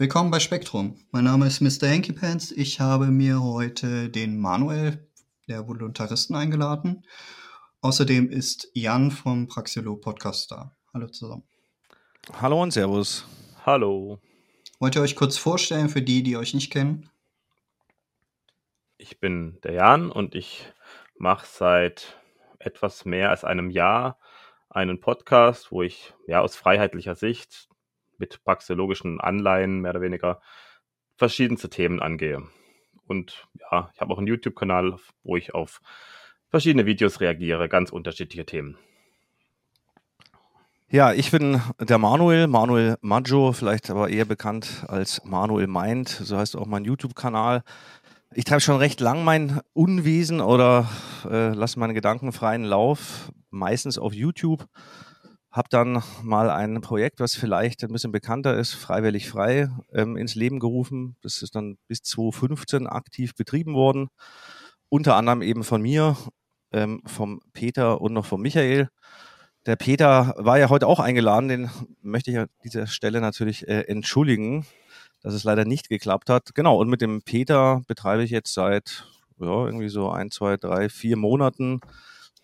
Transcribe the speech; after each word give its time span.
Willkommen 0.00 0.30
bei 0.30 0.40
Spektrum. 0.40 0.96
Mein 1.10 1.24
Name 1.24 1.46
ist 1.46 1.60
Mr. 1.60 1.86
Hanky 1.86 2.14
Pants. 2.14 2.52
Ich 2.52 2.80
habe 2.80 3.08
mir 3.08 3.42
heute 3.42 4.08
den 4.08 4.40
Manuel, 4.40 5.06
der 5.46 5.68
Voluntaristen, 5.68 6.34
eingeladen. 6.34 7.04
Außerdem 7.82 8.30
ist 8.30 8.70
Jan 8.72 9.10
vom 9.10 9.46
Praxilo 9.46 9.96
Podcast 9.96 10.52
da. 10.52 10.74
Hallo 10.94 11.08
zusammen. 11.08 11.42
Hallo 12.32 12.62
und 12.62 12.70
Servus. 12.70 13.26
Hallo. 13.66 14.18
Wollt 14.78 14.96
ihr 14.96 15.02
euch 15.02 15.16
kurz 15.16 15.36
vorstellen 15.36 15.90
für 15.90 16.00
die, 16.00 16.22
die 16.22 16.38
euch 16.38 16.54
nicht 16.54 16.72
kennen? 16.72 17.10
Ich 18.96 19.20
bin 19.20 19.58
der 19.64 19.74
Jan 19.74 20.10
und 20.10 20.34
ich 20.34 20.64
mache 21.18 21.44
seit 21.46 22.18
etwas 22.58 23.04
mehr 23.04 23.28
als 23.28 23.44
einem 23.44 23.68
Jahr 23.68 24.18
einen 24.70 24.98
Podcast, 24.98 25.70
wo 25.70 25.82
ich 25.82 26.14
ja 26.26 26.40
aus 26.40 26.56
freiheitlicher 26.56 27.16
Sicht 27.16 27.68
mit 28.20 28.44
praxeologischen 28.44 29.20
Anleihen 29.20 29.80
mehr 29.80 29.90
oder 29.90 30.00
weniger 30.00 30.40
verschiedenste 31.16 31.68
Themen 31.68 32.00
angehe. 32.00 32.46
Und 33.06 33.48
ja, 33.58 33.90
ich 33.92 34.00
habe 34.00 34.12
auch 34.12 34.18
einen 34.18 34.28
YouTube-Kanal, 34.28 34.96
wo 35.24 35.36
ich 35.36 35.52
auf 35.54 35.80
verschiedene 36.48 36.86
Videos 36.86 37.20
reagiere, 37.20 37.68
ganz 37.68 37.90
unterschiedliche 37.90 38.46
Themen. 38.46 38.78
Ja, 40.92 41.12
ich 41.12 41.30
bin 41.30 41.60
der 41.78 41.98
Manuel, 41.98 42.48
Manuel 42.48 42.96
Maggio, 43.00 43.52
vielleicht 43.52 43.90
aber 43.90 44.08
eher 44.08 44.24
bekannt 44.24 44.84
als 44.88 45.24
Manuel 45.24 45.68
Mind, 45.68 46.08
so 46.08 46.36
heißt 46.36 46.56
auch 46.56 46.66
mein 46.66 46.84
YouTube-Kanal. 46.84 47.62
Ich 48.34 48.44
treibe 48.44 48.60
schon 48.60 48.76
recht 48.76 49.00
lang 49.00 49.22
mein 49.24 49.60
Unwesen 49.72 50.40
oder 50.40 50.88
äh, 51.28 51.52
lasse 51.52 51.78
meine 51.78 51.94
Gedanken 51.94 52.32
freien 52.32 52.64
Lauf, 52.64 53.30
meistens 53.50 53.98
auf 53.98 54.14
YouTube. 54.14 54.66
Habe 55.50 55.68
dann 55.68 56.02
mal 56.22 56.48
ein 56.48 56.80
Projekt, 56.80 57.18
was 57.18 57.34
vielleicht 57.34 57.82
ein 57.82 57.92
bisschen 57.92 58.12
bekannter 58.12 58.56
ist, 58.56 58.74
freiwillig 58.74 59.28
frei, 59.28 59.68
ähm, 59.92 60.16
ins 60.16 60.36
Leben 60.36 60.60
gerufen. 60.60 61.16
Das 61.22 61.42
ist 61.42 61.56
dann 61.56 61.76
bis 61.88 62.02
2015 62.02 62.86
aktiv 62.86 63.34
betrieben 63.34 63.74
worden. 63.74 64.10
Unter 64.88 65.16
anderem 65.16 65.42
eben 65.42 65.64
von 65.64 65.82
mir, 65.82 66.16
ähm, 66.72 67.02
vom 67.04 67.40
Peter 67.52 68.00
und 68.00 68.12
noch 68.12 68.26
vom 68.26 68.42
Michael. 68.42 68.88
Der 69.66 69.76
Peter 69.76 70.34
war 70.38 70.58
ja 70.58 70.70
heute 70.70 70.86
auch 70.86 71.00
eingeladen, 71.00 71.48
den 71.48 71.70
möchte 72.00 72.30
ich 72.30 72.38
an 72.38 72.48
dieser 72.64 72.86
Stelle 72.86 73.20
natürlich 73.20 73.68
äh, 73.68 73.82
entschuldigen, 73.88 74.64
dass 75.22 75.34
es 75.34 75.44
leider 75.44 75.64
nicht 75.64 75.88
geklappt 75.88 76.30
hat. 76.30 76.54
Genau, 76.54 76.78
und 76.78 76.88
mit 76.88 77.02
dem 77.02 77.22
Peter 77.22 77.82
betreibe 77.86 78.22
ich 78.22 78.30
jetzt 78.30 78.54
seit 78.54 79.06
ja, 79.38 79.66
irgendwie 79.66 79.88
so 79.88 80.10
ein, 80.10 80.30
zwei, 80.30 80.56
drei, 80.56 80.88
vier 80.88 81.16
Monaten 81.16 81.80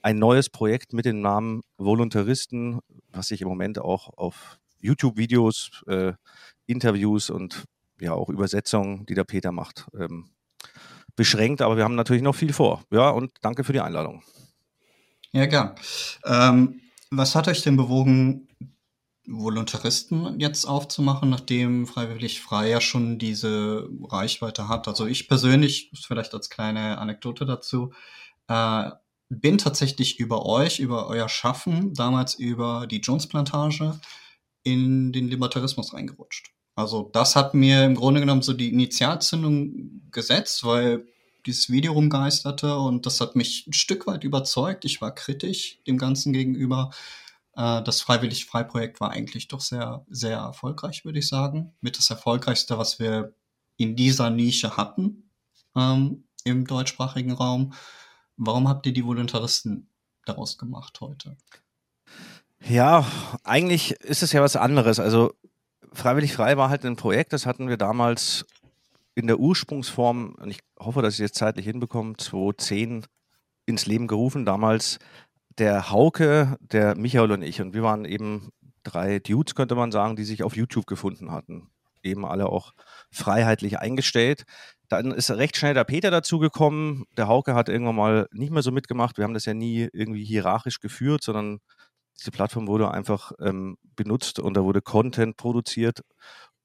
ein 0.07 0.21
neues 0.21 0.49
Projekt 0.51 0.93
mit 0.93 1.05
dem 1.05 1.21
Namen 1.21 1.63
Voluntaristen, 1.79 2.79
was 3.11 3.27
sich 3.27 3.41
im 3.41 3.49
Moment 3.49 3.81
auch 3.81 4.17
auf 4.17 4.61
YouTube-Videos, 4.79 5.83
äh, 5.89 6.13
Interviews 6.67 7.29
und 7.29 7.65
ja 7.99 8.13
auch 8.13 8.29
Übersetzungen, 8.29 9.05
die 9.07 9.15
der 9.15 9.25
Peter 9.25 9.51
macht, 9.51 9.89
ähm, 9.99 10.31
beschränkt. 11.17 11.61
Aber 11.61 11.77
wir 11.77 11.83
haben 11.83 11.97
natürlich 11.97 12.23
noch 12.23 12.37
viel 12.37 12.53
vor. 12.53 12.85
Ja, 12.93 13.11
und 13.11 13.33
danke 13.41 13.65
für 13.65 13.73
die 13.73 13.81
Einladung. 13.81 14.23
Ja, 15.33 15.47
gern. 15.47 15.75
Ähm, 16.25 16.83
was 17.11 17.35
hat 17.35 17.49
euch 17.49 17.63
denn 17.63 17.77
bewogen, 17.77 18.47
Voluntaristen 19.27 20.39
jetzt 20.39 20.67
aufzumachen, 20.67 21.31
nachdem 21.31 21.85
Freiwillig 21.89 22.41
Frei 22.43 22.69
ja 22.69 22.81
schon 22.81 23.19
diese 23.19 23.89
Reichweite 24.05 24.69
hat? 24.69 24.87
Also 24.87 25.05
ich 25.05 25.27
persönlich, 25.27 25.91
vielleicht 26.07 26.33
als 26.33 26.49
kleine 26.49 26.99
Anekdote 26.99 27.45
dazu, 27.45 27.93
äh, 28.47 28.91
bin 29.29 29.59
tatsächlich 29.59 30.19
über 30.19 30.47
euch, 30.47 30.79
über 30.79 31.09
euer 31.09 31.29
Schaffen, 31.29 31.95
damals 31.95 32.35
über 32.35 32.87
die 32.87 33.01
Jones-Plantage 33.01 33.99
in 34.63 35.13
den 35.13 35.29
Libertarismus 35.29 35.95
reingerutscht. 35.95 36.51
Also 36.75 37.11
das 37.13 37.37
hat 37.37 37.55
mir 37.55 37.85
im 37.85 37.95
Grunde 37.95 38.21
genommen 38.21 38.43
so 38.43 38.53
die 38.53 38.69
Initialzündung 38.69 40.03
gesetzt, 40.11 40.65
weil 40.65 41.07
dieses 41.47 41.71
Video 41.71 41.93
rumgeisterte 41.93 42.77
und 42.77 43.07
das 43.07 43.21
hat 43.21 43.37
mich 43.37 43.67
ein 43.67 43.73
Stück 43.73 44.07
weit 44.07 44.25
überzeugt. 44.25 44.85
Ich 44.85 45.01
war 45.01 45.15
kritisch 45.15 45.79
dem 45.87 45.97
Ganzen 45.97 46.33
gegenüber. 46.33 46.91
Äh, 47.55 47.83
das 47.83 48.03
Freiwillig-Frei-Projekt 48.03 49.01
war 49.01 49.11
eigentlich 49.11 49.49
doch 49.49 49.61
sehr, 49.61 50.05
sehr 50.11 50.39
erfolgreich, 50.39 51.05
würde 51.05 51.21
ich 51.21 51.29
sagen. 51.29 51.73
Mit 51.81 51.99
das 51.99 52.11
erfolgreichste, 52.11 52.79
was 52.79 52.99
wir 52.99 53.35
in 53.77 53.97
dieser 53.97 54.31
Nische 54.31 54.77
hatten 54.77 55.31
ähm, 55.77 56.25
im 56.45 56.67
deutschsprachigen 56.67 57.33
Raum. 57.33 57.73
Warum 58.37 58.69
habt 58.69 58.87
ihr 58.87 58.93
die 58.93 59.05
Voluntaristen 59.05 59.89
daraus 60.25 60.59
gemacht 60.59 61.01
heute? 61.01 61.37
Ja, 62.61 63.07
eigentlich 63.45 63.93
ist 63.93 64.23
es 64.23 64.33
ja 64.33 64.43
was 64.43 64.57
anderes. 64.57 64.99
Also 64.99 65.35
Freiwillig 65.93 66.35
Frei 66.35 66.57
war 66.57 66.69
halt 66.69 66.85
ein 66.85 66.97
Projekt, 66.97 67.33
das 67.33 67.47
hatten 67.47 67.69
wir 67.69 67.77
damals 67.77 68.45
in 69.15 69.27
der 69.27 69.39
Ursprungsform, 69.39 70.35
und 70.35 70.51
ich 70.51 70.61
hoffe, 70.79 71.01
dass 71.01 71.15
ich 71.15 71.21
es 71.21 71.31
jetzt 71.31 71.39
zeitlich 71.39 71.65
hinbekomme, 71.65 72.17
2010 72.17 73.07
ins 73.65 73.87
Leben 73.87 74.07
gerufen. 74.07 74.45
Damals 74.45 74.99
der 75.59 75.91
Hauke, 75.91 76.57
der 76.61 76.97
Michael 76.97 77.33
und 77.33 77.43
ich. 77.43 77.61
Und 77.61 77.73
wir 77.73 77.83
waren 77.83 78.05
eben 78.05 78.51
drei 78.83 79.19
Dudes, 79.19 79.55
könnte 79.55 79.75
man 79.75 79.91
sagen, 79.91 80.17
die 80.17 80.25
sich 80.25 80.43
auf 80.43 80.57
YouTube 80.57 80.87
gefunden 80.87 81.31
hatten. 81.31 81.71
Eben 82.03 82.25
alle 82.25 82.47
auch 82.47 82.75
freiheitlich 83.11 83.79
eingestellt. 83.79 84.45
Dann 84.89 85.11
ist 85.11 85.31
recht 85.31 85.57
schnell 85.57 85.75
der 85.75 85.85
Peter 85.85 86.11
dazugekommen. 86.11 87.05
Der 87.17 87.29
Hauke 87.29 87.55
hat 87.55 87.69
irgendwann 87.69 87.97
mal 87.97 88.29
nicht 88.33 88.53
mehr 88.53 88.63
so 88.63 88.71
mitgemacht. 88.71 89.17
Wir 89.19 89.25
haben 89.25 89.35
das 89.35 89.45
ja 89.45 89.55
nie 89.55 89.89
irgendwie 89.93 90.25
hierarchisch 90.25 90.81
geführt, 90.81 91.23
sondern 91.23 91.59
diese 92.19 92.31
Plattform 92.31 92.67
wurde 92.67 92.91
einfach 92.91 93.33
ähm, 93.41 93.77
benutzt 93.97 94.39
und 94.39 94.55
da 94.55 94.63
wurde 94.65 94.83
Content 94.83 95.37
produziert. 95.37 96.01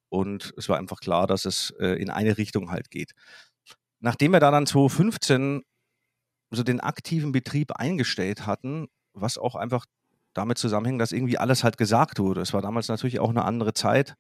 Und 0.10 0.54
es 0.58 0.70
war 0.70 0.78
einfach 0.78 1.00
klar, 1.00 1.28
dass 1.28 1.46
es 1.46 1.72
äh, 1.80 2.02
in 2.02 2.10
eine 2.10 2.38
Richtung 2.38 2.72
halt 2.72 2.92
geht. 2.92 3.12
Nachdem 4.00 4.32
wir 4.32 4.40
da 4.40 4.52
dann 4.52 4.66
2015 4.66 5.64
so 6.52 6.64
den 6.64 6.82
aktiven 6.82 7.32
Betrieb 7.32 7.72
eingestellt 7.74 8.46
hatten, 8.46 8.88
was 9.14 9.38
auch 9.38 9.56
einfach 9.56 9.86
damit 10.34 10.58
zusammenhängt, 10.58 11.02
dass 11.02 11.12
irgendwie 11.12 11.38
alles 11.38 11.64
halt 11.64 11.78
gesagt 11.78 12.20
wurde. 12.20 12.42
Es 12.42 12.54
war 12.54 12.62
damals 12.62 12.88
natürlich 12.88 13.20
auch 13.20 13.30
eine 13.30 13.46
andere 13.46 13.74
Zeit. 13.74 14.16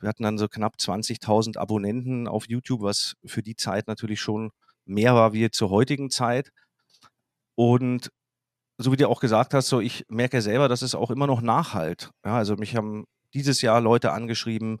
Wir 0.00 0.08
hatten 0.08 0.22
dann 0.22 0.38
so 0.38 0.48
knapp 0.48 0.76
20.000 0.76 1.58
Abonnenten 1.58 2.28
auf 2.28 2.48
YouTube, 2.48 2.82
was 2.82 3.14
für 3.24 3.42
die 3.42 3.56
Zeit 3.56 3.88
natürlich 3.88 4.20
schon 4.20 4.50
mehr 4.84 5.14
war 5.14 5.32
wie 5.32 5.50
zur 5.50 5.70
heutigen 5.70 6.10
Zeit. 6.10 6.52
Und 7.54 8.10
so 8.78 8.92
wie 8.92 8.96
du 8.96 9.08
auch 9.08 9.20
gesagt 9.20 9.54
hast, 9.54 9.68
so 9.68 9.80
ich 9.80 10.04
merke 10.08 10.40
selber, 10.40 10.68
dass 10.68 10.82
es 10.82 10.94
auch 10.94 11.10
immer 11.10 11.26
noch 11.26 11.40
nachhalt. 11.40 12.10
Ja, 12.24 12.36
also 12.36 12.56
mich 12.56 12.76
haben 12.76 13.04
dieses 13.34 13.60
Jahr 13.60 13.80
Leute 13.80 14.12
angeschrieben, 14.12 14.78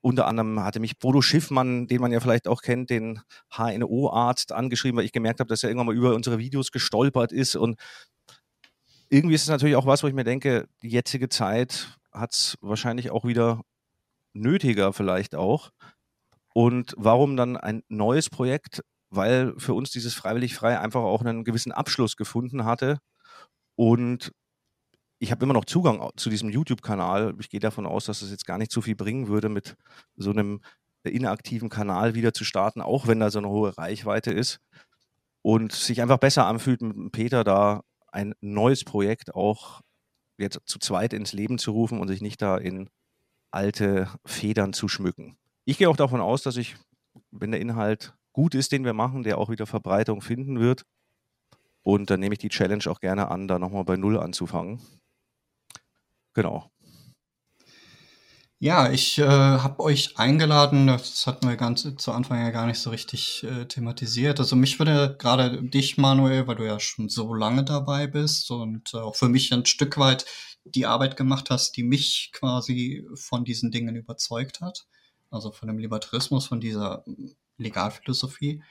unter 0.00 0.26
anderem 0.26 0.60
hatte 0.60 0.80
mich 0.80 0.98
Bodo 0.98 1.22
Schiffmann, 1.22 1.86
den 1.86 2.00
man 2.00 2.12
ja 2.12 2.20
vielleicht 2.20 2.48
auch 2.48 2.62
kennt, 2.62 2.90
den 2.90 3.20
HNO-Arzt, 3.56 4.52
angeschrieben, 4.52 4.98
weil 4.98 5.04
ich 5.04 5.12
gemerkt 5.12 5.40
habe, 5.40 5.48
dass 5.48 5.62
er 5.62 5.70
irgendwann 5.70 5.86
mal 5.86 5.94
über 5.96 6.14
unsere 6.14 6.38
Videos 6.38 6.72
gestolpert 6.72 7.30
ist. 7.30 7.54
Und 7.54 7.78
irgendwie 9.08 9.36
ist 9.36 9.42
es 9.42 9.48
natürlich 9.48 9.76
auch 9.76 9.86
was, 9.86 10.02
wo 10.02 10.08
ich 10.08 10.14
mir 10.14 10.24
denke, 10.24 10.68
die 10.82 10.88
jetzige 10.88 11.28
Zeit 11.28 11.98
hat 12.12 12.32
es 12.32 12.58
wahrscheinlich 12.60 13.10
auch 13.10 13.24
wieder 13.24 13.60
nötiger 14.34 14.92
vielleicht 14.92 15.34
auch. 15.34 15.70
Und 16.54 16.94
warum 16.96 17.36
dann 17.36 17.56
ein 17.56 17.82
neues 17.88 18.30
Projekt? 18.30 18.82
Weil 19.10 19.54
für 19.58 19.74
uns 19.74 19.90
dieses 19.90 20.14
Freiwillig 20.14 20.54
Frei 20.54 20.78
einfach 20.78 21.02
auch 21.02 21.20
einen 21.22 21.44
gewissen 21.44 21.72
Abschluss 21.72 22.16
gefunden 22.16 22.64
hatte. 22.64 22.98
Und 23.76 24.32
ich 25.18 25.30
habe 25.30 25.44
immer 25.44 25.54
noch 25.54 25.64
Zugang 25.66 26.10
zu 26.16 26.30
diesem 26.30 26.50
YouTube-Kanal. 26.50 27.34
Ich 27.38 27.48
gehe 27.48 27.60
davon 27.60 27.86
aus, 27.86 28.06
dass 28.06 28.22
es 28.22 28.30
jetzt 28.30 28.46
gar 28.46 28.58
nicht 28.58 28.72
so 28.72 28.80
viel 28.80 28.96
bringen 28.96 29.28
würde, 29.28 29.48
mit 29.48 29.76
so 30.16 30.30
einem 30.30 30.60
inaktiven 31.04 31.68
Kanal 31.68 32.14
wieder 32.14 32.32
zu 32.32 32.44
starten, 32.44 32.80
auch 32.80 33.06
wenn 33.06 33.20
da 33.20 33.30
so 33.30 33.38
eine 33.38 33.48
hohe 33.48 33.76
Reichweite 33.78 34.32
ist. 34.32 34.60
Und 35.42 35.72
sich 35.72 36.02
einfach 36.02 36.18
besser 36.18 36.46
anfühlt, 36.46 36.82
mit 36.82 37.12
Peter 37.12 37.44
da 37.44 37.82
ein 38.12 38.34
neues 38.40 38.84
Projekt 38.84 39.34
auch 39.34 39.80
jetzt 40.38 40.60
zu 40.66 40.78
zweit 40.78 41.12
ins 41.12 41.32
Leben 41.32 41.58
zu 41.58 41.72
rufen 41.72 42.00
und 42.00 42.08
sich 42.08 42.20
nicht 42.20 42.42
da 42.42 42.56
in 42.58 42.88
alte 43.52 44.08
Federn 44.24 44.72
zu 44.72 44.88
schmücken. 44.88 45.36
Ich 45.64 45.78
gehe 45.78 45.88
auch 45.88 45.96
davon 45.96 46.20
aus, 46.20 46.42
dass 46.42 46.56
ich, 46.56 46.76
wenn 47.30 47.52
der 47.52 47.60
Inhalt 47.60 48.14
gut 48.32 48.54
ist, 48.54 48.72
den 48.72 48.84
wir 48.84 48.94
machen, 48.94 49.22
der 49.22 49.38
auch 49.38 49.50
wieder 49.50 49.66
Verbreitung 49.66 50.22
finden 50.22 50.58
wird. 50.58 50.84
Und 51.82 52.10
dann 52.10 52.20
nehme 52.20 52.34
ich 52.34 52.38
die 52.38 52.48
Challenge 52.48 52.84
auch 52.86 53.00
gerne 53.00 53.30
an, 53.30 53.48
da 53.48 53.58
nochmal 53.58 53.84
bei 53.84 53.96
Null 53.96 54.18
anzufangen. 54.18 54.80
Genau. 56.34 56.71
Ja, 58.64 58.92
ich 58.92 59.18
äh, 59.18 59.24
habe 59.24 59.82
euch 59.82 60.16
eingeladen, 60.18 60.86
das 60.86 61.26
hatten 61.26 61.48
wir 61.48 61.56
ganz 61.56 61.84
zu 61.96 62.12
Anfang 62.12 62.40
ja 62.40 62.50
gar 62.50 62.66
nicht 62.66 62.78
so 62.78 62.90
richtig 62.90 63.42
äh, 63.42 63.64
thematisiert. 63.64 64.38
Also 64.38 64.54
mich 64.54 64.78
würde 64.78 65.16
gerade 65.18 65.64
dich, 65.64 65.98
Manuel, 65.98 66.46
weil 66.46 66.54
du 66.54 66.64
ja 66.64 66.78
schon 66.78 67.08
so 67.08 67.34
lange 67.34 67.64
dabei 67.64 68.06
bist 68.06 68.52
und 68.52 68.94
äh, 68.94 68.98
auch 68.98 69.16
für 69.16 69.28
mich 69.28 69.52
ein 69.52 69.66
Stück 69.66 69.98
weit 69.98 70.26
die 70.64 70.86
Arbeit 70.86 71.16
gemacht 71.16 71.50
hast, 71.50 71.76
die 71.76 71.82
mich 71.82 72.30
quasi 72.32 73.04
von 73.16 73.44
diesen 73.44 73.72
Dingen 73.72 73.96
überzeugt 73.96 74.60
hat, 74.60 74.86
also 75.28 75.50
von 75.50 75.66
dem 75.66 75.78
Libertarismus, 75.78 76.46
von 76.46 76.60
dieser 76.60 77.04
Legalphilosophie, 77.58 78.62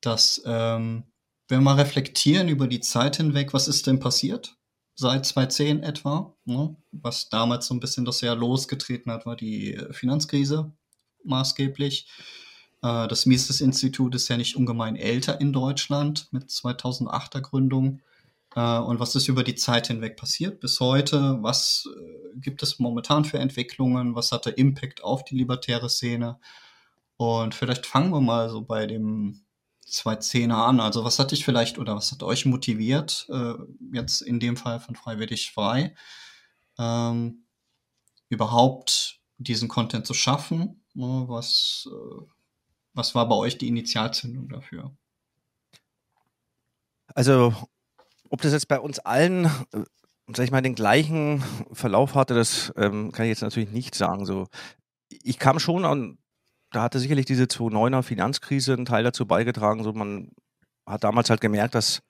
dass 0.00 0.42
ähm, 0.46 1.06
wir 1.48 1.60
mal 1.60 1.74
reflektieren 1.74 2.46
über 2.46 2.68
die 2.68 2.80
Zeit 2.80 3.16
hinweg, 3.16 3.52
was 3.52 3.66
ist 3.66 3.88
denn 3.88 3.98
passiert 3.98 4.56
seit 4.94 5.26
2010 5.26 5.82
etwa? 5.82 6.34
Ne? 6.44 6.76
Was 6.92 7.28
damals 7.28 7.66
so 7.66 7.74
ein 7.74 7.80
bisschen 7.80 8.04
das 8.04 8.20
Jahr 8.20 8.36
losgetreten 8.36 9.10
hat, 9.12 9.26
war 9.26 9.36
die 9.36 9.78
Finanzkrise 9.90 10.72
maßgeblich. 11.24 12.06
Äh, 12.82 13.08
das 13.08 13.26
Mises-Institut 13.26 14.14
ist 14.14 14.28
ja 14.28 14.36
nicht 14.36 14.56
ungemein 14.56 14.96
älter 14.96 15.40
in 15.40 15.52
Deutschland 15.52 16.28
mit 16.32 16.44
2008er 16.44 17.40
Gründung. 17.40 18.00
Äh, 18.54 18.78
und 18.78 19.00
was 19.00 19.16
ist 19.16 19.28
über 19.28 19.42
die 19.42 19.56
Zeit 19.56 19.88
hinweg 19.88 20.16
passiert 20.16 20.60
bis 20.60 20.80
heute? 20.80 21.38
Was 21.40 21.88
äh, 21.96 22.38
gibt 22.38 22.62
es 22.62 22.78
momentan 22.78 23.24
für 23.24 23.38
Entwicklungen? 23.38 24.14
Was 24.14 24.32
hat 24.32 24.46
der 24.46 24.58
Impact 24.58 25.02
auf 25.02 25.24
die 25.24 25.36
libertäre 25.36 25.88
Szene? 25.88 26.38
Und 27.16 27.54
vielleicht 27.54 27.86
fangen 27.86 28.10
wir 28.10 28.20
mal 28.20 28.50
so 28.50 28.62
bei 28.62 28.86
dem 28.86 29.43
210er 29.88 30.66
an. 30.66 30.80
Also 30.80 31.04
was 31.04 31.18
hat 31.18 31.30
dich 31.30 31.44
vielleicht 31.44 31.78
oder 31.78 31.96
was 31.96 32.12
hat 32.12 32.22
euch 32.22 32.46
motiviert, 32.46 33.26
äh, 33.30 33.54
jetzt 33.92 34.20
in 34.22 34.40
dem 34.40 34.56
Fall 34.56 34.80
von 34.80 34.96
Freiwillig 34.96 35.52
Frei, 35.52 35.94
ähm, 36.78 37.46
überhaupt 38.28 39.20
diesen 39.38 39.68
Content 39.68 40.06
zu 40.06 40.14
schaffen? 40.14 40.84
Ne, 40.94 41.24
was, 41.26 41.88
äh, 41.90 42.26
was 42.92 43.14
war 43.14 43.28
bei 43.28 43.36
euch 43.36 43.58
die 43.58 43.68
Initialzündung 43.68 44.48
dafür? 44.48 44.96
Also 47.14 47.54
ob 48.30 48.42
das 48.42 48.52
jetzt 48.52 48.68
bei 48.68 48.80
uns 48.80 48.98
allen, 48.98 49.44
äh, 49.44 49.84
sag 50.34 50.44
ich 50.44 50.50
mal, 50.50 50.62
den 50.62 50.74
gleichen 50.74 51.42
Verlauf 51.72 52.14
hatte, 52.14 52.34
das 52.34 52.72
ähm, 52.76 53.12
kann 53.12 53.26
ich 53.26 53.30
jetzt 53.30 53.42
natürlich 53.42 53.70
nicht 53.70 53.94
sagen. 53.94 54.26
So, 54.26 54.48
ich 55.08 55.38
kam 55.38 55.58
schon 55.58 55.84
an, 55.84 56.18
da 56.74 56.82
hatte 56.82 56.98
sicherlich 56.98 57.26
diese 57.26 57.44
2009er 57.44 58.02
Finanzkrise 58.02 58.74
einen 58.74 58.84
Teil 58.84 59.04
dazu 59.04 59.26
beigetragen. 59.26 59.84
So, 59.84 59.92
man 59.92 60.30
hat 60.86 61.04
damals 61.04 61.30
halt 61.30 61.40
gemerkt, 61.40 61.74
dass 61.74 62.00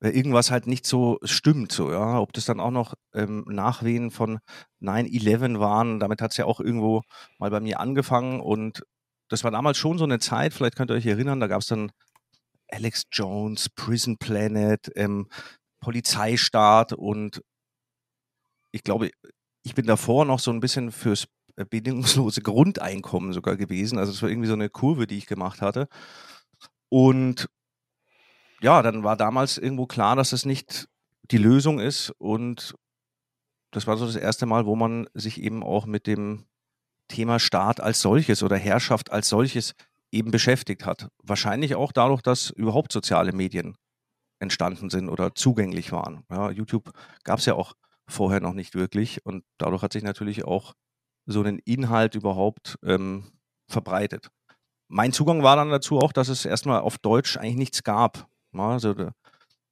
äh, 0.00 0.10
irgendwas 0.10 0.50
halt 0.50 0.66
nicht 0.66 0.86
so 0.86 1.18
stimmt. 1.24 1.72
So, 1.72 1.90
ja. 1.90 2.20
Ob 2.20 2.32
das 2.32 2.44
dann 2.44 2.60
auch 2.60 2.70
noch 2.70 2.94
ähm, 3.12 3.44
Nachwehen 3.48 4.10
von 4.10 4.38
9-11 4.80 5.58
waren, 5.58 5.98
damit 5.98 6.22
hat 6.22 6.30
es 6.30 6.36
ja 6.36 6.44
auch 6.44 6.60
irgendwo 6.60 7.02
mal 7.38 7.50
bei 7.50 7.60
mir 7.60 7.80
angefangen. 7.80 8.40
Und 8.40 8.84
das 9.28 9.42
war 9.42 9.50
damals 9.50 9.78
schon 9.78 9.98
so 9.98 10.04
eine 10.04 10.20
Zeit, 10.20 10.54
vielleicht 10.54 10.76
könnt 10.76 10.90
ihr 10.90 10.96
euch 10.96 11.06
erinnern, 11.06 11.40
da 11.40 11.46
gab 11.48 11.60
es 11.60 11.66
dann 11.66 11.90
Alex 12.70 13.04
Jones, 13.10 13.68
Prison 13.70 14.16
Planet, 14.18 14.90
ähm, 14.96 15.28
Polizeistaat 15.80 16.92
und 16.92 17.42
ich 18.72 18.82
glaube, 18.82 19.10
ich 19.62 19.74
bin 19.74 19.86
davor 19.86 20.24
noch 20.24 20.40
so 20.40 20.50
ein 20.50 20.60
bisschen 20.60 20.92
fürs 20.92 21.26
bedingungslose 21.56 22.42
Grundeinkommen 22.42 23.32
sogar 23.32 23.56
gewesen. 23.56 23.98
Also 23.98 24.12
es 24.12 24.22
war 24.22 24.28
irgendwie 24.28 24.48
so 24.48 24.54
eine 24.54 24.68
Kurve, 24.68 25.06
die 25.06 25.18
ich 25.18 25.26
gemacht 25.26 25.60
hatte. 25.60 25.88
Und 26.88 27.48
ja, 28.60 28.82
dann 28.82 29.04
war 29.04 29.16
damals 29.16 29.58
irgendwo 29.58 29.86
klar, 29.86 30.16
dass 30.16 30.32
es 30.32 30.44
nicht 30.44 30.88
die 31.30 31.38
Lösung 31.38 31.80
ist. 31.80 32.10
Und 32.18 32.74
das 33.70 33.86
war 33.86 33.96
so 33.96 34.06
das 34.06 34.16
erste 34.16 34.46
Mal, 34.46 34.66
wo 34.66 34.76
man 34.76 35.06
sich 35.14 35.40
eben 35.40 35.62
auch 35.62 35.86
mit 35.86 36.06
dem 36.06 36.46
Thema 37.08 37.38
Staat 37.38 37.80
als 37.80 38.00
solches 38.00 38.42
oder 38.42 38.56
Herrschaft 38.56 39.12
als 39.12 39.28
solches 39.28 39.74
eben 40.10 40.30
beschäftigt 40.30 40.86
hat. 40.86 41.08
Wahrscheinlich 41.22 41.74
auch 41.74 41.92
dadurch, 41.92 42.22
dass 42.22 42.50
überhaupt 42.50 42.92
soziale 42.92 43.32
Medien 43.32 43.76
entstanden 44.38 44.90
sind 44.90 45.08
oder 45.08 45.34
zugänglich 45.34 45.92
waren. 45.92 46.24
Ja, 46.30 46.50
YouTube 46.50 46.90
gab 47.24 47.38
es 47.40 47.46
ja 47.46 47.54
auch 47.54 47.74
vorher 48.08 48.40
noch 48.40 48.54
nicht 48.54 48.74
wirklich 48.74 49.24
und 49.24 49.44
dadurch 49.58 49.82
hat 49.82 49.92
sich 49.92 50.02
natürlich 50.02 50.44
auch 50.44 50.74
so 51.26 51.42
ein 51.42 51.58
Inhalt 51.60 52.14
überhaupt 52.14 52.78
ähm, 52.84 53.24
verbreitet. 53.68 54.30
Mein 54.88 55.12
Zugang 55.12 55.42
war 55.42 55.56
dann 55.56 55.70
dazu 55.70 55.98
auch, 55.98 56.12
dass 56.12 56.28
es 56.28 56.44
erstmal 56.44 56.80
auf 56.80 56.98
Deutsch 56.98 57.36
eigentlich 57.36 57.56
nichts 57.56 57.82
gab. 57.82 58.28
Also 58.52 58.94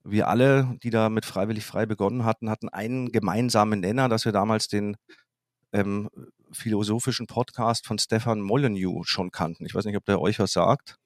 wir 0.04 0.28
alle, 0.28 0.76
die 0.82 0.90
da 0.90 1.08
mit 1.08 1.24
Freiwillig 1.24 1.64
Frei 1.64 1.86
begonnen 1.86 2.24
hatten, 2.24 2.50
hatten 2.50 2.68
einen 2.68 3.12
gemeinsamen 3.12 3.80
Nenner, 3.80 4.08
dass 4.08 4.24
wir 4.24 4.32
damals 4.32 4.68
den 4.68 4.96
ähm, 5.72 6.08
philosophischen 6.50 7.26
Podcast 7.26 7.86
von 7.86 7.98
Stefan 7.98 8.40
Molyneux 8.40 9.08
schon 9.08 9.30
kannten. 9.30 9.64
Ich 9.64 9.74
weiß 9.74 9.84
nicht, 9.84 9.96
ob 9.96 10.04
der 10.04 10.20
euch 10.20 10.38
was 10.38 10.52
sagt. 10.52 10.98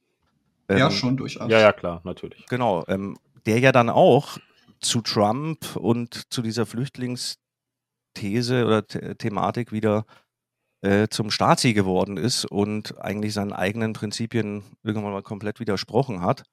Ähm, 0.68 0.78
ja, 0.78 0.90
schon 0.90 1.16
durchaus. 1.16 1.50
Ja, 1.50 1.60
ja, 1.60 1.72
klar, 1.72 2.00
natürlich. 2.04 2.46
Genau. 2.46 2.84
Ähm, 2.88 3.16
der 3.44 3.60
ja 3.60 3.72
dann 3.72 3.90
auch 3.90 4.38
zu 4.80 5.00
Trump 5.00 5.76
und 5.76 6.32
zu 6.32 6.42
dieser 6.42 6.66
Flüchtlingsthese 6.66 8.64
oder 8.66 8.82
The 8.88 9.14
Thematik 9.14 9.72
wieder 9.72 10.04
äh, 10.82 11.08
zum 11.08 11.30
Staatssie 11.30 11.74
geworden 11.74 12.16
ist 12.16 12.44
und 12.44 12.98
eigentlich 13.00 13.34
seinen 13.34 13.52
eigenen 13.52 13.92
Prinzipien 13.92 14.62
irgendwann 14.82 15.12
mal 15.12 15.22
komplett 15.22 15.60
widersprochen 15.60 16.20
hat. 16.20 16.44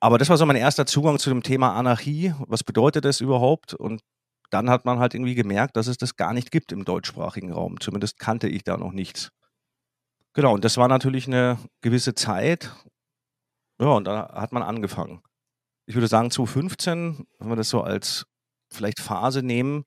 Aber 0.00 0.18
das 0.18 0.28
war 0.28 0.36
so 0.36 0.46
mein 0.46 0.56
erster 0.56 0.86
Zugang 0.86 1.18
zu 1.18 1.30
dem 1.30 1.42
Thema 1.42 1.74
Anarchie. 1.74 2.34
Was 2.46 2.64
bedeutet 2.64 3.04
das 3.04 3.20
überhaupt? 3.20 3.74
Und 3.74 4.02
dann 4.50 4.70
hat 4.70 4.84
man 4.84 4.98
halt 4.98 5.14
irgendwie 5.14 5.34
gemerkt, 5.34 5.76
dass 5.76 5.86
es 5.86 5.96
das 5.96 6.16
gar 6.16 6.32
nicht 6.32 6.50
gibt 6.50 6.72
im 6.72 6.84
deutschsprachigen 6.84 7.52
Raum. 7.52 7.80
Zumindest 7.80 8.18
kannte 8.18 8.48
ich 8.48 8.62
da 8.62 8.76
noch 8.76 8.92
nichts. 8.92 9.30
Genau, 10.34 10.54
und 10.54 10.64
das 10.64 10.76
war 10.76 10.88
natürlich 10.88 11.26
eine 11.26 11.58
gewisse 11.80 12.14
Zeit. 12.14 12.70
Ja, 13.80 13.88
und 13.88 14.04
da 14.04 14.32
hat 14.34 14.52
man 14.52 14.62
angefangen 14.62 15.22
ich 15.86 15.94
würde 15.94 16.08
sagen, 16.08 16.30
2015, 16.30 17.26
wenn 17.38 17.48
wir 17.48 17.56
das 17.56 17.70
so 17.70 17.80
als 17.80 18.26
vielleicht 18.72 19.00
Phase 19.00 19.42
nehmen, 19.42 19.84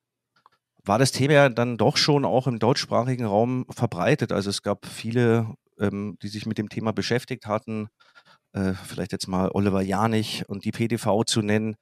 war 0.90 0.98
das 0.98 1.12
Thema 1.12 1.34
ja 1.34 1.50
dann 1.50 1.78
doch 1.78 1.98
schon 1.98 2.26
auch 2.26 2.48
im 2.48 2.58
deutschsprachigen 2.58 3.26
Raum 3.26 3.66
verbreitet. 3.70 4.32
Also 4.32 4.50
es 4.50 4.64
gab 4.64 4.88
viele, 4.88 5.54
ähm, 5.80 6.18
die 6.24 6.30
sich 6.30 6.48
mit 6.48 6.58
dem 6.58 6.68
Thema 6.68 6.94
beschäftigt 6.94 7.46
hatten. 7.46 7.90
Äh, 8.54 8.74
vielleicht 8.74 9.12
jetzt 9.12 9.28
mal 9.28 9.52
Oliver 9.54 9.82
Janich 9.84 10.50
und 10.50 10.66
die 10.66 10.72
PDV 10.72 11.26
zu 11.26 11.44
nennen. 11.44 11.76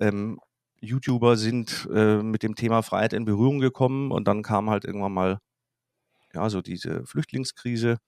Ähm, 0.00 0.40
YouTuber 0.80 1.36
sind 1.36 1.88
äh, 1.94 2.22
mit 2.24 2.42
dem 2.42 2.56
Thema 2.56 2.82
Freiheit 2.82 3.12
in 3.12 3.24
Berührung 3.24 3.60
gekommen 3.60 4.10
und 4.10 4.26
dann 4.26 4.42
kam 4.42 4.68
halt 4.68 4.84
irgendwann 4.84 5.12
mal 5.12 5.38
ja 6.34 6.50
so 6.50 6.60
diese 6.62 7.06
Flüchtlingskrise 7.06 7.98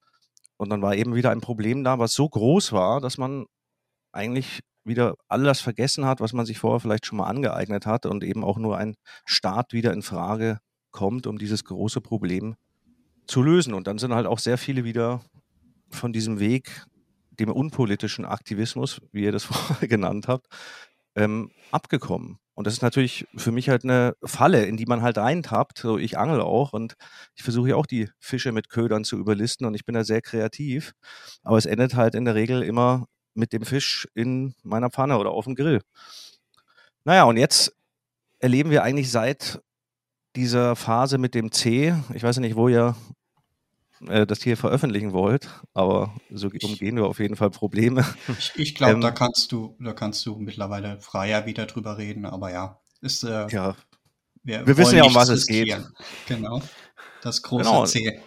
und 0.57 0.69
dann 0.69 0.81
war 0.81 0.95
eben 0.95 1.15
wieder 1.15 1.31
ein 1.31 1.41
Problem 1.41 1.85
da, 1.85 1.99
was 1.99 2.13
so 2.13 2.27
groß 2.27 2.73
war, 2.73 3.01
dass 3.01 3.17
man 3.17 3.45
eigentlich 4.13 4.61
wieder 4.85 5.15
alles 5.27 5.61
vergessen 5.61 6.05
hat, 6.05 6.19
was 6.19 6.33
man 6.33 6.45
sich 6.45 6.59
vorher 6.59 6.79
vielleicht 6.79 7.05
schon 7.05 7.17
mal 7.17 7.27
angeeignet 7.27 7.85
hat 7.85 8.05
und 8.05 8.23
eben 8.23 8.43
auch 8.43 8.57
nur 8.57 8.77
ein 8.77 8.95
Staat 9.25 9.73
wieder 9.73 9.93
in 9.93 10.01
Frage 10.01 10.59
kommt, 10.91 11.27
um 11.27 11.37
dieses 11.37 11.63
große 11.63 12.01
Problem 12.01 12.55
zu 13.25 13.41
lösen. 13.41 13.73
Und 13.73 13.87
dann 13.87 13.97
sind 13.97 14.13
halt 14.13 14.27
auch 14.27 14.39
sehr 14.39 14.57
viele 14.57 14.83
wieder 14.83 15.21
von 15.89 16.13
diesem 16.13 16.39
Weg, 16.39 16.85
dem 17.31 17.51
unpolitischen 17.51 18.25
Aktivismus, 18.25 19.01
wie 19.11 19.23
ihr 19.23 19.31
das 19.31 19.43
vorher 19.43 19.87
genannt 19.87 20.27
habt, 20.27 20.47
ähm, 21.15 21.51
abgekommen. 21.71 22.39
Und 22.55 22.67
das 22.67 22.75
ist 22.75 22.81
natürlich 22.83 23.25
für 23.35 23.51
mich 23.51 23.69
halt 23.69 23.83
eine 23.83 24.15
Falle, 24.23 24.65
in 24.65 24.77
die 24.77 24.85
man 24.85 25.01
halt 25.01 25.17
reintappt. 25.17 25.79
So, 25.79 25.97
ich 25.97 26.19
angel 26.19 26.41
auch 26.41 26.71
und 26.71 26.93
ich 27.35 27.41
versuche 27.43 27.69
ja 27.69 27.75
auch 27.75 27.87
die 27.87 28.09
Fische 28.19 28.51
mit 28.51 28.69
Ködern 28.69 29.03
zu 29.03 29.17
überlisten 29.17 29.65
und 29.65 29.73
ich 29.73 29.85
bin 29.85 29.95
da 29.95 30.03
sehr 30.03 30.21
kreativ. 30.21 30.93
Aber 31.41 31.57
es 31.57 31.65
endet 31.65 31.95
halt 31.95 32.13
in 32.13 32.25
der 32.25 32.35
Regel 32.35 32.61
immer 32.61 33.07
mit 33.33 33.53
dem 33.53 33.63
Fisch 33.63 34.07
in 34.13 34.53
meiner 34.63 34.89
Pfanne 34.89 35.17
oder 35.17 35.31
auf 35.31 35.45
dem 35.45 35.55
Grill. 35.55 35.81
Naja, 37.05 37.23
und 37.23 37.37
jetzt 37.37 37.75
erleben 38.39 38.69
wir 38.69 38.83
eigentlich 38.83 39.11
seit 39.11 39.61
dieser 40.35 40.75
Phase 40.75 41.17
mit 41.17 41.35
dem 41.35 41.51
C, 41.51 41.95
ich 42.13 42.23
weiß 42.23 42.37
nicht, 42.37 42.55
wo 42.55 42.67
ihr 42.67 42.95
äh, 44.07 44.25
das 44.25 44.41
hier 44.41 44.57
veröffentlichen 44.57 45.13
wollt, 45.13 45.47
aber 45.73 46.13
so 46.31 46.47
umgehen 46.47 46.95
wir 46.95 47.05
auf 47.05 47.19
jeden 47.19 47.35
Fall 47.35 47.49
Probleme. 47.51 48.05
Ich, 48.39 48.51
ich 48.55 48.75
glaube, 48.75 48.93
ähm, 48.93 49.01
da 49.01 49.11
kannst 49.11 49.51
du, 49.51 49.75
da 49.79 49.93
kannst 49.93 50.25
du 50.25 50.37
mittlerweile 50.37 50.99
freier 50.99 51.45
wieder 51.45 51.65
drüber 51.65 51.97
reden, 51.97 52.25
aber 52.25 52.51
ja, 52.51 52.79
ist 53.01 53.23
äh, 53.23 53.47
ja. 53.49 53.75
Wir, 54.43 54.67
wir 54.67 54.77
wissen 54.77 54.97
ja, 54.97 55.05
um 55.05 55.15
was 55.15 55.29
es 55.29 55.45
geht. 55.45 55.73
Genau. 56.27 56.61
Das 57.21 57.41
große 57.41 57.63
genau. 57.63 57.85
C. 57.85 58.21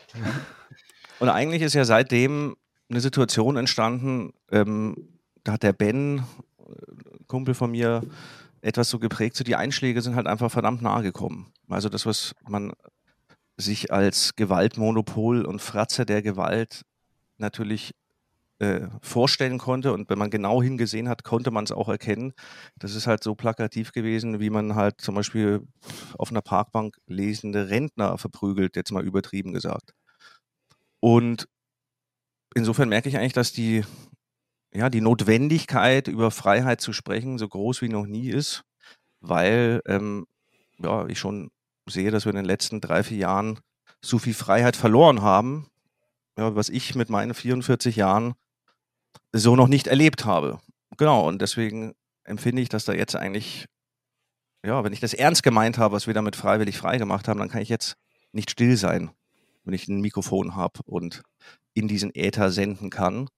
Und 1.18 1.28
eigentlich 1.28 1.60
ist 1.60 1.74
ja 1.74 1.84
seitdem 1.84 2.56
eine 2.88 3.00
Situation 3.00 3.56
entstanden, 3.56 4.32
ähm, 4.50 4.96
da 5.44 5.52
hat 5.52 5.62
der 5.62 5.72
Ben, 5.72 6.18
äh, 6.18 6.22
Kumpel 7.26 7.54
von 7.54 7.70
mir, 7.70 8.02
etwas 8.60 8.90
so 8.90 8.98
geprägt, 8.98 9.36
so 9.36 9.44
die 9.44 9.56
Einschläge 9.56 10.02
sind 10.02 10.16
halt 10.16 10.26
einfach 10.26 10.50
verdammt 10.50 10.82
nahe 10.82 11.02
gekommen. 11.02 11.52
Also 11.68 11.88
das, 11.88 12.04
was 12.04 12.34
man 12.48 12.72
sich 13.56 13.92
als 13.92 14.34
Gewaltmonopol 14.34 15.44
und 15.44 15.62
Fratze 15.62 16.04
der 16.04 16.22
Gewalt 16.22 16.82
natürlich 17.38 17.94
äh, 18.58 18.88
vorstellen 19.02 19.58
konnte 19.58 19.92
und 19.92 20.08
wenn 20.08 20.18
man 20.18 20.30
genau 20.30 20.62
hingesehen 20.62 21.08
hat, 21.08 21.24
konnte 21.24 21.50
man 21.50 21.64
es 21.64 21.72
auch 21.72 21.88
erkennen. 21.88 22.32
Das 22.78 22.94
ist 22.94 23.06
halt 23.06 23.22
so 23.22 23.34
plakativ 23.34 23.92
gewesen, 23.92 24.40
wie 24.40 24.50
man 24.50 24.74
halt 24.74 25.00
zum 25.00 25.14
Beispiel 25.14 25.66
auf 26.18 26.30
einer 26.30 26.42
Parkbank 26.42 26.96
lesende 27.06 27.68
Rentner 27.68 28.18
verprügelt, 28.18 28.76
jetzt 28.76 28.92
mal 28.92 29.04
übertrieben 29.04 29.52
gesagt. 29.52 29.92
Und 31.00 31.48
insofern 32.56 32.88
merke 32.88 33.08
ich 33.08 33.18
eigentlich, 33.18 33.34
dass 33.34 33.52
die, 33.52 33.84
ja, 34.72 34.88
die 34.88 35.02
Notwendigkeit, 35.02 36.08
über 36.08 36.30
Freiheit 36.30 36.80
zu 36.80 36.92
sprechen, 36.92 37.38
so 37.38 37.48
groß 37.48 37.82
wie 37.82 37.88
noch 37.88 38.06
nie 38.06 38.30
ist, 38.30 38.64
weil 39.20 39.82
ähm, 39.86 40.26
ja, 40.78 41.06
ich 41.06 41.18
schon 41.18 41.50
sehe, 41.88 42.10
dass 42.10 42.24
wir 42.24 42.30
in 42.30 42.36
den 42.36 42.44
letzten 42.44 42.80
drei, 42.80 43.02
vier 43.02 43.18
Jahren 43.18 43.60
so 44.00 44.18
viel 44.18 44.34
Freiheit 44.34 44.74
verloren 44.74 45.22
haben, 45.22 45.68
ja, 46.38 46.54
was 46.54 46.70
ich 46.70 46.94
mit 46.94 47.10
meinen 47.10 47.34
44 47.34 47.94
Jahren 47.94 48.34
so 49.32 49.54
noch 49.54 49.68
nicht 49.68 49.86
erlebt 49.86 50.24
habe. 50.24 50.58
Genau, 50.96 51.28
und 51.28 51.42
deswegen 51.42 51.94
empfinde 52.24 52.62
ich, 52.62 52.68
dass 52.68 52.86
da 52.86 52.94
jetzt 52.94 53.14
eigentlich, 53.16 53.66
ja, 54.64 54.82
wenn 54.82 54.92
ich 54.92 55.00
das 55.00 55.14
ernst 55.14 55.42
gemeint 55.42 55.78
habe, 55.78 55.94
was 55.94 56.06
wir 56.06 56.14
damit 56.14 56.36
freiwillig 56.36 56.78
frei 56.78 56.96
gemacht 56.96 57.28
haben, 57.28 57.38
dann 57.38 57.50
kann 57.50 57.62
ich 57.62 57.68
jetzt 57.68 57.96
nicht 58.32 58.50
still 58.50 58.76
sein, 58.76 59.10
wenn 59.64 59.74
ich 59.74 59.88
ein 59.88 60.00
Mikrofon 60.00 60.56
habe 60.56 60.80
und 60.86 61.22
in 61.76 61.88
diesen 61.88 62.14
Äther 62.14 62.50
senden 62.50 62.90
kann. 62.90 63.28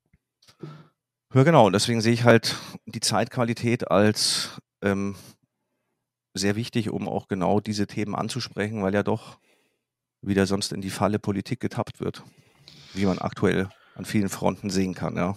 Ja, 1.34 1.42
genau. 1.42 1.66
Und 1.66 1.72
deswegen 1.72 2.00
sehe 2.00 2.12
ich 2.12 2.24
halt 2.24 2.56
die 2.86 3.00
Zeitqualität 3.00 3.90
als 3.90 4.60
ähm, 4.80 5.16
sehr 6.34 6.54
wichtig, 6.56 6.90
um 6.90 7.08
auch 7.08 7.26
genau 7.26 7.60
diese 7.60 7.86
Themen 7.86 8.14
anzusprechen, 8.14 8.82
weil 8.82 8.94
ja 8.94 9.02
doch 9.02 9.38
wieder 10.22 10.46
sonst 10.46 10.72
in 10.72 10.80
die 10.80 10.90
Falle 10.90 11.18
Politik 11.18 11.60
getappt 11.60 12.00
wird, 12.00 12.24
wie 12.94 13.06
man 13.06 13.18
aktuell 13.18 13.68
an 13.96 14.04
vielen 14.04 14.28
Fronten 14.28 14.70
sehen 14.70 14.94
kann, 14.94 15.16
ja. 15.16 15.36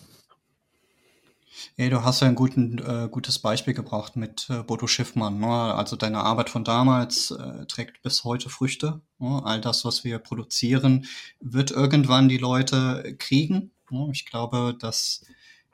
Ja, 1.76 1.90
du 1.90 2.04
hast 2.04 2.22
ja 2.22 2.28
ein 2.28 2.36
guten, 2.36 2.80
äh, 2.80 3.08
gutes 3.10 3.40
Beispiel 3.40 3.74
gebracht 3.74 4.16
mit 4.16 4.48
äh, 4.50 4.64
Bodo 4.64 4.88
Schiffmann. 4.88 5.40
Ne? 5.40 5.48
Also 5.48 5.96
deine 5.96 6.20
Arbeit 6.20 6.50
von 6.50 6.64
damals 6.64 7.32
äh, 7.32 7.66
trägt 7.66 8.02
bis 8.02 8.24
heute 8.24 8.50
Früchte. 8.50 9.02
Ne? 9.20 9.42
All 9.44 9.60
das, 9.62 9.84
was 9.84 10.04
wir 10.04 10.20
produzieren, 10.20 11.06
wird 11.40 11.72
irgendwann 11.72 12.30
die 12.30 12.38
Leute 12.38 13.16
kriegen. 13.20 13.72
Ne? 13.90 14.10
Ich 14.14 14.26
glaube, 14.26 14.76
dass 14.80 15.26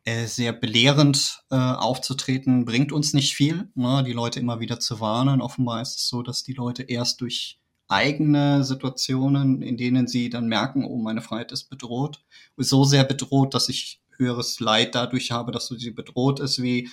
äh, 0.06 0.26
sehr 0.26 0.54
belehrend 0.54 1.44
äh, 1.52 1.56
aufzutreten 1.56 2.66
bringt 2.66 2.92
uns 2.92 3.14
nicht 3.14 3.36
viel. 3.36 3.70
Ne? 3.76 4.04
Die 4.04 4.14
Leute 4.14 4.40
immer 4.40 4.60
wieder 4.60 4.80
zu 4.80 5.00
warnen. 5.00 5.42
Offenbar 5.42 5.82
ist 5.82 5.98
es 5.98 6.08
so, 6.08 6.24
dass 6.24 6.44
die 6.44 6.54
Leute 6.54 6.84
erst 6.84 7.22
durch 7.22 7.60
eigene 7.88 8.64
Situationen, 8.64 9.62
in 9.62 9.78
denen 9.78 10.08
sie 10.08 10.30
dann 10.30 10.48
merken, 10.48 10.86
oh, 10.86 10.98
meine 10.98 11.22
Freiheit 11.22 11.52
ist 11.52 11.70
bedroht, 11.70 12.24
so 12.58 12.84
sehr 12.84 13.04
bedroht, 13.04 13.54
dass 13.54 13.70
ich 13.70 14.02
höheres 14.18 14.60
Leid 14.60 14.96
dadurch 14.96 15.32
habe, 15.32 15.52
dass 15.52 15.68
sie 15.68 15.92
bedroht 15.92 16.40
ist, 16.40 16.62
wie 16.62 16.90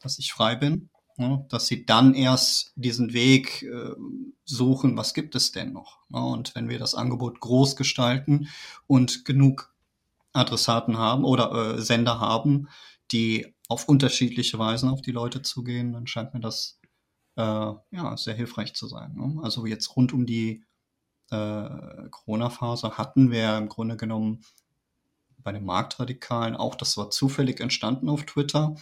dass 0.00 0.18
ich 0.18 0.32
frei 0.32 0.56
bin. 0.56 0.90
Ne? 1.16 1.44
Dass 1.48 1.66
sie 1.66 1.86
dann 1.86 2.14
erst 2.14 2.72
diesen 2.74 3.12
Weg 3.12 3.62
äh, 3.62 3.94
suchen, 4.44 4.96
was 4.96 5.14
gibt 5.14 5.34
es 5.34 5.52
denn 5.52 5.72
noch? 5.72 5.98
Ne? 6.08 6.20
Und 6.24 6.54
wenn 6.54 6.68
wir 6.68 6.78
das 6.78 6.94
Angebot 6.94 7.40
groß 7.40 7.76
gestalten 7.76 8.48
und 8.86 9.24
genug 9.24 9.72
Adressaten 10.32 10.98
haben 10.98 11.24
oder 11.24 11.76
äh, 11.76 11.80
Sender 11.80 12.18
haben, 12.20 12.68
die 13.12 13.54
auf 13.68 13.88
unterschiedliche 13.88 14.58
Weisen 14.58 14.88
auf 14.88 15.02
die 15.02 15.12
Leute 15.12 15.42
zugehen, 15.42 15.92
dann 15.92 16.06
scheint 16.06 16.34
mir 16.34 16.40
das 16.40 16.80
äh, 17.36 17.42
ja, 17.42 18.16
sehr 18.16 18.34
hilfreich 18.34 18.74
zu 18.74 18.86
sein. 18.86 19.14
Ne? 19.14 19.40
Also 19.42 19.66
jetzt 19.66 19.96
rund 19.96 20.12
um 20.12 20.26
die 20.26 20.64
äh, 21.30 22.08
Corona-Phase 22.10 22.96
hatten 22.98 23.30
wir 23.30 23.56
im 23.56 23.68
Grunde 23.68 23.96
genommen 23.96 24.44
bei 25.42 25.52
den 25.52 25.64
Marktradikalen 25.64 26.56
auch, 26.56 26.74
das 26.74 26.96
war 26.96 27.10
zufällig 27.10 27.60
entstanden 27.60 28.08
auf 28.08 28.24
Twitter, 28.24 28.74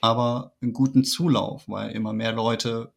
aber 0.00 0.52
einen 0.60 0.72
guten 0.72 1.04
Zulauf, 1.04 1.68
weil 1.68 1.90
immer 1.92 2.12
mehr 2.12 2.32
Leute 2.32 2.92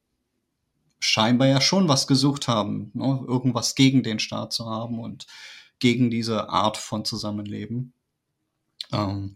scheinbar 1.00 1.48
ja 1.48 1.60
schon 1.60 1.90
was 1.90 2.08
gesucht 2.08 2.48
haben, 2.48 2.92
ne? 2.94 3.24
irgendwas 3.28 3.76
gegen 3.76 4.04
den 4.04 4.20
Staat 4.20 4.54
zu 4.54 4.70
haben 4.70 5.00
und 5.00 5.28
gegen 5.80 6.10
diese 6.10 6.50
Art 6.50 6.78
von 6.78 7.04
Zusammenleben. 7.04 7.94
Ähm, 8.94 9.36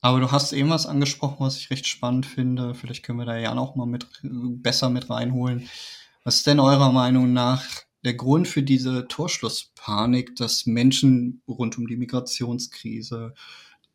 aber 0.00 0.20
du 0.20 0.30
hast 0.30 0.52
eben 0.52 0.70
was 0.70 0.86
angesprochen, 0.86 1.36
was 1.40 1.56
ich 1.58 1.70
recht 1.70 1.86
spannend 1.86 2.26
finde. 2.26 2.74
Vielleicht 2.74 3.02
können 3.02 3.18
wir 3.18 3.26
da 3.26 3.36
ja 3.36 3.54
auch 3.56 3.74
mal 3.74 3.86
mit, 3.86 4.06
besser 4.22 4.88
mit 4.88 5.10
reinholen. 5.10 5.68
Was 6.24 6.36
ist 6.36 6.46
denn 6.46 6.60
eurer 6.60 6.92
Meinung 6.92 7.32
nach 7.32 7.64
der 8.06 8.14
Grund 8.14 8.46
für 8.46 8.62
diese 8.62 9.08
Torschlusspanik, 9.08 10.36
dass 10.36 10.64
Menschen 10.64 11.42
rund 11.48 11.76
um 11.76 11.88
die 11.88 11.96
Migrationskrise, 11.96 13.34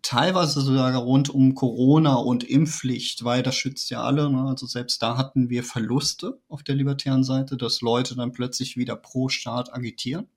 teilweise 0.01 0.59
sogar 0.59 0.93
rund 0.97 1.29
um 1.29 1.55
Corona 1.55 2.15
und 2.15 2.43
Impfpflicht, 2.43 3.23
weil 3.23 3.41
das 3.41 3.55
schützt 3.55 3.89
ja 3.89 4.03
alle. 4.03 4.29
Ne? 4.29 4.41
Also 4.41 4.65
selbst 4.65 5.01
da 5.01 5.15
hatten 5.15 5.49
wir 5.49 5.63
Verluste 5.63 6.41
auf 6.49 6.61
der 6.61 6.75
libertären 6.75 7.23
Seite, 7.23 7.55
dass 7.55 7.79
Leute 7.79 8.17
dann 8.17 8.33
plötzlich 8.33 8.75
wieder 8.75 8.97
pro 8.97 9.29
Staat 9.29 9.73
agitieren. 9.73 10.27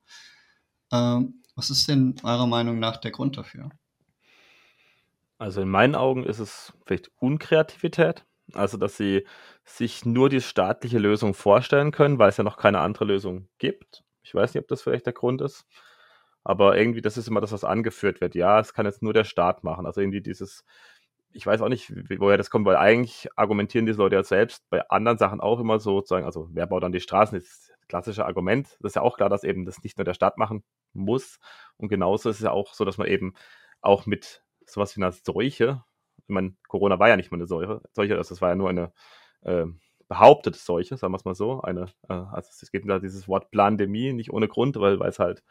Ähm, 0.92 1.42
was 1.56 1.70
ist 1.70 1.88
denn 1.88 2.14
eurer 2.22 2.46
Meinung 2.46 2.78
nach 2.78 2.98
der 2.98 3.10
Grund 3.10 3.36
dafür? 3.36 3.70
Also 5.38 5.62
in 5.62 5.68
meinen 5.68 5.96
Augen 5.96 6.24
ist 6.24 6.38
es 6.38 6.72
vielleicht 6.86 7.10
Unkreativität. 7.18 8.24
Also, 8.52 8.76
dass 8.76 8.96
sie 8.96 9.26
sich 9.64 10.04
nur 10.04 10.28
die 10.28 10.40
staatliche 10.40 10.98
Lösung 10.98 11.34
vorstellen 11.34 11.92
können, 11.92 12.18
weil 12.18 12.28
es 12.28 12.36
ja 12.36 12.44
noch 12.44 12.58
keine 12.58 12.80
andere 12.80 13.06
Lösung 13.06 13.48
gibt. 13.58 14.04
Ich 14.22 14.34
weiß 14.34 14.54
nicht, 14.54 14.62
ob 14.62 14.68
das 14.68 14.82
vielleicht 14.82 15.06
der 15.06 15.12
Grund 15.14 15.40
ist. 15.40 15.66
Aber 16.44 16.76
irgendwie, 16.76 17.00
das 17.00 17.16
ist 17.16 17.28
immer 17.28 17.40
das, 17.40 17.52
was 17.52 17.64
angeführt 17.64 18.20
wird. 18.20 18.34
Ja, 18.34 18.60
es 18.60 18.74
kann 18.74 18.86
jetzt 18.86 19.02
nur 19.02 19.14
der 19.14 19.24
Staat 19.24 19.64
machen. 19.64 19.86
Also 19.86 20.00
irgendwie 20.02 20.20
dieses, 20.20 20.64
ich 21.32 21.46
weiß 21.46 21.62
auch 21.62 21.68
nicht, 21.68 21.92
woher 22.20 22.36
das 22.36 22.50
kommt, 22.50 22.66
weil 22.66 22.76
eigentlich 22.76 23.28
argumentieren 23.36 23.86
diese 23.86 23.98
Leute 23.98 24.16
ja 24.16 24.24
selbst 24.24 24.68
bei 24.70 24.88
anderen 24.90 25.18
Sachen 25.18 25.40
auch 25.40 25.58
immer 25.58 25.80
so, 25.80 25.96
sozusagen, 25.96 26.26
also 26.26 26.48
wer 26.52 26.66
baut 26.66 26.82
dann 26.82 26.92
die 26.92 27.00
Straßen, 27.00 27.38
das 27.38 27.48
ist 27.48 27.70
das 27.70 27.88
klassische 27.88 28.26
Argument. 28.26 28.76
Das 28.80 28.90
ist 28.90 28.96
ja 28.96 29.02
auch 29.02 29.16
klar, 29.16 29.30
dass 29.30 29.42
eben 29.42 29.64
das 29.64 29.82
nicht 29.82 29.98
nur 29.98 30.04
der 30.04 30.14
Staat 30.14 30.38
machen 30.38 30.64
muss. 30.92 31.38
Und 31.76 31.88
genauso 31.88 32.28
ist 32.28 32.36
es 32.36 32.42
ja 32.42 32.50
auch 32.50 32.74
so, 32.74 32.84
dass 32.84 32.98
man 32.98 33.08
eben 33.08 33.34
auch 33.80 34.06
mit 34.06 34.44
sowas 34.66 34.96
wie 34.96 35.02
einer 35.02 35.12
Seuche, 35.12 35.84
ich 36.26 36.32
meine, 36.34 36.54
Corona 36.68 36.98
war 36.98 37.08
ja 37.08 37.16
nicht 37.16 37.30
mal 37.30 37.36
eine 37.38 37.46
Seuche, 37.46 37.80
Seuche 37.92 38.16
also 38.16 38.34
das 38.34 38.40
war 38.40 38.50
ja 38.50 38.56
nur 38.56 38.70
eine 38.70 38.92
äh, 39.42 39.66
behauptete 40.08 40.58
Seuche, 40.58 40.96
sagen 40.96 41.12
wir 41.12 41.18
es 41.18 41.24
mal 41.24 41.34
so. 41.34 41.60
Eine, 41.60 41.86
äh, 42.08 42.14
also 42.14 42.50
es 42.60 42.70
geht 42.70 42.88
da 42.88 42.98
dieses 42.98 43.28
Wort 43.28 43.50
Plandemie 43.50 44.12
nicht 44.12 44.32
ohne 44.32 44.48
Grund, 44.48 44.76
weil, 44.76 45.00
es 45.02 45.18
halt 45.18 45.42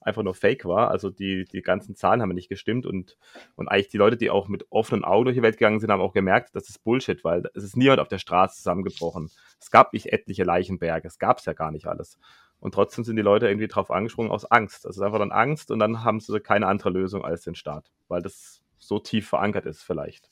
einfach 0.00 0.22
nur 0.22 0.34
Fake 0.34 0.64
war. 0.64 0.90
Also 0.90 1.10
die, 1.10 1.44
die 1.44 1.62
ganzen 1.62 1.96
Zahlen 1.96 2.22
haben 2.22 2.30
nicht 2.30 2.48
gestimmt 2.48 2.86
und, 2.86 3.16
und 3.56 3.68
eigentlich 3.68 3.88
die 3.88 3.96
Leute, 3.96 4.16
die 4.16 4.30
auch 4.30 4.48
mit 4.48 4.66
offenen 4.70 5.04
Augen 5.04 5.24
durch 5.24 5.36
die 5.36 5.42
Welt 5.42 5.58
gegangen 5.58 5.80
sind, 5.80 5.90
haben 5.90 6.00
auch 6.00 6.14
gemerkt, 6.14 6.54
das 6.54 6.68
ist 6.68 6.84
Bullshit, 6.84 7.22
weil 7.24 7.44
es 7.54 7.64
ist 7.64 7.76
niemand 7.76 8.00
auf 8.00 8.08
der 8.08 8.18
Straße 8.18 8.56
zusammengebrochen. 8.56 9.30
Es 9.60 9.70
gab 9.70 9.92
nicht 9.92 10.12
etliche 10.12 10.44
Leichenberge, 10.44 11.08
es 11.08 11.18
gab 11.18 11.38
es 11.38 11.44
ja 11.44 11.52
gar 11.52 11.70
nicht 11.70 11.86
alles. 11.86 12.18
Und 12.60 12.74
trotzdem 12.74 13.04
sind 13.04 13.16
die 13.16 13.22
Leute 13.22 13.46
irgendwie 13.46 13.68
drauf 13.68 13.90
angesprungen 13.90 14.32
aus 14.32 14.44
Angst. 14.44 14.86
Also 14.86 15.02
einfach 15.02 15.18
dann 15.18 15.30
Angst 15.30 15.70
und 15.70 15.78
dann 15.78 16.04
haben 16.04 16.20
sie 16.20 16.40
keine 16.40 16.66
andere 16.66 16.90
Lösung 16.90 17.24
als 17.24 17.42
den 17.42 17.54
Staat, 17.54 17.92
weil 18.08 18.22
das 18.22 18.62
so 18.88 18.98
tief 18.98 19.28
verankert 19.28 19.66
ist 19.66 19.82
vielleicht. 19.82 20.28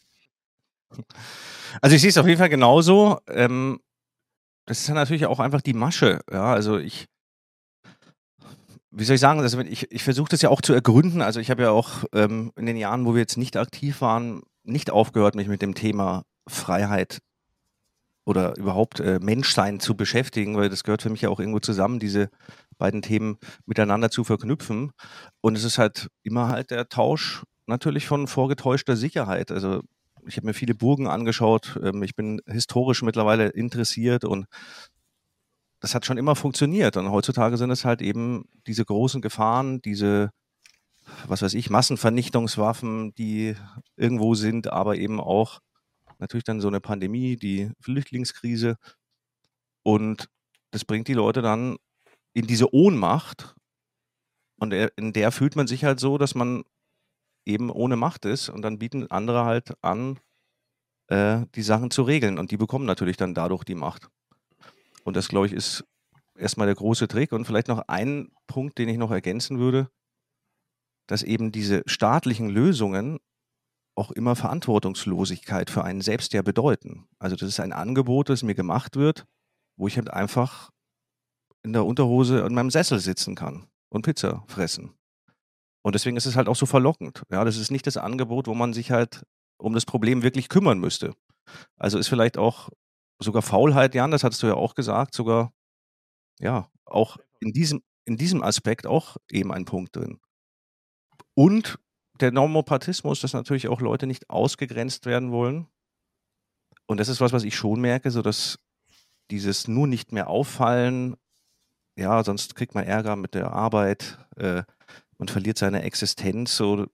Also 1.80 1.94
ich 1.94 2.02
sehe 2.02 2.10
es 2.10 2.18
auf 2.18 2.26
jeden 2.26 2.38
Fall 2.38 2.48
genauso. 2.48 3.18
Ähm, 3.28 3.80
das 4.66 4.80
ist 4.80 4.88
ja 4.88 4.94
natürlich 4.94 5.26
auch 5.26 5.40
einfach 5.40 5.60
die 5.60 5.74
Masche. 5.74 6.20
Ja, 6.30 6.52
also 6.52 6.78
ich, 6.78 7.06
wie 8.90 9.04
soll 9.04 9.14
ich 9.14 9.20
sagen, 9.20 9.40
also 9.40 9.60
ich, 9.60 9.90
ich 9.92 10.02
versuche 10.02 10.30
das 10.30 10.42
ja 10.42 10.48
auch 10.48 10.62
zu 10.62 10.72
ergründen. 10.72 11.22
Also 11.22 11.38
ich 11.38 11.50
habe 11.50 11.62
ja 11.62 11.70
auch 11.70 12.04
ähm, 12.12 12.52
in 12.56 12.66
den 12.66 12.76
Jahren, 12.76 13.04
wo 13.04 13.14
wir 13.14 13.20
jetzt 13.20 13.36
nicht 13.36 13.56
aktiv 13.56 14.00
waren, 14.00 14.42
nicht 14.64 14.90
aufgehört, 14.90 15.34
mich 15.34 15.48
mit 15.48 15.62
dem 15.62 15.74
Thema 15.74 16.24
Freiheit 16.48 17.18
oder 18.24 18.56
überhaupt 18.56 18.98
äh, 18.98 19.20
Menschsein 19.20 19.78
zu 19.78 19.96
beschäftigen, 19.96 20.56
weil 20.56 20.68
das 20.68 20.82
gehört 20.82 21.02
für 21.02 21.10
mich 21.10 21.20
ja 21.20 21.28
auch 21.28 21.38
irgendwo 21.38 21.60
zusammen, 21.60 22.00
diese 22.00 22.28
beiden 22.76 23.02
Themen 23.02 23.38
miteinander 23.66 24.10
zu 24.10 24.24
verknüpfen. 24.24 24.90
Und 25.40 25.56
es 25.56 25.62
ist 25.62 25.78
halt 25.78 26.08
immer 26.24 26.48
halt 26.48 26.72
der 26.72 26.88
Tausch 26.88 27.44
natürlich 27.66 28.06
von 28.06 28.26
vorgetäuschter 28.26 28.96
Sicherheit. 28.96 29.50
Also 29.50 29.82
ich 30.26 30.36
habe 30.36 30.46
mir 30.46 30.54
viele 30.54 30.74
Burgen 30.74 31.06
angeschaut. 31.06 31.78
Ähm, 31.82 32.02
ich 32.02 32.14
bin 32.14 32.40
historisch 32.46 33.02
mittlerweile 33.02 33.48
interessiert 33.48 34.24
und 34.24 34.46
das 35.80 35.94
hat 35.94 36.06
schon 36.06 36.18
immer 36.18 36.36
funktioniert. 36.36 36.96
Und 36.96 37.10
heutzutage 37.10 37.56
sind 37.56 37.70
es 37.70 37.84
halt 37.84 38.02
eben 38.02 38.48
diese 38.66 38.84
großen 38.84 39.20
Gefahren, 39.20 39.80
diese, 39.82 40.30
was 41.26 41.42
weiß 41.42 41.54
ich, 41.54 41.70
Massenvernichtungswaffen, 41.70 43.14
die 43.14 43.54
irgendwo 43.96 44.34
sind, 44.34 44.72
aber 44.72 44.96
eben 44.96 45.20
auch 45.20 45.60
natürlich 46.18 46.44
dann 46.44 46.60
so 46.60 46.68
eine 46.68 46.80
Pandemie, 46.80 47.36
die 47.36 47.70
Flüchtlingskrise. 47.80 48.76
Und 49.82 50.28
das 50.70 50.84
bringt 50.84 51.08
die 51.08 51.14
Leute 51.14 51.42
dann 51.42 51.76
in 52.32 52.46
diese 52.46 52.74
Ohnmacht. 52.74 53.54
Und 54.58 54.72
in 54.72 55.12
der 55.12 55.32
fühlt 55.32 55.54
man 55.54 55.66
sich 55.66 55.84
halt 55.84 56.00
so, 56.00 56.16
dass 56.16 56.34
man 56.34 56.64
eben 57.46 57.70
ohne 57.70 57.96
Macht 57.96 58.24
ist 58.24 58.48
und 58.48 58.62
dann 58.62 58.78
bieten 58.78 59.10
andere 59.10 59.44
halt 59.44 59.72
an, 59.82 60.18
äh, 61.08 61.46
die 61.54 61.62
Sachen 61.62 61.90
zu 61.90 62.02
regeln 62.02 62.38
und 62.38 62.50
die 62.50 62.56
bekommen 62.56 62.84
natürlich 62.84 63.16
dann 63.16 63.34
dadurch 63.34 63.64
die 63.64 63.74
Macht. 63.74 64.08
Und 65.04 65.16
das, 65.16 65.28
glaube 65.28 65.46
ich, 65.46 65.52
ist 65.52 65.84
erstmal 66.36 66.66
der 66.66 66.74
große 66.74 67.08
Trick 67.08 67.32
und 67.32 67.44
vielleicht 67.44 67.68
noch 67.68 67.84
ein 67.86 68.32
Punkt, 68.46 68.78
den 68.78 68.88
ich 68.88 68.98
noch 68.98 69.10
ergänzen 69.10 69.58
würde, 69.58 69.88
dass 71.06 71.22
eben 71.22 71.52
diese 71.52 71.82
staatlichen 71.86 72.48
Lösungen 72.50 73.18
auch 73.94 74.10
immer 74.10 74.36
Verantwortungslosigkeit 74.36 75.70
für 75.70 75.84
einen 75.84 76.02
selbst 76.02 76.32
ja 76.32 76.42
bedeuten. 76.42 77.08
Also 77.18 77.36
das 77.36 77.48
ist 77.48 77.60
ein 77.60 77.72
Angebot, 77.72 78.28
das 78.28 78.42
mir 78.42 78.54
gemacht 78.54 78.96
wird, 78.96 79.24
wo 79.76 79.86
ich 79.86 79.96
halt 79.96 80.10
einfach 80.12 80.70
in 81.62 81.72
der 81.72 81.84
Unterhose 81.84 82.40
in 82.40 82.54
meinem 82.54 82.70
Sessel 82.70 82.98
sitzen 82.98 83.34
kann 83.34 83.68
und 83.88 84.02
Pizza 84.02 84.44
fressen. 84.48 84.92
Und 85.86 85.94
deswegen 85.94 86.16
ist 86.16 86.26
es 86.26 86.34
halt 86.34 86.48
auch 86.48 86.56
so 86.56 86.66
verlockend. 86.66 87.22
Ja, 87.30 87.44
das 87.44 87.56
ist 87.56 87.70
nicht 87.70 87.86
das 87.86 87.96
Angebot, 87.96 88.48
wo 88.48 88.54
man 88.54 88.72
sich 88.72 88.90
halt 88.90 89.24
um 89.56 89.72
das 89.72 89.84
Problem 89.84 90.24
wirklich 90.24 90.48
kümmern 90.48 90.80
müsste. 90.80 91.14
Also 91.76 91.96
ist 91.96 92.08
vielleicht 92.08 92.38
auch 92.38 92.70
sogar 93.20 93.40
Faulheit, 93.40 93.94
Jan, 93.94 94.10
das 94.10 94.24
hattest 94.24 94.42
du 94.42 94.48
ja 94.48 94.54
auch 94.54 94.74
gesagt, 94.74 95.14
sogar, 95.14 95.52
ja, 96.40 96.68
auch 96.86 97.18
in 97.38 97.52
diesem, 97.52 97.84
in 98.04 98.16
diesem 98.16 98.42
Aspekt 98.42 98.84
auch 98.84 99.16
eben 99.30 99.52
ein 99.52 99.64
Punkt 99.64 99.94
drin. 99.94 100.18
Und 101.34 101.78
der 102.18 102.32
Normopathismus, 102.32 103.20
dass 103.20 103.32
natürlich 103.32 103.68
auch 103.68 103.80
Leute 103.80 104.08
nicht 104.08 104.28
ausgegrenzt 104.28 105.06
werden 105.06 105.30
wollen. 105.30 105.68
Und 106.86 106.98
das 106.98 107.06
ist 107.06 107.20
was, 107.20 107.32
was 107.32 107.44
ich 107.44 107.54
schon 107.54 107.80
merke, 107.80 108.10
so 108.10 108.22
dass 108.22 108.58
dieses 109.30 109.68
nur 109.68 109.86
nicht 109.86 110.10
mehr 110.10 110.26
auffallen, 110.26 111.14
ja, 111.96 112.24
sonst 112.24 112.56
kriegt 112.56 112.74
man 112.74 112.82
Ärger 112.82 113.14
mit 113.14 113.34
der 113.34 113.52
Arbeit, 113.52 114.18
äh, 114.34 114.64
man 115.18 115.28
verliert 115.28 115.58
seine 115.58 115.82
Existenz. 115.82 116.56
So, 116.56 116.86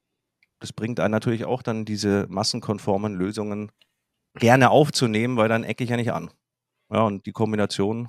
das 0.60 0.72
bringt 0.72 1.00
einen 1.00 1.12
natürlich 1.12 1.44
auch 1.44 1.62
dann 1.62 1.84
diese 1.84 2.26
massenkonformen 2.28 3.14
Lösungen 3.14 3.72
gerne 4.34 4.70
aufzunehmen, 4.70 5.36
weil 5.36 5.48
dann 5.48 5.64
ecke 5.64 5.84
ich 5.84 5.90
ja 5.90 5.96
nicht 5.96 6.12
an. 6.12 6.30
Ja, 6.90 7.02
und 7.02 7.26
die 7.26 7.32
Kombination. 7.32 8.08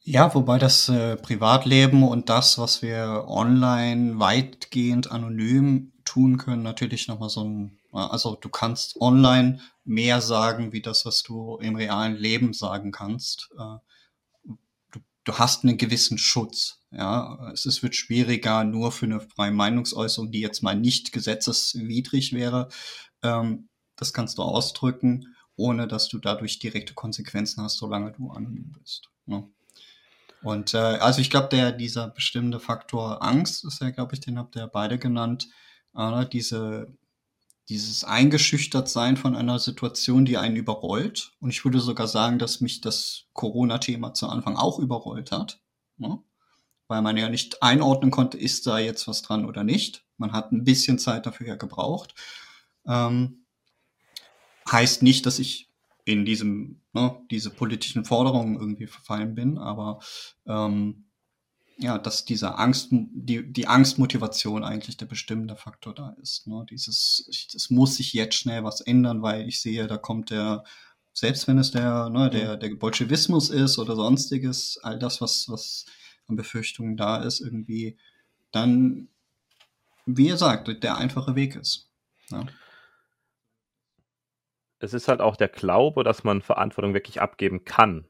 Ja, 0.00 0.34
wobei 0.34 0.58
das 0.58 0.88
äh, 0.88 1.16
Privatleben 1.16 2.02
und 2.02 2.28
das, 2.28 2.58
was 2.58 2.82
wir 2.82 3.24
online 3.26 4.18
weitgehend 4.18 5.10
anonym 5.10 5.92
tun 6.04 6.36
können, 6.36 6.62
natürlich 6.62 7.08
nochmal 7.08 7.30
so 7.30 7.42
ein, 7.42 7.78
also 7.90 8.36
du 8.36 8.48
kannst 8.48 9.00
online 9.00 9.60
mehr 9.84 10.20
sagen, 10.20 10.72
wie 10.72 10.82
das, 10.82 11.06
was 11.06 11.22
du 11.22 11.56
im 11.56 11.76
realen 11.76 12.16
Leben 12.16 12.52
sagen 12.52 12.92
kannst. 12.92 13.50
Äh, 13.58 13.76
du, 15.24 15.34
hast 15.34 15.64
einen 15.64 15.78
gewissen 15.78 16.18
Schutz. 16.18 16.80
Ja, 16.90 17.50
es 17.52 17.66
ist, 17.66 17.82
wird 17.82 17.96
schwieriger, 17.96 18.64
nur 18.64 18.92
für 18.92 19.06
eine 19.06 19.20
freie 19.20 19.50
Meinungsäußerung, 19.50 20.30
die 20.30 20.40
jetzt 20.40 20.62
mal 20.62 20.76
nicht 20.76 21.12
gesetzeswidrig 21.12 22.32
wäre. 22.32 22.68
Ähm, 23.22 23.68
das 23.96 24.12
kannst 24.12 24.38
du 24.38 24.42
ausdrücken, 24.42 25.34
ohne 25.56 25.88
dass 25.88 26.08
du 26.08 26.18
dadurch 26.18 26.58
direkte 26.58 26.94
Konsequenzen 26.94 27.62
hast, 27.62 27.78
solange 27.78 28.12
du 28.12 28.30
anonym 28.30 28.72
bist. 28.78 29.10
Ne? 29.26 29.48
Und 30.42 30.74
äh, 30.74 30.78
also 30.78 31.20
ich 31.20 31.30
glaube, 31.30 31.48
der 31.48 31.72
dieser 31.72 32.08
bestimmte 32.08 32.60
Faktor 32.60 33.22
Angst 33.22 33.64
ist 33.64 33.80
ja, 33.80 33.90
glaube 33.90 34.14
ich, 34.14 34.20
den 34.20 34.38
habt 34.38 34.56
ihr 34.56 34.62
ja 34.62 34.66
beide 34.66 34.98
genannt. 34.98 35.48
Äh, 35.96 36.26
diese 36.26 36.96
dieses 37.68 38.04
eingeschüchtert 38.04 38.88
sein 38.88 39.16
von 39.16 39.34
einer 39.34 39.58
Situation, 39.58 40.24
die 40.24 40.36
einen 40.36 40.56
überrollt. 40.56 41.32
Und 41.40 41.50
ich 41.50 41.64
würde 41.64 41.80
sogar 41.80 42.06
sagen, 42.06 42.38
dass 42.38 42.60
mich 42.60 42.80
das 42.80 43.24
Corona-Thema 43.32 44.12
zu 44.12 44.28
Anfang 44.28 44.56
auch 44.56 44.78
überrollt 44.78 45.32
hat. 45.32 45.60
Ne? 45.96 46.22
Weil 46.88 47.02
man 47.02 47.16
ja 47.16 47.28
nicht 47.28 47.62
einordnen 47.62 48.10
konnte, 48.10 48.36
ist 48.36 48.66
da 48.66 48.78
jetzt 48.78 49.08
was 49.08 49.22
dran 49.22 49.46
oder 49.46 49.64
nicht. 49.64 50.04
Man 50.18 50.32
hat 50.32 50.52
ein 50.52 50.64
bisschen 50.64 50.98
Zeit 50.98 51.24
dafür 51.24 51.46
ja 51.46 51.56
gebraucht. 51.56 52.14
Ähm, 52.86 53.46
heißt 54.70 55.02
nicht, 55.02 55.24
dass 55.24 55.38
ich 55.38 55.70
in 56.04 56.26
diesem, 56.26 56.82
ne, 56.92 57.18
diese 57.30 57.50
politischen 57.50 58.04
Forderungen 58.04 58.56
irgendwie 58.56 58.86
verfallen 58.86 59.34
bin, 59.34 59.56
aber 59.56 60.00
ähm, 60.46 61.03
ja, 61.78 61.98
dass 61.98 62.24
diese 62.24 62.58
Angst, 62.58 62.88
die, 62.90 63.52
die 63.52 63.66
Angstmotivation 63.66 64.64
eigentlich 64.64 64.96
der 64.96 65.06
bestimmende 65.06 65.56
Faktor 65.56 65.94
da 65.94 66.16
ist. 66.22 66.46
Ne? 66.46 66.64
Dieses, 66.70 67.28
es 67.54 67.70
muss 67.70 67.96
sich 67.96 68.12
jetzt 68.12 68.36
schnell 68.36 68.64
was 68.64 68.80
ändern, 68.80 69.22
weil 69.22 69.48
ich 69.48 69.60
sehe, 69.60 69.86
da 69.86 69.96
kommt 69.96 70.30
der, 70.30 70.64
selbst 71.12 71.48
wenn 71.48 71.58
es 71.58 71.72
der, 71.72 72.10
ne, 72.10 72.30
der, 72.30 72.56
der 72.56 72.74
Bolschewismus 72.76 73.50
ist 73.50 73.78
oder 73.78 73.96
sonstiges, 73.96 74.78
all 74.82 74.98
das, 74.98 75.20
was, 75.20 75.48
was 75.48 75.86
an 76.28 76.36
Befürchtungen 76.36 76.96
da 76.96 77.22
ist, 77.22 77.40
irgendwie, 77.40 77.98
dann, 78.52 79.08
wie 80.06 80.28
ihr 80.28 80.36
sagt, 80.36 80.82
der 80.82 80.96
einfache 80.96 81.34
Weg 81.34 81.56
ist. 81.56 81.88
Ja 82.30 82.46
es 84.84 84.94
ist 84.94 85.08
halt 85.08 85.20
auch 85.20 85.36
der 85.36 85.48
Glaube, 85.48 86.04
dass 86.04 86.24
man 86.24 86.42
Verantwortung 86.42 86.94
wirklich 86.94 87.20
abgeben 87.20 87.64
kann. 87.64 88.06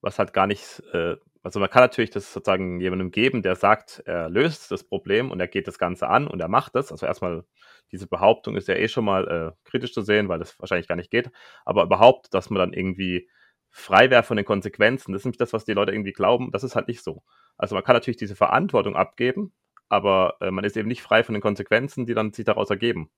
Was 0.00 0.18
halt 0.18 0.32
gar 0.32 0.46
nicht, 0.46 0.82
äh, 0.92 1.16
also 1.48 1.60
man 1.60 1.70
kann 1.70 1.82
natürlich 1.82 2.10
das 2.10 2.30
sozusagen 2.30 2.78
jemandem 2.78 3.10
geben, 3.10 3.40
der 3.40 3.56
sagt, 3.56 4.02
er 4.04 4.28
löst 4.28 4.70
das 4.70 4.84
Problem 4.84 5.30
und 5.30 5.40
er 5.40 5.48
geht 5.48 5.66
das 5.66 5.78
Ganze 5.78 6.06
an 6.06 6.26
und 6.26 6.40
er 6.40 6.48
macht 6.48 6.74
das. 6.74 6.92
Also 6.92 7.06
erstmal, 7.06 7.44
diese 7.90 8.06
Behauptung 8.06 8.54
ist 8.54 8.68
ja 8.68 8.74
eh 8.74 8.86
schon 8.86 9.06
mal 9.06 9.26
äh, 9.26 9.68
kritisch 9.70 9.94
zu 9.94 10.02
sehen, 10.02 10.28
weil 10.28 10.38
das 10.38 10.60
wahrscheinlich 10.60 10.88
gar 10.88 10.96
nicht 10.96 11.10
geht. 11.10 11.30
Aber 11.64 11.84
überhaupt, 11.84 12.34
dass 12.34 12.50
man 12.50 12.58
dann 12.58 12.74
irgendwie 12.74 13.30
frei 13.70 14.10
wäre 14.10 14.24
von 14.24 14.36
den 14.36 14.44
Konsequenzen, 14.44 15.12
das 15.12 15.22
ist 15.22 15.24
nämlich 15.24 15.38
das, 15.38 15.54
was 15.54 15.64
die 15.64 15.72
Leute 15.72 15.92
irgendwie 15.92 16.12
glauben, 16.12 16.50
das 16.52 16.64
ist 16.64 16.76
halt 16.76 16.86
nicht 16.86 17.02
so. 17.02 17.22
Also 17.56 17.74
man 17.74 17.82
kann 17.82 17.96
natürlich 17.96 18.18
diese 18.18 18.36
Verantwortung 18.36 18.94
abgeben, 18.94 19.54
aber 19.88 20.36
äh, 20.42 20.50
man 20.50 20.64
ist 20.64 20.76
eben 20.76 20.88
nicht 20.88 21.00
frei 21.00 21.24
von 21.24 21.32
den 21.32 21.40
Konsequenzen, 21.40 22.04
die 22.04 22.12
dann 22.12 22.34
sich 22.34 22.44
daraus 22.44 22.68
ergeben. 22.68 23.10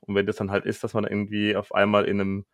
Und 0.00 0.14
wenn 0.14 0.26
das 0.26 0.36
dann 0.36 0.50
halt 0.50 0.66
ist, 0.66 0.84
dass 0.84 0.92
man 0.92 1.04
irgendwie 1.04 1.56
auf 1.56 1.74
einmal 1.74 2.04
in 2.04 2.20
einem, 2.20 2.46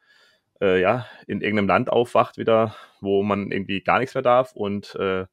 äh, 0.60 0.80
ja, 0.80 1.06
in 1.26 1.40
irgendeinem 1.40 1.68
Land 1.68 1.90
aufwacht 1.90 2.38
wieder, 2.38 2.74
wo 3.00 3.22
man 3.22 3.50
irgendwie 3.50 3.80
gar 3.80 3.98
nichts 3.98 4.14
mehr 4.14 4.22
darf 4.22 4.52
und 4.54 4.94
äh, 4.96 5.26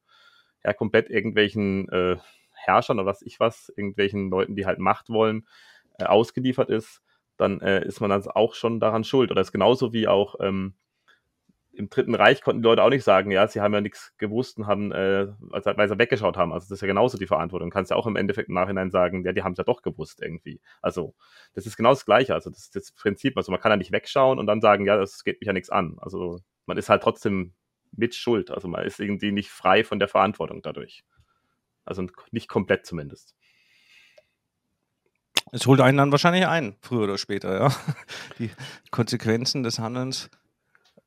ja, 0.63 0.73
komplett 0.73 1.09
irgendwelchen 1.09 1.89
äh, 1.89 2.17
Herrschern 2.51 2.99
oder 2.99 3.07
was 3.07 3.21
ich 3.21 3.39
was, 3.39 3.69
irgendwelchen 3.75 4.29
Leuten, 4.29 4.55
die 4.55 4.65
halt 4.65 4.79
Macht 4.79 5.09
wollen, 5.09 5.47
äh, 5.99 6.05
ausgeliefert 6.05 6.69
ist, 6.69 7.01
dann 7.38 7.61
äh, 7.61 7.85
ist 7.85 8.01
man 8.01 8.09
dann 8.09 8.25
auch 8.27 8.55
schon 8.55 8.79
daran 8.79 9.03
schuld. 9.03 9.31
Oder 9.31 9.41
ist 9.41 9.51
genauso 9.51 9.93
wie 9.93 10.07
auch 10.07 10.35
ähm, 10.39 10.75
im 11.75 11.89
Dritten 11.89 12.15
Reich 12.15 12.41
konnten 12.41 12.61
die 12.61 12.67
Leute 12.67 12.83
auch 12.83 12.89
nicht 12.89 13.03
sagen, 13.03 13.31
ja, 13.31 13.47
sie 13.47 13.61
haben 13.61 13.73
ja 13.73 13.81
nichts 13.81 14.13
gewusst 14.17 14.57
und 14.57 14.67
haben, 14.67 14.91
äh, 14.91 15.27
weil 15.39 15.89
sie 15.89 15.99
weggeschaut 15.99 16.38
haben. 16.38 16.53
Also 16.53 16.65
das 16.65 16.77
ist 16.77 16.81
ja 16.81 16.88
genauso 16.88 17.17
die 17.17 17.27
Verantwortung. 17.27 17.69
Du 17.69 17.73
kannst 17.73 17.91
ja 17.91 17.97
auch 17.97 18.07
im 18.07 18.15
Endeffekt 18.15 18.49
im 18.49 18.55
Nachhinein 18.55 18.91
sagen, 18.91 19.23
ja, 19.23 19.33
die 19.33 19.43
haben 19.43 19.51
es 19.53 19.57
ja 19.57 19.63
doch 19.63 19.81
gewusst 19.81 20.21
irgendwie. 20.21 20.61
Also 20.81 21.15
das 21.53 21.65
ist 21.65 21.77
genau 21.77 21.89
das 21.89 22.05
Gleiche. 22.05 22.33
Also 22.33 22.49
das 22.49 22.59
ist 22.59 22.75
das 22.75 22.91
Prinzip. 22.91 23.38
Also 23.38 23.51
man 23.51 23.61
kann 23.61 23.71
ja 23.71 23.77
nicht 23.77 23.91
wegschauen 23.91 24.39
und 24.39 24.47
dann 24.47 24.61
sagen, 24.61 24.85
ja, 24.85 24.97
das 24.97 25.23
geht 25.23 25.41
mich 25.41 25.47
ja 25.47 25.53
nichts 25.53 25.69
an. 25.69 25.97
Also 25.99 26.39
man 26.65 26.77
ist 26.77 26.89
halt 26.89 27.03
trotzdem 27.03 27.53
mit 27.91 28.15
Schuld. 28.15 28.51
Also 28.51 28.67
man 28.67 28.83
ist 28.85 28.99
irgendwie 28.99 29.31
nicht 29.31 29.49
frei 29.49 29.83
von 29.83 29.99
der 29.99 30.07
Verantwortung 30.07 30.61
dadurch. 30.61 31.03
Also 31.83 32.07
nicht 32.31 32.47
komplett 32.47 32.85
zumindest. 32.85 33.35
Es 35.51 35.67
holt 35.67 35.79
einen 35.79 35.97
dann 35.97 36.11
wahrscheinlich 36.11 36.47
ein, 36.47 36.75
früher 36.81 37.03
oder 37.03 37.17
später, 37.17 37.57
ja. 37.57 37.75
Die 38.39 38.49
Konsequenzen 38.91 39.63
des 39.63 39.79
Handelns 39.79 40.29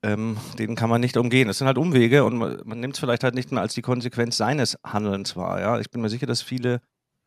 ähm, 0.02 0.36
den 0.58 0.76
kann 0.76 0.90
man 0.90 1.00
nicht 1.00 1.16
umgehen. 1.16 1.48
Es 1.48 1.58
sind 1.58 1.66
halt 1.66 1.78
Umwege 1.78 2.24
und 2.24 2.36
man, 2.36 2.60
man 2.64 2.80
nimmt 2.80 2.94
es 2.94 3.00
vielleicht 3.00 3.24
halt 3.24 3.34
nicht 3.34 3.50
mehr 3.50 3.62
als 3.62 3.74
die 3.74 3.82
Konsequenz 3.82 4.36
seines 4.36 4.78
Handelns 4.84 5.36
wahr. 5.36 5.60
Ja? 5.60 5.80
Ich 5.80 5.90
bin 5.90 6.00
mir 6.00 6.08
sicher, 6.08 6.26
dass 6.26 6.42
viele 6.42 6.80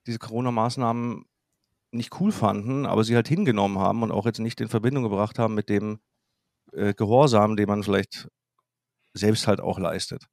diese 0.08 0.20
Corona-Maßnahmen 0.20 1.26
nicht 1.92 2.20
cool 2.20 2.32
fanden, 2.32 2.86
aber 2.86 3.04
sie 3.04 3.16
halt 3.16 3.28
hingenommen 3.28 3.80
haben 3.80 4.04
und 4.04 4.12
auch 4.12 4.26
jetzt 4.26 4.40
nicht 4.40 4.62
in 4.62 4.70
Verbindung 4.70 5.04
gebracht 5.04 5.38
haben 5.38 5.54
mit 5.54 5.68
dem 5.68 6.00
äh, 6.72 6.94
Gehorsam, 6.94 7.58
den 7.58 7.68
man 7.68 7.84
vielleicht 7.84 8.30
selbst 9.14 9.48
halt 9.48 9.60
auch 9.60 9.78
leistet. 9.78 10.26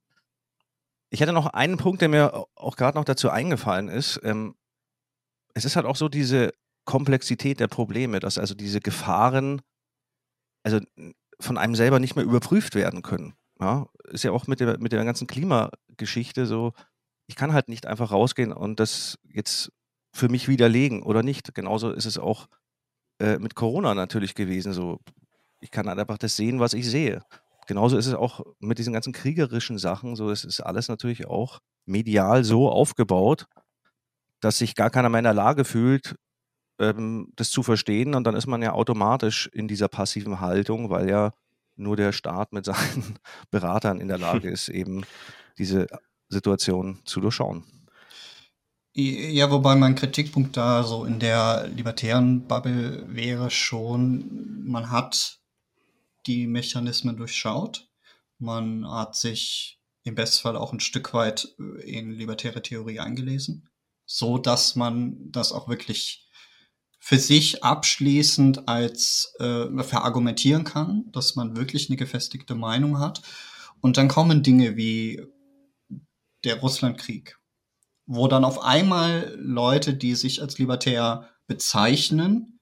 Ich 1.11 1.21
hätte 1.21 1.33
noch 1.33 1.47
einen 1.47 1.79
Punkt, 1.79 2.01
der 2.01 2.09
mir 2.09 2.45
auch 2.55 2.77
gerade 2.77 2.97
noch 2.97 3.05
dazu 3.05 3.31
eingefallen 3.31 3.89
ist. 3.89 4.21
Ähm, 4.23 4.55
es 5.55 5.65
ist 5.65 5.75
halt 5.75 5.87
auch 5.87 5.97
so 5.97 6.09
diese 6.09 6.53
Komplexität 6.85 7.59
der 7.59 7.69
Probleme, 7.69 8.21
dass 8.21 8.39
also 8.39 8.55
diese 8.55 8.81
Gefahren, 8.81 9.61
also 10.63 10.81
von 11.41 11.59
einem 11.59 11.75
selber 11.75 12.01
nicht 12.01 12.17
mehr 12.17 12.25
überprüft 12.25 12.75
werden 12.75 13.03
können. 13.03 13.35
Ja, 13.61 13.89
ist 14.11 14.25
ja 14.25 14.31
auch 14.31 14.47
mit 14.47 14.61
der, 14.61 14.79
mit 14.79 14.93
der 14.93 15.05
ganzen 15.05 15.27
Klimageschichte 15.27 16.47
so, 16.47 16.73
ich 17.27 17.37
kann 17.37 17.53
halt 17.53 17.69
nicht 17.69 17.87
einfach 17.87 18.13
rausgehen 18.13 18.53
und 18.53 18.81
das 18.81 19.19
jetzt 19.25 19.73
für 20.13 20.29
mich 20.29 20.49
widerlegen 20.49 21.03
oder 21.03 21.23
nicht. 21.23 21.55
Genauso 21.55 21.91
ist 21.91 22.07
es 22.07 22.19
auch 22.19 22.47
äh, 23.21 23.39
mit 23.39 23.55
Corona 23.55 23.95
natürlich 23.95 24.35
gewesen. 24.35 24.73
So, 24.73 25.01
ich 25.61 25.71
kann 25.71 25.89
halt 25.89 25.99
einfach 25.99 26.19
das 26.19 26.37
sehen, 26.37 26.61
was 26.61 26.73
ich 26.73 26.89
sehe. 26.89 27.23
Genauso 27.67 27.99
ist 27.99 28.07
es 28.07 28.15
auch 28.15 28.47
mit 28.61 28.79
diesen 28.79 28.93
ganzen 28.93 29.13
kriegerischen 29.13 29.79
Sachen. 29.79 30.17
So, 30.17 30.31
es 30.31 30.45
ist 30.45 30.61
alles 30.61 30.89
natürlich 30.89 31.27
auch 31.27 31.61
medial 31.85 32.45
so 32.45 32.71
aufgebaut, 32.71 33.47
dass 34.41 34.59
sich 34.59 34.75
gar 34.75 34.91
keiner 34.91 35.09
mehr 35.09 35.21
in 35.21 35.25
der 35.25 35.35
Lage 35.35 35.65
fühlt, 35.65 36.17
ähm, 36.79 37.33
das 37.37 37.51
zu 37.51 37.63
verstehen. 37.63 38.15
Und 38.15 38.25
dann 38.25 38.37
ist 38.37 38.47
man 38.47 38.63
ja 38.63 38.73
automatisch 38.73 39.49
in 39.53 39.69
dieser 39.69 39.89
passiven 39.89 40.41
Haltung, 40.41 40.91
weil 40.91 41.09
ja 41.09 41.33
nur 41.77 41.97
der 41.97 42.13
Staat 42.13 42.53
mit 42.53 42.65
seinen 42.65 43.19
Beratern 43.51 44.01
in 44.01 44.09
der 44.09 44.19
Lage 44.19 44.49
ist, 44.51 44.69
eben 44.69 45.05
diese 45.59 45.87
Situation 46.29 47.01
zu 47.05 47.21
durchschauen. 47.21 47.65
Ja, 48.95 49.51
wobei 49.51 49.77
mein 49.77 49.95
Kritikpunkt 49.95 50.57
da 50.57 50.83
so 50.83 51.05
in 51.05 51.21
der 51.21 51.69
libertären 51.69 52.49
Bubble 52.49 53.05
wäre 53.07 53.49
schon, 53.49 54.65
man 54.67 54.91
hat 54.91 55.39
die 56.27 56.47
Mechanismen 56.47 57.17
durchschaut. 57.17 57.89
Man 58.39 58.91
hat 58.91 59.15
sich 59.15 59.81
im 60.03 60.15
Bestfall 60.15 60.57
auch 60.57 60.73
ein 60.73 60.81
Stück 60.81 61.15
weit 61.15 61.55
in 61.85 62.11
libertäre 62.11 62.63
Theorie 62.63 62.99
eingelesen, 62.99 63.69
so 64.05 64.37
dass 64.39 64.75
man 64.75 65.31
das 65.31 65.53
auch 65.53 65.69
wirklich 65.69 66.28
für 66.99 67.19
sich 67.19 67.65
abschließend 67.65 68.69
als 68.69 69.35
äh, 69.39 69.83
verargumentieren 69.83 70.65
kann, 70.65 71.05
dass 71.13 71.37
man 71.37 71.57
wirklich 71.57 71.89
eine 71.89 71.97
gefestigte 71.97 72.55
Meinung 72.55 72.99
hat. 72.99 73.23
Und 73.81 73.97
dann 73.97 74.09
kommen 74.09 74.43
Dinge 74.43 74.77
wie 74.77 75.23
der 76.45 76.61
Russlandkrieg, 76.61 77.39
wo 78.07 78.29
dann 78.29 78.45
auf 78.45 78.63
einmal 78.63 79.37
Leute, 79.39 79.95
die 79.95 80.15
sich 80.15 80.43
als 80.43 80.59
libertär 80.59 81.29
bezeichnen, 81.47 82.61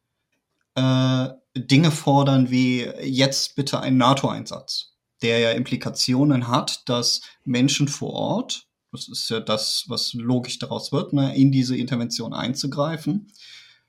äh, 0.75 1.29
Dinge 1.57 1.90
fordern 1.90 2.51
wie 2.51 2.83
jetzt 3.03 3.57
bitte 3.57 3.81
ein 3.81 3.96
NATO-Einsatz, 3.96 4.94
der 5.22 5.38
ja 5.38 5.51
Implikationen 5.53 6.49
hat, 6.49 6.88
dass 6.88 7.22
Menschen 7.44 7.88
vor 7.88 8.12
Ort, 8.12 8.66
das 8.92 9.09
ist 9.09 9.29
ja 9.31 9.40
das, 9.40 9.85
was 9.88 10.12
logisch 10.12 10.59
daraus 10.59 10.92
wird, 10.92 11.12
ne, 11.12 11.35
in 11.35 11.51
diese 11.51 11.77
Intervention 11.77 12.35
einzugreifen, 12.35 13.33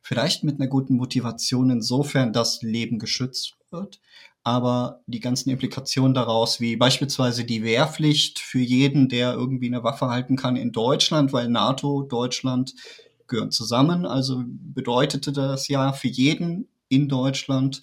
Vielleicht 0.08 0.46
mit 0.46 0.58
einer 0.58 0.70
guten 0.70 0.96
Motivation 0.96 1.70
insofern, 1.70 2.32
dass 2.32 2.62
Leben 2.62 2.98
geschützt 2.98 3.58
wird, 3.72 4.00
aber 4.42 5.02
die 5.06 5.20
ganzen 5.20 5.50
Implikationen 5.50 6.14
daraus, 6.14 6.62
wie 6.62 6.78
beispielsweise 6.78 7.44
die 7.44 7.62
Wehrpflicht 7.62 8.40
für 8.40 8.62
jeden, 8.62 9.10
der 9.10 9.34
irgendwie 9.34 9.68
eine 9.68 9.84
Waffe 9.84 10.08
halten 10.08 10.38
kann 10.38 10.56
in 10.56 10.72
Deutschland, 10.72 11.34
weil 11.34 11.50
NATO 11.50 12.04
Deutschland 12.04 12.74
gehören 13.28 13.52
zusammen. 13.52 14.06
Also 14.06 14.46
bedeutete 14.48 15.34
das 15.34 15.68
ja 15.68 15.92
für 15.92 16.08
jeden 16.08 16.70
in 16.88 17.10
Deutschland, 17.10 17.82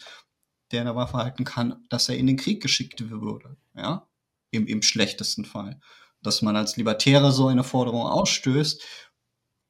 der 0.73 0.81
eine 0.81 0.97
Waffe 0.97 1.19
halten 1.19 1.45
kann, 1.45 1.85
dass 1.91 2.09
er 2.09 2.17
in 2.17 2.27
den 2.27 2.39
Krieg 2.39 2.63
geschickt 2.63 3.11
würde. 3.11 3.59
Ja, 3.77 4.09
im, 4.51 4.67
im 4.67 4.81
schlechtesten 4.81 5.45
Fall. 5.45 5.79
Dass 6.23 6.41
man 6.41 6.57
als 6.57 6.79
Libertärer 6.79 7.33
so 7.33 7.49
eine 7.49 7.65
Forderung 7.65 8.01
ausstößt, 8.01 8.83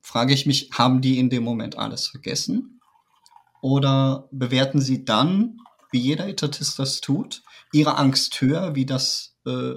frage 0.05 0.35
ich 0.35 0.45
mich, 0.45 0.71
haben 0.73 1.01
die 1.01 1.19
in 1.19 1.31
dem 1.31 1.43
Moment 1.43 1.79
alles 1.79 2.09
vergessen? 2.09 2.81
Oder 3.63 4.29
bewerten 4.31 4.81
sie 4.81 5.05
dann, 5.05 5.57
wie 5.91 5.99
jeder 5.99 6.29
Etatist 6.29 6.79
das 6.79 7.01
tut, 7.01 7.43
ihre 7.73 7.97
Angst 7.97 8.39
höher, 8.41 8.75
wie 8.75 8.85
das 8.85 9.39
äh, 9.47 9.73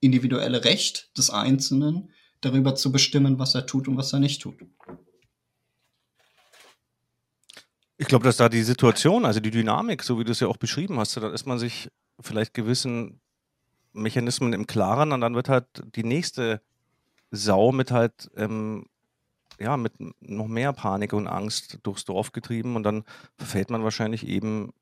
individuelle 0.00 0.64
Recht 0.64 1.10
des 1.16 1.30
Einzelnen, 1.30 2.10
darüber 2.42 2.74
zu 2.74 2.92
bestimmen, 2.92 3.38
was 3.38 3.54
er 3.54 3.64
tut 3.64 3.88
und 3.88 3.96
was 3.96 4.12
er 4.12 4.18
nicht 4.18 4.42
tut? 4.42 4.56
Ich 7.96 8.08
glaube, 8.08 8.24
dass 8.24 8.36
da 8.36 8.50
die 8.50 8.64
Situation, 8.64 9.24
also 9.24 9.40
die 9.40 9.50
Dynamik, 9.50 10.02
so 10.02 10.18
wie 10.18 10.24
du 10.24 10.32
es 10.32 10.40
ja 10.40 10.48
auch 10.48 10.58
beschrieben 10.58 10.98
hast, 10.98 11.16
da 11.16 11.32
ist 11.32 11.46
man 11.46 11.58
sich 11.58 11.88
vielleicht 12.20 12.52
gewissen 12.52 13.20
Mechanismen 13.94 14.52
im 14.52 14.66
Klaren 14.66 15.12
und 15.12 15.22
dann 15.22 15.34
wird 15.34 15.48
halt 15.48 15.66
die 15.94 16.04
nächste 16.04 16.60
Sau 17.30 17.72
mit 17.72 17.90
halt 17.90 18.30
ähm, 18.36 18.86
ja, 19.62 19.76
mit 19.76 19.92
noch 20.20 20.48
mehr 20.48 20.72
Panik 20.72 21.12
und 21.12 21.26
Angst 21.26 21.78
durchs 21.82 22.04
Dorf 22.04 22.32
getrieben 22.32 22.76
und 22.76 22.82
dann 22.82 23.04
verfällt 23.36 23.70
man 23.70 23.84
wahrscheinlich 23.84 24.26
eben 24.26 24.72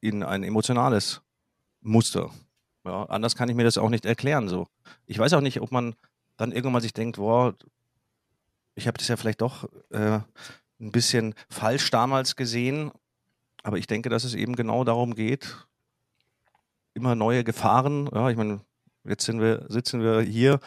in 0.00 0.22
ein 0.22 0.42
emotionales 0.42 1.22
Muster. 1.80 2.30
Ja, 2.84 3.04
anders 3.04 3.36
kann 3.36 3.48
ich 3.48 3.54
mir 3.54 3.64
das 3.64 3.78
auch 3.78 3.88
nicht 3.88 4.04
erklären 4.04 4.48
so. 4.48 4.66
Ich 5.06 5.18
weiß 5.18 5.32
auch 5.34 5.40
nicht, 5.40 5.60
ob 5.60 5.72
man 5.72 5.94
dann 6.36 6.52
irgendwann 6.52 6.82
sich 6.82 6.92
denkt, 6.92 7.16
boah, 7.16 7.54
ich 8.74 8.86
habe 8.86 8.98
das 8.98 9.08
ja 9.08 9.16
vielleicht 9.16 9.40
doch 9.40 9.68
äh, 9.90 10.20
ein 10.80 10.92
bisschen 10.92 11.34
falsch 11.48 11.90
damals 11.90 12.36
gesehen, 12.36 12.90
aber 13.62 13.78
ich 13.78 13.86
denke, 13.86 14.08
dass 14.08 14.24
es 14.24 14.34
eben 14.34 14.56
genau 14.56 14.84
darum 14.84 15.14
geht, 15.14 15.66
immer 16.92 17.14
neue 17.14 17.44
Gefahren. 17.44 18.08
Ja, 18.12 18.28
ich 18.30 18.36
meine, 18.36 18.60
jetzt 19.04 19.26
wir, 19.28 19.66
sitzen 19.68 20.00
wir 20.00 20.20
hier, 20.20 20.60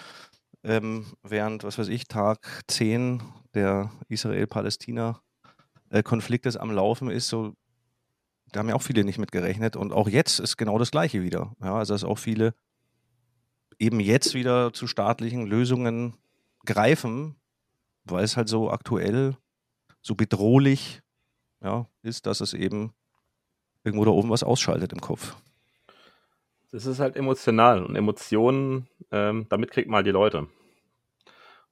ähm, 0.67 1.06
während, 1.23 1.63
was 1.63 1.77
weiß 1.77 1.88
ich, 1.88 2.08
Tag 2.08 2.63
10 2.67 3.21
der 3.53 3.89
Israel-Palästina-Konflikt 4.10 6.45
ist 6.45 6.58
am 6.58 6.71
Laufen 6.71 7.10
ist, 7.10 7.30
so, 7.30 7.53
da 8.51 8.60
haben 8.60 8.67
ja 8.69 8.75
auch 8.75 8.82
viele 8.82 9.06
nicht 9.06 9.17
mit 9.17 9.32
gerechnet. 9.32 9.77
Und 9.77 9.93
auch 9.93 10.10
jetzt 10.10 10.39
ist 10.39 10.58
genau 10.58 10.77
das 10.77 10.91
Gleiche 10.91 11.23
wieder. 11.23 11.56
Ja, 11.62 11.77
also, 11.77 11.93
dass 11.93 12.03
auch 12.03 12.19
viele 12.19 12.53
eben 13.80 13.99
jetzt 13.99 14.34
wieder 14.34 14.73
zu 14.73 14.88
staatlichen 14.88 15.45
Lösungen 15.45 16.15
greifen, 16.65 17.36
weil 18.03 18.23
es 18.23 18.36
halt 18.36 18.49
so 18.49 18.69
aktuell, 18.69 19.38
so 20.01 20.15
bedrohlich 20.15 21.01
ja, 21.62 21.88
ist, 22.01 22.25
dass 22.25 22.41
es 22.41 22.53
eben 22.53 22.93
irgendwo 23.84 24.06
da 24.06 24.12
oben 24.12 24.30
was 24.30 24.43
ausschaltet 24.43 24.93
im 24.93 25.01
Kopf. 25.01 25.36
Das 26.71 26.86
ist 26.86 26.99
halt 26.99 27.15
emotional 27.17 27.84
und 27.84 27.95
Emotionen, 27.95 28.88
ähm, 29.12 29.47
damit 29.49 29.71
kriegt 29.71 29.89
man 29.89 29.97
halt 29.97 30.08
die 30.08 30.12
Leute. 30.12 30.47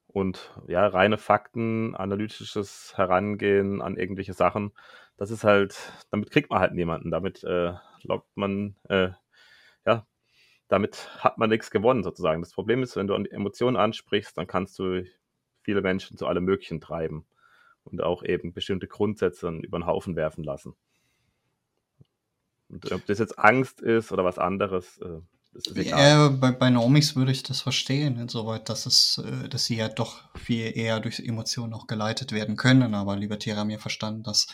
Und 0.07 0.53
ja, 0.67 0.87
reine 0.87 1.17
Fakten, 1.17 1.95
analytisches 1.95 2.93
Herangehen 2.95 3.81
an 3.81 3.97
irgendwelche 3.97 4.33
Sachen, 4.33 4.71
das 5.17 5.31
ist 5.31 5.43
halt, 5.43 5.77
damit 6.11 6.31
kriegt 6.31 6.49
man 6.49 6.59
halt 6.59 6.73
niemanden. 6.73 7.11
Damit 7.11 7.43
äh, 7.43 7.73
lockt 8.03 8.35
man, 8.37 8.75
äh, 8.89 9.09
ja, 9.85 10.07
damit 10.69 11.09
hat 11.23 11.37
man 11.37 11.49
nichts 11.49 11.71
gewonnen 11.71 12.03
sozusagen. 12.03 12.41
Das 12.41 12.53
Problem 12.53 12.83
ist, 12.83 12.95
wenn 12.95 13.07
du 13.07 13.15
Emotionen 13.15 13.77
ansprichst, 13.77 14.37
dann 14.37 14.47
kannst 14.47 14.79
du 14.79 15.05
viele 15.63 15.81
Menschen 15.81 16.17
zu 16.17 16.27
allem 16.27 16.45
Möglichen 16.45 16.81
treiben 16.81 17.25
und 17.83 18.03
auch 18.03 18.23
eben 18.23 18.53
bestimmte 18.53 18.87
Grundsätze 18.87 19.49
über 19.49 19.79
den 19.79 19.87
Haufen 19.87 20.15
werfen 20.15 20.43
lassen. 20.43 20.75
Und 22.69 22.91
ob 22.91 23.05
das 23.05 23.19
jetzt 23.19 23.37
Angst 23.37 23.81
ist 23.81 24.11
oder 24.11 24.23
was 24.23 24.37
anderes, 24.37 24.99
äh, 24.99 25.21
ja, 25.83 26.29
bei, 26.29 26.51
bei 26.51 26.69
Naomis 26.69 27.15
würde 27.15 27.31
ich 27.31 27.41
das 27.43 27.61
verstehen, 27.61 28.19
insoweit, 28.19 28.67
dass 28.67 28.85
es, 28.85 29.19
äh, 29.19 29.47
dass 29.47 29.65
sie 29.65 29.77
ja 29.77 29.87
doch 29.87 30.23
viel 30.37 30.75
eher 30.75 30.99
durch 30.99 31.19
Emotionen 31.19 31.73
auch 31.73 31.87
geleitet 31.87 32.33
werden 32.33 32.57
können. 32.57 32.93
Aber 32.93 33.15
Libertäre 33.15 33.59
haben 33.59 33.69
ja 33.69 33.77
verstanden, 33.77 34.23
dass 34.23 34.47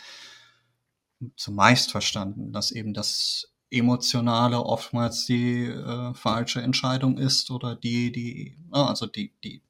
zumeist 1.36 1.90
verstanden, 1.90 2.52
dass 2.52 2.70
eben 2.70 2.94
das 2.94 3.52
Emotionale 3.70 4.62
oftmals 4.62 5.24
die 5.26 5.64
äh, 5.64 6.14
falsche 6.14 6.60
Entscheidung 6.60 7.18
ist 7.18 7.50
oder 7.50 7.74
die, 7.74 8.12
die, 8.12 8.56
also 8.70 9.06
die, 9.06 9.32
die, 9.42 9.62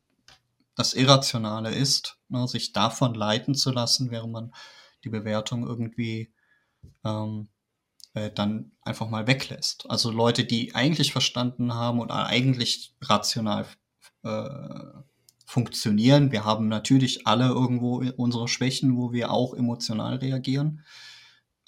das 0.74 0.94
Irrationale 0.94 1.74
ist, 1.74 2.18
ne, 2.28 2.46
sich 2.48 2.72
davon 2.72 3.14
leiten 3.14 3.54
zu 3.54 3.70
lassen, 3.70 4.10
während 4.10 4.32
man 4.32 4.54
die 5.04 5.10
Bewertung 5.10 5.66
irgendwie 5.66 6.32
ähm, 7.04 7.48
äh, 8.14 8.30
dann 8.30 8.72
einfach 8.82 9.08
mal 9.08 9.26
weglässt. 9.26 9.88
Also 9.88 10.10
Leute, 10.10 10.44
die 10.44 10.74
eigentlich 10.74 11.12
verstanden 11.12 11.74
haben 11.74 12.00
und 12.00 12.10
eigentlich 12.10 12.94
rational 13.00 13.66
äh, 14.22 14.48
funktionieren. 15.46 16.32
Wir 16.32 16.44
haben 16.44 16.68
natürlich 16.68 17.26
alle 17.26 17.48
irgendwo 17.48 18.02
unsere 18.16 18.48
Schwächen, 18.48 18.96
wo 18.96 19.12
wir 19.12 19.30
auch 19.30 19.54
emotional 19.54 20.16
reagieren. 20.16 20.84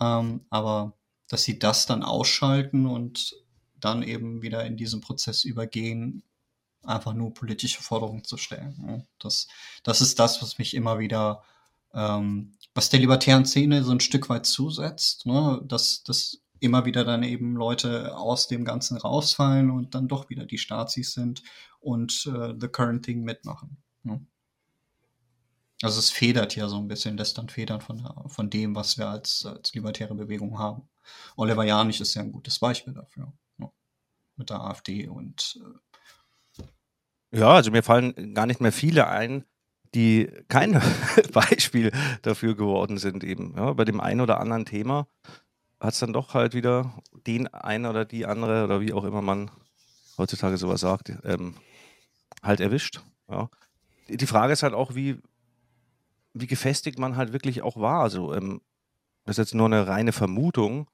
Ähm, 0.00 0.46
aber 0.50 0.94
dass 1.28 1.44
sie 1.44 1.58
das 1.58 1.86
dann 1.86 2.02
ausschalten 2.02 2.86
und 2.86 3.34
dann 3.80 4.02
eben 4.02 4.42
wieder 4.42 4.64
in 4.64 4.76
diesen 4.76 5.00
Prozess 5.00 5.44
übergehen, 5.44 6.22
einfach 6.82 7.14
nur 7.14 7.34
politische 7.34 7.82
Forderungen 7.82 8.24
zu 8.24 8.36
stellen. 8.36 9.06
Das, 9.18 9.48
das 9.82 10.00
ist 10.00 10.18
das, 10.18 10.42
was 10.42 10.58
mich 10.58 10.74
immer 10.74 10.98
wieder 10.98 11.42
ähm, 11.92 12.52
was 12.74 12.90
der 12.90 13.00
libertären 13.00 13.46
Szene 13.46 13.84
so 13.84 13.92
ein 13.92 14.00
Stück 14.00 14.28
weit 14.28 14.46
zusetzt, 14.46 15.26
ne? 15.26 15.60
dass, 15.64 16.02
dass 16.02 16.42
immer 16.60 16.84
wieder 16.84 17.04
dann 17.04 17.22
eben 17.22 17.56
Leute 17.56 18.16
aus 18.16 18.48
dem 18.48 18.64
Ganzen 18.64 18.96
rausfallen 18.96 19.70
und 19.70 19.94
dann 19.94 20.08
doch 20.08 20.28
wieder 20.28 20.46
die 20.46 20.58
Stazis 20.58 21.12
sind 21.12 21.42
und 21.80 22.26
äh, 22.26 22.54
The 22.58 22.68
Current 22.68 23.04
Thing 23.04 23.22
mitmachen. 23.22 23.76
Ne? 24.02 24.26
Also 25.82 25.98
es 25.98 26.10
federt 26.10 26.56
ja 26.56 26.68
so 26.68 26.78
ein 26.78 26.88
bisschen, 26.88 27.16
lässt 27.16 27.38
dann 27.38 27.48
federn 27.48 27.80
von, 27.80 28.08
von 28.26 28.50
dem, 28.50 28.74
was 28.74 28.98
wir 28.98 29.08
als, 29.08 29.44
als 29.44 29.74
libertäre 29.74 30.14
Bewegung 30.14 30.58
haben. 30.58 30.88
Oliver 31.36 31.64
Janich 31.64 32.00
ist 32.00 32.14
ja 32.14 32.22
ein 32.22 32.32
gutes 32.32 32.58
Beispiel 32.58 32.94
dafür. 32.94 33.32
Ne? 33.58 33.70
Mit 34.36 34.50
der 34.50 34.60
AfD 34.60 35.08
und 35.08 35.60
äh 35.60 35.78
ja, 37.36 37.50
also 37.50 37.72
mir 37.72 37.82
fallen 37.82 38.32
gar 38.32 38.46
nicht 38.46 38.60
mehr 38.60 38.70
viele 38.70 39.08
ein, 39.08 39.44
die 39.94 40.30
kein 40.48 40.80
Beispiel 41.32 41.92
dafür 42.22 42.56
geworden 42.56 42.98
sind, 42.98 43.24
eben. 43.24 43.54
Ja, 43.56 43.72
bei 43.72 43.84
dem 43.84 44.00
einen 44.00 44.20
oder 44.20 44.40
anderen 44.40 44.64
Thema 44.64 45.06
hat 45.80 45.94
es 45.94 46.00
dann 46.00 46.12
doch 46.12 46.34
halt 46.34 46.54
wieder 46.54 46.94
den 47.26 47.46
einen 47.52 47.86
oder 47.86 48.04
die 48.04 48.26
andere 48.26 48.64
oder 48.64 48.80
wie 48.80 48.92
auch 48.92 49.04
immer 49.04 49.22
man 49.22 49.50
heutzutage 50.18 50.56
sowas 50.56 50.80
sagt, 50.80 51.12
ähm, 51.24 51.54
halt 52.42 52.60
erwischt. 52.60 53.02
Ja. 53.28 53.48
Die 54.08 54.26
Frage 54.26 54.52
ist 54.52 54.62
halt 54.62 54.74
auch, 54.74 54.94
wie, 54.94 55.20
wie 56.32 56.46
gefestigt 56.46 56.98
man 56.98 57.16
halt 57.16 57.32
wirklich 57.32 57.62
auch 57.62 57.76
war. 57.76 58.02
Also, 58.02 58.34
ähm, 58.34 58.60
das 59.24 59.38
ist 59.38 59.46
jetzt 59.46 59.54
nur 59.54 59.66
eine 59.66 59.86
reine 59.86 60.12
Vermutung. 60.12 60.88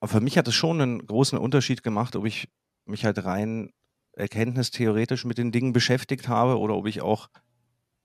Aber 0.00 0.08
für 0.08 0.20
mich 0.20 0.38
hat 0.38 0.48
es 0.48 0.54
schon 0.54 0.80
einen 0.80 1.06
großen 1.06 1.38
Unterschied 1.38 1.82
gemacht, 1.82 2.16
ob 2.16 2.26
ich 2.26 2.48
mich 2.84 3.04
halt 3.04 3.24
rein 3.24 3.72
erkenntnistheoretisch 4.12 5.24
mit 5.24 5.38
den 5.38 5.52
Dingen 5.52 5.72
beschäftigt 5.72 6.28
habe 6.28 6.58
oder 6.58 6.74
ob 6.74 6.86
ich 6.86 7.00
auch 7.00 7.28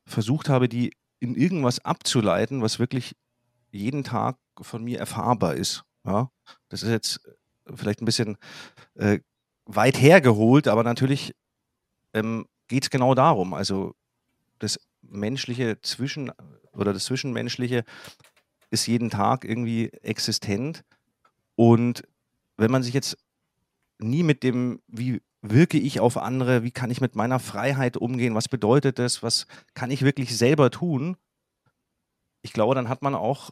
versucht 0.06 0.50
habe, 0.50 0.70
die 0.70 0.94
in 1.20 1.36
irgendwas 1.36 1.84
abzuleiten, 1.84 2.62
was 2.62 2.80
wirklich 2.80 3.16
jeden 3.72 4.04
Tag 4.04 4.38
von 4.62 4.84
mir 4.84 5.00
erfahrbar 5.00 5.56
ist. 5.56 5.84
Ja? 6.06 6.30
Das 6.70 6.84
ist 6.84 6.90
jetzt 6.90 7.20
vielleicht 7.74 8.02
ein 8.02 8.06
bisschen 8.06 8.38
äh, 8.96 9.20
weit 9.66 10.00
hergeholt, 10.00 10.68
aber 10.68 10.84
natürlich 10.84 11.36
ähm, 12.14 12.46
geht 12.68 12.84
es 12.84 12.90
genau 12.90 13.16
darum. 13.16 13.54
Also 13.54 13.96
das 14.60 14.80
menschliche 15.02 15.82
Zwischen 15.82 16.32
oder 16.74 16.94
das 16.94 17.06
Zwischenmenschliche 17.06 17.84
ist 18.70 18.88
jeden 18.88 19.10
Tag 19.10 19.46
irgendwie 19.46 19.90
existent. 20.02 20.84
Und 21.56 22.04
wenn 22.58 22.72
man 22.72 22.84
sich 22.84 22.94
jetzt 22.94 23.18
nie 23.98 24.24
mit 24.24 24.44
dem, 24.44 24.82
wie 24.88 25.22
wirke 25.52 25.78
ich 25.78 26.00
auf 26.00 26.18
andere, 26.18 26.64
wie 26.64 26.72
kann 26.72 26.92
ich 26.92 27.02
mit 27.02 27.16
meiner 27.16 27.40
Freiheit 27.40 27.98
umgehen, 27.98 28.36
was 28.36 28.50
bedeutet 28.50 29.00
das, 29.00 29.24
was 29.24 29.48
kann 29.74 29.92
ich 29.92 30.02
wirklich 30.02 30.38
selber 30.38 30.72
tun, 30.72 31.18
ich 32.46 32.54
glaube, 32.54 32.76
dann 32.76 32.90
hat 32.90 33.02
man 33.02 33.16
auch 33.16 33.50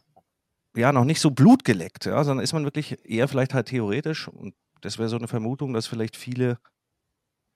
ja 0.76 0.92
noch 0.92 1.04
nicht 1.04 1.20
so 1.20 1.30
Blut 1.30 1.64
geleckt, 1.64 2.06
ja, 2.06 2.22
sondern 2.24 2.44
ist 2.44 2.52
man 2.52 2.64
wirklich 2.64 3.04
eher 3.04 3.28
vielleicht 3.28 3.54
halt 3.54 3.66
theoretisch 3.66 4.28
und 4.28 4.54
das 4.80 4.98
wäre 4.98 5.08
so 5.08 5.16
eine 5.16 5.28
Vermutung, 5.28 5.72
dass 5.72 5.86
vielleicht 5.86 6.16
viele 6.16 6.58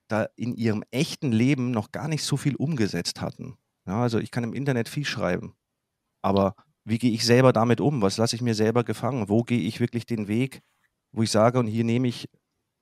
da 0.09 0.27
in 0.37 0.55
ihrem 0.55 0.83
echten 0.91 1.33
Leben 1.33 1.71
noch 1.71 1.93
gar 1.93 2.09
nicht 2.09 2.25
so 2.25 2.37
viel 2.37 2.57
umgesetzt 2.57 3.21
hatten. 3.21 3.57
Ja, 3.87 4.03
also 4.03 4.19
ich 4.19 4.31
kann 4.31 4.45
im 4.45 4.55
Internet 4.55 4.89
viel 4.89 5.05
schreiben, 5.05 5.55
aber 6.23 6.55
wie 6.85 6.99
gehe 6.99 7.13
ich 7.13 7.25
selber 7.25 7.53
damit 7.53 7.81
um? 7.81 8.03
Was 8.03 8.17
lasse 8.17 8.35
ich 8.35 8.43
mir 8.43 8.55
selber 8.55 8.83
gefangen? 8.83 9.29
Wo 9.29 9.43
gehe 9.43 9.61
ich 9.61 9.79
wirklich 9.79 10.07
den 10.07 10.27
Weg, 10.27 10.63
wo 11.13 11.23
ich 11.23 11.31
sage, 11.31 11.59
und 11.59 11.67
hier 11.67 11.85
nehme 11.85 12.09
ich 12.09 12.29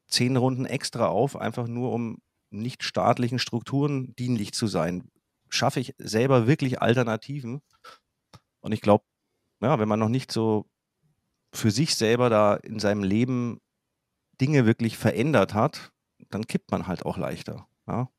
zehn 0.08 0.36
Runden 0.36 0.66
extra 0.66 1.08
auf, 1.08 1.36
einfach 1.36 1.66
nur 1.66 1.92
um 1.92 2.18
nicht 2.50 2.82
staatlichen 2.82 3.38
Strukturen 3.38 4.14
dienlich 4.16 4.52
zu 4.52 4.66
sein? 4.66 5.10
schaffe 5.48 5.80
ich 5.80 5.94
selber 5.98 6.46
wirklich 6.46 6.80
Alternativen? 6.80 7.62
Und 8.60 8.72
ich 8.72 8.80
glaube, 8.80 9.04
ja, 9.60 9.78
wenn 9.78 9.88
man 9.88 10.00
noch 10.00 10.08
nicht 10.08 10.32
so 10.32 10.68
für 11.52 11.70
sich 11.70 11.94
selber 11.94 12.28
da 12.28 12.54
in 12.54 12.78
seinem 12.78 13.02
Leben 13.02 13.60
Dinge 14.40 14.66
wirklich 14.66 14.98
verändert 14.98 15.54
hat, 15.54 15.92
dann 16.30 16.46
kippt 16.46 16.70
man 16.70 16.86
halt 16.86 17.06
auch 17.06 17.16
leichter. 17.16 17.66
Ja? 17.86 18.10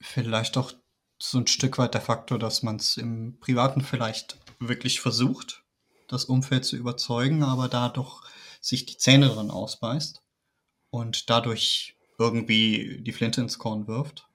Vielleicht 0.00 0.56
auch 0.56 0.72
so 1.18 1.38
ein 1.38 1.46
Stück 1.46 1.78
weit 1.78 1.94
der 1.94 2.00
Faktor, 2.00 2.38
dass 2.38 2.62
man 2.62 2.76
es 2.76 2.96
im 2.96 3.38
Privaten 3.40 3.80
vielleicht 3.82 4.38
wirklich 4.58 5.00
versucht, 5.00 5.64
das 6.08 6.24
Umfeld 6.24 6.64
zu 6.64 6.76
überzeugen, 6.76 7.42
aber 7.42 7.68
da 7.68 7.88
doch 7.88 8.22
sich 8.64 8.86
die 8.86 8.96
Zähne 8.96 9.28
drin 9.28 9.50
ausbeißt 9.50 10.22
und 10.90 11.28
dadurch 11.28 11.96
irgendwie 12.18 13.00
die 13.02 13.12
Flinte 13.12 13.42
ins 13.42 13.58
Korn 13.58 13.86
wirft 13.86 14.26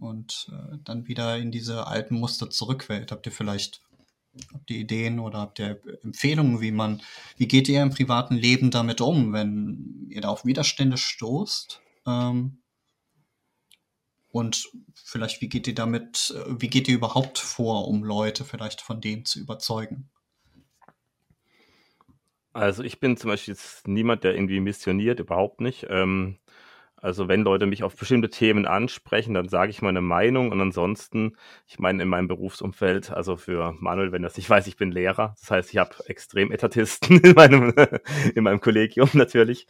und 0.00 0.50
äh, 0.50 0.78
dann 0.82 1.06
wieder 1.06 1.36
in 1.36 1.52
diese 1.52 1.86
alten 1.86 2.18
Muster 2.18 2.50
zurückfällt. 2.50 3.12
Habt 3.12 3.26
ihr 3.26 3.32
vielleicht 3.32 3.82
habt 4.52 4.70
ihr 4.70 4.78
Ideen 4.78 5.20
oder 5.20 5.38
habt 5.38 5.60
ihr 5.60 5.80
Empfehlungen, 6.02 6.60
wie 6.60 6.72
man, 6.72 7.00
wie 7.36 7.46
geht 7.46 7.68
ihr 7.68 7.82
im 7.82 7.90
privaten 7.90 8.34
Leben 8.34 8.70
damit 8.70 9.00
um, 9.00 9.32
wenn 9.32 10.08
ihr 10.10 10.20
da 10.20 10.28
auf 10.28 10.44
Widerstände 10.44 10.98
stoßt? 10.98 11.80
Ähm, 12.06 12.58
und 14.28 14.68
vielleicht, 14.94 15.40
wie 15.40 15.48
geht 15.48 15.66
ihr 15.66 15.74
damit, 15.74 16.34
wie 16.48 16.68
geht 16.68 16.88
ihr 16.88 16.96
überhaupt 16.96 17.38
vor, 17.38 17.88
um 17.88 18.02
Leute 18.02 18.44
vielleicht 18.44 18.80
von 18.80 19.00
dem 19.00 19.24
zu 19.24 19.38
überzeugen? 19.38 20.10
Also 22.56 22.82
ich 22.82 23.00
bin 23.00 23.18
zum 23.18 23.28
Beispiel 23.28 23.52
jetzt 23.52 23.86
niemand, 23.86 24.24
der 24.24 24.34
irgendwie 24.34 24.60
missioniert, 24.60 25.20
überhaupt 25.20 25.60
nicht. 25.60 25.86
Ähm, 25.90 26.38
also 26.96 27.28
wenn 27.28 27.42
Leute 27.42 27.66
mich 27.66 27.82
auf 27.82 27.94
bestimmte 27.94 28.30
Themen 28.30 28.64
ansprechen, 28.64 29.34
dann 29.34 29.50
sage 29.50 29.70
ich 29.70 29.82
meine 29.82 30.00
Meinung 30.00 30.50
und 30.50 30.60
ansonsten, 30.62 31.36
ich 31.66 31.78
meine 31.78 32.02
in 32.02 32.08
meinem 32.08 32.28
Berufsumfeld, 32.28 33.10
also 33.10 33.36
für 33.36 33.74
Manuel, 33.78 34.10
wenn 34.10 34.22
das 34.22 34.38
nicht 34.38 34.48
weiß, 34.48 34.66
ich 34.68 34.78
bin 34.78 34.90
Lehrer, 34.90 35.34
das 35.38 35.50
heißt, 35.50 35.70
ich 35.70 35.76
habe 35.76 35.96
extrem 36.06 36.50
Etatisten 36.50 37.20
in 37.22 37.32
meinem, 37.32 37.74
in 38.34 38.42
meinem 38.42 38.60
Kollegium 38.60 39.10
natürlich 39.12 39.66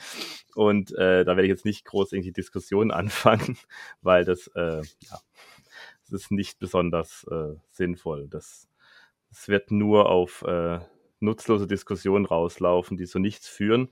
und 0.55 0.93
äh, 0.93 1.25
da 1.25 1.33
werde 1.33 1.43
ich 1.43 1.51
jetzt 1.51 1.65
nicht 1.65 1.85
groß 1.87 2.13
irgendwie 2.13 2.33
Diskussionen 2.33 2.93
anfangen, 2.93 3.59
weil 4.01 4.25
das, 4.25 4.47
äh, 4.55 4.83
ja, 5.01 5.19
das 6.05 6.13
ist 6.13 6.31
nicht 6.31 6.61
besonders 6.61 7.27
äh, 7.33 7.57
sinnvoll. 7.73 8.29
Das, 8.29 8.69
das 9.29 9.49
wird 9.49 9.73
nur 9.73 10.09
auf 10.09 10.43
äh, 10.47 10.79
nutzlose 11.21 11.67
Diskussionen 11.67 12.27
rauslaufen, 12.27 12.97
die 12.97 13.07
zu 13.07 13.19
nichts 13.19 13.49
führen. 13.49 13.91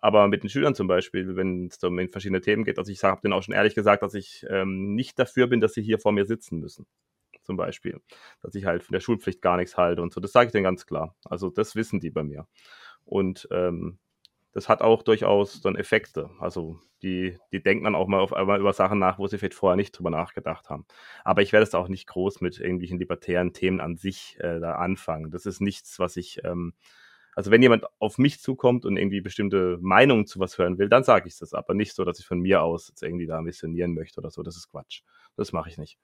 Aber 0.00 0.28
mit 0.28 0.42
den 0.42 0.50
Schülern 0.50 0.74
zum 0.74 0.88
Beispiel, 0.88 1.36
wenn 1.36 1.68
es 1.68 1.82
um 1.82 1.98
verschiedene 2.10 2.40
Themen 2.40 2.64
geht, 2.64 2.78
also 2.78 2.92
ich 2.92 3.02
habe 3.02 3.20
denen 3.22 3.32
auch 3.32 3.42
schon 3.42 3.54
ehrlich 3.54 3.74
gesagt, 3.74 4.02
dass 4.02 4.14
ich 4.14 4.46
ähm, 4.50 4.94
nicht 4.94 5.18
dafür 5.18 5.46
bin, 5.46 5.60
dass 5.60 5.74
sie 5.74 5.82
hier 5.82 5.98
vor 5.98 6.12
mir 6.12 6.26
sitzen 6.26 6.60
müssen. 6.60 6.86
Zum 7.42 7.56
Beispiel. 7.56 8.00
Dass 8.42 8.54
ich 8.54 8.66
halt 8.66 8.82
von 8.82 8.92
der 8.92 9.00
Schulpflicht 9.00 9.40
gar 9.40 9.56
nichts 9.56 9.76
halte 9.76 10.02
und 10.02 10.12
so. 10.12 10.20
Das 10.20 10.32
sage 10.32 10.46
ich 10.46 10.52
denen 10.52 10.64
ganz 10.64 10.86
klar. 10.86 11.16
Also 11.24 11.48
das 11.50 11.76
wissen 11.76 12.00
die 12.00 12.10
bei 12.10 12.24
mir. 12.24 12.46
Und 13.04 13.48
ähm, 13.52 13.98
das 14.56 14.70
hat 14.70 14.80
auch 14.80 15.02
durchaus 15.02 15.60
dann 15.60 15.76
Effekte. 15.76 16.30
Also 16.40 16.80
die, 17.02 17.36
die 17.52 17.62
denken 17.62 17.84
dann 17.84 17.94
auch 17.94 18.06
mal 18.06 18.20
auf 18.20 18.32
einmal 18.32 18.58
über 18.58 18.72
Sachen 18.72 18.98
nach, 18.98 19.18
wo 19.18 19.26
sie 19.26 19.36
vielleicht 19.36 19.52
vorher 19.52 19.76
nicht 19.76 19.92
drüber 19.92 20.08
nachgedacht 20.08 20.70
haben. 20.70 20.86
Aber 21.24 21.42
ich 21.42 21.52
werde 21.52 21.64
es 21.64 21.74
auch 21.74 21.88
nicht 21.88 22.06
groß 22.06 22.40
mit 22.40 22.58
irgendwelchen 22.58 22.98
libertären 22.98 23.52
Themen 23.52 23.82
an 23.82 23.96
sich 23.96 24.38
äh, 24.40 24.58
da 24.58 24.76
anfangen. 24.76 25.30
Das 25.30 25.44
ist 25.44 25.60
nichts, 25.60 25.98
was 25.98 26.16
ich 26.16 26.42
ähm, 26.42 26.72
also 27.34 27.50
wenn 27.50 27.60
jemand 27.60 27.84
auf 27.98 28.16
mich 28.16 28.40
zukommt 28.40 28.86
und 28.86 28.96
irgendwie 28.96 29.20
bestimmte 29.20 29.76
Meinungen 29.82 30.26
zu 30.26 30.40
was 30.40 30.56
hören 30.56 30.78
will, 30.78 30.88
dann 30.88 31.04
sage 31.04 31.28
ich 31.28 31.36
das. 31.36 31.52
Aber 31.52 31.74
nicht 31.74 31.94
so, 31.94 32.06
dass 32.06 32.18
ich 32.18 32.24
von 32.24 32.40
mir 32.40 32.62
aus 32.62 32.88
jetzt 32.88 33.02
irgendwie 33.02 33.26
da 33.26 33.42
missionieren 33.42 33.92
möchte 33.92 34.20
oder 34.20 34.30
so. 34.30 34.42
Das 34.42 34.56
ist 34.56 34.70
Quatsch. 34.70 35.02
Das 35.36 35.52
mache 35.52 35.68
ich 35.68 35.76
nicht. 35.76 35.98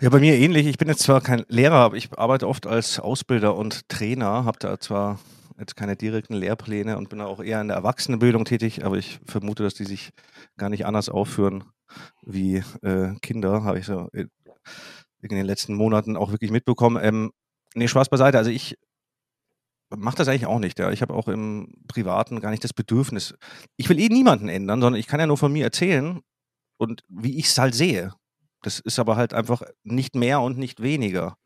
Ja, 0.00 0.10
bei 0.10 0.20
mir 0.20 0.36
ähnlich. 0.36 0.68
Ich 0.68 0.78
bin 0.78 0.86
jetzt 0.86 1.02
zwar 1.02 1.20
kein 1.20 1.44
Lehrer, 1.48 1.74
aber 1.74 1.96
ich 1.96 2.16
arbeite 2.16 2.46
oft 2.46 2.68
als 2.68 3.00
Ausbilder 3.00 3.56
und 3.56 3.88
Trainer, 3.88 4.44
habe 4.44 4.60
da 4.60 4.78
zwar 4.78 5.18
jetzt 5.60 5.76
keine 5.76 5.96
direkten 5.96 6.34
Lehrpläne 6.34 6.96
und 6.96 7.08
bin 7.08 7.20
auch 7.20 7.40
eher 7.40 7.60
in 7.60 7.68
der 7.68 7.76
Erwachsenenbildung 7.76 8.44
tätig, 8.44 8.84
aber 8.84 8.96
ich 8.96 9.20
vermute, 9.26 9.62
dass 9.62 9.74
die 9.74 9.84
sich 9.84 10.10
gar 10.56 10.68
nicht 10.70 10.86
anders 10.86 11.08
aufführen 11.08 11.64
wie 12.22 12.62
äh, 12.82 13.14
Kinder, 13.20 13.64
habe 13.64 13.78
ich 13.78 13.86
so 13.86 14.08
in 14.12 15.28
den 15.28 15.44
letzten 15.44 15.74
Monaten 15.74 16.16
auch 16.16 16.30
wirklich 16.30 16.50
mitbekommen. 16.50 17.02
Ähm, 17.02 17.30
Nee, 17.74 17.88
Spaß 17.88 18.08
beiseite. 18.08 18.38
Also 18.38 18.50
ich 18.50 18.76
mache 19.90 20.16
das 20.16 20.28
eigentlich 20.28 20.46
auch 20.46 20.58
nicht. 20.58 20.78
Ja. 20.78 20.90
Ich 20.90 21.02
habe 21.02 21.14
auch 21.14 21.28
im 21.28 21.72
Privaten 21.88 22.40
gar 22.40 22.50
nicht 22.50 22.64
das 22.64 22.72
Bedürfnis. 22.72 23.34
Ich 23.76 23.88
will 23.88 24.00
eh 24.00 24.08
niemanden 24.08 24.48
ändern, 24.48 24.80
sondern 24.80 24.98
ich 24.98 25.06
kann 25.06 25.20
ja 25.20 25.26
nur 25.26 25.38
von 25.38 25.52
mir 25.52 25.64
erzählen 25.64 26.20
und 26.78 27.02
wie 27.08 27.38
ich 27.38 27.46
es 27.46 27.58
halt 27.58 27.74
sehe. 27.74 28.12
Das 28.62 28.78
ist 28.80 28.98
aber 28.98 29.16
halt 29.16 29.34
einfach 29.34 29.62
nicht 29.84 30.14
mehr 30.14 30.40
und 30.40 30.58
nicht 30.58 30.82
weniger. 30.82 31.36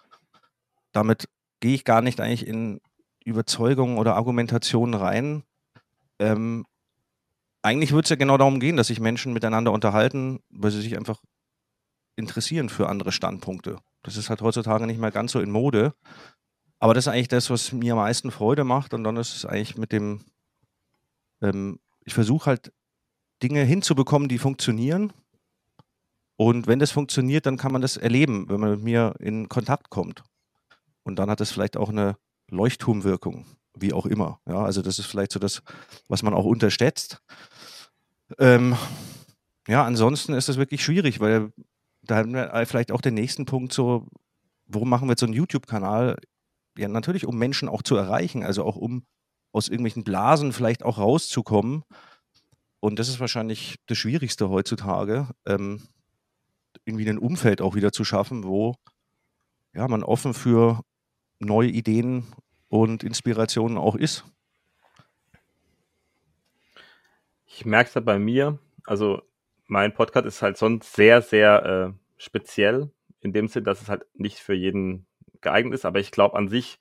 Damit 0.92 1.28
gehe 1.60 1.74
ich 1.74 1.84
gar 1.84 2.02
nicht 2.02 2.20
eigentlich 2.20 2.46
in 2.46 2.80
Überzeugungen 3.24 3.98
oder 3.98 4.14
Argumentationen 4.16 4.94
rein. 4.94 5.42
Ähm, 6.18 6.66
eigentlich 7.62 7.92
würde 7.92 8.04
es 8.04 8.10
ja 8.10 8.16
genau 8.16 8.36
darum 8.36 8.60
gehen, 8.60 8.76
dass 8.76 8.88
sich 8.88 9.00
Menschen 9.00 9.32
miteinander 9.32 9.72
unterhalten, 9.72 10.40
weil 10.50 10.70
sie 10.70 10.82
sich 10.82 10.96
einfach 10.96 11.20
interessieren 12.16 12.68
für 12.68 12.88
andere 12.88 13.12
Standpunkte. 13.12 13.78
Das 14.02 14.16
ist 14.16 14.28
halt 14.28 14.42
heutzutage 14.42 14.86
nicht 14.86 15.00
mehr 15.00 15.10
ganz 15.10 15.32
so 15.32 15.40
in 15.40 15.50
Mode. 15.50 15.94
Aber 16.78 16.92
das 16.92 17.06
ist 17.06 17.12
eigentlich 17.12 17.28
das, 17.28 17.48
was 17.48 17.72
mir 17.72 17.94
am 17.94 17.98
meisten 17.98 18.30
Freude 18.30 18.64
macht. 18.64 18.92
Und 18.92 19.04
dann 19.04 19.16
ist 19.16 19.34
es 19.34 19.46
eigentlich 19.46 19.78
mit 19.78 19.92
dem, 19.92 20.20
ähm, 21.40 21.80
ich 22.04 22.12
versuche 22.12 22.46
halt 22.46 22.72
Dinge 23.42 23.64
hinzubekommen, 23.64 24.28
die 24.28 24.38
funktionieren. 24.38 25.12
Und 26.36 26.66
wenn 26.66 26.78
das 26.78 26.90
funktioniert, 26.90 27.46
dann 27.46 27.56
kann 27.56 27.72
man 27.72 27.80
das 27.80 27.96
erleben, 27.96 28.48
wenn 28.48 28.60
man 28.60 28.72
mit 28.72 28.82
mir 28.82 29.14
in 29.20 29.48
Kontakt 29.48 29.88
kommt. 29.88 30.22
Und 31.02 31.18
dann 31.18 31.30
hat 31.30 31.40
es 31.40 31.50
vielleicht 31.50 31.76
auch 31.76 31.88
eine 31.88 32.16
Leuchtturmwirkung, 32.50 33.46
wie 33.76 33.92
auch 33.92 34.06
immer. 34.06 34.40
Ja, 34.46 34.64
also 34.64 34.82
das 34.82 34.98
ist 34.98 35.06
vielleicht 35.06 35.32
so 35.32 35.38
das, 35.38 35.62
was 36.08 36.22
man 36.22 36.34
auch 36.34 36.44
unterschätzt. 36.44 37.22
Ähm, 38.38 38.76
ja, 39.68 39.84
ansonsten 39.84 40.34
ist 40.34 40.48
es 40.48 40.56
wirklich 40.56 40.84
schwierig, 40.84 41.20
weil 41.20 41.52
da 42.02 42.16
haben 42.16 42.34
wir 42.34 42.64
vielleicht 42.66 42.92
auch 42.92 43.00
den 43.00 43.14
nächsten 43.14 43.46
Punkt 43.46 43.72
so, 43.72 44.06
warum 44.66 44.88
machen 44.88 45.08
wir 45.08 45.12
jetzt 45.12 45.20
so 45.20 45.26
einen 45.26 45.34
YouTube-Kanal? 45.34 46.16
Ja, 46.76 46.88
natürlich, 46.88 47.26
um 47.26 47.36
Menschen 47.36 47.68
auch 47.68 47.82
zu 47.82 47.96
erreichen, 47.96 48.42
also 48.42 48.64
auch 48.64 48.76
um 48.76 49.04
aus 49.52 49.68
irgendwelchen 49.68 50.04
Blasen 50.04 50.52
vielleicht 50.52 50.82
auch 50.82 50.98
rauszukommen. 50.98 51.84
Und 52.80 52.98
das 52.98 53.08
ist 53.08 53.20
wahrscheinlich 53.20 53.76
das 53.86 53.96
Schwierigste 53.96 54.50
heutzutage, 54.50 55.28
ähm, 55.46 55.86
irgendwie 56.84 57.08
ein 57.08 57.18
Umfeld 57.18 57.62
auch 57.62 57.74
wieder 57.74 57.92
zu 57.92 58.04
schaffen, 58.04 58.44
wo 58.44 58.74
ja, 59.72 59.88
man 59.88 60.02
offen 60.02 60.34
für 60.34 60.82
neue 61.38 61.68
Ideen 61.68 62.26
und 62.68 63.04
Inspirationen 63.04 63.78
auch 63.78 63.96
ist. 63.96 64.24
Ich 67.46 67.64
merke 67.64 67.88
es 67.88 67.94
ja 67.94 68.00
bei 68.00 68.18
mir, 68.18 68.58
also 68.84 69.22
mein 69.66 69.94
Podcast 69.94 70.26
ist 70.26 70.42
halt 70.42 70.56
sonst 70.56 70.92
sehr, 70.92 71.22
sehr 71.22 71.64
äh, 71.64 71.98
speziell, 72.16 72.90
in 73.20 73.32
dem 73.32 73.48
Sinn, 73.48 73.64
dass 73.64 73.80
es 73.80 73.88
halt 73.88 74.04
nicht 74.14 74.38
für 74.38 74.54
jeden 74.54 75.06
geeignet 75.40 75.74
ist, 75.74 75.84
aber 75.84 76.00
ich 76.00 76.10
glaube 76.10 76.36
an 76.36 76.48
sich, 76.48 76.78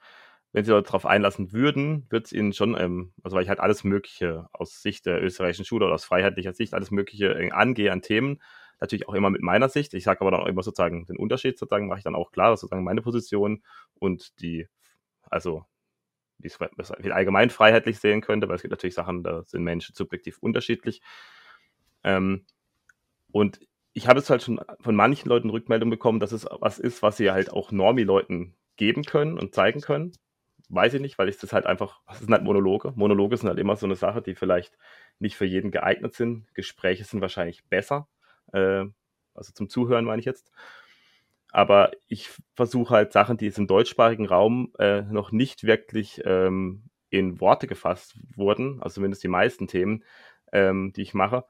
wenn 0.51 0.65
sie 0.65 0.71
darauf 0.71 1.05
einlassen 1.05 1.51
würden, 1.51 2.05
wird 2.09 2.25
es 2.25 2.33
ihnen 2.33 2.53
schon, 2.53 2.75
ähm, 2.79 3.13
also 3.23 3.35
weil 3.35 3.43
ich 3.43 3.49
halt 3.49 3.59
alles 3.59 3.83
Mögliche 3.83 4.47
aus 4.51 4.81
Sicht 4.81 5.05
der 5.05 5.21
österreichischen 5.23 5.65
Schule 5.65 5.85
oder 5.85 5.95
aus 5.95 6.05
freiheitlicher 6.05 6.53
Sicht 6.53 6.73
alles 6.73 6.91
Mögliche 6.91 7.33
äh, 7.33 7.51
angehe 7.51 7.91
an 7.91 8.01
Themen, 8.01 8.41
natürlich 8.83 9.07
auch 9.07 9.13
immer 9.15 9.29
mit 9.29 9.41
meiner 9.41 9.69
Sicht. 9.69 9.93
Ich 9.93 10.03
sage 10.03 10.21
aber 10.21 10.31
dann 10.31 10.41
auch 10.41 10.47
immer 10.47 10.63
sozusagen 10.63 11.05
den 11.05 11.17
Unterschied 11.17 11.57
sozusagen, 11.57 11.87
mache 11.87 11.99
ich 11.99 12.03
dann 12.03 12.15
auch 12.15 12.31
klar, 12.31 12.55
sozusagen 12.57 12.83
meine 12.83 13.01
Position 13.01 13.63
und 13.95 14.39
die, 14.41 14.67
also 15.29 15.65
wie 16.39 16.47
es 16.47 16.91
allgemein 16.91 17.49
freiheitlich 17.49 17.99
sehen 17.99 18.21
könnte, 18.21 18.47
weil 18.49 18.57
es 18.57 18.61
gibt 18.61 18.71
natürlich 18.71 18.95
Sachen, 18.95 19.23
da 19.23 19.43
sind 19.43 19.63
Menschen 19.63 19.95
subjektiv 19.95 20.39
unterschiedlich. 20.39 21.01
Ähm, 22.03 22.45
und 23.31 23.59
ich 23.93 24.07
habe 24.07 24.19
es 24.19 24.29
halt 24.29 24.43
schon 24.43 24.61
von 24.79 24.95
manchen 24.95 25.29
Leuten 25.29 25.49
Rückmeldung 25.49 25.89
bekommen, 25.89 26.19
dass 26.19 26.31
es 26.31 26.47
was 26.59 26.79
ist, 26.79 27.01
was 27.03 27.17
sie 27.17 27.31
halt 27.31 27.51
auch 27.51 27.71
Normi-Leuten 27.71 28.55
geben 28.77 29.03
können 29.03 29.37
und 29.39 29.53
zeigen 29.55 29.81
können. 29.81 30.13
Weiß 30.69 30.93
ich 30.95 31.01
nicht, 31.01 31.17
weil 31.19 31.29
ich 31.29 31.37
das 31.37 31.53
halt 31.53 31.65
einfach, 31.65 32.01
das 32.07 32.19
sind 32.19 32.31
halt 32.31 32.43
Monologe. 32.43 32.93
Monologe 32.95 33.37
sind 33.37 33.49
halt 33.49 33.59
immer 33.59 33.75
so 33.75 33.85
eine 33.85 33.95
Sache, 33.95 34.21
die 34.21 34.35
vielleicht 34.35 34.77
nicht 35.19 35.35
für 35.35 35.45
jeden 35.45 35.71
geeignet 35.71 36.15
sind. 36.15 36.53
Gespräche 36.55 37.03
sind 37.03 37.21
wahrscheinlich 37.21 37.63
besser. 37.65 38.07
Äh, 38.53 38.85
also 39.33 39.51
zum 39.53 39.69
Zuhören 39.69 40.05
meine 40.05 40.19
ich 40.19 40.25
jetzt. 40.25 40.51
Aber 41.51 41.91
ich 42.07 42.29
versuche 42.55 42.95
halt 42.95 43.13
Sachen, 43.13 43.37
die 43.37 43.45
jetzt 43.45 43.59
im 43.59 43.67
deutschsprachigen 43.67 44.25
Raum 44.25 44.73
äh, 44.79 45.03
noch 45.03 45.31
nicht 45.31 45.65
wirklich 45.65 46.21
ähm, 46.25 46.89
in 47.09 47.39
Worte 47.39 47.67
gefasst 47.67 48.17
wurden, 48.35 48.81
also 48.81 48.95
zumindest 48.95 49.23
die 49.23 49.27
meisten 49.27 49.67
Themen, 49.67 50.03
ähm, 50.51 50.93
die 50.95 51.03
ich 51.03 51.13
mache, 51.13 51.45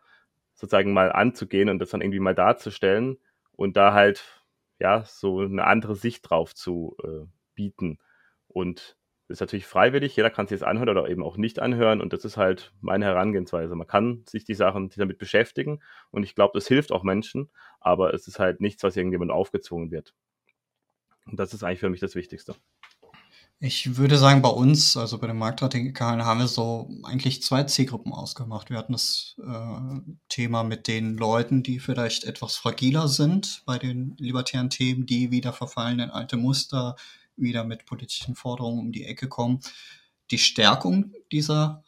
sozusagen 0.55 0.91
mal 0.91 1.11
anzugehen 1.11 1.69
und 1.69 1.79
das 1.79 1.91
dann 1.91 2.01
irgendwie 2.01 2.19
mal 2.19 2.35
darzustellen 2.35 3.17
und 3.53 3.77
da 3.77 3.93
halt 3.93 4.43
ja 4.79 5.05
so 5.05 5.39
eine 5.39 5.65
andere 5.65 5.95
Sicht 5.95 6.29
drauf 6.29 6.53
zu 6.53 6.97
äh, 7.03 7.25
bieten. 7.55 7.99
Und 8.47 8.97
Ist 9.29 9.39
natürlich 9.39 9.65
freiwillig, 9.65 10.15
jeder 10.15 10.29
kann 10.29 10.47
sich 10.47 10.59
das 10.59 10.67
anhören 10.67 10.89
oder 10.89 11.09
eben 11.09 11.23
auch 11.23 11.37
nicht 11.37 11.59
anhören 11.59 12.01
und 12.01 12.13
das 12.13 12.25
ist 12.25 12.37
halt 12.37 12.73
meine 12.81 13.05
Herangehensweise. 13.05 13.73
Man 13.73 13.87
kann 13.87 14.23
sich 14.27 14.43
die 14.43 14.53
Sachen 14.53 14.89
damit 14.95 15.17
beschäftigen 15.17 15.79
und 16.11 16.23
ich 16.23 16.35
glaube, 16.35 16.51
das 16.53 16.67
hilft 16.67 16.91
auch 16.91 17.03
Menschen, 17.03 17.49
aber 17.79 18.13
es 18.13 18.27
ist 18.27 18.39
halt 18.39 18.59
nichts, 18.59 18.83
was 18.83 18.97
irgendjemand 18.97 19.31
aufgezwungen 19.31 19.91
wird. 19.91 20.13
Und 21.25 21.39
das 21.39 21.53
ist 21.53 21.63
eigentlich 21.63 21.79
für 21.79 21.89
mich 21.89 22.01
das 22.01 22.15
Wichtigste. 22.15 22.55
Ich 23.65 23.95
würde 23.95 24.17
sagen, 24.17 24.41
bei 24.41 24.49
uns, 24.49 24.97
also 24.97 25.17
bei 25.19 25.27
den 25.27 25.37
Marktradikalen, 25.37 26.25
haben 26.25 26.41
wir 26.41 26.47
so 26.47 26.89
eigentlich 27.03 27.41
zwei 27.41 27.63
Zielgruppen 27.63 28.11
ausgemacht. 28.11 28.69
Wir 28.69 28.77
hatten 28.77 28.91
das 28.91 29.37
äh, 29.41 30.01
Thema 30.27 30.65
mit 30.65 30.89
den 30.89 31.15
Leuten, 31.15 31.63
die 31.63 31.79
vielleicht 31.79 32.25
etwas 32.25 32.57
fragiler 32.57 33.07
sind 33.07 33.63
bei 33.65 33.77
den 33.77 34.17
libertären 34.17 34.69
Themen, 34.69 35.05
die 35.05 35.31
wieder 35.31 35.53
verfallen 35.53 35.99
in 35.99 36.09
alte 36.09 36.35
Muster, 36.35 36.97
wieder 37.35 37.63
mit 37.63 37.85
politischen 37.85 38.35
Forderungen 38.35 38.79
um 38.79 38.91
die 38.91 39.05
Ecke 39.05 39.27
kommen. 39.27 39.59
Die 40.31 40.37
Stärkung 40.37 41.13
dieser 41.31 41.83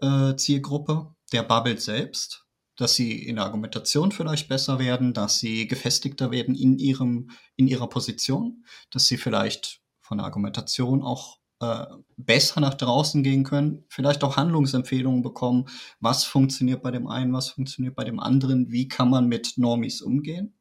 äh, 0.00 0.34
Zielgruppe, 0.36 1.14
der 1.32 1.42
Bubble 1.42 1.78
selbst, 1.78 2.44
dass 2.76 2.94
sie 2.94 3.12
in 3.12 3.36
der 3.36 3.44
Argumentation 3.44 4.12
vielleicht 4.12 4.48
besser 4.48 4.78
werden, 4.78 5.14
dass 5.14 5.38
sie 5.38 5.68
gefestigter 5.68 6.30
werden 6.30 6.54
in 6.54 6.78
ihrem, 6.78 7.30
in 7.56 7.68
ihrer 7.68 7.88
Position, 7.88 8.64
dass 8.90 9.06
sie 9.06 9.16
vielleicht 9.16 9.80
von 10.00 10.18
der 10.18 10.26
Argumentation 10.26 11.02
auch 11.02 11.38
äh, 11.60 11.86
besser 12.16 12.60
nach 12.60 12.74
draußen 12.74 13.22
gehen 13.22 13.44
können, 13.44 13.84
vielleicht 13.88 14.24
auch 14.24 14.36
Handlungsempfehlungen 14.36 15.22
bekommen, 15.22 15.66
was 16.00 16.24
funktioniert 16.24 16.82
bei 16.82 16.90
dem 16.90 17.06
einen, 17.06 17.32
was 17.32 17.50
funktioniert 17.50 17.94
bei 17.94 18.04
dem 18.04 18.18
anderen, 18.18 18.70
wie 18.72 18.88
kann 18.88 19.08
man 19.08 19.28
mit 19.28 19.56
Normis 19.56 20.02
umgehen. 20.02 20.54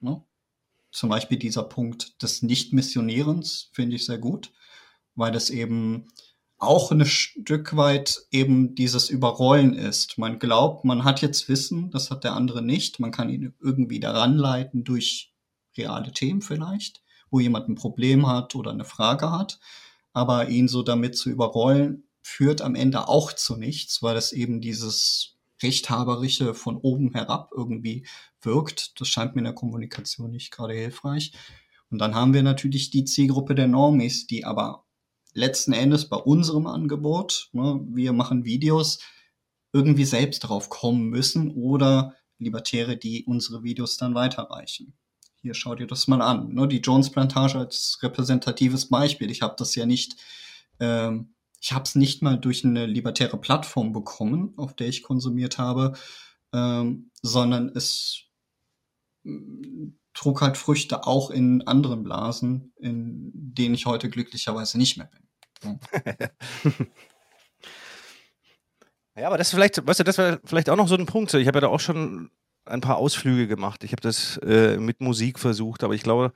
Ne? 0.00 0.22
Zum 0.96 1.10
Beispiel 1.10 1.36
dieser 1.36 1.62
Punkt 1.62 2.22
des 2.22 2.40
Nicht-Missionierens 2.40 3.68
finde 3.72 3.96
ich 3.96 4.06
sehr 4.06 4.16
gut, 4.16 4.50
weil 5.14 5.30
das 5.30 5.50
eben 5.50 6.08
auch 6.56 6.90
ein 6.90 7.04
Stück 7.04 7.76
weit 7.76 8.22
eben 8.30 8.74
dieses 8.74 9.10
Überrollen 9.10 9.74
ist. 9.74 10.16
Man 10.16 10.38
glaubt, 10.38 10.86
man 10.86 11.04
hat 11.04 11.20
jetzt 11.20 11.50
Wissen, 11.50 11.90
das 11.90 12.10
hat 12.10 12.24
der 12.24 12.34
andere 12.34 12.62
nicht. 12.62 12.98
Man 12.98 13.10
kann 13.10 13.28
ihn 13.28 13.52
irgendwie 13.60 14.00
daran 14.00 14.38
leiten 14.38 14.84
durch 14.84 15.34
reale 15.76 16.12
Themen 16.12 16.40
vielleicht, 16.40 17.02
wo 17.30 17.40
jemand 17.40 17.68
ein 17.68 17.74
Problem 17.74 18.26
hat 18.26 18.54
oder 18.54 18.70
eine 18.70 18.86
Frage 18.86 19.30
hat. 19.30 19.60
Aber 20.14 20.48
ihn 20.48 20.66
so 20.66 20.82
damit 20.82 21.14
zu 21.14 21.28
überrollen, 21.28 22.04
führt 22.22 22.62
am 22.62 22.74
Ende 22.74 23.06
auch 23.06 23.34
zu 23.34 23.56
nichts, 23.56 24.02
weil 24.02 24.16
es 24.16 24.32
eben 24.32 24.62
dieses 24.62 25.35
Rechthaberische 25.62 26.54
von 26.54 26.76
oben 26.76 27.12
herab 27.12 27.50
irgendwie 27.56 28.06
wirkt. 28.40 29.00
Das 29.00 29.08
scheint 29.08 29.34
mir 29.34 29.40
in 29.40 29.46
der 29.46 29.54
Kommunikation 29.54 30.30
nicht 30.30 30.50
gerade 30.50 30.74
hilfreich. 30.74 31.32
Und 31.90 31.98
dann 31.98 32.14
haben 32.14 32.34
wir 32.34 32.42
natürlich 32.42 32.90
die 32.90 33.04
Zielgruppe 33.04 33.54
der 33.54 33.68
Normis, 33.68 34.26
die 34.26 34.44
aber 34.44 34.84
letzten 35.32 35.72
Endes 35.72 36.08
bei 36.08 36.16
unserem 36.16 36.66
Angebot, 36.66 37.50
ne, 37.52 37.80
wir 37.88 38.12
machen 38.12 38.44
Videos, 38.44 38.98
irgendwie 39.72 40.04
selbst 40.04 40.40
drauf 40.40 40.70
kommen 40.70 41.08
müssen 41.10 41.50
oder 41.50 42.14
Libertäre, 42.38 42.96
die 42.96 43.24
unsere 43.24 43.62
Videos 43.62 43.98
dann 43.98 44.14
weiterreichen. 44.14 44.94
Hier 45.42 45.54
schaut 45.54 45.80
ihr 45.80 45.86
das 45.86 46.08
mal 46.08 46.22
an. 46.22 46.54
Ne, 46.54 46.66
die 46.66 46.80
Jones 46.80 47.10
Plantage 47.10 47.58
als 47.58 47.98
repräsentatives 48.02 48.88
Beispiel. 48.88 49.30
Ich 49.30 49.42
habe 49.42 49.54
das 49.58 49.74
ja 49.74 49.86
nicht 49.86 50.16
ähm, 50.80 51.34
ich 51.66 51.72
habe 51.72 51.82
es 51.82 51.96
nicht 51.96 52.22
mal 52.22 52.38
durch 52.38 52.64
eine 52.64 52.86
libertäre 52.86 53.38
Plattform 53.38 53.92
bekommen, 53.92 54.54
auf 54.56 54.76
der 54.76 54.86
ich 54.86 55.02
konsumiert 55.02 55.58
habe, 55.58 55.94
ähm, 56.52 57.10
sondern 57.22 57.70
es 57.74 58.26
mm, 59.24 59.88
trug 60.14 60.42
halt 60.42 60.56
Früchte 60.56 61.08
auch 61.08 61.28
in 61.30 61.66
anderen 61.66 62.04
Blasen, 62.04 62.72
in 62.76 63.32
denen 63.34 63.74
ich 63.74 63.84
heute 63.84 64.08
glücklicherweise 64.08 64.78
nicht 64.78 64.96
mehr 64.96 65.10
bin. 65.62 65.80
Ja, 69.18 69.28
aber 69.28 69.38
das 69.38 69.48
vielleicht, 69.48 69.86
weißt 69.86 70.00
du, 70.00 70.04
das 70.04 70.18
wäre 70.18 70.42
vielleicht 70.44 70.68
auch 70.68 70.76
noch 70.76 70.88
so 70.88 70.94
ein 70.94 71.06
Punkt. 71.06 71.32
Ich 71.32 71.46
habe 71.46 71.56
ja 71.56 71.62
da 71.62 71.68
auch 71.68 71.80
schon 71.80 72.30
ein 72.66 72.82
paar 72.82 72.98
Ausflüge 72.98 73.46
gemacht. 73.48 73.82
Ich 73.82 73.92
habe 73.92 74.02
das 74.02 74.36
äh, 74.42 74.76
mit 74.76 75.00
Musik 75.00 75.38
versucht, 75.38 75.84
aber 75.84 75.94
ich 75.94 76.02
glaube, 76.02 76.34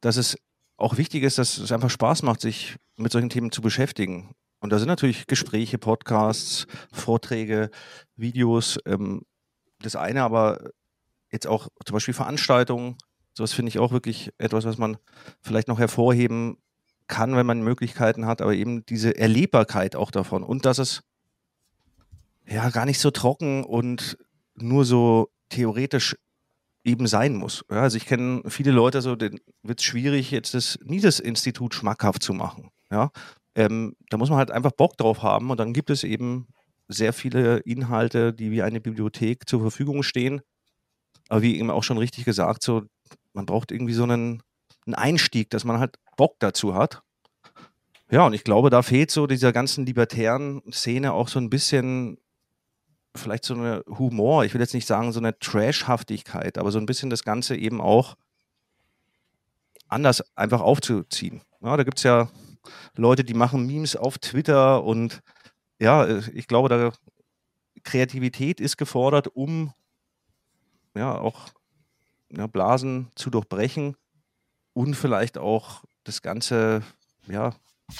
dass 0.00 0.16
es 0.16 0.38
auch 0.76 0.98
wichtig 0.98 1.24
ist, 1.24 1.38
dass 1.38 1.58
es 1.58 1.72
einfach 1.72 1.90
Spaß 1.90 2.22
macht, 2.22 2.40
sich 2.40 2.76
mit 2.96 3.10
solchen 3.10 3.28
Themen 3.28 3.50
zu 3.50 3.60
beschäftigen. 3.60 4.36
Und 4.60 4.70
da 4.70 4.78
sind 4.78 4.88
natürlich 4.88 5.26
Gespräche, 5.26 5.78
Podcasts, 5.78 6.66
Vorträge, 6.92 7.70
Videos. 8.16 8.78
Ähm, 8.86 9.22
das 9.80 9.96
eine 9.96 10.22
aber 10.22 10.70
jetzt 11.30 11.46
auch 11.46 11.68
zum 11.84 11.94
Beispiel 11.94 12.14
Veranstaltungen. 12.14 12.96
Sowas 13.34 13.52
finde 13.52 13.68
ich 13.68 13.78
auch 13.78 13.92
wirklich 13.92 14.30
etwas, 14.38 14.64
was 14.64 14.78
man 14.78 14.96
vielleicht 15.42 15.68
noch 15.68 15.78
hervorheben 15.78 16.56
kann, 17.06 17.36
wenn 17.36 17.46
man 17.46 17.62
Möglichkeiten 17.62 18.26
hat, 18.26 18.40
aber 18.40 18.54
eben 18.54 18.84
diese 18.86 19.16
Erlebbarkeit 19.16 19.94
auch 19.94 20.10
davon 20.10 20.42
und 20.42 20.64
dass 20.64 20.78
es 20.78 21.02
ja 22.46 22.70
gar 22.70 22.86
nicht 22.86 22.98
so 22.98 23.10
trocken 23.10 23.64
und 23.64 24.18
nur 24.54 24.84
so 24.84 25.30
theoretisch 25.48 26.16
eben 26.84 27.06
sein 27.06 27.34
muss. 27.34 27.64
Ja, 27.70 27.82
also 27.82 27.96
ich 27.96 28.06
kenne 28.06 28.42
viele 28.48 28.70
Leute, 28.70 29.02
so 29.02 29.16
denen 29.16 29.40
wird 29.62 29.80
es 29.80 29.84
schwierig, 29.84 30.30
jetzt 30.30 30.54
das 30.54 30.78
Mises-Institut 30.84 31.74
schmackhaft 31.74 32.22
zu 32.22 32.32
machen. 32.32 32.70
Ja, 32.90 33.10
ähm, 33.56 33.96
da 34.10 34.18
muss 34.18 34.28
man 34.28 34.38
halt 34.38 34.50
einfach 34.50 34.72
Bock 34.72 34.96
drauf 34.96 35.22
haben 35.22 35.50
und 35.50 35.58
dann 35.58 35.72
gibt 35.72 35.90
es 35.90 36.04
eben 36.04 36.46
sehr 36.88 37.12
viele 37.12 37.58
Inhalte, 37.60 38.32
die 38.32 38.52
wie 38.52 38.62
eine 38.62 38.80
Bibliothek 38.80 39.48
zur 39.48 39.60
Verfügung 39.60 40.02
stehen. 40.02 40.42
Aber 41.28 41.42
wie 41.42 41.58
eben 41.58 41.70
auch 41.70 41.82
schon 41.82 41.98
richtig 41.98 42.24
gesagt, 42.24 42.62
so 42.62 42.82
man 43.32 43.46
braucht 43.46 43.72
irgendwie 43.72 43.94
so 43.94 44.04
einen, 44.04 44.42
einen 44.84 44.94
Einstieg, 44.94 45.50
dass 45.50 45.64
man 45.64 45.80
halt 45.80 45.96
Bock 46.16 46.36
dazu 46.38 46.74
hat. 46.74 47.02
Ja, 48.10 48.26
und 48.26 48.34
ich 48.34 48.44
glaube, 48.44 48.70
da 48.70 48.82
fehlt 48.82 49.10
so 49.10 49.26
dieser 49.26 49.52
ganzen 49.52 49.84
libertären 49.84 50.62
Szene 50.70 51.12
auch 51.12 51.28
so 51.28 51.40
ein 51.40 51.50
bisschen 51.50 52.18
vielleicht 53.16 53.46
so 53.46 53.54
eine 53.54 53.82
Humor, 53.88 54.44
ich 54.44 54.52
will 54.52 54.60
jetzt 54.60 54.74
nicht 54.74 54.86
sagen 54.86 55.10
so 55.10 55.20
eine 55.20 55.38
Trashhaftigkeit, 55.38 56.58
aber 56.58 56.70
so 56.70 56.78
ein 56.78 56.84
bisschen 56.84 57.08
das 57.08 57.24
Ganze 57.24 57.56
eben 57.56 57.80
auch 57.80 58.14
anders 59.88 60.22
einfach 60.36 60.60
aufzuziehen. 60.60 61.40
Ja, 61.62 61.78
da 61.78 61.82
gibt 61.82 61.96
es 61.96 62.04
ja 62.04 62.28
Leute, 62.96 63.24
die 63.24 63.34
machen 63.34 63.66
Memes 63.66 63.96
auf 63.96 64.18
Twitter 64.18 64.84
und 64.84 65.22
ja, 65.78 66.06
ich 66.08 66.48
glaube, 66.48 66.68
da 66.68 66.92
Kreativität 67.82 68.60
ist 68.60 68.76
gefordert, 68.76 69.28
um 69.28 69.72
ja 70.94 71.16
auch 71.16 71.48
ja, 72.30 72.46
Blasen 72.46 73.10
zu 73.14 73.30
durchbrechen 73.30 73.96
und 74.72 74.94
vielleicht 74.94 75.38
auch 75.38 75.84
das 76.04 76.22
Ganze 76.22 76.82
ja 77.26 77.54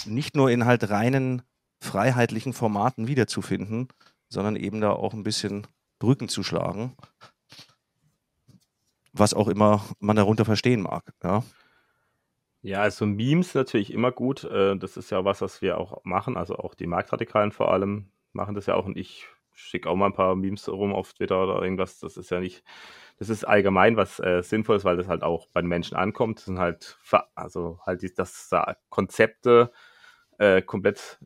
nicht 0.05 0.35
nur 0.35 0.51
in 0.51 0.65
halt 0.65 0.91
reinen 0.91 1.43
freiheitlichen 1.81 2.53
Formaten 2.53 3.07
wiederzufinden, 3.07 3.89
sondern 4.29 4.57
eben 4.57 4.81
da 4.81 4.91
auch 4.91 5.13
ein 5.13 5.23
bisschen 5.23 5.67
Brücken 5.99 6.29
zu 6.29 6.43
schlagen, 6.43 6.97
was 9.13 9.35
auch 9.35 9.49
immer 9.49 9.85
man 10.01 10.17
darunter 10.17 10.45
verstehen 10.45 10.83
mag. 10.83 11.13
Ja. 11.23 11.45
Ja, 12.67 12.81
also 12.83 13.07
Memes 13.07 13.55
natürlich 13.55 13.93
immer 13.93 14.11
gut. 14.11 14.43
Äh, 14.43 14.77
das 14.77 14.97
ist 14.97 15.11
ja 15.11 15.25
was, 15.25 15.41
was 15.41 15.63
wir 15.63 15.79
auch 15.79 16.03
machen. 16.05 16.37
Also 16.37 16.57
auch 16.57 16.75
die 16.75 16.89
Marktradikalen 16.89 17.53
vor 17.53 17.71
allem 17.73 18.11
machen 18.33 18.57
das 18.57 18.67
ja 18.67 18.75
auch. 18.75 18.87
Und 18.87 18.97
ich 18.97 19.29
schicke 19.55 19.89
auch 19.89 19.95
mal 19.95 20.07
ein 20.07 20.15
paar 20.15 20.35
Memes 20.35 20.69
rum 20.69 20.93
auf 20.93 21.13
Twitter 21.13 21.45
oder 21.45 21.63
irgendwas. 21.63 22.01
Das 22.01 22.17
ist 22.17 22.31
ja 22.33 22.41
nicht, 22.41 22.65
das 23.21 23.29
ist 23.29 23.45
allgemein 23.45 23.97
was 23.97 24.19
äh, 24.19 24.43
Sinnvolles, 24.43 24.85
weil 24.85 24.97
das 24.97 25.07
halt 25.07 25.23
auch 25.23 25.47
bei 25.53 25.61
den 25.61 25.69
Menschen 25.69 25.97
ankommt. 25.97 26.39
Das 26.39 26.47
sind 26.47 26.59
halt, 26.59 26.99
also 27.37 27.79
halt, 27.87 28.03
die, 28.03 28.13
dass 28.13 28.49
da 28.49 28.77
Konzepte 28.89 29.71
äh, 30.39 30.61
komplett 30.61 31.21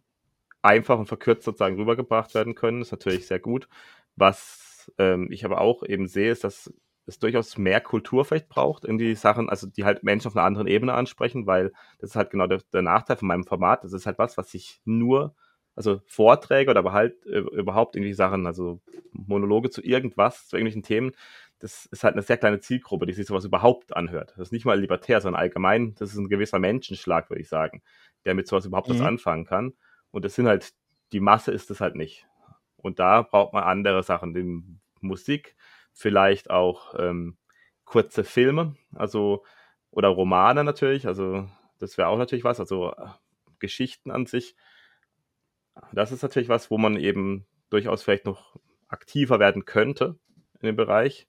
einfach 0.60 0.98
und 0.98 1.06
verkürzt 1.06 1.44
sozusagen 1.44 1.76
rübergebracht 1.76 2.34
werden 2.34 2.54
können. 2.54 2.80
Das 2.80 2.88
ist 2.88 2.92
natürlich 2.92 3.26
sehr 3.26 3.40
gut. 3.40 3.66
Was 4.14 4.92
ähm, 4.98 5.32
ich 5.32 5.46
aber 5.46 5.62
auch 5.62 5.84
eben 5.84 6.06
sehe, 6.06 6.32
ist, 6.32 6.44
dass 6.44 6.70
es 7.06 7.18
durchaus 7.18 7.58
mehr 7.58 7.80
Kultur 7.80 8.24
vielleicht 8.24 8.48
braucht 8.48 8.84
in 8.84 8.98
die 8.98 9.14
Sachen, 9.14 9.48
also 9.48 9.66
die 9.66 9.84
halt 9.84 10.02
Menschen 10.02 10.28
auf 10.28 10.36
einer 10.36 10.46
anderen 10.46 10.66
Ebene 10.66 10.94
ansprechen, 10.94 11.46
weil 11.46 11.72
das 11.98 12.10
ist 12.10 12.16
halt 12.16 12.30
genau 12.30 12.46
der, 12.46 12.60
der 12.72 12.82
Nachteil 12.82 13.16
von 13.16 13.28
meinem 13.28 13.44
Format. 13.44 13.84
Das 13.84 13.92
ist 13.92 14.06
halt 14.06 14.18
was, 14.18 14.36
was 14.36 14.50
sich 14.50 14.80
nur, 14.84 15.34
also 15.74 16.00
Vorträge 16.06 16.70
oder 16.70 16.80
aber 16.80 16.92
halt 16.92 17.26
äh, 17.26 17.38
überhaupt 17.38 17.96
irgendwie 17.96 18.12
Sachen, 18.12 18.46
also 18.46 18.80
Monologe 19.12 19.70
zu 19.70 19.82
irgendwas, 19.82 20.48
zu 20.48 20.56
irgendwelchen 20.56 20.82
Themen, 20.82 21.12
das 21.60 21.86
ist 21.86 22.04
halt 22.04 22.14
eine 22.14 22.22
sehr 22.22 22.38
kleine 22.38 22.60
Zielgruppe, 22.60 23.06
die 23.06 23.12
sich 23.12 23.26
sowas 23.26 23.44
überhaupt 23.44 23.94
anhört. 23.94 24.32
Das 24.36 24.48
ist 24.48 24.52
nicht 24.52 24.64
mal 24.64 24.80
libertär, 24.80 25.20
sondern 25.20 25.40
allgemein, 25.40 25.94
das 25.96 26.10
ist 26.10 26.16
ein 26.16 26.28
gewisser 26.28 26.58
Menschenschlag, 26.58 27.28
würde 27.28 27.42
ich 27.42 27.48
sagen, 27.48 27.82
der 28.24 28.34
mit 28.34 28.48
sowas 28.48 28.64
überhaupt 28.64 28.88
mhm. 28.88 28.94
was 28.94 29.02
anfangen 29.02 29.44
kann. 29.44 29.74
Und 30.10 30.24
das 30.24 30.34
sind 30.34 30.46
halt, 30.46 30.72
die 31.12 31.20
Masse 31.20 31.52
ist 31.52 31.70
es 31.70 31.80
halt 31.80 31.96
nicht. 31.96 32.26
Und 32.76 32.98
da 32.98 33.22
braucht 33.22 33.52
man 33.52 33.64
andere 33.64 34.02
Sachen, 34.02 34.32
die 34.32 34.62
Musik, 35.00 35.54
vielleicht 35.92 36.50
auch 36.50 36.94
ähm, 36.98 37.36
kurze 37.84 38.24
Filme, 38.24 38.76
also 38.94 39.44
oder 39.90 40.08
Romane 40.08 40.64
natürlich, 40.64 41.06
also 41.06 41.48
das 41.78 41.98
wäre 41.98 42.08
auch 42.08 42.18
natürlich 42.18 42.44
was, 42.44 42.60
also 42.60 42.92
äh, 42.92 43.08
Geschichten 43.58 44.10
an 44.10 44.26
sich. 44.26 44.54
Das 45.92 46.12
ist 46.12 46.22
natürlich 46.22 46.48
was, 46.48 46.70
wo 46.70 46.78
man 46.78 46.96
eben 46.96 47.46
durchaus 47.70 48.02
vielleicht 48.02 48.26
noch 48.26 48.56
aktiver 48.88 49.38
werden 49.38 49.64
könnte 49.64 50.18
in 50.60 50.66
dem 50.66 50.76
Bereich. 50.76 51.28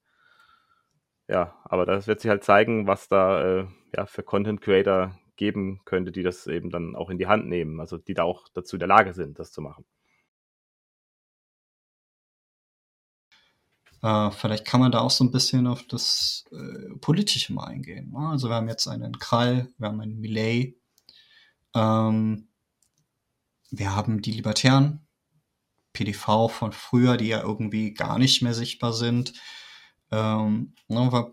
Ja, 1.27 1.55
aber 1.63 1.85
das 1.85 2.07
wird 2.07 2.19
sich 2.19 2.29
halt 2.29 2.43
zeigen, 2.43 2.87
was 2.87 3.07
da 3.07 3.59
äh, 3.61 3.67
ja, 3.95 4.05
für 4.05 4.23
Content 4.23 4.61
Creator 4.61 5.17
geben 5.37 5.81
könnte, 5.85 6.11
die 6.11 6.23
das 6.23 6.45
eben 6.47 6.69
dann 6.69 6.95
auch 6.95 7.09
in 7.09 7.17
die 7.17 7.27
Hand 7.27 7.47
nehmen, 7.47 7.79
also 7.79 7.97
die 7.97 8.13
da 8.13 8.23
auch 8.23 8.47
dazu 8.53 8.75
in 8.75 8.79
der 8.79 8.87
Lage 8.87 9.13
sind, 9.13 9.39
das 9.39 9.51
zu 9.51 9.61
machen. 9.61 9.85
Äh, 14.01 14.31
vielleicht 14.31 14.65
kann 14.65 14.79
man 14.79 14.91
da 14.91 14.99
auch 14.99 15.11
so 15.11 15.23
ein 15.23 15.31
bisschen 15.31 15.67
auf 15.67 15.83
das 15.87 16.45
äh, 16.51 16.95
Politische 16.99 17.53
mal 17.53 17.65
eingehen. 17.65 18.11
Ne? 18.11 18.29
Also 18.29 18.49
wir 18.49 18.55
haben 18.55 18.67
jetzt 18.67 18.87
einen 18.87 19.19
Krall, 19.19 19.69
wir 19.77 19.87
haben 19.87 20.01
einen 20.01 20.19
Millet, 20.19 20.75
ähm, 21.75 22.47
wir 23.69 23.95
haben 23.95 24.21
die 24.21 24.31
Libertären, 24.31 25.05
PDV 25.93 26.47
von 26.49 26.71
früher, 26.71 27.17
die 27.17 27.27
ja 27.27 27.41
irgendwie 27.41 27.93
gar 27.93 28.17
nicht 28.17 28.41
mehr 28.41 28.53
sichtbar 28.53 28.93
sind. 28.93 29.33
Ähm, 30.11 30.73
ne, 30.87 31.31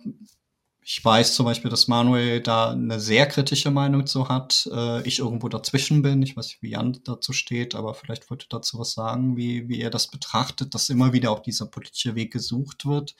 ich 0.91 1.05
weiß 1.05 1.35
zum 1.35 1.45
Beispiel, 1.45 1.71
dass 1.71 1.87
Manuel 1.87 2.41
da 2.41 2.71
eine 2.71 2.99
sehr 2.99 3.27
kritische 3.27 3.71
Meinung 3.71 4.07
zu 4.07 4.31
hat. 4.31 4.67
Äh, 4.73 5.07
ich 5.07 5.19
irgendwo 5.19 5.51
dazwischen 5.51 6.01
bin. 6.01 6.23
Ich 6.23 6.35
weiß 6.35 6.47
nicht, 6.47 6.63
wie 6.63 6.71
Jan 6.71 6.99
dazu 7.05 7.35
steht, 7.35 7.75
aber 7.75 7.93
vielleicht 7.93 8.31
wollte 8.31 8.47
dazu 8.49 8.79
was 8.79 8.93
sagen, 8.93 9.37
wie, 9.37 9.69
wie 9.69 9.83
er 9.83 9.91
das 9.91 10.11
betrachtet, 10.11 10.75
dass 10.75 10.89
immer 10.89 11.13
wieder 11.13 11.31
auch 11.31 11.41
dieser 11.41 11.67
politische 11.67 12.15
Weg 12.15 12.33
gesucht 12.33 12.87
wird. 12.87 13.17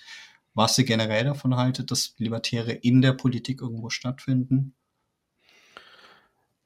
Was 0.55 0.79
ihr 0.79 0.85
generell 0.85 1.25
davon 1.25 1.57
haltet, 1.57 1.91
dass 1.91 2.15
Libertäre 2.17 2.73
in 2.73 3.03
der 3.03 3.13
Politik 3.13 3.61
irgendwo 3.61 3.91
stattfinden? 3.91 4.75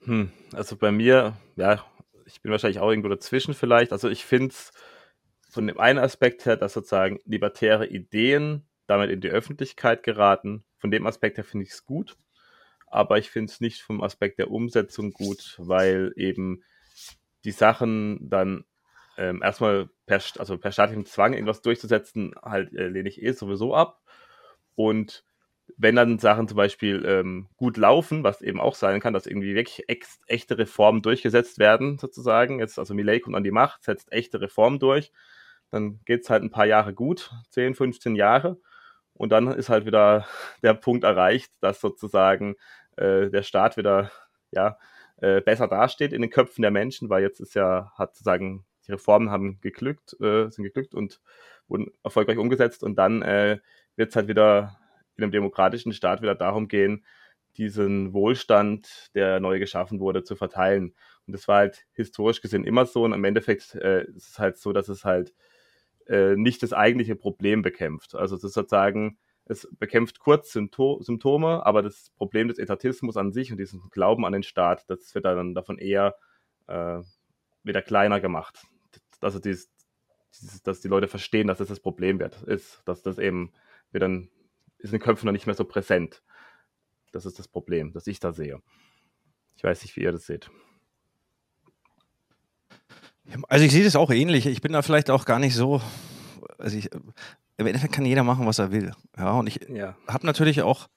Hm, 0.04 0.30
also 0.52 0.76
bei 0.76 0.92
mir, 0.92 1.36
ja, 1.56 1.84
ich 2.26 2.42
bin 2.42 2.52
wahrscheinlich 2.52 2.78
auch 2.78 2.90
irgendwo 2.90 3.08
dazwischen 3.08 3.54
vielleicht. 3.54 3.90
Also 3.90 4.08
ich 4.08 4.24
finde 4.24 4.50
es 4.50 4.70
von 5.50 5.66
dem 5.66 5.80
einen 5.80 5.98
Aspekt 5.98 6.46
her, 6.46 6.56
dass 6.56 6.74
sozusagen 6.74 7.18
libertäre 7.24 7.88
Ideen 7.88 8.68
damit 8.86 9.10
in 9.10 9.20
die 9.20 9.30
Öffentlichkeit 9.30 10.04
geraten. 10.04 10.62
Von 10.82 10.90
dem 10.90 11.06
Aspekt 11.06 11.36
her 11.36 11.44
finde 11.44 11.64
ich 11.64 11.70
es 11.70 11.86
gut, 11.86 12.16
aber 12.88 13.16
ich 13.16 13.30
finde 13.30 13.52
es 13.52 13.60
nicht 13.60 13.82
vom 13.82 14.02
Aspekt 14.02 14.40
der 14.40 14.50
Umsetzung 14.50 15.12
gut, 15.12 15.54
weil 15.58 16.12
eben 16.16 16.64
die 17.44 17.52
Sachen 17.52 18.28
dann 18.28 18.64
ähm, 19.16 19.42
erstmal 19.44 19.90
per, 20.06 20.20
also 20.38 20.58
per 20.58 20.72
staatlichem 20.72 21.06
Zwang 21.06 21.34
irgendwas 21.34 21.62
durchzusetzen, 21.62 22.34
halt 22.42 22.74
äh, 22.74 22.88
lehne 22.88 23.08
ich 23.08 23.22
eh 23.22 23.30
sowieso 23.30 23.76
ab. 23.76 24.02
Und 24.74 25.24
wenn 25.76 25.94
dann 25.94 26.18
Sachen 26.18 26.48
zum 26.48 26.56
Beispiel 26.56 27.04
ähm, 27.06 27.48
gut 27.56 27.76
laufen, 27.76 28.24
was 28.24 28.42
eben 28.42 28.60
auch 28.60 28.74
sein 28.74 28.98
kann, 28.98 29.12
dass 29.12 29.28
irgendwie 29.28 29.54
wirklich 29.54 29.88
ex 29.88 30.18
echte 30.26 30.58
Reformen 30.58 31.00
durchgesetzt 31.00 31.60
werden, 31.60 31.96
sozusagen. 31.96 32.58
Jetzt, 32.58 32.76
also 32.76 32.92
Millet 32.92 33.22
kommt 33.22 33.36
an 33.36 33.44
die 33.44 33.52
Macht, 33.52 33.84
setzt 33.84 34.10
echte 34.10 34.40
Reformen 34.40 34.80
durch, 34.80 35.12
dann 35.70 36.00
geht 36.06 36.24
es 36.24 36.30
halt 36.30 36.42
ein 36.42 36.50
paar 36.50 36.66
Jahre 36.66 36.92
gut, 36.92 37.30
10, 37.50 37.76
15 37.76 38.16
Jahre. 38.16 38.58
Und 39.14 39.30
dann 39.30 39.48
ist 39.48 39.68
halt 39.68 39.86
wieder 39.86 40.26
der 40.62 40.74
Punkt 40.74 41.04
erreicht, 41.04 41.52
dass 41.60 41.80
sozusagen 41.80 42.56
äh, 42.96 43.30
der 43.30 43.42
Staat 43.42 43.76
wieder 43.76 44.10
ja, 44.50 44.78
äh, 45.18 45.40
besser 45.40 45.68
dasteht 45.68 46.12
in 46.12 46.22
den 46.22 46.30
Köpfen 46.30 46.62
der 46.62 46.70
Menschen, 46.70 47.08
weil 47.08 47.22
jetzt 47.22 47.40
ist 47.40 47.54
ja, 47.54 47.92
hat 47.96 48.14
sozusagen, 48.14 48.64
die 48.86 48.92
Reformen 48.92 49.30
haben 49.30 49.60
geglückt, 49.60 50.16
äh, 50.20 50.50
sind 50.50 50.64
geglückt 50.64 50.94
und 50.94 51.20
wurden 51.68 51.92
erfolgreich 52.02 52.38
umgesetzt 52.38 52.82
und 52.82 52.96
dann 52.96 53.22
äh, 53.22 53.58
wird 53.96 54.10
es 54.10 54.16
halt 54.16 54.28
wieder 54.28 54.78
in 55.16 55.24
einem 55.24 55.32
demokratischen 55.32 55.92
Staat 55.92 56.22
wieder 56.22 56.34
darum 56.34 56.68
gehen, 56.68 57.04
diesen 57.56 58.12
Wohlstand, 58.12 59.10
der 59.14 59.40
neu 59.40 59.58
geschaffen 59.58 60.00
wurde, 60.00 60.24
zu 60.24 60.36
verteilen. 60.36 60.94
Und 61.26 61.34
das 61.34 61.46
war 61.48 61.58
halt 61.58 61.84
historisch 61.92 62.40
gesehen 62.40 62.64
immer 62.64 62.86
so. 62.86 63.04
Und 63.04 63.12
im 63.12 63.24
Endeffekt 63.24 63.74
äh, 63.74 64.04
ist 64.04 64.30
es 64.30 64.38
halt 64.38 64.56
so, 64.58 64.72
dass 64.72 64.88
es 64.88 65.04
halt 65.04 65.34
äh, 66.12 66.36
nicht 66.36 66.62
das 66.62 66.74
eigentliche 66.74 67.16
Problem 67.16 67.62
bekämpft. 67.62 68.14
Also 68.14 68.36
es 68.36 68.42
sozusagen, 68.42 69.16
es 69.46 69.66
bekämpft 69.78 70.18
kurz 70.18 70.52
Symptome, 70.52 71.64
aber 71.64 71.80
das 71.80 72.10
Problem 72.16 72.48
des 72.48 72.58
Etatismus 72.58 73.16
an 73.16 73.32
sich 73.32 73.50
und 73.50 73.56
diesen 73.58 73.88
Glauben 73.88 74.26
an 74.26 74.34
den 74.34 74.42
Staat, 74.42 74.84
das 74.90 75.14
wird 75.14 75.24
dann 75.24 75.54
davon 75.54 75.78
eher 75.78 76.14
äh, 76.66 77.00
wieder 77.64 77.80
kleiner 77.80 78.20
gemacht. 78.20 78.62
Also 79.22 79.38
dieses, 79.38 79.72
dieses, 80.38 80.62
dass 80.62 80.82
die 80.82 80.88
Leute 80.88 81.08
verstehen, 81.08 81.46
dass 81.46 81.58
das 81.58 81.68
das 81.68 81.80
Problem 81.80 82.18
wird, 82.18 82.42
ist, 82.42 82.82
dass 82.84 83.02
das 83.02 83.18
eben 83.18 83.52
wird 83.90 84.02
dann 84.02 84.28
ist 84.78 84.92
in 84.92 84.98
den 84.98 85.04
Köpfen 85.04 85.26
noch 85.26 85.32
nicht 85.32 85.46
mehr 85.46 85.54
so 85.54 85.64
präsent. 85.64 86.22
Das 87.12 87.24
ist 87.24 87.38
das 87.38 87.48
Problem, 87.48 87.92
das 87.92 88.06
ich 88.06 88.20
da 88.20 88.32
sehe. 88.32 88.60
Ich 89.56 89.64
weiß 89.64 89.82
nicht, 89.82 89.96
wie 89.96 90.02
ihr 90.02 90.12
das 90.12 90.26
seht. 90.26 90.50
Also 93.48 93.64
ich 93.64 93.72
sehe 93.72 93.84
das 93.84 93.96
auch 93.96 94.10
ähnlich. 94.10 94.46
Ich 94.46 94.60
bin 94.60 94.72
da 94.72 94.82
vielleicht 94.82 95.10
auch 95.10 95.24
gar 95.24 95.38
nicht 95.38 95.54
so. 95.54 95.80
Also 96.58 96.76
ich, 96.76 96.90
im 97.56 97.66
Endeffekt 97.66 97.94
kann 97.94 98.04
jeder 98.04 98.24
machen, 98.24 98.46
was 98.46 98.58
er 98.58 98.72
will. 98.72 98.92
Ja, 99.16 99.32
und 99.32 99.46
ich 99.46 99.60
ja. 99.68 99.96
habe 100.08 100.26
natürlich 100.26 100.62
auch, 100.62 100.88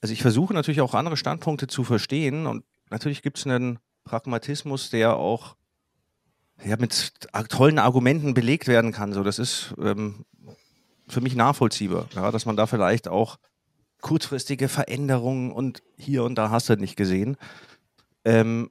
also 0.00 0.12
ich 0.12 0.22
versuche 0.22 0.54
natürlich 0.54 0.80
auch 0.80 0.94
andere 0.94 1.16
Standpunkte 1.16 1.66
zu 1.66 1.84
verstehen 1.84 2.46
und 2.46 2.64
natürlich 2.90 3.22
gibt 3.22 3.38
es 3.38 3.46
einen 3.46 3.78
Pragmatismus, 4.04 4.90
der 4.90 5.16
auch 5.16 5.56
ja, 6.64 6.76
mit 6.76 7.12
tollen 7.48 7.78
Argumenten 7.78 8.34
belegt 8.34 8.68
werden 8.68 8.92
kann. 8.92 9.12
So, 9.12 9.22
das 9.22 9.38
ist 9.38 9.74
ähm, 9.78 10.24
für 11.08 11.20
mich 11.20 11.34
nachvollziehbar, 11.34 12.08
ja, 12.14 12.30
dass 12.30 12.46
man 12.46 12.56
da 12.56 12.66
vielleicht 12.66 13.08
auch 13.08 13.38
kurzfristige 14.00 14.68
Veränderungen 14.68 15.50
und 15.50 15.82
hier 15.96 16.24
und 16.24 16.36
da 16.36 16.50
hast 16.50 16.68
du 16.68 16.76
nicht 16.76 16.96
gesehen. 16.96 17.36
Ähm, 18.24 18.70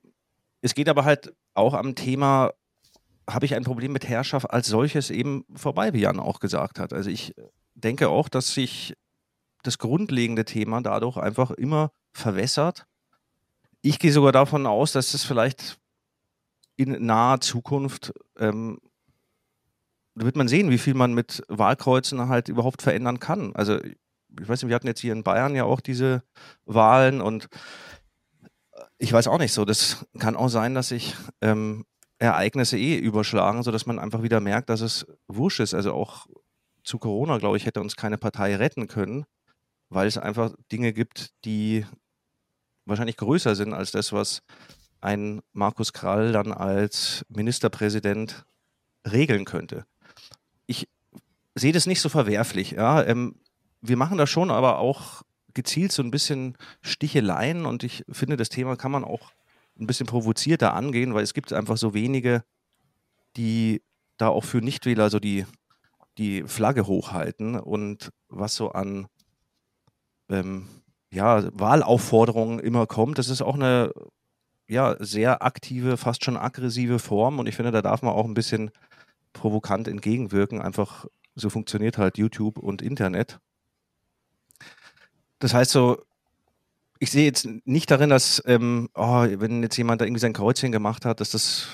es 0.61 0.75
geht 0.75 0.89
aber 0.89 1.05
halt 1.05 1.33
auch 1.55 1.73
am 1.73 1.95
Thema 1.95 2.51
habe 3.29 3.45
ich 3.45 3.55
ein 3.55 3.63
Problem 3.63 3.93
mit 3.93 4.07
Herrschaft 4.07 4.49
als 4.51 4.67
solches 4.67 5.09
eben 5.09 5.45
vorbei, 5.55 5.93
wie 5.93 6.01
Jan 6.01 6.19
auch 6.19 6.39
gesagt 6.39 6.79
hat. 6.79 6.93
Also 6.93 7.09
ich 7.09 7.33
denke 7.75 8.09
auch, 8.09 8.29
dass 8.29 8.53
sich 8.53 8.95
das 9.63 9.77
grundlegende 9.77 10.45
Thema 10.45 10.81
dadurch 10.81 11.17
einfach 11.17 11.51
immer 11.51 11.91
verwässert. 12.11 12.85
Ich 13.81 13.99
gehe 13.99 14.11
sogar 14.11 14.31
davon 14.31 14.65
aus, 14.65 14.91
dass 14.91 15.13
es 15.13 15.23
vielleicht 15.23 15.79
in 16.75 17.05
naher 17.05 17.39
Zukunft, 17.39 18.13
ähm, 18.37 18.79
da 20.15 20.25
wird 20.25 20.35
man 20.35 20.47
sehen, 20.47 20.69
wie 20.69 20.77
viel 20.77 20.93
man 20.93 21.13
mit 21.13 21.43
Wahlkreuzen 21.47 22.27
halt 22.27 22.49
überhaupt 22.49 22.81
verändern 22.81 23.19
kann. 23.19 23.55
Also 23.55 23.79
ich 23.81 24.47
weiß 24.47 24.61
nicht, 24.61 24.69
wir 24.69 24.75
hatten 24.75 24.87
jetzt 24.87 25.01
hier 25.01 25.13
in 25.13 25.23
Bayern 25.23 25.55
ja 25.55 25.63
auch 25.63 25.79
diese 25.79 26.23
Wahlen 26.65 27.21
und 27.21 27.47
ich 28.97 29.11
weiß 29.11 29.27
auch 29.27 29.37
nicht 29.37 29.53
so. 29.53 29.65
Das 29.65 30.05
kann 30.19 30.35
auch 30.35 30.49
sein, 30.49 30.75
dass 30.75 30.89
sich 30.89 31.15
ähm, 31.41 31.85
Ereignisse 32.23 32.77
eh 32.77 32.97
überschlagen, 32.97 33.63
sodass 33.63 33.85
man 33.85 33.99
einfach 33.99 34.23
wieder 34.23 34.39
merkt, 34.39 34.69
dass 34.69 34.81
es 34.81 35.05
wurscht 35.27 35.59
ist. 35.59 35.73
Also 35.73 35.93
auch 35.93 36.27
zu 36.83 36.97
Corona, 36.97 37.37
glaube 37.37 37.57
ich, 37.57 37.65
hätte 37.65 37.81
uns 37.81 37.95
keine 37.95 38.17
Partei 38.17 38.55
retten 38.55 38.87
können, 38.87 39.25
weil 39.89 40.07
es 40.07 40.17
einfach 40.17 40.53
Dinge 40.71 40.93
gibt, 40.93 41.31
die 41.43 41.85
wahrscheinlich 42.85 43.17
größer 43.17 43.55
sind 43.55 43.73
als 43.73 43.91
das, 43.91 44.13
was 44.13 44.41
ein 45.01 45.41
Markus 45.51 45.91
Krall 45.91 46.31
dann 46.31 46.53
als 46.53 47.25
Ministerpräsident 47.27 48.45
regeln 49.05 49.43
könnte. 49.43 49.85
Ich 50.65 50.87
sehe 51.55 51.73
das 51.73 51.87
nicht 51.87 51.99
so 51.99 52.07
verwerflich. 52.07 52.71
Ja. 52.71 53.03
Ähm, 53.03 53.35
wir 53.81 53.97
machen 53.97 54.17
da 54.17 54.25
schon 54.27 54.49
aber 54.49 54.79
auch 54.79 55.23
gezielt 55.53 55.91
so 55.91 56.01
ein 56.01 56.11
bisschen 56.11 56.57
Sticheleien 56.81 57.65
und 57.65 57.83
ich 57.83 58.05
finde, 58.09 58.37
das 58.37 58.47
Thema 58.47 58.77
kann 58.77 58.91
man 58.91 59.03
auch 59.03 59.31
ein 59.79 59.87
bisschen 59.87 60.07
provozierter 60.07 60.73
angehen, 60.73 61.13
weil 61.13 61.23
es 61.23 61.33
gibt 61.33 61.51
einfach 61.53 61.77
so 61.77 61.93
wenige, 61.93 62.43
die 63.35 63.81
da 64.17 64.27
auch 64.27 64.43
für 64.43 64.59
Nichtwähler 64.59 65.09
so 65.09 65.19
die, 65.19 65.45
die 66.17 66.43
Flagge 66.43 66.87
hochhalten 66.87 67.59
und 67.59 68.11
was 68.29 68.55
so 68.55 68.71
an 68.71 69.07
ähm, 70.29 70.67
ja, 71.11 71.43
Wahlaufforderungen 71.57 72.59
immer 72.59 72.87
kommt. 72.87 73.17
Das 73.17 73.29
ist 73.29 73.41
auch 73.41 73.55
eine 73.55 73.91
ja, 74.67 74.95
sehr 74.99 75.43
aktive, 75.43 75.97
fast 75.97 76.23
schon 76.23 76.37
aggressive 76.37 76.99
Form 76.99 77.39
und 77.39 77.47
ich 77.47 77.55
finde, 77.55 77.71
da 77.71 77.81
darf 77.81 78.01
man 78.01 78.13
auch 78.13 78.25
ein 78.25 78.33
bisschen 78.33 78.71
provokant 79.33 79.87
entgegenwirken. 79.87 80.61
Einfach 80.61 81.05
so 81.35 81.49
funktioniert 81.49 81.97
halt 81.97 82.17
YouTube 82.17 82.57
und 82.59 82.81
Internet. 82.81 83.39
Das 85.39 85.53
heißt 85.53 85.71
so, 85.71 86.01
ich 87.03 87.11
sehe 87.11 87.25
jetzt 87.25 87.45
nicht 87.65 87.91
darin, 87.91 88.09
dass, 88.09 88.41
ähm, 88.45 88.87
oh, 88.93 89.25
wenn 89.27 89.61
jetzt 89.61 89.75
jemand 89.75 89.99
da 89.99 90.05
irgendwie 90.05 90.21
sein 90.21 90.31
Kreuzchen 90.31 90.71
gemacht 90.71 91.03
hat, 91.03 91.19
dass 91.19 91.31
das 91.31 91.67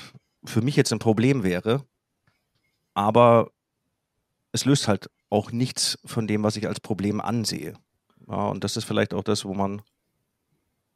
für 0.43 0.63
mich 0.63 0.75
jetzt 0.75 0.91
ein 0.91 0.97
Problem 0.97 1.43
wäre. 1.43 1.85
Aber 2.95 3.51
es 4.53 4.65
löst 4.65 4.87
halt 4.87 5.11
auch 5.29 5.51
nichts 5.51 5.99
von 6.03 6.25
dem, 6.25 6.41
was 6.41 6.55
ich 6.55 6.67
als 6.67 6.79
Problem 6.79 7.21
ansehe. 7.21 7.75
Ja, 8.27 8.47
und 8.47 8.63
das 8.63 8.75
ist 8.75 8.85
vielleicht 8.85 9.13
auch 9.13 9.23
das, 9.23 9.45
wo 9.45 9.53
man 9.53 9.83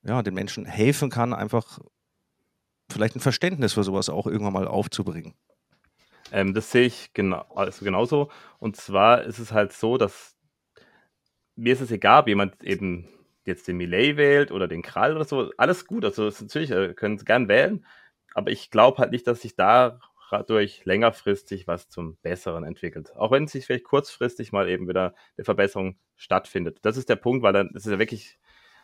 ja, 0.02 0.24
den 0.24 0.34
Menschen 0.34 0.66
helfen 0.66 1.12
kann, 1.12 1.36
einfach 1.36 1.78
vielleicht 2.92 3.16
ein 3.16 3.20
Verständnis 3.20 3.74
für 3.74 3.84
sowas 3.84 4.10
auch 4.10 4.26
irgendwann 4.26 4.54
mal 4.54 4.68
aufzubringen. 4.68 5.36
Ähm, 6.32 6.56
das 6.56 6.72
sehe 6.72 6.88
ich 6.88 7.14
genau, 7.14 7.46
also 7.54 7.86
genauso. 7.86 8.32
Und 8.58 8.78
zwar 8.78 9.26
ist 9.26 9.38
es 9.38 9.52
halt 9.52 9.74
so, 9.74 10.00
dass 10.00 10.36
mir 11.56 11.74
ist 11.74 11.82
es 11.82 11.92
egal, 11.92 12.22
ob 12.22 12.28
jemand 12.28 12.64
eben 12.64 13.08
jetzt 13.46 13.68
den 13.68 13.78
Millet 13.78 14.18
wählt 14.18 14.52
oder 14.52 14.68
den 14.68 14.82
Krall 14.82 15.16
oder 15.16 15.26
so, 15.26 15.52
alles 15.58 15.86
gut. 15.86 16.06
Also 16.06 16.24
natürlich 16.26 16.72
äh, 16.72 16.94
können 16.94 17.18
Sie 17.18 17.26
gern 17.26 17.48
wählen, 17.48 17.86
aber 18.34 18.52
ich 18.52 18.72
glaube 18.72 18.98
halt 19.00 19.12
nicht, 19.12 19.28
dass 19.28 19.42
sich 19.42 19.56
dadurch 19.56 20.86
längerfristig 20.86 21.68
was 21.68 21.90
zum 21.90 22.18
Besseren 22.22 22.64
entwickelt. 22.64 23.16
Auch 23.16 23.32
wenn 23.32 23.48
sich 23.48 23.66
vielleicht 23.66 23.84
kurzfristig 23.86 24.52
mal 24.52 24.70
eben 24.70 24.88
wieder 24.88 25.14
eine 25.38 25.46
Verbesserung 25.46 25.98
stattfindet. 26.16 26.80
Das 26.84 26.98
ist 26.98 27.10
der 27.10 27.16
Punkt, 27.18 27.44
weil 27.44 27.54
dann 27.54 27.70
ist 27.76 27.86
ja 27.86 28.00
wirklich, 28.00 28.40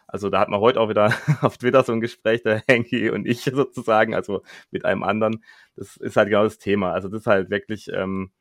Also 0.07 0.29
da 0.29 0.39
hat 0.39 0.49
man 0.49 0.59
heute 0.61 0.79
auch 0.81 0.89
wieder 0.89 1.13
auf 1.41 1.57
Twitter 1.57 1.83
so 1.83 1.93
ein 1.93 2.01
Gespräch, 2.01 2.43
der 2.43 2.63
Henki 2.67 3.09
und 3.11 3.27
ich 3.27 3.43
sozusagen, 3.53 4.15
also 4.15 4.43
mit 4.71 4.85
einem 4.85 5.03
anderen. 5.03 5.43
Das 5.75 5.97
ist 5.97 6.17
halt 6.17 6.29
genau 6.29 6.43
das 6.43 6.59
Thema. 6.59 6.93
Also 6.93 7.09
das 7.09 7.21
ist 7.21 7.27
halt 7.27 7.49
wirklich, 7.51 7.89
ähm, 7.93 8.31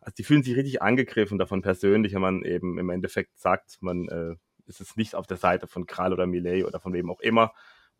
also 0.00 0.14
die 0.18 0.24
fühlen 0.24 0.42
sich 0.42 0.56
richtig 0.56 0.82
angegriffen 0.82 1.38
davon 1.38 1.62
persönlich, 1.62 2.14
wenn 2.14 2.22
man 2.22 2.44
eben 2.44 2.78
im 2.78 2.90
Endeffekt 2.90 3.38
sagt, 3.38 3.78
man 3.82 4.08
äh, 4.08 4.36
ist 4.66 4.80
es 4.80 4.96
nicht 4.96 5.14
auf 5.14 5.26
der 5.26 5.36
Seite 5.36 5.66
von 5.66 5.86
Kral 5.86 6.12
oder 6.12 6.26
Millet 6.26 6.64
oder 6.64 6.80
von 6.80 6.92
wem 6.92 7.10
auch 7.10 7.20
immer 7.20 7.52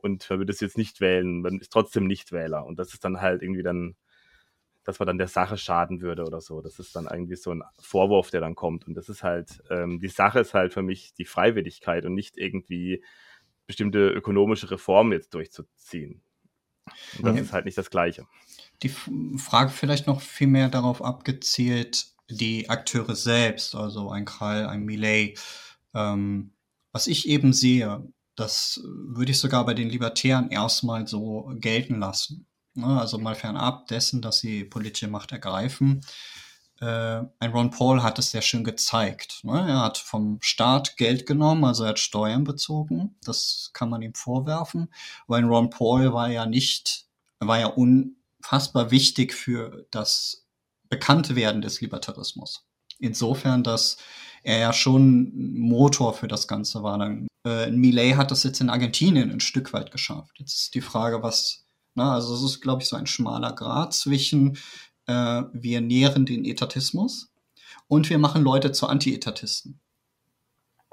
und 0.02 0.28
man 0.28 0.38
würde 0.40 0.52
es 0.52 0.60
jetzt 0.60 0.76
nicht 0.76 1.00
wählen, 1.00 1.42
man 1.42 1.58
ist 1.58 1.72
trotzdem 1.72 2.06
nicht 2.06 2.32
Wähler 2.32 2.66
und 2.66 2.78
das 2.78 2.92
ist 2.92 3.04
dann 3.04 3.20
halt 3.20 3.42
irgendwie 3.42 3.62
dann, 3.62 3.94
dass 4.84 4.98
man 4.98 5.06
dann 5.06 5.18
der 5.18 5.28
Sache 5.28 5.56
schaden 5.56 6.00
würde 6.00 6.24
oder 6.24 6.40
so. 6.40 6.60
Das 6.60 6.80
ist 6.80 6.96
dann 6.96 7.06
irgendwie 7.06 7.36
so 7.36 7.52
ein 7.52 7.62
Vorwurf, 7.80 8.30
der 8.30 8.40
dann 8.40 8.56
kommt 8.56 8.86
und 8.86 8.94
das 8.94 9.08
ist 9.08 9.22
halt, 9.22 9.62
ähm, 9.70 10.00
die 10.00 10.08
Sache 10.08 10.40
ist 10.40 10.54
halt 10.54 10.74
für 10.74 10.82
mich 10.82 11.14
die 11.14 11.24
Freiwilligkeit 11.24 12.04
und 12.04 12.14
nicht 12.14 12.36
irgendwie 12.36 13.04
bestimmte 13.66 14.10
ökonomische 14.10 14.70
Reformen 14.70 15.12
jetzt 15.12 15.34
durchzuziehen. 15.34 16.22
Und 17.16 17.26
das 17.26 17.36
ja. 17.36 17.42
ist 17.42 17.52
halt 17.52 17.64
nicht 17.64 17.78
das 17.78 17.90
Gleiche. 17.90 18.26
Die 18.82 18.88
Frage 19.38 19.70
vielleicht 19.70 20.08
noch 20.08 20.20
viel 20.20 20.48
mehr 20.48 20.68
darauf 20.68 21.00
abgezielt, 21.00 22.08
die 22.28 22.68
Akteure 22.68 23.14
selbst, 23.14 23.76
also 23.76 24.10
ein 24.10 24.24
Krall, 24.24 24.66
ein 24.66 24.84
Millet, 24.84 25.38
ähm, 25.94 26.52
was 26.92 27.06
ich 27.06 27.28
eben 27.28 27.52
sehe, 27.52 28.06
das 28.36 28.80
würde 28.84 29.32
ich 29.32 29.40
sogar 29.40 29.64
bei 29.66 29.74
den 29.74 29.90
Libertären 29.90 30.50
erstmal 30.50 31.06
so 31.06 31.50
gelten 31.56 32.00
lassen. 32.00 32.46
Ne? 32.74 33.00
Also 33.00 33.18
mal 33.18 33.34
fernab 33.34 33.88
dessen, 33.88 34.22
dass 34.22 34.38
sie 34.38 34.64
politische 34.64 35.08
Macht 35.08 35.32
ergreifen. 35.32 36.00
Äh, 36.80 37.24
ein 37.38 37.52
Ron 37.52 37.70
Paul 37.70 38.02
hat 38.02 38.18
es 38.18 38.30
sehr 38.30 38.42
schön 38.42 38.64
gezeigt. 38.64 39.44
Ne? 39.44 39.66
Er 39.68 39.80
hat 39.82 39.98
vom 39.98 40.38
Staat 40.40 40.96
Geld 40.96 41.26
genommen, 41.26 41.64
also 41.64 41.84
er 41.84 41.90
hat 41.90 41.98
Steuern 41.98 42.44
bezogen. 42.44 43.16
Das 43.24 43.70
kann 43.72 43.90
man 43.90 44.02
ihm 44.02 44.14
vorwerfen. 44.14 44.92
Aber 45.26 45.36
ein 45.36 45.44
Ron 45.44 45.70
Paul 45.70 46.12
war 46.12 46.28
ja 46.28 46.46
nicht, 46.46 47.06
war 47.38 47.58
ja 47.58 47.66
unfassbar 47.66 48.90
wichtig 48.90 49.34
für 49.34 49.86
das 49.90 50.46
Bekanntwerden 50.88 51.62
des 51.62 51.80
Libertarismus. 51.80 52.66
Insofern, 52.98 53.62
dass 53.62 53.98
er 54.42 54.58
ja 54.58 54.72
schon 54.72 55.32
Motor 55.58 56.14
für 56.14 56.28
das 56.28 56.48
Ganze 56.48 56.82
war. 56.82 56.98
Dann, 56.98 57.28
äh, 57.46 57.70
Millet 57.70 58.16
hat 58.16 58.30
das 58.30 58.42
jetzt 58.42 58.60
in 58.60 58.70
Argentinien 58.70 59.30
ein 59.30 59.40
Stück 59.40 59.72
weit 59.72 59.90
geschafft. 59.90 60.38
Jetzt 60.38 60.54
ist 60.54 60.74
die 60.74 60.80
Frage, 60.80 61.22
was, 61.22 61.64
na, 61.94 62.14
also 62.14 62.34
es 62.34 62.42
ist, 62.42 62.60
glaube 62.60 62.82
ich, 62.82 62.88
so 62.88 62.96
ein 62.96 63.06
schmaler 63.06 63.52
Grad 63.52 63.94
zwischen 63.94 64.58
äh, 65.06 65.42
wir 65.52 65.80
nähren 65.80 66.26
den 66.26 66.44
Etatismus 66.44 67.32
und 67.88 68.08
wir 68.10 68.18
machen 68.18 68.42
Leute 68.42 68.72
zu 68.72 68.86
Anti-Etatisten. 68.86 69.80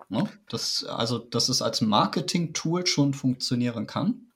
Ne? 0.10 0.28
Das, 0.50 0.84
also, 0.86 1.20
dass 1.20 1.50
es 1.50 1.62
als 1.62 1.82
Marketing-Tool 1.82 2.88
schon 2.88 3.14
funktionieren 3.14 3.86
kann, 3.86 4.32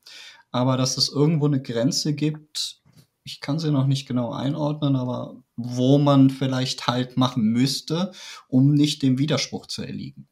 aber 0.51 0.77
dass 0.77 0.97
es 0.97 1.09
irgendwo 1.09 1.47
eine 1.47 1.61
Grenze 1.61 2.13
gibt, 2.13 2.81
ich 3.23 3.41
kann 3.41 3.57
sie 3.57 3.71
noch 3.71 3.87
nicht 3.87 4.07
genau 4.07 4.31
einordnen, 4.33 4.95
aber 4.95 5.42
wo 5.55 5.97
man 5.97 6.29
vielleicht 6.29 6.87
halt 6.87 7.17
machen 7.17 7.43
müsste, 7.43 8.11
um 8.47 8.73
nicht 8.73 9.03
dem 9.03 9.17
Widerspruch 9.17 9.67
zu 9.67 9.83
erliegen. 9.83 10.27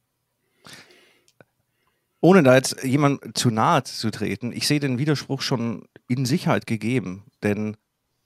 Ohne 2.20 2.44
da 2.44 2.56
jetzt 2.56 2.84
jemand 2.84 3.38
zu 3.38 3.50
nahe 3.50 3.84
zu 3.84 4.12
treten, 4.12 4.52
ich 4.52 4.68
sehe 4.68 4.80
den 4.80 5.00
Widerspruch 5.00 5.42
schon 5.42 5.88
in 6.08 6.26
Sicherheit 6.26 6.68
gegeben, 6.68 7.24
denn 7.42 7.78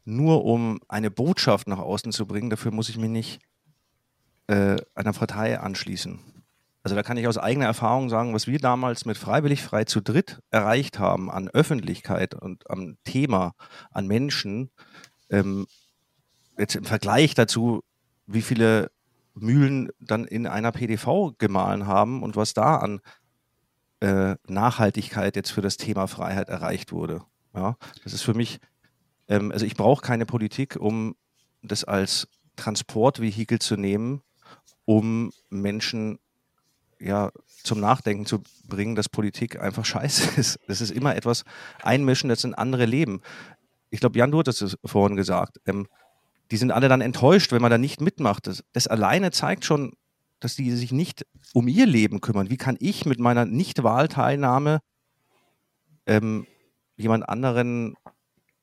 nur 0.04 0.44
um 0.44 0.80
eine 0.90 1.10
Botschaft 1.10 1.68
nach 1.68 1.80
außen 1.80 2.12
zu 2.12 2.26
bringen, 2.26 2.50
dafür 2.50 2.72
muss 2.72 2.90
ich 2.90 2.98
mich 2.98 3.10
nicht 3.10 3.40
äh, 4.48 4.76
einer 4.94 5.14
Partei 5.14 5.60
anschließen. 5.60 6.20
Also 6.84 6.96
da 6.96 7.02
kann 7.02 7.18
ich 7.18 7.28
aus 7.28 7.40
eigener 7.40 7.66
Erfahrung 7.66 8.10
sagen, 8.10 8.34
was 8.36 8.46
wir 8.46 8.60
damals 8.60 9.06
mit 9.06 9.18
Freiwillig 9.18 9.64
frei 9.64 9.86
zu 9.86 10.02
dritt 10.02 10.44
erreicht 10.52 11.00
haben 11.00 11.32
an 11.32 11.48
Öffentlichkeit 11.48 12.36
und 12.36 12.70
am 12.70 12.98
Thema, 13.06 13.56
an 13.90 14.06
Menschen, 14.06 14.70
ähm, 15.32 15.66
jetzt 16.58 16.76
im 16.76 16.86
Vergleich 16.86 17.34
dazu, 17.34 17.84
wie 18.28 18.42
viele 18.42 18.92
Mühlen 19.34 19.90
dann 20.00 20.26
in 20.26 20.48
einer 20.48 20.72
PDV 20.72 21.34
gemahlen 21.38 21.88
haben 21.88 22.24
und 22.24 22.36
was 22.36 22.54
da 22.54 22.78
an 22.78 23.02
äh, 24.00 24.36
Nachhaltigkeit 24.48 25.36
jetzt 25.36 25.52
für 25.52 25.62
das 25.62 25.78
Thema 25.78 26.08
Freiheit 26.08 26.50
erreicht 26.50 26.92
wurde. 26.92 27.22
Ja, 27.54 27.78
das 28.04 28.14
ist 28.14 28.22
für 28.22 28.34
mich, 28.34 28.60
ähm, 29.28 29.52
also 29.52 29.66
ich 29.66 29.76
brauche 29.76 30.02
keine 30.02 30.26
Politik, 30.26 30.78
um 30.78 31.16
das 31.62 31.84
als 31.84 32.28
Transportvehikel 32.56 33.60
zu 33.60 33.76
nehmen, 33.76 34.22
um 34.86 35.32
Menschen 35.50 36.20
ja, 37.00 37.32
zum 37.64 37.80
Nachdenken 37.80 38.26
zu 38.26 38.42
bringen, 38.68 38.96
dass 38.96 39.10
Politik 39.10 39.60
einfach 39.60 39.86
scheiße 39.86 40.30
ist. 40.40 40.60
Das 40.68 40.82
ist 40.82 40.92
immer 40.92 41.16
etwas 41.16 41.44
Einmischen, 41.82 42.30
das 42.30 42.44
in 42.44 42.54
andere 42.54 42.86
Leben. 42.86 43.22
Ich 43.90 44.00
glaube, 44.00 44.18
Jan, 44.18 44.32
du 44.32 44.40
hattest 44.40 44.62
es 44.62 44.78
vorhin 44.86 45.16
gesagt. 45.16 45.60
Ähm, 45.66 45.88
die 46.52 46.58
sind 46.58 46.72
alle 46.72 46.90
dann 46.90 47.02
enttäuscht, 47.02 47.52
wenn 47.52 47.62
man 47.62 47.72
da 47.72 47.78
nicht 47.78 48.02
mitmacht. 48.02 48.48
Das, 48.48 48.64
das 48.74 48.88
alleine 48.88 49.32
zeigt 49.32 49.66
schon, 49.66 49.94
dass 50.40 50.56
die 50.56 50.72
sich 50.72 50.92
nicht 50.92 51.26
um 51.54 51.68
ihr 51.68 51.86
Leben 51.86 52.22
kümmern. 52.22 52.50
Wie 52.50 52.58
kann 52.58 52.78
ich 52.80 53.06
mit 53.06 53.20
meiner 53.20 53.46
Nicht-Wahlteilnahme 53.46 54.80
ähm, 56.06 56.46
jemand 56.98 57.28
anderen, 57.28 57.96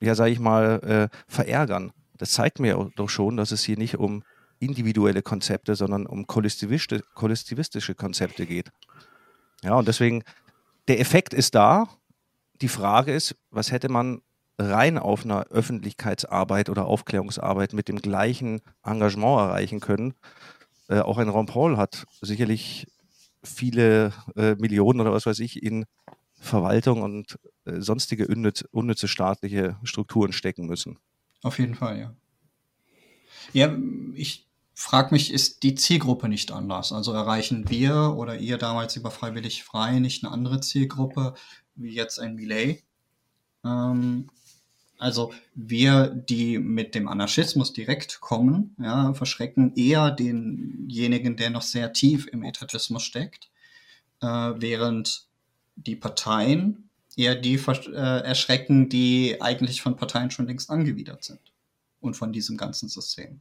ja, 0.00 0.14
sage 0.14 0.30
ich 0.30 0.38
mal, 0.38 1.10
äh, 1.10 1.16
verärgern? 1.26 1.92
Das 2.18 2.32
zeigt 2.32 2.60
mir 2.60 2.90
doch 2.96 3.08
schon, 3.08 3.36
dass 3.36 3.50
es 3.50 3.64
hier 3.64 3.76
nicht 3.76 3.96
um 3.96 4.22
individuelle 4.60 5.22
Konzepte, 5.22 5.74
sondern 5.74 6.06
um 6.06 6.26
kollektivistische, 6.28 7.94
Konzepte 7.96 8.46
geht. 8.46 8.70
Ja, 9.62 9.74
und 9.74 9.88
deswegen, 9.88 10.22
der 10.86 11.00
Effekt 11.00 11.34
ist 11.34 11.54
da. 11.54 11.88
Die 12.60 12.68
Frage 12.68 13.12
ist, 13.12 13.34
was 13.50 13.72
hätte 13.72 13.88
man 13.88 14.22
rein 14.58 14.98
auf 14.98 15.24
einer 15.24 15.46
Öffentlichkeitsarbeit 15.46 16.68
oder 16.68 16.86
Aufklärungsarbeit 16.86 17.72
mit 17.72 17.88
dem 17.88 18.00
gleichen 18.00 18.60
Engagement 18.84 19.40
erreichen 19.40 19.80
können? 19.80 20.14
Äh, 20.88 21.00
auch 21.00 21.18
ein 21.18 21.28
Ron 21.28 21.46
Paul 21.46 21.76
hat 21.76 22.06
sicherlich 22.20 22.86
viele 23.42 24.12
äh, 24.36 24.54
Millionen 24.56 25.00
oder 25.00 25.12
was 25.12 25.26
weiß 25.26 25.40
ich 25.40 25.62
in 25.62 25.86
Verwaltung 26.34 27.02
und 27.02 27.38
äh, 27.64 27.80
sonstige 27.80 28.26
unnütze, 28.26 28.66
unnütze 28.70 29.08
staatliche 29.08 29.76
Strukturen 29.84 30.32
stecken 30.32 30.66
müssen. 30.66 30.98
Auf 31.42 31.58
jeden 31.58 31.74
Fall, 31.74 31.98
ja. 31.98 32.14
Ja, 33.52 33.76
ich 34.14 34.46
frag 34.74 35.12
mich, 35.12 35.32
ist 35.32 35.62
die 35.62 35.74
Zielgruppe 35.74 36.28
nicht 36.28 36.52
anders? 36.52 36.92
Also 36.92 37.12
erreichen 37.12 37.68
wir 37.68 38.14
oder 38.16 38.38
ihr 38.38 38.58
damals 38.58 38.96
über 38.96 39.10
Freiwillig 39.10 39.64
Frei 39.64 39.98
nicht 39.98 40.24
eine 40.24 40.32
andere 40.32 40.60
Zielgruppe 40.60 41.34
wie 41.74 41.94
jetzt 41.94 42.18
ein 42.18 42.34
Millet? 42.34 42.82
Ähm, 43.64 44.28
also 45.02 45.32
wir, 45.56 46.06
die 46.06 46.58
mit 46.58 46.94
dem 46.94 47.08
Anarchismus 47.08 47.72
direkt 47.72 48.20
kommen, 48.20 48.76
ja, 48.78 49.12
verschrecken 49.14 49.74
eher 49.74 50.12
denjenigen, 50.12 51.36
der 51.36 51.50
noch 51.50 51.62
sehr 51.62 51.92
tief 51.92 52.28
im 52.28 52.44
Etatismus 52.44 53.02
steckt, 53.02 53.50
äh, 54.20 54.26
während 54.26 55.26
die 55.74 55.96
Parteien 55.96 56.88
eher 57.16 57.34
die 57.34 57.56
äh, 57.56 57.90
erschrecken, 57.90 58.88
die 58.88 59.42
eigentlich 59.42 59.82
von 59.82 59.96
Parteien 59.96 60.30
schon 60.30 60.46
längst 60.46 60.70
angewidert 60.70 61.24
sind 61.24 61.40
und 62.00 62.14
von 62.14 62.32
diesem 62.32 62.56
ganzen 62.56 62.88
System. 62.88 63.40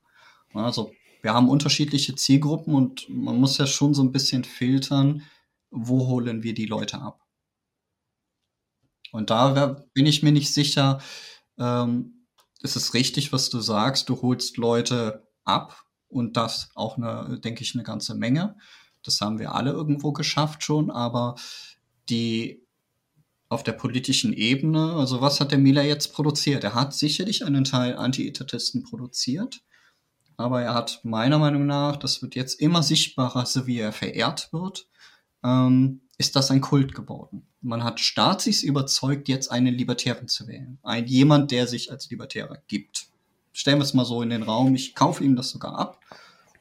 Also 0.53 0.91
wir 1.21 1.35
haben 1.35 1.47
unterschiedliche 1.47 2.15
Zielgruppen 2.15 2.73
und 2.73 3.07
man 3.07 3.39
muss 3.39 3.59
ja 3.59 3.67
schon 3.67 3.93
so 3.93 4.01
ein 4.01 4.11
bisschen 4.11 4.45
filtern, 4.45 5.21
wo 5.69 6.07
holen 6.07 6.41
wir 6.41 6.55
die 6.55 6.65
Leute 6.65 6.99
ab. 6.99 7.19
Und 9.11 9.29
da 9.29 9.85
bin 9.93 10.07
ich 10.07 10.23
mir 10.23 10.31
nicht 10.31 10.51
sicher, 10.51 10.99
ähm, 11.61 12.25
ist 12.61 12.75
es 12.75 12.93
richtig, 12.93 13.31
was 13.31 13.49
du 13.49 13.61
sagst, 13.61 14.09
du 14.09 14.21
holst 14.21 14.57
Leute 14.57 15.27
ab 15.43 15.85
und 16.07 16.35
das 16.35 16.69
auch 16.75 16.97
eine, 16.97 17.39
denke 17.39 17.61
ich, 17.61 17.73
eine 17.73 17.83
ganze 17.83 18.15
Menge. 18.15 18.57
Das 19.03 19.21
haben 19.21 19.39
wir 19.39 19.55
alle 19.55 19.71
irgendwo 19.71 20.11
geschafft 20.11 20.63
schon, 20.63 20.91
aber 20.91 21.35
die 22.09 22.67
auf 23.49 23.63
der 23.63 23.73
politischen 23.73 24.31
Ebene, 24.31 24.93
also 24.93 25.19
was 25.21 25.39
hat 25.39 25.51
der 25.51 25.57
Miller 25.57 25.83
jetzt 25.83 26.13
produziert? 26.13 26.63
Er 26.63 26.73
hat 26.73 26.93
sicherlich 26.93 27.43
einen 27.43 27.65
Teil 27.65 27.97
Anti-Etatisten 27.97 28.83
produziert, 28.83 29.61
aber 30.37 30.61
er 30.61 30.73
hat 30.73 31.01
meiner 31.03 31.37
Meinung 31.37 31.65
nach, 31.65 31.97
das 31.97 32.21
wird 32.21 32.35
jetzt 32.35 32.61
immer 32.61 32.81
sichtbarer, 32.81 33.45
so 33.45 33.67
wie 33.67 33.79
er 33.79 33.91
verehrt 33.91 34.53
wird, 34.53 34.87
ähm, 35.43 36.01
ist 36.17 36.35
das 36.35 36.49
ein 36.49 36.61
Kult 36.61 36.95
geworden. 36.95 37.50
Man 37.61 37.83
hat 37.83 37.99
Staatssis 37.99 38.63
überzeugt, 38.63 39.27
jetzt 39.27 39.51
einen 39.51 39.73
Libertären 39.73 40.27
zu 40.27 40.47
wählen. 40.47 40.79
Ein 40.81 41.05
jemand, 41.05 41.51
der 41.51 41.67
sich 41.67 41.91
als 41.91 42.09
Libertärer 42.09 42.57
gibt. 42.67 43.07
Stellen 43.53 43.77
wir 43.77 43.83
es 43.83 43.93
mal 43.93 44.05
so 44.05 44.21
in 44.21 44.29
den 44.31 44.43
Raum, 44.43 44.73
ich 44.73 44.95
kaufe 44.95 45.23
ihm 45.23 45.35
das 45.35 45.49
sogar 45.49 45.77
ab, 45.77 45.99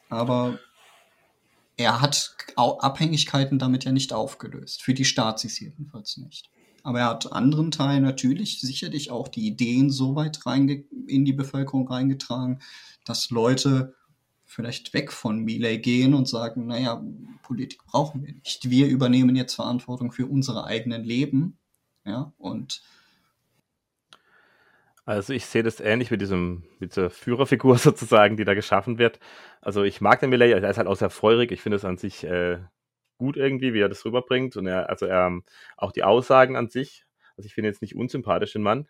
aber 0.08 0.58
er 1.76 2.00
hat 2.02 2.36
Abhängigkeiten 2.56 3.58
damit 3.58 3.84
ja 3.84 3.92
nicht 3.92 4.12
aufgelöst. 4.12 4.82
Für 4.82 4.92
die 4.92 5.06
Staatssis 5.06 5.58
jedenfalls 5.60 6.18
nicht. 6.18 6.50
Aber 6.82 7.00
er 7.00 7.06
hat 7.06 7.32
anderen 7.32 7.70
Teilen 7.70 8.02
natürlich 8.02 8.60
sicherlich 8.60 9.10
auch 9.10 9.28
die 9.28 9.46
Ideen 9.46 9.90
so 9.90 10.16
weit 10.16 10.40
in 11.06 11.24
die 11.24 11.32
Bevölkerung 11.32 11.88
reingetragen, 11.88 12.60
dass 13.04 13.30
Leute 13.30 13.94
vielleicht 14.50 14.92
weg 14.94 15.12
von 15.12 15.38
Millet 15.38 15.82
gehen 15.82 16.12
und 16.12 16.26
sagen, 16.26 16.66
naja, 16.66 17.02
Politik 17.44 17.84
brauchen 17.86 18.24
wir 18.26 18.34
nicht. 18.34 18.68
Wir 18.68 18.88
übernehmen 18.88 19.36
jetzt 19.36 19.54
Verantwortung 19.54 20.10
für 20.10 20.26
unsere 20.26 20.64
eigenen 20.64 21.04
Leben. 21.04 21.56
Ja, 22.04 22.32
und 22.36 22.82
also 25.04 25.32
ich 25.32 25.46
sehe 25.46 25.62
das 25.62 25.80
ähnlich 25.80 26.10
mit 26.10 26.20
diesem, 26.20 26.64
mit 26.80 26.92
dieser 26.92 27.10
Führerfigur 27.10 27.78
sozusagen, 27.78 28.36
die 28.36 28.44
da 28.44 28.54
geschaffen 28.54 28.98
wird. 28.98 29.20
Also 29.60 29.84
ich 29.84 30.00
mag 30.00 30.18
den 30.20 30.30
Millet, 30.30 30.62
er 30.62 30.68
ist 30.68 30.78
halt 30.78 30.88
auch 30.88 30.96
sehr 30.96 31.10
feurig. 31.10 31.52
Ich 31.52 31.62
finde 31.62 31.76
es 31.76 31.84
an 31.84 31.96
sich 31.96 32.24
äh, 32.24 32.58
gut 33.18 33.36
irgendwie, 33.36 33.72
wie 33.72 33.80
er 33.80 33.88
das 33.88 34.04
rüberbringt. 34.04 34.56
Und 34.56 34.66
er, 34.66 34.88
also 34.90 35.06
er, 35.06 35.40
auch 35.76 35.92
die 35.92 36.02
Aussagen 36.02 36.56
an 36.56 36.68
sich. 36.68 37.06
Also 37.36 37.46
ich 37.46 37.54
finde 37.54 37.68
jetzt 37.68 37.82
nicht 37.82 37.94
unsympathisch 37.94 38.52
den 38.52 38.62
Mann. 38.62 38.88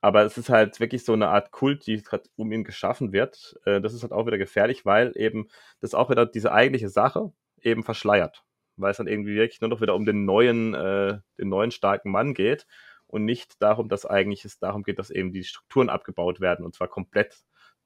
Aber 0.00 0.22
es 0.24 0.38
ist 0.38 0.48
halt 0.48 0.80
wirklich 0.80 1.04
so 1.04 1.12
eine 1.12 1.28
Art 1.28 1.50
Kult, 1.52 1.86
die 1.86 2.02
gerade 2.02 2.24
um 2.36 2.52
ihn 2.52 2.64
geschaffen 2.64 3.12
wird. 3.12 3.58
Äh, 3.64 3.80
das 3.80 3.94
ist 3.94 4.02
halt 4.02 4.12
auch 4.12 4.26
wieder 4.26 4.38
gefährlich, 4.38 4.86
weil 4.86 5.12
eben 5.16 5.48
das 5.80 5.94
auch 5.94 6.10
wieder 6.10 6.26
diese 6.26 6.52
eigentliche 6.52 6.88
Sache 6.88 7.32
eben 7.60 7.82
verschleiert. 7.82 8.44
Weil 8.76 8.92
es 8.92 8.96
dann 8.96 9.08
irgendwie 9.08 9.34
wirklich 9.36 9.60
nur 9.60 9.70
noch 9.70 9.80
wieder 9.82 9.94
um 9.94 10.06
den 10.06 10.24
neuen, 10.24 10.74
äh, 10.74 11.18
den 11.38 11.48
neuen 11.48 11.70
starken 11.70 12.10
Mann 12.10 12.34
geht 12.34 12.66
und 13.06 13.24
nicht 13.24 13.60
darum, 13.62 13.88
dass 13.88 14.06
eigentlich 14.06 14.44
es 14.44 14.58
darum 14.58 14.84
geht, 14.84 14.98
dass 14.98 15.10
eben 15.10 15.32
die 15.32 15.44
Strukturen 15.44 15.90
abgebaut 15.90 16.40
werden 16.40 16.64
und 16.64 16.74
zwar 16.74 16.88
komplett 16.88 17.36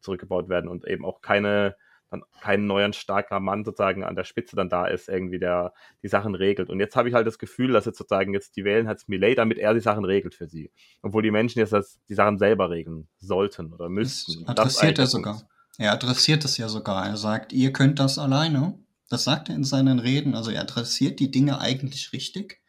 zurückgebaut 0.00 0.48
werden 0.48 0.68
und 0.68 0.86
eben 0.86 1.04
auch 1.04 1.20
keine 1.20 1.76
dann 2.10 2.22
kein 2.40 2.66
neuer 2.66 2.92
starker 2.92 3.40
Mann 3.40 3.64
sozusagen 3.64 4.04
an 4.04 4.14
der 4.14 4.24
Spitze 4.24 4.56
dann 4.56 4.68
da 4.68 4.86
ist, 4.86 5.08
irgendwie 5.08 5.38
der 5.38 5.72
die 6.02 6.08
Sachen 6.08 6.34
regelt. 6.34 6.70
Und 6.70 6.80
jetzt 6.80 6.96
habe 6.96 7.08
ich 7.08 7.14
halt 7.14 7.26
das 7.26 7.38
Gefühl, 7.38 7.72
dass 7.72 7.86
jetzt 7.86 7.98
sozusagen 7.98 8.32
jetzt 8.32 8.56
die 8.56 8.64
wählen 8.64 8.86
halt 8.86 9.02
Millet, 9.08 9.38
damit 9.38 9.58
er 9.58 9.74
die 9.74 9.80
Sachen 9.80 10.04
regelt 10.04 10.34
für 10.34 10.46
sie. 10.46 10.70
Obwohl 11.02 11.22
die 11.22 11.30
Menschen 11.30 11.58
jetzt 11.58 11.72
das, 11.72 12.00
die 12.08 12.14
Sachen 12.14 12.38
selber 12.38 12.70
regeln 12.70 13.08
sollten 13.18 13.72
oder 13.72 13.88
müssten. 13.88 14.44
Das 14.44 14.50
adressiert 14.50 14.98
er 14.98 15.06
sogar. 15.06 15.48
Er 15.78 15.92
adressiert 15.92 16.44
es 16.44 16.56
ja 16.56 16.68
sogar. 16.68 17.06
Er 17.06 17.16
sagt, 17.16 17.52
ihr 17.52 17.72
könnt 17.72 17.98
das 17.98 18.18
alleine. 18.18 18.78
Das 19.10 19.24
sagt 19.24 19.48
er 19.48 19.56
in 19.56 19.64
seinen 19.64 19.98
Reden. 19.98 20.34
Also 20.34 20.50
er 20.50 20.62
adressiert 20.62 21.20
die 21.20 21.30
Dinge 21.30 21.60
eigentlich 21.60 22.12
richtig, 22.12 22.62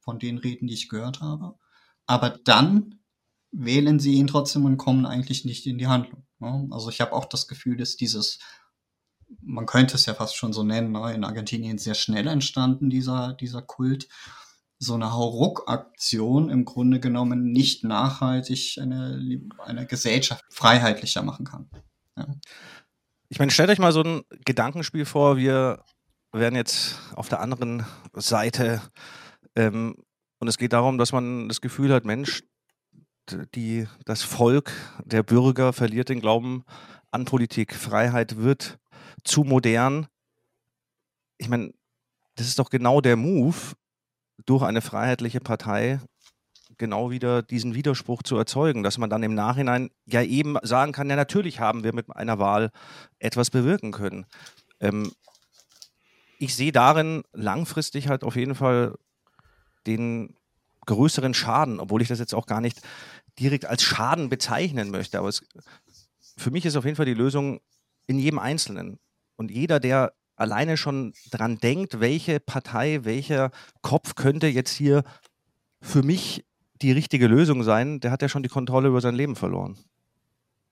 von 0.00 0.18
den 0.18 0.38
Reden, 0.38 0.66
die 0.66 0.74
ich 0.74 0.88
gehört 0.88 1.20
habe. 1.20 1.54
Aber 2.06 2.30
dann 2.44 3.00
wählen 3.52 3.98
sie 4.00 4.14
ihn 4.14 4.26
trotzdem 4.26 4.64
und 4.64 4.76
kommen 4.76 5.06
eigentlich 5.06 5.44
nicht 5.44 5.66
in 5.66 5.78
die 5.78 5.86
Handlung. 5.86 6.26
Ne? 6.38 6.68
Also 6.70 6.88
ich 6.90 7.00
habe 7.00 7.12
auch 7.12 7.24
das 7.24 7.48
Gefühl, 7.48 7.76
dass 7.76 7.96
dieses, 7.96 8.38
man 9.42 9.66
könnte 9.66 9.94
es 9.94 10.06
ja 10.06 10.14
fast 10.14 10.36
schon 10.36 10.52
so 10.52 10.62
nennen, 10.62 10.92
ne? 10.92 11.14
in 11.14 11.24
Argentinien 11.24 11.78
sehr 11.78 11.94
schnell 11.94 12.26
entstanden, 12.26 12.90
dieser, 12.90 13.34
dieser 13.34 13.62
Kult, 13.62 14.08
so 14.78 14.94
eine 14.94 15.12
Hauruck-Aktion 15.12 16.48
im 16.48 16.64
Grunde 16.64 17.00
genommen 17.00 17.52
nicht 17.52 17.84
nachhaltig 17.84 18.78
eine, 18.80 19.40
eine 19.58 19.86
Gesellschaft 19.86 20.44
freiheitlicher 20.50 21.22
machen 21.22 21.44
kann. 21.44 21.70
Ja. 22.16 22.26
Ich 23.28 23.38
meine, 23.38 23.50
stellt 23.50 23.70
euch 23.70 23.78
mal 23.78 23.92
so 23.92 24.02
ein 24.02 24.22
Gedankenspiel 24.44 25.04
vor, 25.04 25.36
wir 25.36 25.84
wären 26.32 26.56
jetzt 26.56 26.98
auf 27.14 27.28
der 27.28 27.40
anderen 27.40 27.84
Seite 28.14 28.80
ähm, 29.54 29.96
und 30.38 30.48
es 30.48 30.56
geht 30.56 30.72
darum, 30.72 30.96
dass 30.96 31.12
man 31.12 31.48
das 31.48 31.60
Gefühl 31.60 31.92
hat, 31.92 32.06
Mensch, 32.06 32.42
die, 33.54 33.86
das 34.06 34.22
Volk, 34.22 34.72
der 35.04 35.22
Bürger 35.22 35.72
verliert 35.72 36.08
den 36.08 36.20
Glauben 36.20 36.64
an 37.10 37.26
Politik. 37.26 37.74
Freiheit 37.74 38.38
wird 38.38 38.79
zu 39.24 39.44
modern. 39.44 40.06
Ich 41.38 41.48
meine, 41.48 41.72
das 42.36 42.46
ist 42.46 42.58
doch 42.58 42.70
genau 42.70 43.00
der 43.00 43.16
Move, 43.16 43.56
durch 44.46 44.62
eine 44.62 44.80
freiheitliche 44.80 45.40
Partei 45.40 46.00
genau 46.78 47.10
wieder 47.10 47.42
diesen 47.42 47.74
Widerspruch 47.74 48.22
zu 48.22 48.36
erzeugen, 48.36 48.82
dass 48.82 48.98
man 48.98 49.10
dann 49.10 49.22
im 49.22 49.34
Nachhinein 49.34 49.90
ja 50.06 50.22
eben 50.22 50.56
sagen 50.62 50.92
kann, 50.92 51.10
ja 51.10 51.16
natürlich 51.16 51.60
haben 51.60 51.84
wir 51.84 51.94
mit 51.94 52.06
einer 52.16 52.38
Wahl 52.38 52.70
etwas 53.18 53.50
bewirken 53.50 53.92
können. 53.92 54.26
Ähm, 54.80 55.12
ich 56.38 56.56
sehe 56.56 56.72
darin 56.72 57.22
langfristig 57.32 58.08
halt 58.08 58.24
auf 58.24 58.34
jeden 58.34 58.54
Fall 58.54 58.96
den 59.86 60.34
größeren 60.86 61.34
Schaden, 61.34 61.80
obwohl 61.80 62.02
ich 62.02 62.08
das 62.08 62.18
jetzt 62.18 62.34
auch 62.34 62.46
gar 62.46 62.62
nicht 62.62 62.80
direkt 63.38 63.66
als 63.66 63.82
Schaden 63.82 64.30
bezeichnen 64.30 64.90
möchte. 64.90 65.18
Aber 65.18 65.28
es, 65.28 65.44
für 66.38 66.50
mich 66.50 66.64
ist 66.64 66.76
auf 66.76 66.84
jeden 66.84 66.96
Fall 66.96 67.06
die 67.06 67.14
Lösung 67.14 67.60
in 68.06 68.18
jedem 68.18 68.38
Einzelnen. 68.38 68.98
Und 69.40 69.50
jeder, 69.50 69.80
der 69.80 70.12
alleine 70.36 70.76
schon 70.76 71.14
dran 71.30 71.56
denkt, 71.56 71.98
welche 71.98 72.40
Partei, 72.40 73.04
welcher 73.04 73.50
Kopf 73.80 74.14
könnte 74.14 74.48
jetzt 74.48 74.72
hier 74.72 75.02
für 75.80 76.02
mich 76.02 76.44
die 76.82 76.92
richtige 76.92 77.26
Lösung 77.26 77.62
sein, 77.62 78.00
der 78.00 78.10
hat 78.10 78.20
ja 78.20 78.28
schon 78.28 78.42
die 78.42 78.50
Kontrolle 78.50 78.88
über 78.88 79.00
sein 79.00 79.14
Leben 79.14 79.36
verloren. 79.36 79.78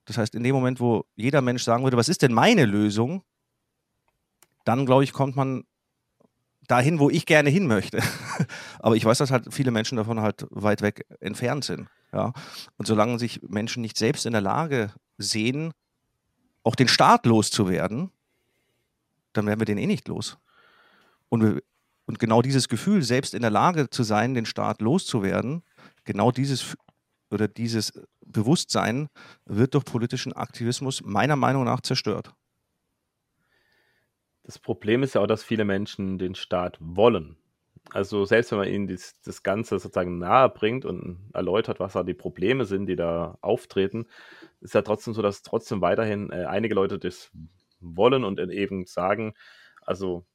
Das 0.05 0.19
heißt, 0.19 0.35
in 0.35 0.43
dem 0.43 0.55
Moment, 0.55 0.81
wo 0.81 1.07
jeder 1.17 1.41
Mensch 1.41 1.63
sagen 1.63 1.83
würde, 1.83 1.97
was 1.97 2.11
ist 2.11 2.21
denn 2.21 2.35
meine 2.35 2.67
Lösung, 2.67 3.23
dann 4.67 4.85
glaube 4.85 5.05
ich, 5.05 5.15
kommt 5.15 5.35
man 5.35 5.65
dahin, 6.67 6.99
wo 6.99 7.09
ich 7.09 7.25
gerne 7.25 7.49
hin 7.49 7.67
möchte. 7.69 8.03
Aber 8.81 8.97
ich 8.97 9.05
weiß, 9.07 9.17
dass 9.17 9.31
halt 9.31 9.47
viele 9.51 9.71
Menschen 9.71 9.97
davon 9.97 10.21
halt 10.21 10.47
weit 10.51 10.83
weg 10.83 11.07
entfernt 11.21 11.65
sind. 11.65 11.89
Ja? 12.13 12.35
Und 12.77 12.85
solange 12.85 13.19
sich 13.19 13.41
Menschen 13.49 13.81
nicht 13.81 13.97
selbst 13.97 14.27
in 14.27 14.33
der 14.33 14.43
Lage 14.43 14.93
sehen, 15.17 15.73
auch 16.65 16.75
den 16.75 16.89
Staat 16.89 17.25
loszuwerden, 17.25 18.11
dann 19.39 19.47
werden 19.47 19.61
wir 19.61 19.67
den 19.67 19.79
eh 19.79 19.87
nicht 19.87 20.09
los. 20.09 20.39
Und, 21.29 21.43
wir, 21.43 21.63
und 22.07 22.19
genau 22.19 22.43
dieses 22.43 22.69
Gefühl, 22.69 23.03
selbst 23.03 23.35
in 23.35 23.43
der 23.43 23.51
Lage 23.51 23.91
zu 23.91 24.03
sein, 24.03 24.35
den 24.35 24.47
Staat 24.47 24.81
loszuwerden, 24.81 25.63
genau 26.05 26.31
dieses 26.31 26.77
oder 27.31 27.49
dieses 27.49 27.93
Bewusstsein 28.25 29.09
wird 29.45 29.75
durch 29.75 29.85
politischen 29.85 30.33
Aktivismus 30.33 31.03
meiner 31.05 31.37
Meinung 31.37 31.65
nach 31.65 31.81
zerstört. 31.81 32.33
Das 34.45 34.59
Problem 34.59 35.03
ist 35.03 35.15
ja 35.15 35.21
auch, 35.21 35.27
dass 35.27 35.43
viele 35.43 35.67
Menschen 35.67 36.19
den 36.19 36.35
Staat 36.35 36.79
wollen. 36.81 37.37
Also 37.91 38.25
selbst 38.25 38.51
wenn 38.51 38.59
man 38.59 38.69
ihnen 38.69 38.87
das, 38.87 39.21
das 39.23 39.43
Ganze 39.43 39.79
sozusagen 39.79 40.19
nahe 40.19 40.49
bringt 40.49 40.85
und 40.85 41.31
erläutert, 41.33 41.81
was 41.81 41.95
da 41.95 42.03
die 42.03 42.15
Probleme 42.15 42.65
sind, 42.65 42.87
die 42.87 42.97
da 42.97 43.39
auftreten, 43.41 44.07
ist 44.61 44.75
ja 44.75 44.83
trotzdem 44.83 45.15
so, 45.15 45.23
dass 45.23 45.43
trotzdem 45.43 45.81
weiterhin 45.81 46.31
äh, 46.31 46.45
einige 46.45 46.75
Leute 46.75 46.99
das 46.99 47.31
wollen 47.81 48.25
und 48.25 48.39
eben 48.39 48.87
sagen, 48.87 49.35
also 49.83 50.27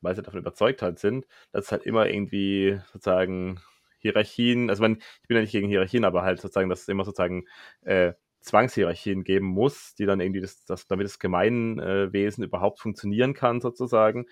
weil 0.00 0.16
sie 0.16 0.22
davon 0.22 0.40
überzeugt 0.40 0.82
halt 0.82 0.98
sind, 0.98 1.26
dass 1.52 1.66
es 1.66 1.72
halt 1.72 1.84
immer 1.84 2.08
irgendwie 2.08 2.80
sozusagen 2.92 3.60
Hierarchien, 3.98 4.68
also 4.68 4.82
man, 4.82 4.98
ich 5.22 5.28
bin 5.28 5.36
ja 5.36 5.42
nicht 5.42 5.52
gegen 5.52 5.68
Hierarchien, 5.68 6.04
aber 6.04 6.22
halt 6.22 6.40
sozusagen, 6.40 6.68
dass 6.68 6.82
es 6.82 6.88
immer 6.88 7.04
sozusagen 7.04 7.46
äh, 7.82 8.14
Zwangshierarchien 8.40 9.22
geben 9.22 9.46
muss, 9.46 9.94
die 9.94 10.06
dann 10.06 10.20
irgendwie 10.20 10.40
das, 10.40 10.64
das 10.64 10.86
damit 10.88 11.06
das 11.06 11.20
Gemeinwesen 11.20 12.42
überhaupt 12.42 12.80
funktionieren 12.80 13.34
kann, 13.34 13.60
sozusagen. 13.60 14.26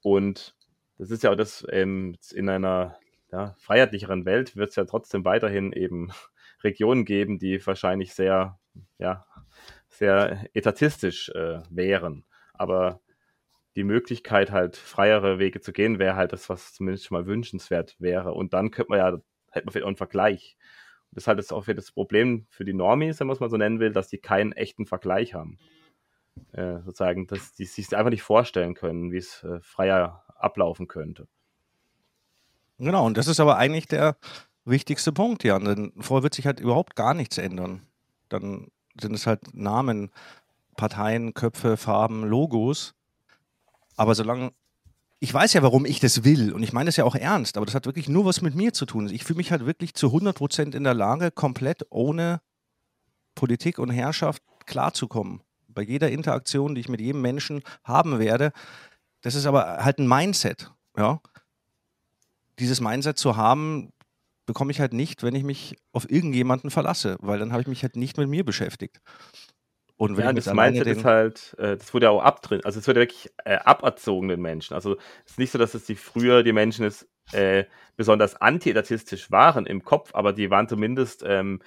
Und 0.00 0.56
das 0.98 1.10
ist 1.10 1.22
ja 1.22 1.32
auch 1.32 1.36
das, 1.36 1.66
ähm, 1.70 2.16
in 2.32 2.48
einer 2.48 2.98
ja, 3.30 3.54
freiheitlicheren 3.58 4.24
Welt 4.24 4.56
wird 4.56 4.70
es 4.70 4.76
ja 4.76 4.84
trotzdem 4.84 5.24
weiterhin 5.24 5.72
eben 5.72 6.10
Regionen 6.64 7.04
geben, 7.04 7.38
die 7.38 7.64
wahrscheinlich 7.66 8.14
sehr, 8.14 8.58
ja, 8.98 9.26
sehr 9.98 10.46
etatistisch 10.54 11.30
äh, 11.30 11.60
wären. 11.70 12.24
Aber 12.54 13.00
die 13.76 13.84
Möglichkeit, 13.84 14.50
halt 14.50 14.76
freiere 14.76 15.38
Wege 15.38 15.60
zu 15.60 15.72
gehen, 15.72 15.98
wäre 15.98 16.16
halt 16.16 16.32
das, 16.32 16.48
was 16.48 16.72
zumindest 16.72 17.06
schon 17.06 17.18
mal 17.18 17.26
wünschenswert 17.26 17.96
wäre. 17.98 18.32
Und 18.32 18.54
dann 18.54 18.70
könnte 18.70 18.90
man 18.90 18.98
ja, 18.98 19.06
hätte 19.50 19.66
man 19.66 19.72
vielleicht 19.72 19.84
auch 19.84 19.88
einen 19.88 19.96
Vergleich. 19.96 20.56
Das 21.12 21.24
ist 21.24 21.28
halt 21.28 21.52
auch 21.52 21.64
das 21.64 21.92
Problem 21.92 22.46
für 22.50 22.64
die 22.64 22.74
Normis, 22.74 23.20
wenn 23.20 23.26
man 23.26 23.34
es 23.34 23.40
mal 23.40 23.50
so 23.50 23.56
nennen 23.56 23.80
will, 23.80 23.92
dass 23.92 24.08
die 24.08 24.18
keinen 24.18 24.52
echten 24.52 24.86
Vergleich 24.86 25.34
haben. 25.34 25.58
Äh, 26.52 26.80
sozusagen, 26.82 27.26
dass 27.26 27.54
die 27.54 27.64
sich 27.64 27.96
einfach 27.96 28.10
nicht 28.10 28.22
vorstellen 28.22 28.74
können, 28.74 29.12
wie 29.12 29.18
es 29.18 29.42
äh, 29.44 29.60
freier 29.60 30.24
ablaufen 30.36 30.88
könnte. 30.88 31.28
Genau, 32.78 33.06
und 33.06 33.16
das 33.16 33.28
ist 33.28 33.40
aber 33.40 33.56
eigentlich 33.56 33.86
der 33.86 34.16
wichtigste 34.64 35.12
Punkt, 35.12 35.44
Jan. 35.44 35.64
Denn 35.64 35.92
vorher 36.00 36.22
wird 36.22 36.34
sich 36.34 36.46
halt 36.46 36.60
überhaupt 36.60 36.96
gar 36.96 37.14
nichts 37.14 37.38
ändern. 37.38 37.86
Dann 38.28 38.68
sind 39.00 39.14
es 39.14 39.26
halt 39.26 39.54
Namen, 39.54 40.10
Parteien, 40.76 41.34
Köpfe, 41.34 41.76
Farben, 41.76 42.24
Logos. 42.24 42.94
Aber 43.96 44.14
solange 44.14 44.52
ich 45.18 45.32
weiß 45.32 45.54
ja, 45.54 45.62
warum 45.62 45.86
ich 45.86 45.98
das 45.98 46.24
will 46.24 46.52
und 46.52 46.62
ich 46.62 46.72
meine 46.72 46.88
das 46.88 46.96
ja 46.96 47.04
auch 47.04 47.14
ernst, 47.14 47.56
aber 47.56 47.64
das 47.64 47.74
hat 47.74 47.86
wirklich 47.86 48.08
nur 48.08 48.26
was 48.26 48.42
mit 48.42 48.54
mir 48.54 48.72
zu 48.72 48.84
tun. 48.84 49.08
Ich 49.08 49.24
fühle 49.24 49.38
mich 49.38 49.50
halt 49.50 49.64
wirklich 49.64 49.94
zu 49.94 50.08
100 50.08 50.36
Prozent 50.36 50.74
in 50.74 50.84
der 50.84 50.94
Lage, 50.94 51.30
komplett 51.30 51.86
ohne 51.90 52.40
Politik 53.34 53.78
und 53.78 53.90
Herrschaft 53.90 54.42
klarzukommen. 54.66 55.40
Bei 55.68 55.82
jeder 55.82 56.10
Interaktion, 56.10 56.74
die 56.74 56.82
ich 56.82 56.88
mit 56.88 57.00
jedem 57.00 57.22
Menschen 57.22 57.62
haben 57.84 58.18
werde. 58.18 58.52
Das 59.22 59.34
ist 59.34 59.46
aber 59.46 59.84
halt 59.84 59.98
ein 59.98 60.08
Mindset. 60.08 60.70
Ja? 60.96 61.20
Dieses 62.58 62.80
Mindset 62.80 63.18
zu 63.18 63.36
haben, 63.36 63.92
bekomme 64.46 64.70
ich 64.70 64.80
halt 64.80 64.92
nicht, 64.92 65.22
wenn 65.22 65.34
ich 65.34 65.44
mich 65.44 65.76
auf 65.92 66.10
irgendjemanden 66.10 66.70
verlasse, 66.70 67.16
weil 67.20 67.38
dann 67.38 67.52
habe 67.52 67.62
ich 67.62 67.68
mich 67.68 67.82
halt 67.82 67.96
nicht 67.96 68.16
mit 68.16 68.28
mir 68.28 68.44
beschäftigt. 68.44 69.00
Und 69.98 70.16
wenn 70.16 70.24
ja, 70.26 70.32
das 70.32 70.52
Mindset 70.52 70.86
ist 70.86 71.04
halt, 71.04 71.54
äh, 71.58 71.76
das 71.76 71.92
wurde 71.94 72.06
ja 72.06 72.10
auch 72.10 72.22
abdrin, 72.22 72.60
also 72.64 72.78
es 72.78 72.86
wurde 72.86 73.00
wirklich 73.00 73.30
äh, 73.44 73.56
aberzogen 73.56 74.28
den 74.28 74.42
Menschen. 74.42 74.74
Also 74.74 74.96
es 75.24 75.32
ist 75.32 75.38
nicht 75.38 75.50
so, 75.50 75.58
dass 75.58 75.74
es 75.74 75.86
die 75.86 75.96
früher 75.96 76.42
die 76.42 76.52
Menschen 76.52 76.84
ist, 76.84 77.08
äh, 77.32 77.64
besonders 77.96 78.36
anti-etatistisch 78.36 79.30
waren 79.30 79.66
im 79.66 79.84
Kopf, 79.84 80.14
aber 80.14 80.32
die 80.32 80.50
waren 80.50 80.68
zumindest 80.68 81.24
ähm, 81.26 81.60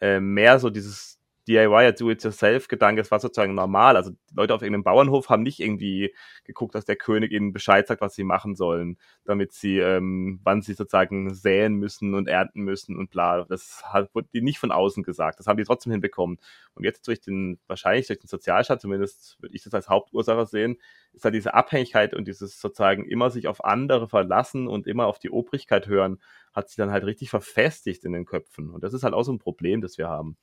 äh, 0.00 0.20
mehr 0.20 0.58
so 0.58 0.68
dieses 0.68 1.20
DIY, 1.48 1.92
Do-it-yourself-Gedanke, 1.94 3.02
das 3.02 3.10
war 3.10 3.20
sozusagen 3.20 3.54
normal. 3.54 3.96
Also 3.96 4.12
Leute 4.34 4.54
auf 4.54 4.62
irgendeinem 4.62 4.84
Bauernhof 4.84 5.28
haben 5.28 5.42
nicht 5.42 5.60
irgendwie 5.60 6.14
geguckt, 6.44 6.74
dass 6.74 6.84
der 6.84 6.96
König 6.96 7.32
ihnen 7.32 7.52
Bescheid 7.52 7.86
sagt, 7.86 8.00
was 8.00 8.14
sie 8.14 8.24
machen 8.24 8.56
sollen, 8.56 8.98
damit 9.24 9.52
sie, 9.52 9.78
ähm, 9.78 10.40
wann 10.42 10.62
sie 10.62 10.74
sozusagen 10.74 11.32
säen 11.32 11.74
müssen 11.74 12.14
und 12.14 12.28
ernten 12.28 12.62
müssen 12.62 12.96
und 12.96 13.10
bla. 13.10 13.44
Das 13.44 13.82
hat, 13.84 14.14
wurde 14.14 14.28
die 14.32 14.42
nicht 14.42 14.58
von 14.58 14.72
außen 14.72 15.02
gesagt. 15.02 15.38
Das 15.38 15.46
haben 15.46 15.56
die 15.56 15.64
trotzdem 15.64 15.92
hinbekommen. 15.92 16.38
Und 16.74 16.84
jetzt 16.84 17.06
durch 17.06 17.20
den, 17.20 17.58
wahrscheinlich 17.66 18.06
durch 18.08 18.18
den 18.18 18.28
Sozialstaat, 18.28 18.80
zumindest 18.80 19.36
würde 19.40 19.54
ich 19.54 19.62
das 19.62 19.74
als 19.74 19.88
Hauptursache 19.88 20.46
sehen, 20.46 20.76
ist 21.12 21.24
halt 21.24 21.34
diese 21.34 21.54
Abhängigkeit 21.54 22.14
und 22.14 22.26
dieses 22.26 22.60
sozusagen 22.60 23.04
immer 23.04 23.30
sich 23.30 23.48
auf 23.48 23.64
andere 23.64 24.08
verlassen 24.08 24.68
und 24.68 24.86
immer 24.86 25.06
auf 25.06 25.18
die 25.18 25.30
Obrigkeit 25.30 25.86
hören, 25.86 26.18
hat 26.52 26.68
sich 26.68 26.76
dann 26.76 26.90
halt 26.90 27.04
richtig 27.04 27.30
verfestigt 27.30 28.04
in 28.04 28.12
den 28.12 28.24
Köpfen. 28.24 28.70
Und 28.70 28.82
das 28.82 28.94
ist 28.94 29.04
halt 29.04 29.14
auch 29.14 29.22
so 29.22 29.32
ein 29.32 29.38
Problem, 29.38 29.80
das 29.80 29.98
wir 29.98 30.08
haben. 30.08 30.36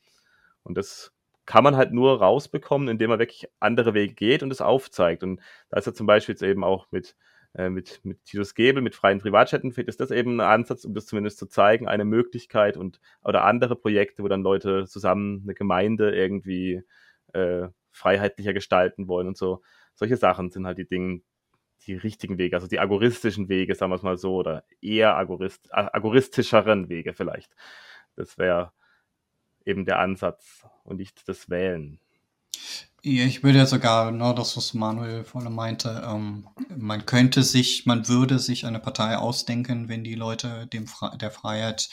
Und 0.64 0.78
das 0.78 1.14
kann 1.45 1.64
man 1.64 1.76
halt 1.76 1.91
nur 1.91 2.20
rausbekommen, 2.20 2.88
indem 2.88 3.09
man 3.09 3.20
wirklich 3.20 3.47
andere 3.59 3.93
Wege 3.93 4.14
geht 4.14 4.43
und 4.43 4.51
es 4.51 4.61
aufzeigt. 4.61 5.24
Und 5.24 5.41
da 5.70 5.78
ist 5.78 5.88
ja 5.88 5.93
zum 5.93 6.07
Beispiel 6.07 6.34
jetzt 6.34 6.43
eben 6.43 6.64
auch 6.64 6.88
mit, 6.91 7.16
äh, 7.55 7.70
mit, 7.70 7.99
mit 8.03 8.24
Titus 8.26 8.55
Gebel, 8.55 8.82
mit 8.82 8.95
freien 8.95 9.20
Privatstädten, 9.20 9.72
ist 9.72 9.99
das 9.99 10.11
eben 10.11 10.39
ein 10.39 10.47
Ansatz, 10.47 10.86
um 10.86 10.93
das 10.93 11.05
zumindest 11.05 11.38
zu 11.39 11.47
zeigen, 11.47 11.88
eine 11.88 12.05
Möglichkeit 12.05 12.78
und 12.78 12.99
oder 13.24 13.43
andere 13.43 13.76
Projekte, 13.76 14.24
wo 14.24 14.28
dann 14.28 14.41
Leute 14.41 14.86
zusammen 14.88 15.41
eine 15.43 15.53
Gemeinde 15.53 16.16
irgendwie 16.16 16.84
äh, 17.34 17.68
freiheitlicher 17.91 18.53
gestalten 18.53 19.07
wollen 19.07 19.28
und 19.28 19.38
so. 19.38 19.61
Solche 19.95 20.18
Sachen 20.18 20.49
sind 20.49 20.66
halt 20.66 20.78
die 20.78 20.88
Dinge, 20.88 21.22
die 21.86 21.95
richtigen 21.95 22.38
Wege, 22.38 22.55
also 22.55 22.68
die 22.68 22.80
agoristischen 22.80 23.49
Wege, 23.49 23.76
sagen 23.76 23.91
wir 23.91 23.95
es 23.95 24.03
mal 24.03 24.18
so, 24.18 24.36
oder 24.36 24.64
eher 24.82 25.16
agorist, 25.18 25.68
agoristischeren 25.72 26.89
Wege 26.89 27.14
vielleicht. 27.14 27.53
Das 28.16 28.38
wäre 28.38 28.72
eben 29.66 29.86
der 29.86 29.99
Ansatz 29.99 30.66
und 30.84 30.97
nicht 30.97 31.28
das 31.28 31.49
Wählen. 31.49 31.99
Ich 33.05 33.43
würde 33.43 33.57
ja 33.57 33.66
sogar, 33.66 34.11
genau 34.11 34.32
das, 34.32 34.55
was 34.55 34.74
Manuel 34.74 35.26
vorhin 35.26 35.53
meinte, 35.53 36.03
ähm, 36.07 36.47
man 36.70 37.05
könnte 37.05 37.43
sich, 37.43 37.86
man 37.86 38.07
würde 38.07 38.39
sich 38.39 38.66
eine 38.66 38.80
Partei 38.80 39.18
ausdenken, 39.18 39.89
wenn 39.89 40.05
die 40.05 40.16
Leute 40.16 40.68
dem 40.68 40.88
Fre 40.88 41.18
der 41.18 41.30
Freiheit 41.30 41.89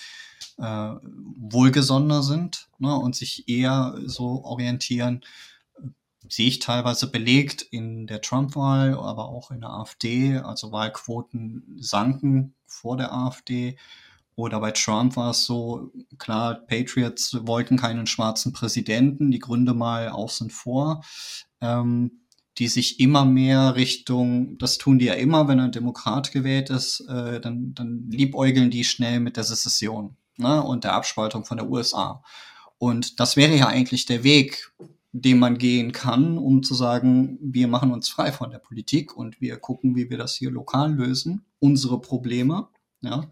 äh, 0.59 0.63
wohlgesonnener 1.03 2.23
sind 2.23 2.69
ne, 2.79 2.95
und 2.95 3.17
sich 3.17 3.49
eher 3.49 3.99
so 4.05 4.45
orientieren, 4.45 5.23
sehe 6.29 6.47
ich 6.47 6.61
teilweise 6.61 7.11
belegt 7.11 7.63
in 7.63 8.07
der 8.07 8.21
Trump-Wahl, 8.21 8.95
aber 8.95 9.29
auch 9.29 9.51
in 9.51 9.63
der 9.63 9.71
AfD. 9.71 10.39
Also 10.39 10.71
Wahlquoten 10.71 11.77
sanken 11.81 12.55
vor 12.67 12.97
der 12.97 13.13
AfD. 13.13 13.77
Oder 14.41 14.61
bei 14.61 14.71
Trump 14.71 15.17
war 15.17 15.31
es 15.31 15.45
so, 15.45 15.93
klar, 16.19 16.55
Patriots 16.55 17.37
wollten 17.43 17.77
keinen 17.77 18.07
schwarzen 18.07 18.53
Präsidenten, 18.53 19.31
die 19.31 19.39
Gründe 19.39 19.75
mal 19.75 20.09
außen 20.09 20.51
vor, 20.51 21.05
ähm, 21.61 22.23
die 22.59 22.69
sich 22.69 23.01
immer 23.01 23.25
mehr 23.25 23.77
Richtung, 23.77 24.57
das 24.59 24.79
tun 24.79 24.99
die 24.99 25.07
ja 25.07 25.15
immer, 25.15 25.47
wenn 25.47 25.61
ein 25.61 25.73
Demokrat 25.73 26.33
gewählt 26.33 26.71
ist, 26.71 27.01
äh, 27.09 27.41
dann, 27.41 27.75
dann 27.75 28.09
liebäugeln 28.11 28.71
die 28.71 28.85
schnell 28.85 29.21
mit 29.21 29.37
der 29.37 29.45
Secession 29.45 30.17
ne, 30.37 30.63
und 30.63 30.85
der 30.85 30.95
Abspaltung 30.95 31.45
von 31.45 31.59
der 31.59 31.69
USA. 31.69 32.23
Und 32.79 33.21
das 33.21 33.37
wäre 33.37 33.55
ja 33.55 33.67
eigentlich 33.67 34.07
der 34.07 34.25
Weg, 34.25 34.73
den 35.13 35.39
man 35.39 35.59
gehen 35.59 35.93
kann, 35.93 36.39
um 36.39 36.63
zu 36.63 36.75
sagen, 36.75 37.39
wir 37.43 37.69
machen 37.69 37.93
uns 37.93 38.09
frei 38.09 38.33
von 38.33 38.51
der 38.51 38.59
Politik 38.59 39.15
und 39.15 39.41
wir 39.41 39.59
gucken, 39.59 39.97
wie 39.97 40.09
wir 40.09 40.17
das 40.17 40.35
hier 40.35 40.51
lokal 40.51 40.95
lösen, 40.95 41.45
unsere 41.59 42.01
Probleme, 42.01 42.69
ja, 43.03 43.29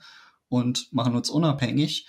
und 0.48 0.92
machen 0.92 1.14
uns 1.14 1.30
unabhängig. 1.30 2.06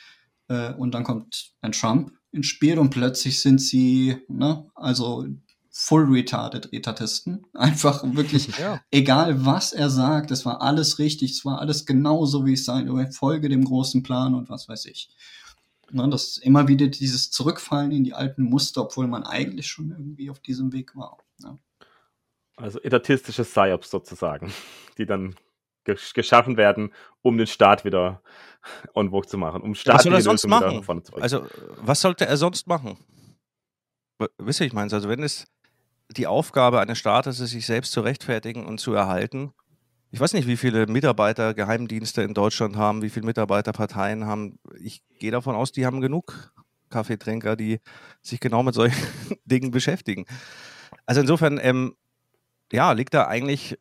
Äh, 0.48 0.74
und 0.74 0.94
dann 0.94 1.04
kommt 1.04 1.52
ein 1.62 1.72
Trump 1.72 2.12
ins 2.32 2.48
Spiel 2.48 2.78
und 2.80 2.90
plötzlich 2.90 3.42
sind 3.42 3.60
sie, 3.60 4.18
ne, 4.28 4.70
also 4.76 5.26
full 5.72 6.06
retarded 6.06 6.74
Etatisten. 6.74 7.46
Einfach 7.54 8.04
wirklich, 8.04 8.58
ja. 8.58 8.82
egal 8.92 9.46
was 9.46 9.74
er 9.74 9.90
sagt, 9.90 10.32
es 10.32 10.46
war 10.46 10.62
alles 10.62 11.00
richtig, 11.00 11.32
es 11.32 11.46
war 11.46 11.60
alles 11.60 11.86
genauso, 11.86 12.46
wie 12.46 12.54
es 12.54 12.66
sein, 12.66 13.12
folge 13.12 13.50
dem 13.50 13.64
großen 13.64 14.04
Plan 14.04 14.36
und 14.36 14.50
was 14.50 14.68
weiß 14.68 14.86
ich. 14.86 15.10
Ne, 15.92 16.08
das 16.10 16.38
immer 16.38 16.68
wieder 16.68 16.88
dieses 16.88 17.32
Zurückfallen 17.32 17.92
in 17.92 18.04
die 18.04 18.14
alten 18.14 18.44
Muster, 18.44 18.82
obwohl 18.84 19.08
man 19.08 19.24
eigentlich 19.24 19.68
schon 19.68 19.92
irgendwie 19.92 20.30
auf 20.30 20.40
diesem 20.40 20.72
Weg 20.72 20.96
war. 20.96 21.18
Ne? 21.40 21.58
Also 22.58 22.80
etatistische 22.82 23.44
Psyops 23.44 23.90
sozusagen, 23.90 24.52
die 24.98 25.06
dann 25.06 25.36
geschaffen 26.14 26.58
werden, 26.58 26.94
um 27.22 27.38
den 27.38 27.48
Staat 27.48 27.86
wieder 27.86 28.22
on 28.94 29.12
vogue 29.12 29.28
zu 29.28 29.38
machen, 29.38 29.62
um 29.62 29.76
Staat 29.76 29.94
ja, 29.94 29.96
was 29.96 30.04
soll 30.04 30.14
er 30.14 30.22
sonst 30.22 30.48
machen? 30.48 31.04
Also 31.22 31.48
was 31.82 32.02
sollte 32.02 32.26
er 32.26 32.38
sonst 32.38 32.68
machen? 32.68 32.98
Wisst 34.38 34.60
ihr, 34.60 34.68
ich 34.68 34.74
meine, 34.74 34.92
also 34.92 35.08
wenn 35.08 35.24
es 35.24 35.48
die 36.10 36.28
Aufgabe 36.28 36.80
eines 36.80 36.98
Staates 36.98 37.40
ist, 37.40 37.52
sich 37.52 37.66
selbst 37.66 37.92
zu 37.92 38.02
rechtfertigen 38.02 38.66
und 38.66 38.80
zu 38.80 38.94
erhalten, 38.94 39.54
ich 40.12 40.20
weiß 40.20 40.34
nicht, 40.34 40.48
wie 40.48 40.58
viele 40.58 40.88
Mitarbeiter 40.88 41.54
Geheimdienste 41.54 42.24
in 42.24 42.34
Deutschland 42.34 42.76
haben, 42.76 43.04
wie 43.04 43.10
viele 43.10 43.28
Mitarbeiter 43.28 43.72
Parteien 43.72 44.26
haben. 44.26 44.58
Ich 44.80 45.04
gehe 45.20 45.32
davon 45.32 45.56
aus, 45.56 45.72
die 45.72 45.86
haben 45.86 46.02
genug 46.02 46.52
Kaffeetrinker, 46.90 47.56
die 47.56 47.80
sich 48.22 48.40
genau 48.40 48.64
mit 48.64 48.74
solchen 48.74 48.98
Dingen 49.46 49.70
beschäftigen. 49.70 50.26
Also 51.06 51.22
insofern, 51.22 51.60
ähm, 51.62 51.96
ja, 52.72 52.92
liegt 52.92 53.14
da 53.14 53.28
eigentlich 53.28 53.78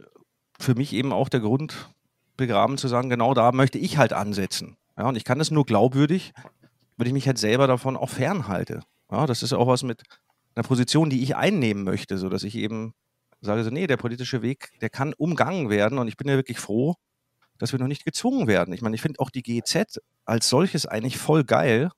für 0.59 0.74
mich 0.74 0.92
eben 0.92 1.12
auch 1.12 1.28
der 1.30 1.40
Grund 1.40 1.90
begraben 2.39 2.78
zu 2.78 2.89
sagen, 2.89 3.11
genau 3.11 3.34
da 3.34 3.53
möchte 3.53 3.76
ich 3.76 3.99
halt 3.99 4.14
ansetzen. 4.14 4.78
Ja, 4.97 5.09
und 5.09 5.16
ich 5.16 5.24
kann 5.24 5.39
das 5.39 5.51
nur 5.51 5.66
glaubwürdig, 5.66 6.32
wenn 6.97 7.07
ich 7.07 7.12
mich 7.12 7.26
halt 7.26 7.39
selber 7.39 7.66
davon 7.66 7.97
auch 7.97 8.09
fernhalte. 8.09 8.80
Ja, 9.11 9.26
das 9.26 9.43
ist 9.43 9.53
auch 9.53 9.66
was 9.66 9.82
mit 9.82 10.03
einer 10.55 10.66
Position, 10.66 11.11
die 11.11 11.22
ich 11.22 11.36
einnehmen 11.36 11.84
möchte, 11.84 12.16
so 12.16 12.30
dass 12.30 12.43
ich 12.43 12.55
eben 12.57 12.95
sage 13.41 13.62
so, 13.62 13.70
nee, 13.70 13.86
der 13.86 13.97
politische 13.97 14.43
Weg, 14.43 14.70
der 14.80 14.91
kann 14.91 15.14
umgangen 15.14 15.70
werden 15.70 15.99
und 15.99 16.09
ich 16.09 16.16
bin 16.16 16.28
ja 16.28 16.36
wirklich 16.36 16.59
froh, 16.59 16.97
dass 17.59 17.72
wir 17.72 17.78
noch 17.78 17.86
nicht 17.86 18.05
gezwungen 18.05 18.47
werden. 18.49 18.74
Ich 18.74 18.82
meine, 18.82 18.97
ich 18.97 19.03
finde 19.03 19.20
auch 19.20 19.30
die 19.30 19.43
GEZ 19.43 20.01
als 20.24 20.49
solches 20.49 20.86
eigentlich 20.86 21.18
voll 21.18 21.45
geil, 21.45 21.91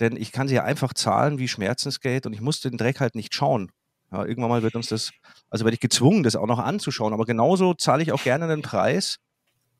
denn 0.00 0.16
ich 0.16 0.32
kann 0.32 0.48
sie 0.48 0.54
ja 0.54 0.64
einfach 0.64 0.94
zahlen 0.94 1.38
wie 1.38 1.48
Schmerzensgeld 1.48 2.26
und 2.26 2.32
ich 2.32 2.40
muss 2.40 2.60
den 2.60 2.76
Dreck 2.76 3.00
halt 3.00 3.14
nicht 3.14 3.34
schauen. 3.34 3.70
Ja, 4.12 4.24
irgendwann 4.24 4.50
mal 4.50 4.62
wird 4.62 4.76
uns 4.76 4.88
das, 4.88 5.10
also 5.50 5.64
werde 5.64 5.74
ich 5.74 5.80
gezwungen, 5.80 6.22
das 6.22 6.36
auch 6.36 6.46
noch 6.46 6.58
anzuschauen, 6.58 7.12
aber 7.12 7.24
genauso 7.24 7.74
zahle 7.74 8.02
ich 8.02 8.12
auch 8.12 8.22
gerne 8.22 8.44
einen 8.44 8.62
Preis, 8.62 9.16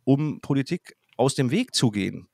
um 0.04 0.40
Politik 0.40 0.96
aus 1.16 1.34
dem 1.34 1.50
Weg 1.50 1.74
zu 1.74 1.90
gehen. 1.90 2.28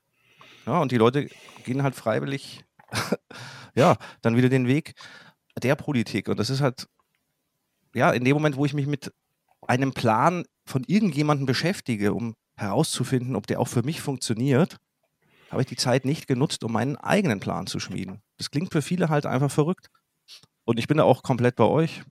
Ja, 0.67 0.81
und 0.81 0.93
die 0.93 0.97
Leute 0.97 1.29
gehen 1.65 1.83
halt 1.83 1.95
freiwillig, 1.95 2.65
ja, 3.75 3.97
dann 4.23 4.37
wieder 4.37 4.49
den 4.49 4.67
Weg 4.67 4.95
der 5.63 5.77
Politik. 5.77 6.29
Und 6.29 6.39
das 6.39 6.51
ist 6.51 6.61
halt 6.61 6.89
ja, 7.95 8.13
in 8.13 8.25
dem 8.25 8.35
Moment, 8.35 8.57
wo 8.57 8.65
ich 8.65 8.75
mich 8.75 8.87
mit 8.87 9.13
einem 9.67 9.93
Plan 9.93 10.45
von 10.65 10.85
irgendjemandem 10.87 11.47
beschäftige, 11.47 12.15
um 12.15 12.35
herauszufinden, 12.57 13.37
ob 13.37 13.47
der 13.47 13.61
auch 13.61 13.69
für 13.69 13.83
mich 13.83 14.01
funktioniert, 14.01 14.77
habe 15.51 15.63
ich 15.63 15.69
die 15.69 15.77
Zeit 15.77 16.05
nicht 16.05 16.27
genutzt, 16.27 16.65
um 16.65 16.73
meinen 16.73 16.97
eigenen 16.97 17.41
Plan 17.41 17.67
zu 17.67 17.81
schmieden. 17.81 18.21
Das 18.37 18.51
klingt 18.51 18.73
für 18.73 18.83
viele 18.83 19.09
halt 19.09 19.27
einfach 19.27 19.51
verrückt. 19.51 19.89
Und 20.65 20.79
ich 20.79 20.87
bin 20.87 20.99
da 20.99 21.05
auch 21.05 21.23
komplett 21.23 21.57
bei 21.57 21.65
euch. 21.65 22.03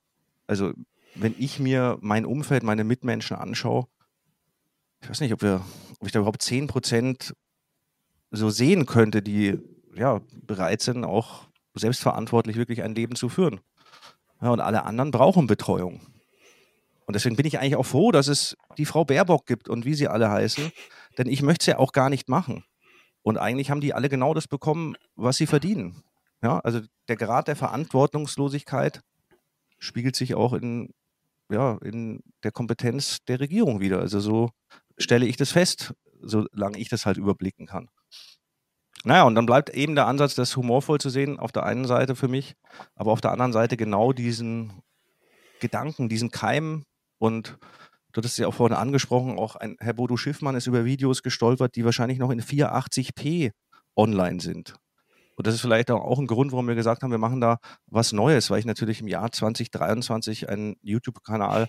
Also, 0.48 0.74
wenn 1.16 1.36
ich 1.38 1.60
mir 1.60 1.98
mein 2.02 2.26
Umfeld, 2.26 2.64
meine 2.64 2.84
Mitmenschen 2.84 3.38
anschaue, 3.38 3.88
ich 5.02 5.10
weiß 5.10 5.22
nicht, 5.22 5.34
ob, 5.34 5.42
wir, 5.42 5.62
ob 6.00 6.08
ich 6.08 6.12
da 6.12 6.20
überhaupt 6.20 6.42
10% 6.42 7.34
so 8.32 8.50
sehen 8.50 8.86
könnte, 8.86 9.22
die 9.22 9.60
ja, 9.96 10.22
bereit 10.44 10.82
sind, 10.82 11.04
auch 11.04 11.48
selbstverantwortlich 11.76 12.56
wirklich 12.56 12.84
ein 12.84 12.96
Leben 12.96 13.16
zu 13.16 13.30
führen. 13.30 13.60
Ja, 14.42 14.50
und 14.50 14.60
alle 14.60 14.84
anderen 14.84 15.12
brauchen 15.12 15.48
Betreuung. 15.48 16.02
Und 17.06 17.16
deswegen 17.16 17.36
bin 17.36 17.46
ich 17.46 17.60
eigentlich 17.60 17.78
auch 17.78 17.86
froh, 17.86 18.12
dass 18.12 18.28
es 18.28 18.58
die 18.78 18.86
Frau 18.86 19.06
Baerbock 19.06 19.46
gibt 19.46 19.70
und 19.70 19.86
wie 19.86 19.94
sie 19.94 20.08
alle 20.08 20.30
heißen, 20.30 20.72
denn 21.18 21.28
ich 21.28 21.42
möchte 21.42 21.64
es 21.64 21.68
ja 21.68 21.78
auch 21.78 21.94
gar 21.94 22.10
nicht 22.10 22.28
machen. 22.28 22.64
Und 23.24 23.38
eigentlich 23.38 23.72
haben 23.72 23.82
die 23.82 23.94
alle 23.94 24.10
genau 24.10 24.34
das 24.34 24.48
bekommen, 24.48 24.96
was 25.16 25.38
sie 25.38 25.48
verdienen. 25.48 26.04
Ja, 26.44 26.60
also 26.60 26.82
der 27.08 27.16
Grad 27.16 27.48
der 27.48 27.56
Verantwortungslosigkeit 27.56 29.02
spiegelt 29.80 30.16
sich 30.16 30.36
auch 30.36 30.54
in, 30.54 30.94
ja, 31.50 31.78
in 31.84 32.22
der 32.44 32.52
Kompetenz 32.52 33.20
der 33.28 33.40
Regierung 33.40 33.80
wieder. 33.80 34.00
Also 34.00 34.20
so 34.20 34.50
stelle 34.98 35.26
ich 35.26 35.38
das 35.38 35.52
fest, 35.52 35.94
solange 36.22 36.78
ich 36.78 36.90
das 36.90 37.06
halt 37.06 37.18
überblicken 37.18 37.68
kann. 37.68 37.90
Naja, 39.04 39.24
und 39.24 39.36
dann 39.36 39.46
bleibt 39.46 39.70
eben 39.70 39.96
der 39.96 40.08
Ansatz, 40.08 40.36
das 40.36 40.56
humorvoll 40.58 41.00
zu 41.00 41.10
sehen, 41.10 41.40
auf 41.40 41.52
der 41.52 41.64
einen 41.64 41.86
Seite 41.86 42.16
für 42.16 42.28
mich, 42.28 42.56
aber 42.96 43.12
auf 43.12 43.22
der 43.22 43.32
anderen 43.32 43.54
Seite 43.54 43.78
genau 43.78 44.12
diesen 44.12 44.82
Gedanken, 45.60 46.10
diesen 46.10 46.32
Keim 46.32 46.84
und 47.20 47.58
du 48.12 48.22
hast 48.22 48.32
es 48.32 48.38
ja 48.38 48.48
auch 48.48 48.54
vorhin 48.54 48.76
angesprochen, 48.76 49.38
auch 49.38 49.56
ein 49.56 49.78
Herr 49.80 49.94
Bodo 49.94 50.18
Schiffmann 50.18 50.56
ist 50.56 50.68
über 50.68 50.86
Videos 50.86 51.24
gestolpert, 51.24 51.76
die 51.76 51.86
wahrscheinlich 51.86 52.18
noch 52.18 52.32
in 52.32 52.42
480p 52.42 53.52
online 53.96 54.40
sind. 54.40 54.76
Und 55.36 55.46
das 55.46 55.54
ist 55.54 55.62
vielleicht 55.62 55.92
auch 55.92 56.18
ein 56.18 56.26
Grund, 56.26 56.52
warum 56.52 56.68
wir 56.68 56.74
gesagt 56.74 57.04
haben, 57.04 57.12
wir 57.12 57.20
machen 57.20 57.40
da 57.40 57.60
was 57.86 58.12
Neues, 58.12 58.50
weil 58.50 58.60
ich 58.60 58.66
natürlich 58.66 59.02
im 59.02 59.08
Jahr 59.08 59.32
2023 59.32 60.50
einen 60.50 60.76
YouTube-Kanal 60.82 61.68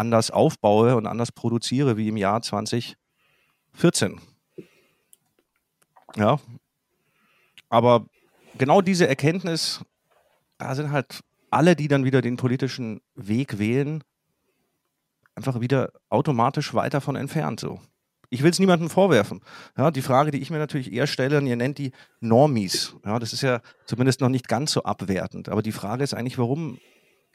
anders 0.00 0.30
aufbaue 0.30 0.96
und 0.96 1.06
anders 1.06 1.30
produziere 1.32 1.96
wie 1.96 2.08
im 2.08 2.16
Jahr 2.16 2.42
2014. 2.42 2.96
Ja. 6.16 6.40
Aber 7.68 8.06
genau 8.58 8.80
diese 8.80 9.06
Erkenntnis 9.06 9.84
da 10.60 10.74
sind 10.74 10.92
halt 10.92 11.20
alle, 11.50 11.74
die 11.74 11.88
dann 11.88 12.04
wieder 12.04 12.20
den 12.20 12.36
politischen 12.36 13.00
Weg 13.14 13.58
wählen, 13.58 14.04
einfach 15.34 15.60
wieder 15.60 15.92
automatisch 16.10 16.74
weit 16.74 16.94
davon 16.94 17.16
entfernt. 17.16 17.60
So. 17.60 17.80
Ich 18.28 18.42
will 18.42 18.50
es 18.50 18.58
niemandem 18.58 18.90
vorwerfen. 18.90 19.40
Ja, 19.76 19.90
die 19.90 20.02
Frage, 20.02 20.30
die 20.30 20.40
ich 20.40 20.50
mir 20.50 20.58
natürlich 20.58 20.92
eher 20.92 21.06
stelle, 21.06 21.38
und 21.38 21.46
ihr 21.46 21.56
nennt 21.56 21.78
die 21.78 21.92
Normies. 22.20 22.94
Ja, 23.04 23.18
das 23.18 23.32
ist 23.32 23.40
ja 23.40 23.60
zumindest 23.86 24.20
noch 24.20 24.28
nicht 24.28 24.48
ganz 24.48 24.72
so 24.72 24.82
abwertend. 24.84 25.48
Aber 25.48 25.62
die 25.62 25.72
Frage 25.72 26.04
ist 26.04 26.14
eigentlich, 26.14 26.38
warum 26.38 26.78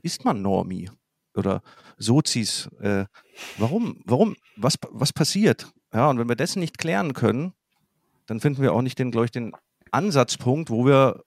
ist 0.02 0.24
man 0.24 0.42
Normie? 0.42 0.90
Oder 1.36 1.62
Sozis? 1.98 2.70
Äh, 2.80 3.06
warum? 3.58 4.02
Warum? 4.06 4.36
Was, 4.56 4.76
was 4.90 5.14
passiert? 5.14 5.72
Ja, 5.94 6.10
und 6.10 6.20
wenn 6.20 6.30
wir 6.30 6.36
das 6.36 6.56
nicht 6.56 6.78
klären 6.78 7.14
können, 7.14 7.54
dann 8.26 8.40
finden 8.40 8.62
wir 8.62 8.74
auch 8.74 8.82
nicht 8.82 9.00
den, 9.00 9.12
glaube 9.12 9.26
ich, 9.26 9.32
den 9.32 9.54
Ansatzpunkt, 9.92 10.70
wo 10.70 10.86
wir 10.86 11.24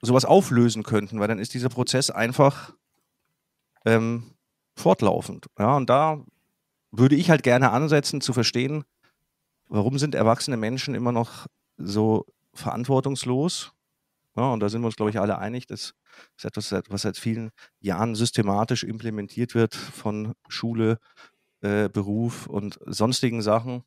sowas 0.00 0.24
auflösen 0.24 0.82
könnten, 0.82 1.20
weil 1.20 1.28
dann 1.28 1.38
ist 1.38 1.54
dieser 1.54 1.68
Prozess 1.68 2.10
einfach 2.10 2.74
ähm, 3.84 4.34
fortlaufend. 4.74 5.46
Ja, 5.58 5.76
und 5.76 5.88
da 5.88 6.24
würde 6.90 7.14
ich 7.14 7.30
halt 7.30 7.42
gerne 7.42 7.70
ansetzen, 7.70 8.20
zu 8.20 8.32
verstehen, 8.32 8.84
warum 9.68 9.98
sind 9.98 10.14
erwachsene 10.14 10.56
Menschen 10.56 10.94
immer 10.94 11.12
noch 11.12 11.46
so 11.78 12.26
verantwortungslos? 12.52 13.72
Ja, 14.36 14.50
und 14.52 14.60
da 14.60 14.68
sind 14.68 14.80
wir 14.80 14.86
uns, 14.86 14.96
glaube 14.96 15.10
ich, 15.10 15.20
alle 15.20 15.38
einig, 15.38 15.66
das 15.66 15.94
ist 16.36 16.44
etwas, 16.44 16.72
was 16.88 17.02
seit 17.02 17.18
vielen 17.18 17.50
Jahren 17.80 18.14
systematisch 18.14 18.82
implementiert 18.82 19.54
wird 19.54 19.74
von 19.74 20.32
Schule, 20.48 20.98
äh, 21.60 21.88
Beruf 21.88 22.46
und 22.46 22.78
sonstigen 22.86 23.42
Sachen. 23.42 23.84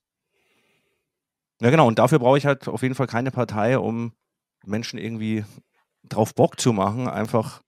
Ja, 1.62 1.70
genau, 1.72 1.88
und 1.88 2.00
dafür 2.00 2.20
brauche 2.20 2.38
ich 2.38 2.46
halt 2.46 2.68
auf 2.68 2.84
jeden 2.84 2.96
Fall 2.96 3.08
keine 3.08 3.32
Partei, 3.32 3.80
um 3.80 4.14
Menschen 4.66 5.00
irgendwie 5.00 5.46
drauf 6.04 6.36
Bock 6.36 6.60
zu 6.60 6.74
machen, 6.74 7.08
einfach, 7.08 7.62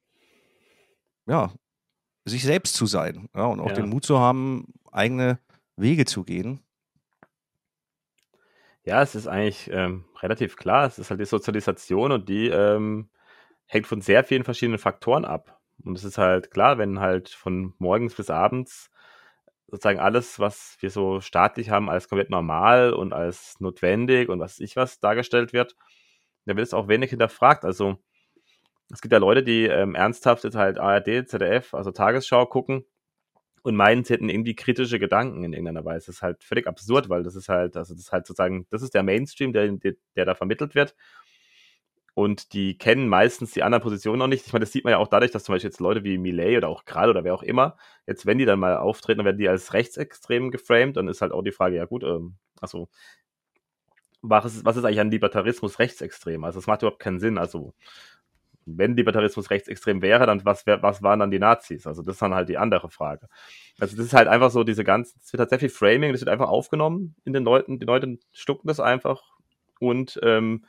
ja, 1.26 1.52
sich 2.26 2.44
selbst 2.44 2.76
zu 2.76 2.86
sein. 2.86 3.28
Ja, 3.36 3.46
und 3.46 3.60
auch 3.60 3.70
ja. 3.70 3.76
den 3.76 3.90
Mut 3.90 4.06
zu 4.06 4.20
haben, 4.20 4.74
eigene 4.92 5.40
Wege 5.78 6.06
zu 6.06 6.24
gehen. 6.24 6.60
Ja, 8.88 9.02
es 9.02 9.16
ist 9.16 9.28
eigentlich 9.28 9.70
ähm, 9.74 10.06
relativ 10.22 10.56
klar. 10.56 10.86
Es 10.86 10.98
ist 10.98 11.10
halt 11.10 11.20
die 11.20 11.26
Sozialisation 11.26 12.14
und 12.14 12.30
die 12.30 12.48
ähm, 12.48 13.10
hängt 13.66 13.86
von 13.86 14.00
sehr 14.00 14.24
vielen 14.24 14.46
verschiedenen 14.46 14.80
Faktoren 14.80 15.26
ab. 15.26 15.60
Und 15.84 15.98
es 15.98 16.06
ist 16.06 16.18
halt 16.18 16.52
klar, 16.52 16.78
wenn 16.78 17.02
halt 17.02 17.28
von 17.28 17.74
morgens 17.80 18.16
bis 18.16 18.30
abends 18.30 18.90
sozusagen 19.68 20.00
alles, 20.00 20.40
was 20.40 20.78
wir 20.80 20.90
so 20.90 21.20
staatlich 21.20 21.70
haben, 21.70 21.90
als 21.90 22.08
komplett 22.08 22.30
normal 22.30 22.94
und 22.94 23.12
als 23.12 23.60
notwendig 23.60 24.30
und 24.30 24.40
was 24.40 24.58
ich 24.60 24.78
was 24.78 25.02
dargestellt 25.02 25.52
wird, 25.52 25.76
dann 26.46 26.56
wird 26.56 26.68
es 26.68 26.74
auch 26.74 26.88
wenig 26.88 27.10
hinterfragt. 27.10 27.66
Also 27.66 27.98
es 28.90 29.02
gibt 29.02 29.12
ja 29.12 29.20
Leute, 29.20 29.44
die 29.44 29.66
ähm, 29.66 29.96
ernsthaft 29.96 30.46
jetzt 30.46 30.56
halt 30.56 30.78
ARD, 30.80 31.28
ZDF, 31.28 31.74
also 31.74 31.92
Tagesschau 31.92 32.46
gucken 32.46 32.86
und 33.68 33.76
meinen, 33.76 34.06
sie 34.06 34.14
hätten 34.14 34.30
irgendwie 34.30 34.56
kritische 34.56 34.98
Gedanken 34.98 35.44
in 35.44 35.52
irgendeiner 35.52 35.84
Weise. 35.84 36.08
Das 36.08 36.16
ist 36.16 36.22
halt 36.22 36.42
völlig 36.44 36.68
absurd, 36.68 37.10
weil 37.10 37.24
das 37.24 37.36
ist 37.36 37.50
halt, 37.50 37.76
also 37.76 37.94
das 37.94 38.02
ist 38.02 38.12
halt 38.14 38.26
sozusagen, 38.26 38.66
das 38.70 38.82
ist 38.82 38.94
der 38.94 39.04
Mainstream, 39.04 39.52
der, 39.52 39.68
der, 39.74 39.94
der 40.16 40.26
da 40.26 40.36
vermittelt 40.36 40.74
wird. 40.74 40.96
Und 42.14 42.54
die 42.54 42.78
kennen 42.78 43.10
meistens 43.10 43.52
die 43.52 43.64
anderen 43.64 43.84
Positionen 43.84 44.20
noch 44.20 44.28
nicht. 44.28 44.48
Ich 44.48 44.54
meine, 44.54 44.64
das 44.64 44.72
sieht 44.72 44.86
man 44.86 44.92
ja 44.92 44.98
auch 44.98 45.10
dadurch, 45.10 45.32
dass 45.32 45.44
zum 45.44 45.54
Beispiel 45.54 45.70
jetzt 45.70 45.82
Leute 45.82 46.06
wie 46.06 46.18
Millet 46.18 46.58
oder 46.58 46.70
auch 46.70 46.86
Kral 46.86 47.10
oder 47.10 47.26
wer 47.26 47.34
auch 47.36 47.44
immer, 47.44 47.76
jetzt 48.08 48.26
wenn 48.26 48.38
die 48.38 48.46
dann 48.46 48.60
mal 48.60 48.78
auftreten, 48.78 49.18
dann 49.18 49.26
werden 49.26 49.38
die 49.38 49.50
als 49.50 49.74
rechtsextrem 49.74 50.50
geframed. 50.50 50.96
Dann 50.96 51.10
ist 51.10 51.22
halt 51.22 51.34
auch 51.34 51.44
die 51.44 51.52
Frage, 51.52 51.76
ja 51.76 51.86
gut, 51.86 52.04
ähm, 52.04 52.38
also 52.62 52.88
was 54.22 54.46
ist, 54.46 54.66
was 54.66 54.78
ist 54.78 54.86
eigentlich 54.86 55.02
an 55.02 55.12
Libertarismus 55.12 55.80
rechtsextrem? 55.80 56.44
Also 56.46 56.60
das 56.60 56.68
macht 56.68 56.82
überhaupt 56.82 57.00
keinen 57.00 57.20
Sinn. 57.20 57.38
Also 57.38 57.74
wenn 58.68 58.96
Libertarismus 58.96 59.50
rechtsextrem 59.50 60.02
wäre, 60.02 60.26
dann 60.26 60.44
was, 60.46 60.66
was 60.66 61.02
waren 61.02 61.20
dann 61.20 61.32
die 61.32 61.40
Nazis? 61.40 61.88
Also 61.88 62.02
das 62.02 62.16
ist 62.16 62.22
dann 62.22 62.34
halt 62.34 62.50
die 62.50 62.58
andere 62.58 62.90
Frage. 62.90 63.28
Also 63.80 63.96
das 63.96 64.08
ist 64.08 64.14
halt 64.14 64.28
einfach 64.28 64.52
so 64.52 64.64
diese 64.64 64.84
ganzen, 64.84 65.20
es 65.24 65.32
wird 65.32 65.40
halt 65.40 65.50
sehr 65.50 65.60
viel 65.60 65.70
Framing, 65.70 66.12
das 66.12 66.22
wird 66.22 66.30
einfach 66.30 66.50
aufgenommen 66.50 67.16
in 67.26 67.34
den 67.34 67.44
Leuten, 67.44 67.80
die 67.80 67.86
Leute 67.86 68.18
stucken 68.32 68.68
das 68.68 68.80
einfach 68.80 69.24
und 69.80 70.20
ähm, 70.24 70.66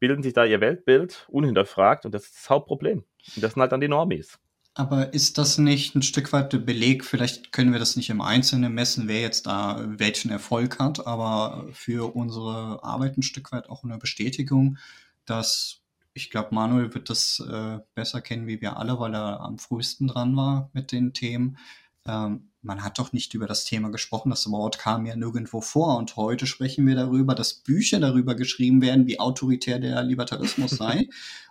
bilden 0.00 0.22
sich 0.22 0.32
da 0.32 0.44
ihr 0.44 0.60
Weltbild 0.60 1.26
unhinterfragt 1.28 2.06
und 2.06 2.12
das 2.12 2.24
ist 2.24 2.36
das 2.36 2.50
Hauptproblem. 2.50 3.04
Und 3.34 3.42
das 3.42 3.54
sind 3.54 3.60
halt 3.60 3.72
dann 3.72 3.80
die 3.80 3.88
Normis. 3.88 4.38
Aber 4.74 5.12
ist 5.12 5.38
das 5.38 5.58
nicht 5.58 5.96
ein 5.96 6.02
Stück 6.02 6.32
weit 6.32 6.52
der 6.52 6.58
Beleg? 6.58 7.04
Vielleicht 7.04 7.50
können 7.50 7.72
wir 7.72 7.80
das 7.80 7.96
nicht 7.96 8.10
im 8.10 8.20
Einzelnen 8.20 8.72
messen, 8.72 9.08
wer 9.08 9.20
jetzt 9.20 9.46
da 9.46 9.84
welchen 9.84 10.30
Erfolg 10.30 10.78
hat, 10.78 11.04
aber 11.04 11.66
für 11.72 12.14
unsere 12.14 12.84
Arbeit 12.84 13.18
ein 13.18 13.22
Stück 13.22 13.50
weit 13.50 13.68
auch 13.68 13.82
eine 13.82 13.98
Bestätigung, 13.98 14.78
dass 15.26 15.80
ich 16.18 16.30
glaube, 16.30 16.52
Manuel 16.52 16.94
wird 16.94 17.10
das 17.10 17.40
äh, 17.40 17.78
besser 17.94 18.20
kennen 18.20 18.48
wie 18.48 18.60
wir 18.60 18.76
alle, 18.76 18.98
weil 18.98 19.14
er 19.14 19.40
am 19.40 19.58
frühesten 19.58 20.08
dran 20.08 20.34
war 20.34 20.68
mit 20.72 20.90
den 20.90 21.12
Themen. 21.12 21.58
Ähm, 22.06 22.50
man 22.60 22.82
hat 22.82 22.98
doch 22.98 23.12
nicht 23.12 23.34
über 23.34 23.46
das 23.46 23.64
Thema 23.64 23.90
gesprochen, 23.90 24.30
das 24.30 24.50
Wort 24.50 24.78
kam 24.78 25.06
ja 25.06 25.14
nirgendwo 25.14 25.60
vor. 25.60 25.96
Und 25.96 26.16
heute 26.16 26.46
sprechen 26.46 26.86
wir 26.88 26.96
darüber, 26.96 27.36
dass 27.36 27.54
Bücher 27.54 28.00
darüber 28.00 28.34
geschrieben 28.34 28.82
werden, 28.82 29.06
wie 29.06 29.20
autoritär 29.20 29.78
der 29.78 30.02
Libertarismus 30.02 30.70
sei. 30.76 31.08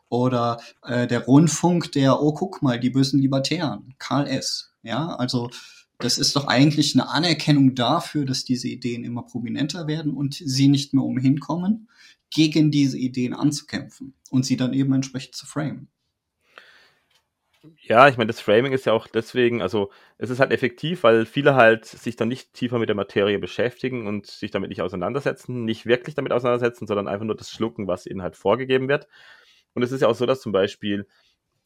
Oder 0.10 0.60
äh, 0.84 1.08
der 1.08 1.24
Rundfunk 1.24 1.94
der, 1.94 2.22
oh, 2.22 2.34
guck 2.34 2.62
mal, 2.62 2.78
die 2.78 2.90
bösen 2.90 3.22
Libertären, 3.22 3.96
Karl 4.00 4.28
S. 4.28 4.74
Ja, 4.84 5.16
also 5.16 5.50
das 5.98 6.18
ist 6.18 6.36
doch 6.36 6.48
eigentlich 6.48 6.94
eine 6.94 7.10
Anerkennung 7.10 7.74
dafür, 7.74 8.26
dass 8.26 8.44
diese 8.44 8.68
Ideen 8.68 9.06
immer 9.06 9.24
prominenter 9.24 9.88
werden 9.88 10.14
und 10.14 10.36
sie 10.36 10.68
nicht 10.68 10.94
mehr 10.94 11.04
umhin 11.04 11.40
kommen, 11.40 11.88
gegen 12.30 12.72
diese 12.72 12.98
Ideen 12.98 13.34
anzukämpfen 13.34 14.14
und 14.30 14.46
sie 14.46 14.58
dann 14.58 14.74
eben 14.74 14.94
entsprechend 14.94 15.36
zu 15.36 15.46
framen. 15.46 15.90
Ja, 17.82 18.08
ich 18.08 18.18
meine, 18.18 18.28
das 18.28 18.40
Framing 18.40 18.72
ist 18.72 18.86
ja 18.86 18.94
auch 18.94 19.08
deswegen, 19.08 19.62
also 19.62 19.92
es 20.18 20.30
ist 20.30 20.40
halt 20.40 20.52
effektiv, 20.52 21.04
weil 21.04 21.26
viele 21.26 21.56
halt 21.56 21.86
sich 21.86 22.16
dann 22.16 22.28
nicht 22.28 22.54
tiefer 22.54 22.80
mit 22.80 22.88
der 22.88 22.96
Materie 22.96 23.40
beschäftigen 23.40 24.08
und 24.08 24.28
sich 24.28 24.52
damit 24.52 24.70
nicht 24.70 24.82
auseinandersetzen, 24.82 25.66
nicht 25.66 25.86
wirklich 25.86 26.16
damit 26.16 26.32
auseinandersetzen, 26.32 26.88
sondern 26.88 27.08
einfach 27.08 27.26
nur 27.26 27.36
das 27.36 27.50
schlucken, 27.52 27.88
was 27.88 28.06
ihnen 28.06 28.22
halt 28.22 28.36
vorgegeben 28.36 28.88
wird. 28.88 29.08
Und 29.74 29.84
es 29.84 29.92
ist 29.92 30.02
ja 30.02 30.08
auch 30.08 30.16
so, 30.16 30.26
dass 30.26 30.42
zum 30.42 30.52
Beispiel, 30.52 31.08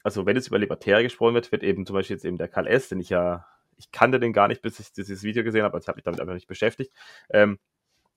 also 0.03 0.25
wenn 0.25 0.35
jetzt 0.35 0.47
über 0.47 0.59
Libertäre 0.59 1.03
gesprochen 1.03 1.35
wird, 1.35 1.51
wird 1.51 1.63
eben 1.63 1.85
zum 1.85 1.95
Beispiel 1.95 2.15
jetzt 2.15 2.25
eben 2.25 2.37
der 2.37 2.47
Karl 2.47 2.67
S., 2.67 2.89
den 2.89 2.99
ich 2.99 3.09
ja, 3.09 3.45
ich 3.77 3.91
kannte 3.91 4.19
den 4.19 4.33
gar 4.33 4.47
nicht, 4.47 4.61
bis 4.61 4.79
ich 4.79 4.93
dieses 4.93 5.23
Video 5.23 5.43
gesehen 5.43 5.63
habe, 5.63 5.75
also 5.75 5.85
ich 5.85 5.87
habe 5.87 5.97
mich 5.97 6.03
damit 6.03 6.21
einfach 6.21 6.33
nicht 6.33 6.47
beschäftigt, 6.47 6.91
ähm, 7.31 7.59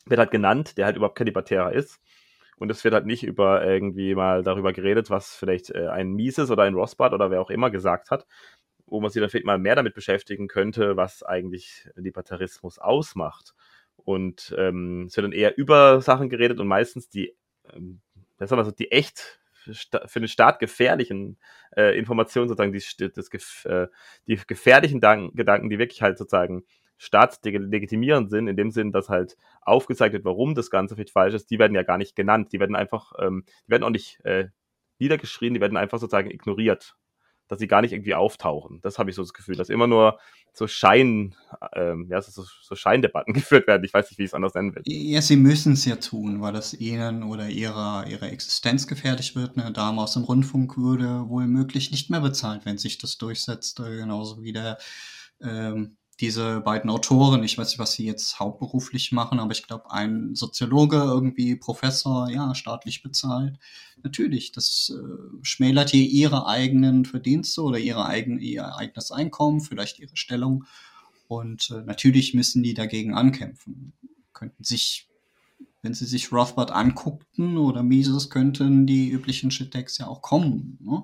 wird 0.07 0.19
halt 0.21 0.31
genannt, 0.31 0.79
der 0.79 0.87
halt 0.87 0.97
überhaupt 0.97 1.17
kein 1.17 1.27
Libertärer 1.27 1.73
ist. 1.73 2.01
Und 2.57 2.71
es 2.71 2.85
wird 2.85 2.95
halt 2.95 3.07
nicht 3.07 3.25
über 3.25 3.65
irgendwie 3.65 4.15
mal 4.15 4.43
darüber 4.43 4.73
geredet, 4.73 5.11
was 5.11 5.35
vielleicht 5.35 5.71
äh, 5.71 5.89
ein 5.89 6.13
Mises 6.13 6.51
oder 6.51 6.65
ein 6.65 6.75
Rothbard 6.75 7.13
oder 7.13 7.31
wer 7.31 7.41
auch 7.41 7.51
immer 7.51 7.71
gesagt 7.71 8.11
hat, 8.11 8.27
wo 8.87 9.01
man 9.01 9.11
sich 9.11 9.21
dann 9.21 9.31
vielleicht 9.31 9.47
mal 9.47 9.59
mehr 9.59 9.77
damit 9.77 9.95
beschäftigen 9.95 10.49
könnte, 10.49 10.97
was 10.97 11.23
eigentlich 11.23 11.89
Libertarismus 11.97 12.79
ausmacht. 12.79 13.55
Und 13.97 14.55
ähm, 14.59 15.07
es 15.09 15.17
wird 15.17 15.25
dann 15.25 15.33
eher 15.33 15.57
über 15.57 16.01
Sachen 16.01 16.29
geredet 16.29 16.61
und 16.61 16.67
meistens 16.67 17.09
die, 17.09 17.35
ähm, 17.73 18.01
das 18.39 18.51
ist 18.51 18.65
so, 18.65 18.71
die 18.71 18.93
echt 18.93 19.41
für 19.73 20.21
den 20.21 20.29
Staat 20.29 20.59
gefährlichen 20.59 21.39
äh, 21.75 21.99
Informationen, 21.99 22.49
sozusagen 22.49 22.73
die, 22.73 23.11
das, 23.11 23.65
äh, 23.65 23.87
die 24.27 24.37
gefährlichen 24.47 25.01
Gedanken, 25.01 25.71
die 25.71 25.79
wirklich 25.79 26.03
halt 26.03 26.19
sozusagen 26.19 26.65
staatslegitimierend 27.05 28.31
sind, 28.31 28.49
in 28.49 28.57
dem 28.57 28.71
Sinn, 28.71 28.93
dass 28.93 29.09
halt 29.09 29.37
aufgezeigt 29.63 30.15
wird, 30.15 30.25
warum 30.25 30.55
das 30.55 30.71
Ganze 30.71 30.95
vielleicht 30.95 31.13
falsch 31.13 31.35
ist, 31.35 31.51
die 31.51 31.59
werden 31.59 31.75
ja 31.75 31.83
gar 31.83 31.99
nicht 31.99 32.17
genannt. 32.17 32.53
Die 32.53 32.61
werden 32.61 32.77
einfach, 32.77 33.13
ähm, 33.19 33.45
die 33.67 33.71
werden 33.71 33.85
auch 33.85 33.91
nicht 33.91 34.21
äh, 34.25 34.49
niedergeschrien, 34.99 35.55
die 35.55 35.61
werden 35.61 35.77
einfach 35.77 35.99
sozusagen 35.99 36.31
ignoriert. 36.31 36.97
Dass 37.47 37.59
sie 37.59 37.69
gar 37.69 37.83
nicht 37.83 37.93
irgendwie 37.93 38.15
auftauchen. 38.15 38.81
Das 38.81 38.99
habe 38.99 39.11
ich 39.11 39.17
so 39.17 39.23
das 39.23 39.35
Gefühl, 39.35 39.55
dass 39.55 39.69
immer 39.69 39.87
nur 39.87 40.19
so 40.55 40.67
Schein, 40.67 41.35
ähm, 41.75 42.07
ja, 42.09 42.23
so, 42.23 42.43
so 42.43 42.75
Scheindebatten 42.75 43.35
geführt 43.35 43.67
werden. 43.67 43.85
Ich 43.85 43.93
weiß 43.93 44.11
nicht, 44.11 44.19
wie 44.19 44.23
ich 44.23 44.31
es 44.31 44.35
anders 44.35 44.55
nennen 44.55 44.75
will. 44.75 44.83
Ja, 44.87 45.21
sie 45.21 45.37
müssen 45.37 45.75
es 45.75 45.85
ja 45.85 45.97
tun, 45.97 46.41
weil 46.41 46.55
das 46.55 46.73
ihnen 46.73 47.23
oder 47.23 47.51
ihrer, 47.51 48.07
ihrer 48.09 48.33
Existenz 48.33 48.87
gefährlich 48.87 49.37
wird. 49.37 49.59
Eine 49.59 49.73
Dame 49.73 50.01
aus 50.01 50.15
dem 50.15 50.25
Rundfunk 50.25 50.79
würde 50.79 51.29
wohl 51.29 51.47
möglich 51.47 51.91
nicht 51.91 52.09
mehr 52.09 52.21
bezahlt, 52.21 52.65
wenn 52.65 52.79
sich 52.79 52.97
das 52.97 53.19
durchsetzt. 53.19 53.79
Äh, 53.79 53.97
genauso 53.97 54.43
wie 54.43 54.55
der 54.55 54.79
ähm, 55.43 55.99
diese 56.21 56.61
beiden 56.61 56.91
Autoren, 56.91 57.43
ich 57.43 57.59
weiß 57.59 57.69
nicht, 57.69 57.79
was 57.79 57.93
sie 57.93 58.07
jetzt 58.07 58.39
hauptberuflich 58.39 59.13
machen, 59.13 59.41
aber 59.41 59.53
ich 59.53 59.67
glaube, 59.67 59.91
ein 59.91 60.35
Soziologe, 60.35 60.97
irgendwie 60.97 61.57
Professor, 61.57 62.31
ja, 62.31 62.55
staatlich 62.55 63.03
bezahlt. 63.03 63.59
Natürlich, 64.03 64.53
das 64.53 64.93
äh, 64.95 65.39
schmälert 65.43 65.91
hier 65.91 66.07
ihre 66.09 66.47
eigenen 66.47 67.05
Verdienste 67.05 67.63
oder 67.63 67.79
ihre 67.79 68.07
eigen, 68.07 68.39
ihr 68.39 68.77
eigenes 68.77 69.11
Einkommen, 69.11 69.61
vielleicht 69.61 69.99
ihre 69.99 70.17
Stellung. 70.17 70.65
Und 71.27 71.71
äh, 71.71 71.83
natürlich 71.83 72.35
müssen 72.35 72.63
die 72.63 72.75
dagegen 72.75 73.15
ankämpfen. 73.15 73.93
Könnten 74.33 74.63
sich, 74.63 75.09
wenn 75.83 75.95
sie 75.95 76.07
sich 76.07 76.33
Rothbard 76.33 76.71
anguckten 76.71 77.57
oder 77.57 77.83
Mises, 77.83 78.31
könnten 78.31 78.87
die 78.87 79.09
üblichen 79.09 79.51
Shit-Decks 79.51 79.99
ja 79.99 80.07
auch 80.07 80.23
kommen. 80.23 80.79
Ne? 80.81 81.03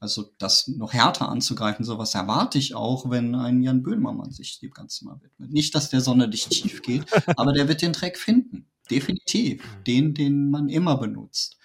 Also 0.00 0.32
das 0.38 0.66
noch 0.66 0.94
härter 0.94 1.28
anzugreifen, 1.28 1.84
sowas 1.84 2.14
erwarte 2.14 2.58
ich 2.58 2.74
auch, 2.74 3.10
wenn 3.10 3.34
ein 3.34 3.62
Jan 3.62 3.82
Böhmermann 3.82 4.32
sich 4.32 4.58
dem 4.58 4.70
Ganzen 4.70 5.06
mal 5.06 5.20
widmet. 5.20 5.52
Nicht, 5.52 5.74
dass 5.74 5.90
der 5.90 6.00
sonderlich 6.00 6.48
tief 6.48 6.80
geht, 6.80 7.04
aber 7.38 7.52
der 7.52 7.68
wird 7.68 7.82
den 7.82 7.92
Track 7.92 8.16
finden. 8.16 8.66
Definitiv. 8.90 9.62
Mhm. 9.62 9.84
Den, 9.84 10.14
den 10.14 10.50
man 10.50 10.68
immer 10.70 10.96
benutzt. 10.96 11.58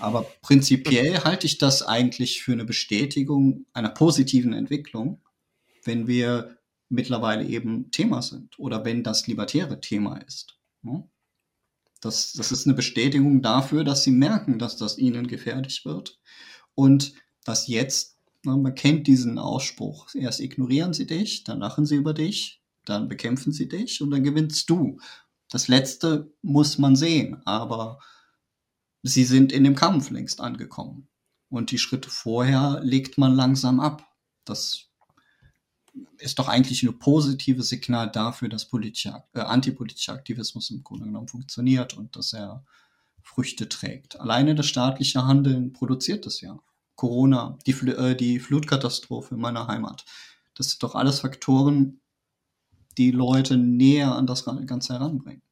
Aber 0.00 0.26
prinzipiell 0.42 1.22
halte 1.22 1.46
ich 1.46 1.58
das 1.58 1.82
eigentlich 1.82 2.42
für 2.42 2.52
eine 2.52 2.64
Bestätigung 2.64 3.66
einer 3.72 3.90
positiven 3.90 4.52
Entwicklung, 4.52 5.22
wenn 5.84 6.06
wir 6.06 6.58
mittlerweile 6.88 7.46
eben 7.46 7.90
Thema 7.90 8.22
sind 8.22 8.58
oder 8.58 8.84
wenn 8.84 9.02
das 9.02 9.26
libertäre 9.26 9.80
Thema 9.80 10.16
ist. 10.18 10.58
Ne? 10.82 11.08
Das, 12.00 12.32
das 12.32 12.50
ist 12.50 12.66
eine 12.66 12.74
Bestätigung 12.74 13.40
dafür, 13.40 13.84
dass 13.84 14.02
sie 14.02 14.10
merken, 14.10 14.58
dass 14.58 14.76
das 14.76 14.98
ihnen 14.98 15.28
gefährlich 15.28 15.84
wird 15.84 16.20
und 16.74 17.14
dass 17.44 17.66
jetzt, 17.66 18.16
ne, 18.44 18.56
man 18.56 18.74
kennt 18.74 19.06
diesen 19.06 19.38
Ausspruch, 19.38 20.14
erst 20.14 20.40
ignorieren 20.40 20.92
sie 20.92 21.06
dich, 21.06 21.44
dann 21.44 21.60
lachen 21.60 21.86
sie 21.86 21.96
über 21.96 22.14
dich, 22.14 22.62
dann 22.84 23.08
bekämpfen 23.08 23.52
sie 23.52 23.68
dich 23.68 24.02
und 24.02 24.10
dann 24.10 24.24
gewinnst 24.24 24.68
du. 24.70 24.98
Das 25.48 25.68
letzte 25.68 26.32
muss 26.42 26.78
man 26.78 26.96
sehen, 26.96 27.42
aber 27.44 27.98
sie 29.02 29.24
sind 29.24 29.52
in 29.52 29.64
dem 29.64 29.74
Kampf 29.74 30.10
längst 30.10 30.40
angekommen. 30.40 31.08
Und 31.48 31.70
die 31.70 31.78
Schritte 31.78 32.08
vorher 32.08 32.80
legt 32.82 33.18
man 33.18 33.34
langsam 33.34 33.78
ab. 33.78 34.08
Das 34.46 34.88
ist 36.16 36.38
doch 36.38 36.48
eigentlich 36.48 36.82
ein 36.82 36.98
positives 36.98 37.68
Signal 37.68 38.10
dafür, 38.10 38.48
dass 38.48 38.68
politischer, 38.68 39.28
äh, 39.34 39.40
antipolitischer 39.40 40.14
Aktivismus 40.14 40.70
im 40.70 40.82
Grunde 40.82 41.04
genommen 41.04 41.28
funktioniert 41.28 41.94
und 41.94 42.16
dass 42.16 42.32
er 42.32 42.64
Früchte 43.22 43.68
trägt. 43.68 44.18
Alleine 44.18 44.54
das 44.54 44.66
staatliche 44.66 45.26
Handeln 45.26 45.72
produziert 45.72 46.24
das 46.24 46.40
ja. 46.40 46.58
Corona, 46.96 47.58
die, 47.66 47.72
äh, 47.72 48.14
die 48.14 48.38
Flutkatastrophe 48.38 49.34
in 49.34 49.40
meiner 49.40 49.66
Heimat. 49.66 50.04
Das 50.54 50.70
sind 50.70 50.82
doch 50.82 50.94
alles 50.94 51.20
Faktoren, 51.20 52.00
die 52.98 53.10
Leute 53.10 53.56
näher 53.56 54.14
an 54.14 54.26
das 54.26 54.44
Ganze 54.44 54.94
heranbringen. 54.94 55.42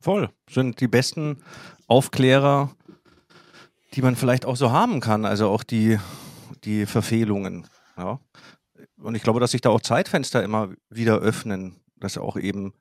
Voll. 0.00 0.30
Sind 0.48 0.80
die 0.80 0.88
besten 0.88 1.42
Aufklärer, 1.86 2.70
die 3.94 4.02
man 4.02 4.16
vielleicht 4.16 4.44
auch 4.44 4.56
so 4.56 4.70
haben 4.70 5.00
kann. 5.00 5.24
Also 5.24 5.48
auch 5.48 5.64
die, 5.64 5.98
die 6.64 6.86
Verfehlungen. 6.86 7.66
Ja. 7.96 8.20
Und 8.98 9.14
ich 9.14 9.22
glaube, 9.22 9.40
dass 9.40 9.50
sich 9.50 9.60
da 9.60 9.70
auch 9.70 9.80
Zeitfenster 9.80 10.42
immer 10.42 10.74
wieder 10.90 11.18
öffnen, 11.18 11.80
dass 11.96 12.18
auch 12.18 12.36
eben, 12.36 12.72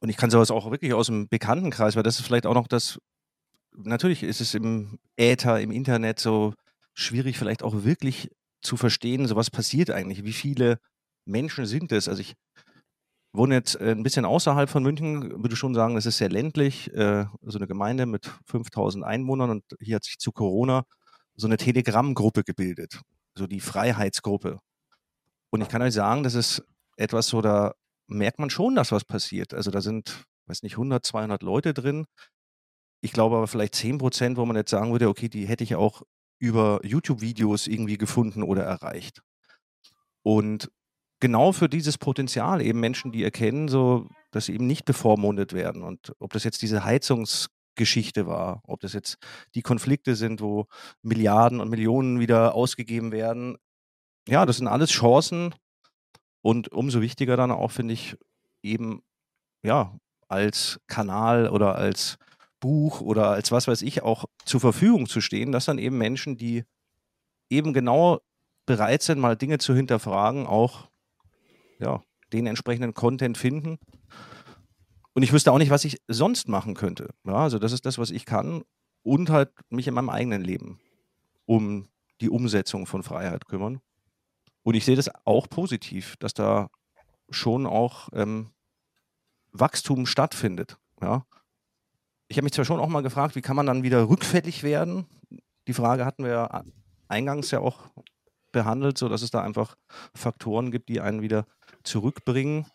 und 0.00 0.08
ich 0.08 0.16
kann 0.16 0.30
sowas 0.30 0.50
auch 0.50 0.70
wirklich 0.70 0.94
aus 0.94 1.06
dem 1.06 1.28
Bekanntenkreis, 1.28 1.96
weil 1.96 2.02
das 2.02 2.18
ist 2.18 2.26
vielleicht 2.26 2.46
auch 2.46 2.54
noch 2.54 2.68
das, 2.68 3.00
natürlich 3.72 4.22
ist 4.22 4.40
es 4.40 4.54
im 4.54 4.98
Äther, 5.16 5.60
im 5.60 5.70
Internet 5.70 6.18
so 6.18 6.54
schwierig, 6.96 7.38
vielleicht 7.38 7.62
auch 7.62 7.84
wirklich 7.84 8.30
zu 8.62 8.76
verstehen, 8.76 9.26
so 9.28 9.36
was 9.36 9.50
passiert 9.50 9.90
eigentlich, 9.90 10.24
wie 10.24 10.32
viele 10.32 10.80
Menschen 11.24 11.66
sind 11.66 11.92
es. 11.92 12.08
Also 12.08 12.22
ich 12.22 12.34
wohne 13.32 13.54
jetzt 13.54 13.78
ein 13.80 14.02
bisschen 14.02 14.24
außerhalb 14.24 14.68
von 14.68 14.82
München, 14.82 15.42
würde 15.42 15.56
schon 15.56 15.74
sagen, 15.74 15.94
das 15.94 16.06
ist 16.06 16.16
sehr 16.16 16.30
ländlich, 16.30 16.92
äh, 16.94 17.26
so 17.42 17.58
eine 17.58 17.66
Gemeinde 17.66 18.06
mit 18.06 18.30
5000 18.46 19.04
Einwohnern 19.04 19.50
und 19.50 19.64
hier 19.80 19.96
hat 19.96 20.04
sich 20.04 20.18
zu 20.18 20.32
Corona 20.32 20.84
so 21.36 21.46
eine 21.46 21.58
Telegram-Gruppe 21.58 22.44
gebildet, 22.44 23.00
so 23.34 23.46
die 23.46 23.60
Freiheitsgruppe. 23.60 24.58
Und 25.50 25.60
ich 25.60 25.68
kann 25.68 25.82
euch 25.82 25.92
sagen, 25.92 26.22
das 26.22 26.34
ist 26.34 26.62
etwas 26.96 27.28
so, 27.28 27.42
da 27.42 27.74
merkt 28.06 28.38
man 28.38 28.48
schon, 28.48 28.74
dass 28.74 28.90
was 28.90 29.04
passiert. 29.04 29.52
Also 29.52 29.70
da 29.70 29.82
sind, 29.82 30.24
weiß 30.46 30.62
nicht, 30.62 30.74
100, 30.74 31.04
200 31.04 31.42
Leute 31.42 31.74
drin. 31.74 32.06
Ich 33.02 33.12
glaube 33.12 33.36
aber 33.36 33.46
vielleicht 33.46 33.74
10 33.74 33.98
Prozent, 33.98 34.38
wo 34.38 34.46
man 34.46 34.56
jetzt 34.56 34.70
sagen 34.70 34.92
würde, 34.92 35.08
okay, 35.08 35.28
die 35.28 35.46
hätte 35.46 35.64
ich 35.64 35.74
auch 35.74 36.02
über 36.38 36.80
YouTube-Videos 36.82 37.66
irgendwie 37.66 37.98
gefunden 37.98 38.42
oder 38.42 38.62
erreicht. 38.64 39.22
Und 40.22 40.70
genau 41.20 41.52
für 41.52 41.68
dieses 41.68 41.98
Potenzial 41.98 42.60
eben 42.60 42.80
Menschen, 42.80 43.12
die 43.12 43.22
erkennen, 43.22 43.68
so, 43.68 44.08
dass 44.30 44.46
sie 44.46 44.54
eben 44.54 44.66
nicht 44.66 44.84
bevormundet 44.84 45.52
werden. 45.52 45.82
Und 45.82 46.12
ob 46.18 46.32
das 46.32 46.44
jetzt 46.44 46.62
diese 46.62 46.84
Heizungsgeschichte 46.84 48.26
war, 48.26 48.62
ob 48.64 48.80
das 48.80 48.92
jetzt 48.92 49.18
die 49.54 49.62
Konflikte 49.62 50.14
sind, 50.14 50.40
wo 50.40 50.66
Milliarden 51.02 51.60
und 51.60 51.70
Millionen 51.70 52.20
wieder 52.20 52.54
ausgegeben 52.54 53.12
werden, 53.12 53.56
ja, 54.28 54.44
das 54.44 54.56
sind 54.56 54.66
alles 54.66 54.90
Chancen 54.90 55.54
und 56.42 56.72
umso 56.72 57.00
wichtiger 57.00 57.36
dann 57.36 57.52
auch, 57.52 57.70
finde 57.70 57.94
ich, 57.94 58.16
eben, 58.62 59.02
ja, 59.62 59.96
als 60.28 60.80
Kanal 60.88 61.48
oder 61.48 61.76
als 61.76 62.18
Buch 62.60 63.00
oder 63.00 63.30
als 63.30 63.52
was 63.52 63.68
weiß 63.68 63.82
ich 63.82 64.02
auch 64.02 64.24
zur 64.44 64.60
Verfügung 64.60 65.06
zu 65.06 65.20
stehen, 65.20 65.52
dass 65.52 65.66
dann 65.66 65.78
eben 65.78 65.98
Menschen, 65.98 66.36
die 66.36 66.64
eben 67.50 67.72
genau 67.72 68.20
bereit 68.64 69.02
sind, 69.02 69.18
mal 69.18 69.36
Dinge 69.36 69.58
zu 69.58 69.74
hinterfragen, 69.74 70.46
auch 70.46 70.88
ja, 71.78 72.02
den 72.32 72.46
entsprechenden 72.46 72.94
Content 72.94 73.38
finden. 73.38 73.78
Und 75.12 75.22
ich 75.22 75.32
wüsste 75.32 75.52
auch 75.52 75.58
nicht, 75.58 75.70
was 75.70 75.84
ich 75.84 75.98
sonst 76.08 76.48
machen 76.48 76.74
könnte. 76.74 77.10
Ja, 77.24 77.36
also 77.36 77.58
das 77.58 77.72
ist 77.72 77.86
das, 77.86 77.98
was 77.98 78.10
ich 78.10 78.26
kann 78.26 78.62
und 79.02 79.30
halt 79.30 79.50
mich 79.70 79.86
in 79.86 79.94
meinem 79.94 80.10
eigenen 80.10 80.42
Leben 80.42 80.80
um 81.46 81.88
die 82.20 82.28
Umsetzung 82.28 82.86
von 82.86 83.02
Freiheit 83.02 83.46
kümmern. 83.46 83.80
Und 84.62 84.74
ich 84.74 84.84
sehe 84.84 84.96
das 84.96 85.10
auch 85.24 85.48
positiv, 85.48 86.16
dass 86.16 86.34
da 86.34 86.68
schon 87.30 87.66
auch 87.66 88.08
ähm, 88.12 88.50
Wachstum 89.52 90.06
stattfindet. 90.06 90.76
Ja. 91.00 91.24
Ich 92.28 92.36
habe 92.36 92.44
mich 92.44 92.52
zwar 92.52 92.64
schon 92.64 92.80
auch 92.80 92.88
mal 92.88 93.02
gefragt, 93.02 93.36
wie 93.36 93.42
kann 93.42 93.56
man 93.56 93.66
dann 93.66 93.82
wieder 93.82 94.08
rückfällig 94.08 94.62
werden? 94.62 95.06
Die 95.68 95.72
Frage 95.72 96.04
hatten 96.04 96.24
wir 96.24 96.30
ja 96.30 96.64
eingangs 97.08 97.50
ja 97.50 97.60
auch 97.60 97.90
behandelt, 98.52 98.98
so 98.98 99.08
dass 99.08 99.22
es 99.22 99.30
da 99.30 99.42
einfach 99.42 99.76
Faktoren 100.14 100.70
gibt, 100.70 100.88
die 100.88 101.00
einen 101.00 101.22
wieder 101.22 101.46
zurückbringen. 101.82 102.66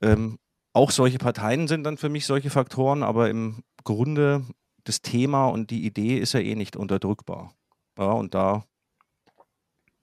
Ähm, 0.00 0.38
auch 0.72 0.90
solche 0.90 1.18
Parteien 1.18 1.68
sind 1.68 1.84
dann 1.84 1.96
für 1.96 2.08
mich 2.08 2.26
solche 2.26 2.50
Faktoren, 2.50 3.02
aber 3.02 3.30
im 3.30 3.62
Grunde 3.84 4.44
das 4.84 5.02
Thema 5.02 5.48
und 5.48 5.70
die 5.70 5.86
Idee 5.86 6.18
ist 6.18 6.32
ja 6.32 6.40
eh 6.40 6.54
nicht 6.54 6.76
unterdrückbar. 6.76 7.52
Ja, 7.98 8.12
und 8.12 8.34
da 8.34 8.64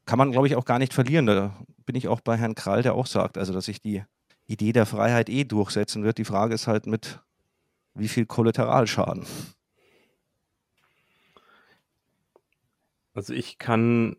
kann 0.05 0.18
man, 0.18 0.32
glaube 0.32 0.47
ich, 0.47 0.55
auch 0.55 0.66
gar 0.66 0.80
nicht 0.80 0.93
verlieren. 0.93 1.26
Da 1.26 1.55
bin 1.86 1.95
ich 1.95 2.07
auch 2.07 2.22
bei 2.22 2.38
Herrn 2.38 2.55
Krall, 2.55 2.82
der 2.82 2.95
auch 2.95 3.05
sagt, 3.05 3.38
also 3.38 3.53
dass 3.53 3.66
sich 3.66 3.82
die 3.82 4.03
Idee 4.45 4.74
der 4.74 4.86
Freiheit 4.86 5.30
eh 5.30 5.43
durchsetzen 5.43 6.03
wird. 6.03 6.18
Die 6.18 6.26
Frage 6.26 6.53
ist 6.53 6.68
halt 6.68 6.88
mit 6.88 7.20
wie 7.96 8.08
viel 8.08 8.26
Kollateralschaden. 8.26 9.26
Also 13.14 13.34
ich 13.34 13.60
kann 13.60 14.18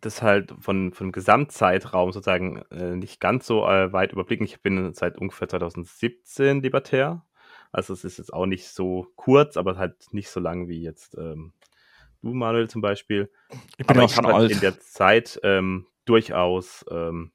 das 0.00 0.22
halt 0.22 0.52
von, 0.60 0.92
von 0.92 1.12
Gesamtzeitraum 1.12 2.12
sozusagen 2.12 2.62
äh, 2.70 2.96
nicht 2.96 3.20
ganz 3.20 3.46
so 3.46 3.66
äh, 3.66 3.92
weit 3.92 4.12
überblicken. 4.12 4.44
Ich 4.44 4.60
bin 4.60 4.92
seit 4.94 5.16
ungefähr 5.18 5.48
2017 5.48 6.62
libertär. 6.62 7.24
Also 7.72 7.92
es 7.92 8.04
ist 8.04 8.18
jetzt 8.18 8.32
auch 8.32 8.46
nicht 8.46 8.68
so 8.68 9.06
kurz, 9.16 9.56
aber 9.56 9.76
halt 9.76 10.12
nicht 10.12 10.28
so 10.28 10.40
lang 10.40 10.68
wie 10.68 10.82
jetzt 10.82 11.16
ähm, 11.16 11.52
du, 12.22 12.34
Manuel, 12.34 12.68
zum 12.68 12.82
Beispiel. 12.82 13.30
Ich 13.78 13.86
bin 13.86 13.96
aber 13.96 14.04
auch 14.04 14.10
ich 14.10 14.16
habe 14.16 14.32
halt 14.32 14.50
in 14.50 14.60
der 14.60 14.78
Zeit 14.80 15.40
ähm, 15.42 15.86
durchaus 16.04 16.84
ähm, 16.90 17.32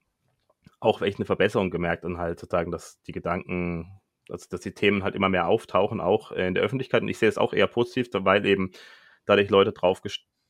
auch 0.80 1.02
echt 1.02 1.20
eine 1.20 1.26
Verbesserung 1.26 1.70
gemerkt 1.70 2.06
und 2.06 2.18
halt 2.18 2.40
sozusagen, 2.40 2.72
dass 2.72 3.02
die 3.04 3.12
Gedanken, 3.12 4.01
also 4.32 4.48
dass 4.50 4.62
die 4.62 4.74
Themen 4.74 5.04
halt 5.04 5.16
immer 5.16 5.30
mehr 5.30 5.48
auftauchen, 5.48 6.02
auch 6.02 6.32
in 6.32 6.54
der 6.54 6.64
Öffentlichkeit. 6.64 7.02
Und 7.02 7.10
ich 7.10 7.18
sehe 7.18 7.30
es 7.30 7.38
auch 7.38 7.54
eher 7.54 7.68
positiv, 7.68 8.08
weil 8.14 8.46
eben 8.46 8.72
dadurch 9.26 9.50
Leute 9.50 9.72
drauf 9.72 10.02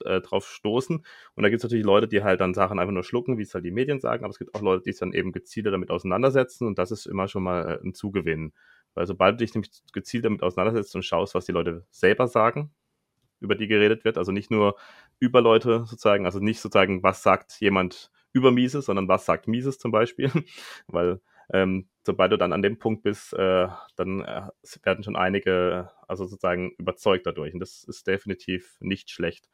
äh, 0.05 0.21
drauf 0.21 0.47
stoßen. 0.47 0.97
Und 1.35 1.43
da 1.43 1.49
gibt 1.49 1.59
es 1.59 1.63
natürlich 1.63 1.85
Leute, 1.85 2.07
die 2.07 2.23
halt 2.23 2.41
dann 2.41 2.53
Sachen 2.53 2.79
einfach 2.79 2.93
nur 2.93 3.03
schlucken, 3.03 3.37
wie 3.37 3.43
es 3.43 3.53
halt 3.53 3.65
die 3.65 3.71
Medien 3.71 3.99
sagen, 3.99 4.23
aber 4.23 4.31
es 4.31 4.39
gibt 4.39 4.55
auch 4.55 4.61
Leute, 4.61 4.83
die 4.83 4.91
sich 4.91 4.99
dann 4.99 5.13
eben 5.13 5.31
gezielter 5.31 5.71
damit 5.71 5.91
auseinandersetzen 5.91 6.67
und 6.67 6.77
das 6.77 6.91
ist 6.91 7.05
immer 7.05 7.27
schon 7.27 7.43
mal 7.43 7.79
äh, 7.83 7.85
ein 7.85 7.93
Zugewinn. 7.93 8.53
Weil 8.93 9.07
sobald 9.07 9.35
du 9.35 9.45
dich 9.45 9.53
nämlich 9.53 9.71
gezielt 9.93 10.25
damit 10.25 10.43
auseinandersetzt 10.43 10.95
und 10.95 11.03
schaust, 11.03 11.35
was 11.35 11.45
die 11.45 11.53
Leute 11.53 11.85
selber 11.91 12.27
sagen, 12.27 12.73
über 13.39 13.55
die 13.55 13.67
geredet 13.67 14.03
wird, 14.05 14.17
also 14.17 14.31
nicht 14.31 14.51
nur 14.51 14.75
über 15.19 15.41
Leute 15.41 15.85
sozusagen, 15.85 16.25
also 16.25 16.39
nicht 16.39 16.59
sozusagen, 16.59 17.01
was 17.03 17.23
sagt 17.23 17.59
jemand 17.59 18.11
über 18.33 18.51
Mises, 18.51 18.85
sondern 18.85 19.07
was 19.07 19.25
sagt 19.25 19.47
Mises 19.47 19.79
zum 19.79 19.91
Beispiel, 19.91 20.31
weil 20.87 21.21
ähm, 21.53 21.89
sobald 22.05 22.31
du 22.31 22.37
dann 22.37 22.53
an 22.53 22.61
dem 22.61 22.77
Punkt 22.79 23.03
bist, 23.03 23.33
äh, 23.33 23.67
dann 23.95 24.21
äh, 24.21 24.49
werden 24.83 25.03
schon 25.03 25.15
einige, 25.15 25.91
also 26.07 26.25
sozusagen 26.25 26.71
überzeugt 26.77 27.25
dadurch 27.25 27.53
und 27.53 27.59
das 27.59 27.83
ist 27.83 28.07
definitiv 28.07 28.77
nicht 28.79 29.09
schlecht. 29.09 29.49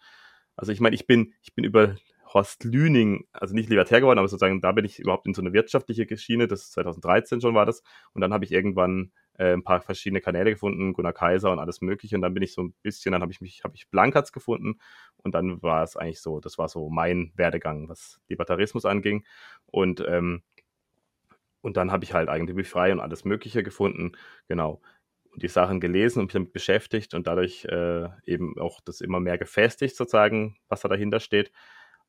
Also 0.56 0.72
ich 0.72 0.80
meine, 0.80 0.96
ich 0.96 1.06
bin, 1.08 1.34
ich 1.42 1.54
bin 1.54 1.66
über 1.66 1.96
Horst 2.34 2.64
Lüning, 2.64 3.26
also 3.32 3.56
nicht 3.56 3.70
libertär 3.70 4.02
geworden, 4.02 4.20
aber 4.20 4.28
sozusagen 4.28 4.62
da 4.62 4.72
bin 4.72 4.86
ich 4.86 5.00
überhaupt 5.00 5.28
in 5.28 5.34
so 5.34 5.42
eine 5.42 5.54
wirtschaftliche 5.54 6.18
Schiene, 6.18 6.48
das 6.48 6.64
ist 6.64 6.74
2013 6.74 7.42
schon 7.42 7.56
war 7.56 7.66
das. 7.66 7.84
Und 8.14 8.22
dann 8.22 8.34
habe 8.34 8.44
ich 8.44 8.52
irgendwann 8.52 9.12
äh, 9.38 9.54
ein 9.54 9.64
paar 9.64 9.82
verschiedene 9.82 10.20
Kanäle 10.22 10.52
gefunden, 10.52 10.94
Gunnar 10.94 11.14
Kaiser 11.14 11.52
und 11.52 11.60
alles 11.60 11.82
mögliche. 11.82 12.16
Und 12.16 12.22
dann 12.22 12.34
bin 12.34 12.44
ich 12.44 12.54
so 12.54 12.64
ein 12.64 12.74
bisschen, 12.82 13.14
dann 13.14 13.22
habe 13.22 13.32
ich 13.32 13.40
mich, 13.40 13.64
habe 13.64 13.76
ich 13.76 13.90
Blankatz 13.90 14.32
gefunden 14.32 14.80
und 15.18 15.36
dann 15.36 15.62
war 15.62 15.84
es 15.84 15.96
eigentlich 15.96 16.22
so, 16.22 16.40
das 16.40 16.58
war 16.58 16.68
so 16.68 16.90
mein 16.90 17.32
Werdegang, 17.36 17.88
was 17.88 18.20
Libertarismus 18.28 18.86
anging. 18.86 19.26
Und 19.66 20.04
ähm, 20.08 20.44
und 21.62 21.78
dann 21.78 21.92
habe 21.92 22.04
ich 22.04 22.14
halt 22.14 22.30
eigentlich 22.30 22.68
frei 22.68 22.92
und 22.92 23.00
alles 23.00 23.26
Mögliche 23.26 23.64
gefunden. 23.64 24.14
Genau 24.48 24.82
die 25.38 25.48
Sachen 25.48 25.80
gelesen 25.80 26.20
und 26.20 26.26
mich 26.26 26.34
damit 26.34 26.54
beschäftigt 26.54 27.14
und 27.14 27.28
dadurch 27.28 27.66
äh, 27.66 28.10
eben 28.26 28.58
auch 28.60 28.82
das 28.82 29.02
immer 29.02 29.20
mehr 29.20 29.38
gefestigt, 29.38 29.96
sozusagen, 29.96 30.58
was 30.68 30.82
da 30.82 30.88
dahinter 30.88 31.20
steht. 31.20 31.52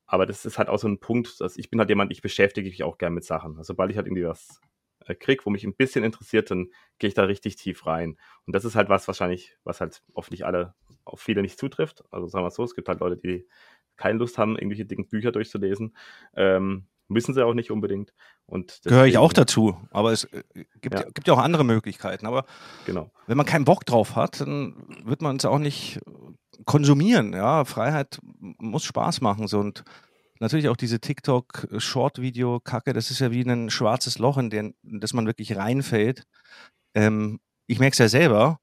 Aber 0.07 0.25
das 0.25 0.47
ist 0.47 0.59
halt 0.59 0.69
auch 0.71 0.79
so 0.79 0.89
ein 0.89 1.01
Punkt, 1.01 1.41
dass 1.41 1.59
ich 1.59 1.71
bin 1.71 1.79
halt 1.79 1.91
jemand, 1.91 2.11
ich 2.11 2.23
beschäftige 2.23 2.69
mich 2.71 2.83
auch 2.83 2.97
gern 2.97 3.13
mit 3.13 3.25
Sachen. 3.25 3.59
Also 3.59 3.75
sobald 3.75 3.91
ich 3.91 3.99
halt 3.99 4.07
irgendwie 4.07 4.25
was 4.25 4.61
äh, 5.05 5.15
kriege, 5.15 5.45
wo 5.45 5.51
mich 5.51 5.65
ein 5.65 5.77
bisschen 5.77 6.05
interessiert, 6.05 6.51
dann 6.51 6.69
gehe 6.99 7.09
ich 7.09 7.15
da 7.15 7.25
richtig 7.25 7.57
tief 7.57 7.87
rein. 7.87 8.17
Und 8.47 8.55
das 8.55 8.65
ist 8.65 8.75
halt 8.75 8.89
was 8.89 9.07
wahrscheinlich, 9.07 9.59
was 9.65 9.83
halt 9.83 10.03
oft 10.15 10.31
nicht 10.31 10.47
alle, 10.47 10.75
auf 11.05 11.21
viele 11.21 11.43
nicht 11.43 11.59
zutrifft. 11.59 12.05
Also 12.11 12.29
sagen 12.29 12.45
wir 12.45 12.49
es 12.49 12.55
so, 12.55 12.65
es 12.65 12.75
gibt 12.75 12.89
halt 12.89 13.01
Leute, 13.01 13.19
die 13.19 13.47
keine 13.97 14.19
Lust 14.19 14.39
haben, 14.39 14.57
irgendwelche 14.57 14.87
dicken 14.87 15.09
Bücher 15.09 15.33
durchzulesen. 15.33 15.95
Ähm, 16.35 16.87
müssen 17.09 17.35
sie 17.35 17.45
auch 17.45 17.55
nicht 17.55 17.71
unbedingt. 17.71 18.13
Und 18.47 18.81
Gehöre 18.85 19.07
ich 19.07 19.19
auch 19.19 19.33
dazu. 19.33 19.77
Aber 19.91 20.13
es 20.13 20.25
äh, 20.25 20.43
gibt 20.81 20.95
ja. 20.95 21.03
gibt 21.03 21.27
ja 21.27 21.35
auch 21.35 21.39
andere 21.39 21.65
Möglichkeiten. 21.65 22.27
Aber 22.27 22.45
genau. 22.87 23.11
wenn 23.27 23.37
man 23.37 23.47
keinen 23.47 23.65
Bock 23.65 23.85
drauf 23.85 24.15
hat, 24.15 24.41
dann 24.41 24.75
wird 25.05 25.23
man 25.23 25.37
es 25.37 25.45
auch 25.45 25.59
nicht 25.59 26.01
konsumieren. 26.65 27.33
Ja, 27.33 27.65
Freiheit 27.65 28.21
muss 28.41 28.85
Spaß 28.85 29.21
machen. 29.21 29.49
So. 29.49 29.59
Und 29.59 29.85
natürlich 30.41 30.69
auch 30.69 30.77
diese 30.77 31.01
TikTok-Short-Video-Kacke, 31.01 32.93
das 32.93 33.11
ist 33.11 33.19
ja 33.21 33.31
wie 33.31 33.43
ein 33.43 33.71
schwarzes 33.71 34.19
Loch, 34.19 34.39
in, 34.39 34.51
den, 34.51 34.75
in 34.83 35.01
das 35.01 35.13
man 35.13 35.27
wirklich 35.27 35.57
reinfällt. 35.57 36.25
Ähm, 36.95 37.41
ich 37.67 37.79
merke 37.79 37.93
es 37.93 37.99
ja 37.99 38.09
selber. 38.09 38.61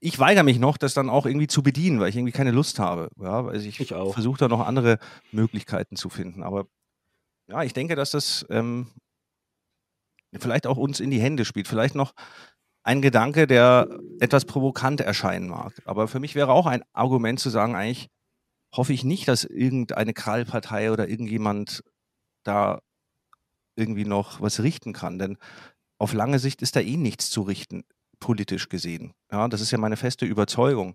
Ich 0.00 0.20
weigere 0.20 0.44
mich 0.44 0.60
noch, 0.60 0.76
das 0.76 0.94
dann 0.94 1.10
auch 1.10 1.26
irgendwie 1.26 1.48
zu 1.48 1.64
bedienen, 1.64 1.98
weil 1.98 2.10
ich 2.10 2.16
irgendwie 2.16 2.32
keine 2.32 2.52
Lust 2.52 2.78
habe. 2.78 3.10
Ja, 3.20 3.46
weil 3.46 3.56
ich, 3.56 3.80
ich 3.80 3.88
versuche 3.88 4.38
da 4.38 4.46
noch 4.46 4.64
andere 4.64 4.98
Möglichkeiten 5.32 5.96
zu 5.96 6.08
finden. 6.08 6.44
Aber 6.44 6.66
ja, 7.48 7.62
ich 7.62 7.72
denke, 7.72 7.96
dass 7.96 8.10
das 8.10 8.46
ähm, 8.50 8.88
vielleicht 10.38 10.66
auch 10.66 10.76
uns 10.76 11.00
in 11.00 11.10
die 11.10 11.20
Hände 11.20 11.44
spielt. 11.44 11.68
Vielleicht 11.68 11.94
noch 11.94 12.12
ein 12.82 13.02
Gedanke, 13.02 13.46
der 13.46 13.88
etwas 14.20 14.44
provokant 14.44 15.00
erscheinen 15.00 15.48
mag. 15.48 15.74
Aber 15.84 16.08
für 16.08 16.20
mich 16.20 16.34
wäre 16.34 16.52
auch 16.52 16.66
ein 16.66 16.82
Argument 16.92 17.40
zu 17.40 17.50
sagen, 17.50 17.74
eigentlich 17.74 18.08
hoffe 18.74 18.92
ich 18.92 19.04
nicht, 19.04 19.28
dass 19.28 19.44
irgendeine 19.44 20.12
Krallpartei 20.12 20.92
oder 20.92 21.08
irgendjemand 21.08 21.82
da 22.44 22.80
irgendwie 23.76 24.04
noch 24.04 24.40
was 24.40 24.62
richten 24.62 24.92
kann. 24.92 25.18
Denn 25.18 25.38
auf 25.98 26.12
lange 26.12 26.38
Sicht 26.38 26.62
ist 26.62 26.76
da 26.76 26.80
eh 26.80 26.96
nichts 26.96 27.30
zu 27.30 27.42
richten, 27.42 27.84
politisch 28.20 28.68
gesehen. 28.68 29.12
Ja, 29.32 29.48
das 29.48 29.60
ist 29.60 29.70
ja 29.70 29.78
meine 29.78 29.96
feste 29.96 30.26
Überzeugung. 30.26 30.94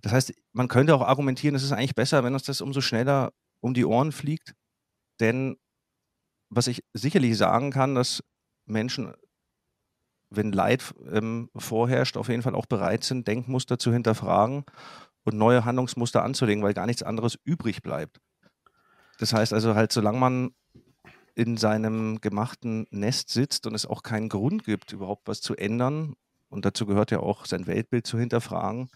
Das 0.00 0.12
heißt, 0.12 0.32
man 0.52 0.68
könnte 0.68 0.94
auch 0.94 1.02
argumentieren, 1.02 1.56
es 1.56 1.64
ist 1.64 1.72
eigentlich 1.72 1.94
besser, 1.94 2.22
wenn 2.24 2.34
uns 2.34 2.44
das 2.44 2.60
umso 2.60 2.80
schneller 2.80 3.32
um 3.60 3.74
die 3.74 3.84
Ohren 3.84 4.12
fliegt. 4.12 4.54
Denn 5.20 5.56
was 6.50 6.66
ich 6.66 6.84
sicherlich 6.92 7.36
sagen 7.36 7.70
kann, 7.70 7.94
dass 7.94 8.22
Menschen, 8.66 9.14
wenn 10.30 10.52
Leid 10.52 10.94
ähm, 11.10 11.50
vorherrscht, 11.56 12.16
auf 12.16 12.28
jeden 12.28 12.42
Fall 12.42 12.54
auch 12.54 12.66
bereit 12.66 13.04
sind, 13.04 13.26
Denkmuster 13.26 13.78
zu 13.78 13.92
hinterfragen 13.92 14.64
und 15.24 15.36
neue 15.36 15.64
Handlungsmuster 15.64 16.22
anzulegen, 16.22 16.62
weil 16.62 16.74
gar 16.74 16.86
nichts 16.86 17.02
anderes 17.02 17.38
übrig 17.44 17.82
bleibt. 17.82 18.20
Das 19.18 19.32
heißt 19.32 19.52
also 19.52 19.74
halt, 19.74 19.92
solange 19.92 20.18
man 20.18 20.50
in 21.34 21.56
seinem 21.56 22.20
gemachten 22.20 22.86
Nest 22.90 23.30
sitzt 23.30 23.66
und 23.66 23.74
es 23.74 23.86
auch 23.86 24.02
keinen 24.02 24.28
Grund 24.28 24.64
gibt, 24.64 24.92
überhaupt 24.92 25.28
was 25.28 25.40
zu 25.40 25.54
ändern, 25.54 26.14
und 26.50 26.64
dazu 26.64 26.86
gehört 26.86 27.10
ja 27.10 27.20
auch 27.20 27.44
sein 27.44 27.66
Weltbild 27.66 28.06
zu 28.06 28.18
hinterfragen, 28.18 28.88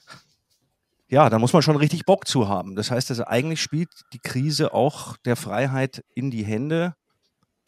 ja, 1.09 1.28
da 1.28 1.38
muss 1.38 1.53
man 1.53 1.61
schon 1.61 1.76
richtig 1.76 2.07
Bock 2.07 2.26
zu 2.26 2.48
haben. 2.48 2.74
Das 2.74 2.90
heißt 2.90 3.11
also, 3.11 3.26
eigentlich 3.26 3.61
spielt 3.61 3.90
die 4.14 4.18
Krise 4.18 4.72
auch 4.72 5.18
der 5.18 5.36
Freiheit 5.36 6.03
in 6.14 6.30
die 6.30 6.42
Hände. 6.42 6.94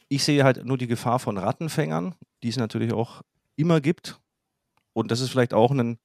Ich 0.09 0.25
sehe 0.25 0.45
halt 0.45 0.65
nur 0.65 0.79
die 0.79 0.87
Gefahr 0.87 1.19
von 1.19 1.39
Rattenfängern, 1.39 2.15
die 2.43 2.49
es 2.49 2.57
natürlich 2.57 2.93
auch 2.93 3.23
immer 3.57 3.81
gibt. 3.81 4.21
Und 4.93 5.11
das 5.11 5.21
ist 5.21 5.31
vielleicht 5.31 5.55
auch 5.55 5.71
ein 5.71 5.99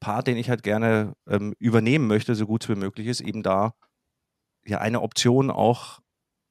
Part, 0.00 0.26
den 0.26 0.36
ich 0.36 0.48
halt 0.48 0.62
gerne 0.62 1.14
ähm, 1.28 1.54
übernehmen 1.58 2.06
möchte, 2.06 2.34
so 2.34 2.46
gut 2.46 2.62
es 2.62 2.68
wie 2.68 2.76
möglich 2.76 3.06
ist, 3.08 3.20
eben 3.20 3.42
da 3.42 3.74
ja 4.64 4.78
eine 4.78 5.00
Option 5.00 5.50
auch 5.50 6.00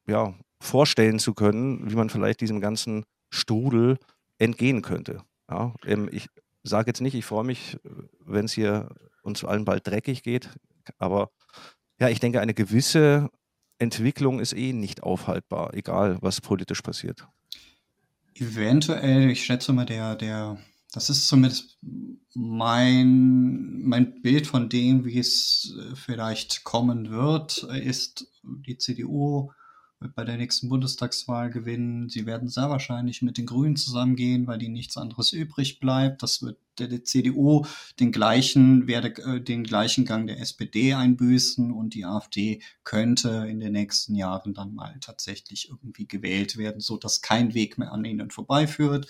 ja, 0.07 0.33
vorstellen 0.61 1.19
zu 1.19 1.33
können, 1.33 1.89
wie 1.89 1.95
man 1.95 2.09
vielleicht 2.09 2.41
diesem 2.41 2.59
ganzen 2.59 3.05
Strudel 3.29 3.99
entgehen 4.37 4.81
könnte. 4.81 5.23
Ja, 5.49 5.73
ähm, 5.85 6.09
ich 6.11 6.27
sage 6.63 6.87
jetzt 6.87 7.01
nicht, 7.01 7.15
ich 7.15 7.25
freue 7.25 7.45
mich, 7.45 7.77
wenn 8.19 8.45
es 8.45 8.53
hier 8.53 8.89
uns 9.21 9.43
allen 9.43 9.65
bald 9.65 9.87
dreckig 9.87 10.23
geht, 10.23 10.49
aber 10.97 11.29
ja, 11.99 12.09
ich 12.09 12.19
denke, 12.19 12.41
eine 12.41 12.53
gewisse 12.53 13.29
Entwicklung 13.79 14.39
ist 14.39 14.53
eh 14.53 14.73
nicht 14.73 15.03
aufhaltbar, 15.03 15.73
egal 15.73 16.17
was 16.21 16.41
politisch 16.41 16.81
passiert. 16.81 17.27
Eventuell, 18.33 19.29
ich 19.29 19.43
schätze 19.43 19.73
mal, 19.73 19.85
der, 19.85 20.15
der 20.15 20.57
das 20.93 21.09
ist 21.09 21.27
zumindest 21.27 21.77
mein, 22.33 23.81
mein 23.83 24.21
Bild 24.21 24.47
von 24.47 24.69
dem, 24.69 25.05
wie 25.05 25.19
es 25.19 25.75
äh, 25.77 25.95
vielleicht 25.95 26.63
kommen 26.63 27.09
wird, 27.09 27.63
ist, 27.63 28.27
die 28.43 28.77
CDU 28.77 29.51
bei 29.99 30.23
der 30.23 30.37
nächsten 30.37 30.69
Bundestagswahl 30.69 31.49
gewinnen. 31.49 32.09
Sie 32.09 32.25
werden 32.25 32.49
sehr 32.49 32.69
wahrscheinlich 32.69 33.21
mit 33.21 33.37
den 33.37 33.47
Grünen 33.47 33.75
zusammengehen, 33.75 34.45
weil 34.45 34.61
ihnen 34.61 34.73
nichts 34.73 34.97
anderes 34.97 35.33
übrig 35.33 35.79
bleibt. 35.79 36.21
Das 36.21 36.41
wird 36.41 36.59
der, 36.77 36.87
der 36.87 37.03
CDU 37.03 37.65
den 37.99 38.11
gleichen, 38.11 38.87
werde 38.87 39.09
äh, 39.23 39.41
den 39.41 39.63
gleichen 39.63 40.05
Gang 40.05 40.27
der 40.27 40.39
SPD 40.39 40.93
einbüßen 40.93 41.71
und 41.71 41.95
die 41.95 42.05
AfD 42.05 42.61
könnte 42.83 43.47
in 43.49 43.59
den 43.59 43.73
nächsten 43.73 44.13
Jahren 44.13 44.53
dann 44.53 44.75
mal 44.75 44.97
tatsächlich 45.01 45.69
irgendwie 45.69 46.07
gewählt 46.07 46.57
werden, 46.57 46.79
so 46.79 46.97
dass 46.97 47.21
kein 47.21 47.55
Weg 47.55 47.77
mehr 47.77 47.91
an 47.91 48.05
ihnen 48.05 48.29
vorbeiführt 48.29 49.07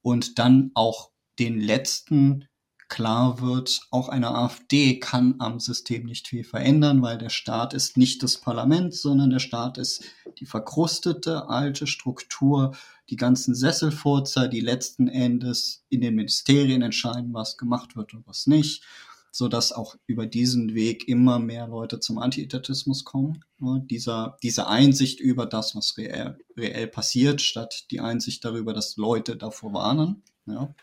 und 0.00 0.38
dann 0.38 0.70
auch 0.74 1.10
den 1.38 1.60
letzten 1.60 2.48
klar 2.92 3.40
wird, 3.40 3.80
auch 3.90 4.10
eine 4.10 4.34
AfD 4.34 4.98
kann 4.98 5.36
am 5.38 5.60
System 5.60 6.04
nicht 6.04 6.28
viel 6.28 6.44
verändern, 6.44 7.00
weil 7.00 7.16
der 7.16 7.30
Staat 7.30 7.72
ist 7.72 7.96
nicht 7.96 8.22
das 8.22 8.36
Parlament, 8.36 8.92
sondern 8.92 9.30
der 9.30 9.38
Staat 9.38 9.78
ist 9.78 10.04
die 10.40 10.44
verkrustete 10.44 11.48
alte 11.48 11.86
Struktur, 11.86 12.76
die 13.08 13.16
ganzen 13.16 13.54
Sesselfurzer, 13.54 14.46
die 14.46 14.60
letzten 14.60 15.08
Endes 15.08 15.86
in 15.88 16.02
den 16.02 16.16
Ministerien 16.16 16.82
entscheiden, 16.82 17.32
was 17.32 17.56
gemacht 17.56 17.96
wird 17.96 18.12
und 18.12 18.26
was 18.26 18.46
nicht, 18.46 18.82
so 19.30 19.48
dass 19.48 19.72
auch 19.72 19.96
über 20.06 20.26
diesen 20.26 20.74
Weg 20.74 21.08
immer 21.08 21.38
mehr 21.38 21.68
Leute 21.68 21.98
zum 21.98 22.18
Antietatismus 22.18 23.04
kommen. 23.06 23.42
Dieser, 23.88 24.36
diese 24.42 24.66
Einsicht 24.66 25.18
über 25.18 25.46
das, 25.46 25.74
was 25.74 25.96
reell, 25.96 26.36
reell 26.58 26.88
passiert, 26.88 27.40
statt 27.40 27.86
die 27.90 28.00
Einsicht 28.00 28.44
darüber, 28.44 28.74
dass 28.74 28.98
Leute 28.98 29.38
davor 29.38 29.72
warnen. 29.72 30.22
Ja 30.44 30.74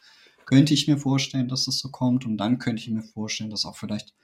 könnte 0.50 0.74
ich 0.74 0.88
mir 0.88 0.98
vorstellen, 0.98 1.48
dass 1.48 1.66
das 1.66 1.78
so 1.78 1.90
kommt. 1.92 2.26
Und 2.26 2.38
dann 2.38 2.58
könnte 2.58 2.82
ich 2.82 2.90
mir 2.90 3.04
vorstellen, 3.04 3.52
dass 3.52 3.66
auch 3.66 3.78
vielleicht, 3.78 4.16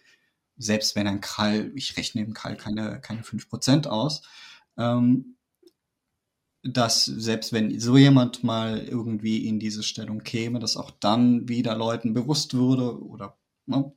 selbst 0.57 0.95
wenn 0.95 1.05
ein 1.05 1.21
Krall, 1.21 1.71
ich 1.75 1.97
rechne 1.97 2.23
im 2.23 2.33
Krall 2.33 2.57
keine, 2.57 2.99
keine 2.99 3.21
5% 3.21 3.85
aus, 3.85 4.23
ähm, 4.75 5.37
dass 6.63 7.05
selbst 7.05 7.53
wenn 7.53 7.79
so 7.79 7.95
jemand 7.95 8.43
mal 8.43 8.79
irgendwie 8.79 9.47
in 9.47 9.59
diese 9.59 9.83
Stellung 9.83 10.23
käme, 10.23 10.57
dass 10.57 10.77
auch 10.77 10.89
dann 10.89 11.47
wieder 11.47 11.77
Leuten 11.77 12.15
bewusst 12.15 12.55
würde 12.55 12.99
oder 13.03 13.37
ne, 13.67 13.93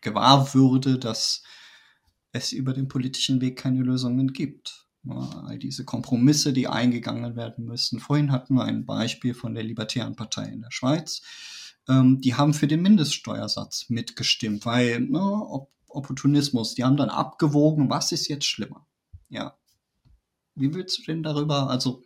gewahr 0.00 0.54
würde, 0.54 0.96
dass 0.96 1.42
es 2.30 2.52
über 2.52 2.72
den 2.72 2.86
politischen 2.86 3.40
Weg 3.40 3.58
keine 3.58 3.82
Lösungen 3.82 4.32
gibt 4.32 4.87
all 5.10 5.58
diese 5.58 5.84
Kompromisse, 5.84 6.52
die 6.52 6.68
eingegangen 6.68 7.36
werden 7.36 7.64
müssen. 7.64 8.00
Vorhin 8.00 8.32
hatten 8.32 8.54
wir 8.54 8.64
ein 8.64 8.84
Beispiel 8.84 9.34
von 9.34 9.54
der 9.54 9.64
Libertären 9.64 10.16
Partei 10.16 10.46
in 10.46 10.62
der 10.62 10.70
Schweiz. 10.70 11.22
Ähm, 11.88 12.20
die 12.20 12.34
haben 12.34 12.54
für 12.54 12.66
den 12.66 12.82
Mindeststeuersatz 12.82 13.88
mitgestimmt, 13.88 14.66
weil 14.66 15.00
ne, 15.00 15.20
Opportunismus, 15.88 16.74
die 16.74 16.84
haben 16.84 16.96
dann 16.96 17.10
abgewogen, 17.10 17.90
was 17.90 18.12
ist 18.12 18.28
jetzt 18.28 18.46
schlimmer? 18.46 18.86
Ja. 19.28 19.56
Wie 20.54 20.74
willst 20.74 20.98
du 20.98 21.02
denn 21.02 21.22
darüber, 21.22 21.70
also 21.70 22.02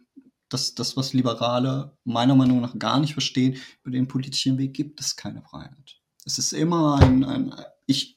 das, 0.52 0.74
das, 0.74 0.96
was 0.96 1.12
Liberale 1.12 1.96
meiner 2.04 2.34
Meinung 2.34 2.60
nach 2.60 2.78
gar 2.78 3.00
nicht 3.00 3.14
verstehen, 3.14 3.56
über 3.82 3.90
den 3.90 4.08
politischen 4.08 4.58
Weg 4.58 4.74
gibt 4.74 5.00
es 5.00 5.16
keine 5.16 5.42
Freiheit. 5.42 6.00
Es 6.24 6.38
ist 6.38 6.52
immer 6.52 7.00
ein, 7.00 7.24
ein 7.24 7.54
ich, 7.86 8.14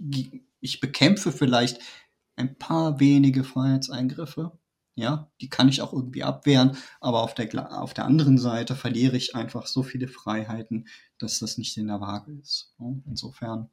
ich 0.60 0.80
bekämpfe 0.80 1.32
vielleicht 1.32 1.80
ein 2.36 2.58
paar 2.58 3.00
wenige 3.00 3.44
Freiheitseingriffe, 3.44 4.52
ja, 4.96 5.30
die 5.42 5.50
kann 5.50 5.68
ich 5.68 5.82
auch 5.82 5.92
irgendwie 5.92 6.24
abwehren, 6.24 6.78
aber 7.02 7.22
auf 7.22 7.34
der, 7.36 7.82
auf 7.82 7.94
der 7.94 8.06
anderen 8.06 8.38
Seite 8.38 8.76
verliere 8.76 9.18
ich 9.18 9.36
einfach 9.36 9.68
so 9.68 9.84
viele 9.84 10.08
Freiheiten, 10.08 10.88
dass 11.18 11.40
das 11.40 11.58
nicht 11.58 11.76
in 11.78 11.88
der 11.88 12.00
Waage 12.00 12.32
ist. 12.32 12.74
Insofern, 13.06 13.70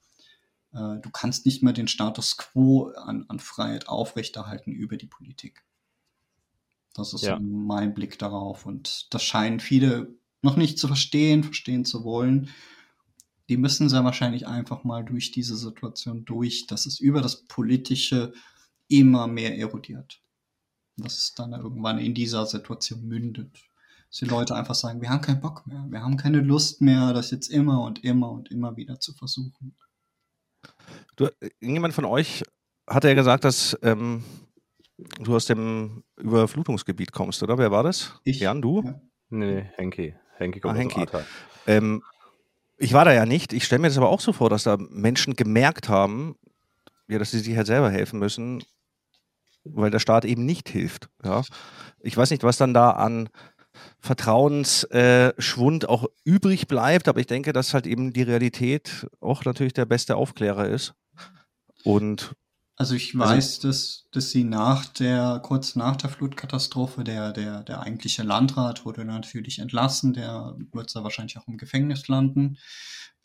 äh, 0.72 0.98
du 1.00 1.10
kannst 1.12 1.46
nicht 1.46 1.62
mehr 1.62 1.72
den 1.72 1.86
Status 1.86 2.36
quo 2.36 2.88
an, 2.88 3.24
an 3.28 3.38
Freiheit 3.38 3.88
aufrechterhalten 3.88 4.72
über 4.72 4.96
die 4.96 5.06
Politik. 5.06 5.64
Das 6.92 7.14
ist 7.14 7.22
ja. 7.22 7.38
mein 7.40 7.94
Blick 7.94 8.18
darauf 8.18 8.66
und 8.66 9.14
das 9.14 9.22
scheinen 9.22 9.60
viele 9.60 10.14
noch 10.42 10.56
nicht 10.56 10.76
zu 10.76 10.88
verstehen, 10.88 11.44
verstehen 11.44 11.84
zu 11.84 12.02
wollen. 12.02 12.50
Die 13.48 13.56
müssen 13.56 13.88
sehr 13.88 14.04
wahrscheinlich 14.04 14.48
einfach 14.48 14.82
mal 14.82 15.04
durch 15.04 15.30
diese 15.30 15.56
Situation 15.56 16.24
durch, 16.24 16.66
dass 16.66 16.84
es 16.84 16.98
über 16.98 17.20
das 17.20 17.44
Politische 17.44 18.32
immer 18.88 19.28
mehr 19.28 19.56
erodiert 19.56 20.21
dass 21.02 21.18
es 21.18 21.34
dann 21.34 21.52
irgendwann 21.52 21.98
in 21.98 22.14
dieser 22.14 22.46
Situation 22.46 23.06
mündet. 23.06 23.50
Dass 24.08 24.18
die 24.18 24.24
Leute 24.26 24.54
einfach 24.54 24.74
sagen, 24.74 25.00
wir 25.00 25.10
haben 25.10 25.20
keinen 25.20 25.40
Bock 25.40 25.66
mehr, 25.66 25.84
wir 25.88 26.02
haben 26.02 26.16
keine 26.16 26.40
Lust 26.40 26.80
mehr, 26.80 27.12
das 27.12 27.30
jetzt 27.30 27.48
immer 27.48 27.82
und 27.82 28.04
immer 28.04 28.30
und 28.30 28.50
immer 28.50 28.76
wieder 28.76 29.00
zu 29.00 29.12
versuchen. 29.12 29.74
Du, 31.16 31.28
irgendjemand 31.60 31.94
von 31.94 32.04
euch 32.04 32.42
hat 32.86 33.04
ja 33.04 33.14
gesagt, 33.14 33.44
dass 33.44 33.76
ähm, 33.82 34.24
du 35.20 35.34
aus 35.34 35.46
dem 35.46 36.04
Überflutungsgebiet 36.16 37.12
kommst, 37.12 37.42
oder? 37.42 37.58
Wer 37.58 37.70
war 37.70 37.82
das? 37.82 38.20
Ich. 38.24 38.40
Jan, 38.40 38.62
du? 38.62 38.82
Ja. 38.82 39.00
Nee, 39.30 39.70
Henki. 39.76 40.14
Henki 40.36 40.58
Ah, 40.58 40.62
kommt 40.62 40.78
aus 40.78 40.92
dem 40.92 41.04
Henki. 41.04 41.24
Ähm, 41.66 42.02
ich 42.76 42.92
war 42.92 43.04
da 43.04 43.12
ja 43.12 43.26
nicht. 43.26 43.52
Ich 43.52 43.64
stelle 43.64 43.80
mir 43.80 43.88
das 43.88 43.96
aber 43.96 44.08
auch 44.08 44.20
so 44.20 44.32
vor, 44.32 44.50
dass 44.50 44.64
da 44.64 44.76
Menschen 44.76 45.34
gemerkt 45.34 45.88
haben, 45.88 46.36
ja, 47.08 47.18
dass 47.18 47.30
sie 47.30 47.38
sich 47.38 47.56
halt 47.56 47.66
selber 47.66 47.90
helfen 47.90 48.18
müssen, 48.18 48.62
weil 49.64 49.90
der 49.90 49.98
Staat 49.98 50.24
eben 50.24 50.44
nicht 50.44 50.68
hilft. 50.68 51.08
Ja. 51.24 51.42
Ich 52.00 52.16
weiß 52.16 52.30
nicht, 52.30 52.42
was 52.42 52.56
dann 52.56 52.74
da 52.74 52.90
an 52.90 53.28
Vertrauensschwund 54.00 54.92
äh, 54.92 55.32
Schwund 55.38 55.88
auch 55.88 56.06
übrig 56.24 56.66
bleibt, 56.68 57.08
aber 57.08 57.20
ich 57.20 57.26
denke, 57.26 57.52
dass 57.52 57.72
halt 57.74 57.86
eben 57.86 58.12
die 58.12 58.22
Realität 58.22 59.06
auch 59.20 59.44
natürlich 59.44 59.72
der 59.72 59.86
beste 59.86 60.16
Aufklärer 60.16 60.68
ist. 60.68 60.94
Und 61.84 62.34
Also 62.76 62.94
ich 62.94 63.14
Also- 63.18 63.34
weiß, 63.34 63.58
dass, 63.60 64.08
dass 64.12 64.30
sie 64.30 64.44
nach 64.44 64.86
der, 64.86 65.40
kurz 65.42 65.76
nach 65.76 65.96
der 65.96 66.10
Flutkatastrophe, 66.10 67.04
der, 67.04 67.32
der, 67.32 67.62
der 67.62 67.80
eigentliche 67.80 68.22
Landrat 68.24 68.84
wurde 68.84 69.04
natürlich 69.04 69.58
entlassen, 69.58 70.12
der 70.12 70.56
wird 70.72 70.94
da 70.94 71.04
wahrscheinlich 71.04 71.38
auch 71.38 71.46
im 71.48 71.58
Gefängnis 71.58 72.08
landen. 72.08 72.58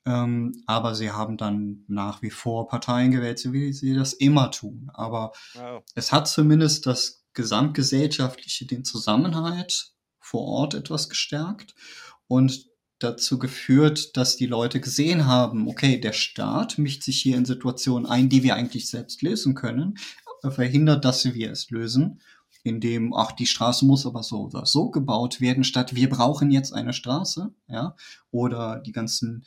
Ähm, 0.08 0.64
aber 0.68 0.96
sie 0.96 1.12
haben 1.12 1.36
dann 1.36 1.84
nach 1.90 2.22
wie 2.22 2.30
vor 2.30 2.70
Parteien 2.70 3.12
gewählt, 3.12 3.40
so 3.40 3.52
wie 3.52 3.74
sie 3.74 3.94
das 3.94 4.14
immer 4.14 4.52
tun. 4.52 4.90
Aber 4.94 5.34
es 5.96 6.14
hat 6.14 6.30
zumindest 6.30 6.86
das 6.86 7.26
gesamtgesellschaftliche, 7.34 8.66
den 8.66 8.86
Zusammenhalt 8.86 9.92
vor 10.22 10.44
Ort 10.44 10.76
etwas 10.76 11.10
gestärkt 11.10 11.76
und 12.28 12.68
dazu 13.00 13.38
geführt, 13.38 14.16
dass 14.16 14.38
die 14.38 14.46
Leute 14.46 14.80
gesehen 14.80 15.26
haben, 15.26 15.68
okay, 15.68 16.00
der 16.00 16.14
Staat 16.14 16.78
mischt 16.78 17.04
sich 17.04 17.22
hier 17.22 17.36
in 17.36 17.46
Situationen 17.46 18.08
ein, 18.08 18.30
die 18.30 18.44
wir 18.44 18.56
eigentlich 18.56 18.90
selbst 18.90 19.22
lösen 19.22 19.56
können, 19.56 19.98
äh, 20.42 20.50
verhindert, 20.50 21.04
dass 21.04 21.26
wir 21.26 21.52
es 21.52 21.70
lösen, 21.70 22.22
indem, 22.64 23.14
ach, 23.14 23.34
die 23.34 23.46
Straße 23.46 23.86
muss 23.86 24.06
aber 24.06 24.24
so 24.24 24.46
oder 24.46 24.66
so 24.66 24.90
gebaut 24.90 25.42
werden, 25.42 25.66
statt 25.66 25.96
wir 25.96 26.10
brauchen 26.10 26.50
jetzt 26.50 26.74
eine 26.74 26.94
Straße, 26.94 27.54
ja, 27.68 27.96
oder 28.32 28.80
die 28.80 28.94
ganzen 28.94 29.46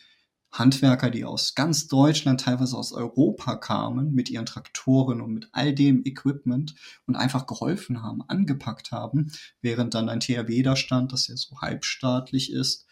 Handwerker, 0.52 1.10
die 1.10 1.24
aus 1.24 1.54
ganz 1.54 1.86
Deutschland, 1.86 2.40
teilweise 2.40 2.76
aus 2.76 2.92
Europa 2.92 3.54
kamen, 3.56 4.12
mit 4.12 4.30
ihren 4.30 4.46
Traktoren 4.46 5.20
und 5.20 5.32
mit 5.32 5.48
all 5.52 5.74
dem 5.74 6.04
Equipment 6.04 6.74
und 7.06 7.16
einfach 7.16 7.46
geholfen 7.46 8.02
haben, 8.02 8.22
angepackt 8.28 8.90
haben, 8.90 9.32
während 9.60 9.94
dann 9.94 10.08
ein 10.08 10.20
THW 10.20 10.62
da 10.62 10.74
stand, 10.74 11.12
das 11.12 11.28
ja 11.28 11.36
so 11.36 11.60
halbstaatlich 11.60 12.52
ist, 12.52 12.86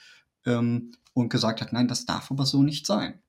ähm, 0.47 0.93
und 1.15 1.31
gesagt 1.31 1.61
hat, 1.61 1.73
nein, 1.73 1.89
das 1.89 2.07
darf 2.07 2.31
aber 2.31 2.47
so 2.47 2.63
nicht 2.63 2.87
sein. 2.87 3.21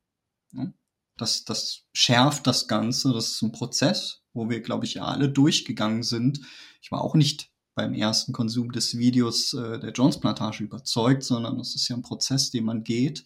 Das, 1.17 1.43
das 1.43 1.81
schärft 1.91 2.45
das 2.45 2.67
Ganze, 2.67 3.11
das 3.11 3.31
ist 3.31 3.41
ein 3.41 3.51
Prozess, 3.51 4.21
wo 4.33 4.49
wir, 4.49 4.61
glaube 4.61 4.85
ich, 4.85 4.95
ja 4.95 5.05
alle 5.05 5.29
durchgegangen 5.29 6.03
sind. 6.03 6.41
Ich 6.81 6.91
war 6.91 7.01
auch 7.01 7.15
nicht 7.15 7.51
beim 7.75 7.93
ersten 7.93 8.31
Konsum 8.31 8.71
des 8.71 8.97
Videos 8.97 9.53
äh, 9.53 9.79
der 9.79 9.91
Jones-Plantage 9.91 10.63
überzeugt, 10.63 11.23
sondern 11.23 11.59
es 11.59 11.75
ist 11.75 11.87
ja 11.87 11.95
ein 11.95 12.03
Prozess, 12.03 12.51
den 12.51 12.65
man 12.65 12.83
geht, 12.83 13.25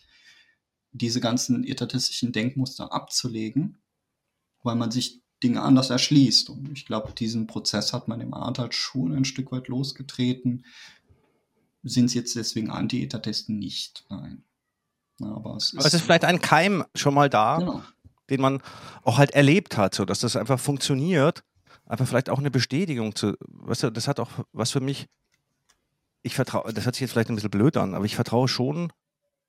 diese 0.94 1.20
ganzen 1.20 1.64
etatistischen 1.64 2.32
Denkmuster 2.32 2.94
abzulegen, 2.94 3.78
weil 4.62 4.76
man 4.76 4.92
sich 4.92 5.22
Dinge 5.44 5.62
anders 5.62 5.90
erschließt. 5.90 6.50
Und 6.50 6.72
ich 6.72 6.86
glaube, 6.86 7.12
diesen 7.12 7.48
Prozess 7.48 7.92
hat 7.92 8.08
man 8.08 8.22
im 8.22 8.34
Ahrtal 8.34 8.72
schon 8.72 9.14
ein 9.14 9.26
Stück 9.26 9.52
weit 9.52 9.68
losgetreten. 9.68 10.66
Sind 11.84 12.06
es 12.06 12.14
jetzt 12.14 12.36
deswegen 12.36 12.70
Anti-Etatisten 12.70 13.60
nicht? 13.60 14.06
Nein. 14.10 14.44
Ja, 15.20 15.28
aber 15.28 15.58
es 15.58 15.74
ist, 15.74 15.80
aber 15.80 15.88
es 15.88 15.94
ist 15.94 16.02
vielleicht 16.02 16.26
ein 16.26 16.40
Keim 16.40 16.86
schon 16.96 17.14
mal 17.14 17.30
da, 17.30 17.58
genau. 17.58 17.84
den 18.30 18.42
man 18.42 18.62
auch 19.04 19.18
halt 19.18 19.32
erlebt 19.32 19.78
hat, 19.78 19.94
so 19.94 20.06
dass 20.06 20.20
das 20.20 20.36
einfach 20.36 20.60
funktioniert. 20.60 21.44
Einfach 21.86 22.08
vielleicht 22.08 22.30
auch 22.30 22.40
eine 22.40 22.50
Bestätigung 22.50 23.14
zu, 23.14 23.36
weißt 23.42 23.84
du, 23.84 23.90
das 23.90 24.08
hat 24.08 24.22
auch 24.22 24.32
was 24.54 24.72
für 24.72 24.80
mich, 24.80 25.08
ich 26.22 26.34
vertraue, 26.34 26.72
das 26.74 26.86
hört 26.86 26.96
sich 26.96 27.02
jetzt 27.02 27.12
vielleicht 27.12 27.30
ein 27.30 27.36
bisschen 27.36 27.52
blöd 27.52 27.76
an, 27.76 27.94
aber 27.94 28.06
ich 28.06 28.16
vertraue 28.16 28.48
schon 28.48 28.94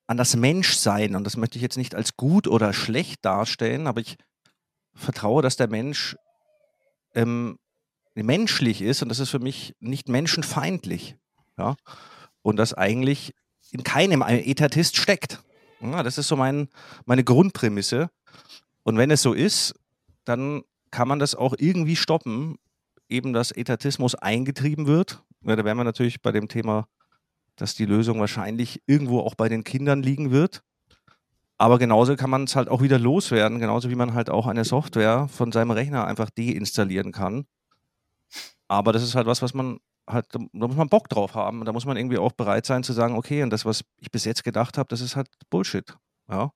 an 0.07 0.17
das 0.17 0.37
Menschsein 0.37 1.17
und 1.17 1.25
das 1.25 1.37
möchte 1.37 1.57
ich 1.57 1.63
jetzt 1.63 1.79
nicht 1.79 1.95
als 1.95 2.17
gut 2.17 2.47
oder 2.47 2.73
schlecht 2.73 3.25
darstellen, 3.25 3.87
aber 3.87 4.01
ich 4.01 4.17
vertraue, 4.95 5.43
dass 5.43 5.57
der 5.57 5.69
Mensch 5.69 6.17
ähm, 7.15 7.59
menschlich 8.15 8.83
ist 8.83 9.03
und 9.03 9.09
das 9.09 9.19
ist 9.19 9.31
für 9.31 9.39
mich 9.39 9.75
nicht 9.81 10.09
menschenfeindlich. 10.09 11.17
Ja? 11.59 11.77
Und 12.43 12.57
das 12.57 12.75
eigentlich 12.75 13.35
in 13.71 13.83
keinem 13.83 14.23
ein 14.23 14.39
Etatist 14.39 14.97
steckt. 14.97 15.43
Ja, 15.81 16.03
das 16.03 16.19
ist 16.19 16.29
so 16.29 16.37
mein, 16.37 16.69
meine 17.05 17.25
Grundprämisse. 17.25 18.11
Und 18.85 18.97
wenn 18.99 19.11
es 19.11 19.23
so 19.23 19.33
ist, 19.33 19.75
dann 20.25 20.63
kann 20.91 21.09
man 21.09 21.19
das 21.19 21.35
auch 21.35 21.55
irgendwie 21.59 21.97
stoppen, 21.97 22.57
eben 23.09 23.33
dass 23.33 23.51
Etatismus 23.51 24.15
eingetrieben 24.15 24.87
wird. 24.87 25.23
Ja, 25.43 25.57
da 25.57 25.65
wären 25.65 25.77
wir 25.77 25.85
natürlich 25.85 26.23
bei 26.23 26.33
dem 26.33 26.49
Thema, 26.49 26.87
dass 27.57 27.75
die 27.75 27.87
Lösung 27.87 28.21
wahrscheinlich 28.21 28.83
irgendwo 28.87 29.21
auch 29.21 29.35
bei 29.35 29.49
den 29.49 29.65
Kindern 29.65 30.03
liegen 30.03 30.31
wird. 30.31 30.63
Aber 31.57 31.79
genauso 31.79 32.17
kann 32.17 32.31
man 32.31 32.45
es 32.45 32.57
halt 32.57 32.69
auch 32.69 32.83
wieder 32.83 32.99
loswerden, 32.99 33.61
genauso 33.61 33.89
wie 33.89 33.95
man 33.95 34.15
halt 34.15 34.29
auch 34.29 34.47
eine 34.47 34.65
Software 34.65 35.29
von 35.29 35.53
seinem 35.53 35.71
Rechner 35.71 36.07
einfach 36.07 36.31
deinstallieren 36.31 37.13
kann. 37.13 37.47
Aber 38.67 38.93
das 38.93 39.03
ist 39.03 39.15
halt 39.15 39.27
was, 39.27 39.41
was 39.41 39.55
man 39.55 39.79
halt, 40.09 40.27
da 40.33 40.41
muss 40.53 40.77
man 40.77 40.89
Bock 40.89 41.09
drauf 41.09 41.35
haben. 41.35 41.65
Da 41.65 41.73
muss 41.73 41.87
man 41.87 41.97
irgendwie 41.97 42.19
auch 42.19 42.33
bereit 42.33 42.67
sein 42.67 42.83
zu 42.83 42.93
sagen, 42.93 43.17
okay, 43.17 43.43
und 43.43 43.51
das, 43.51 43.65
was 43.65 43.85
ich 43.99 44.11
bis 44.11 44.25
jetzt 44.25 44.45
gedacht 44.45 44.79
habe, 44.79 44.89
das 44.89 45.01
ist 45.01 45.17
halt 45.17 45.29
Bullshit. 45.51 45.97
Ja. 46.29 46.51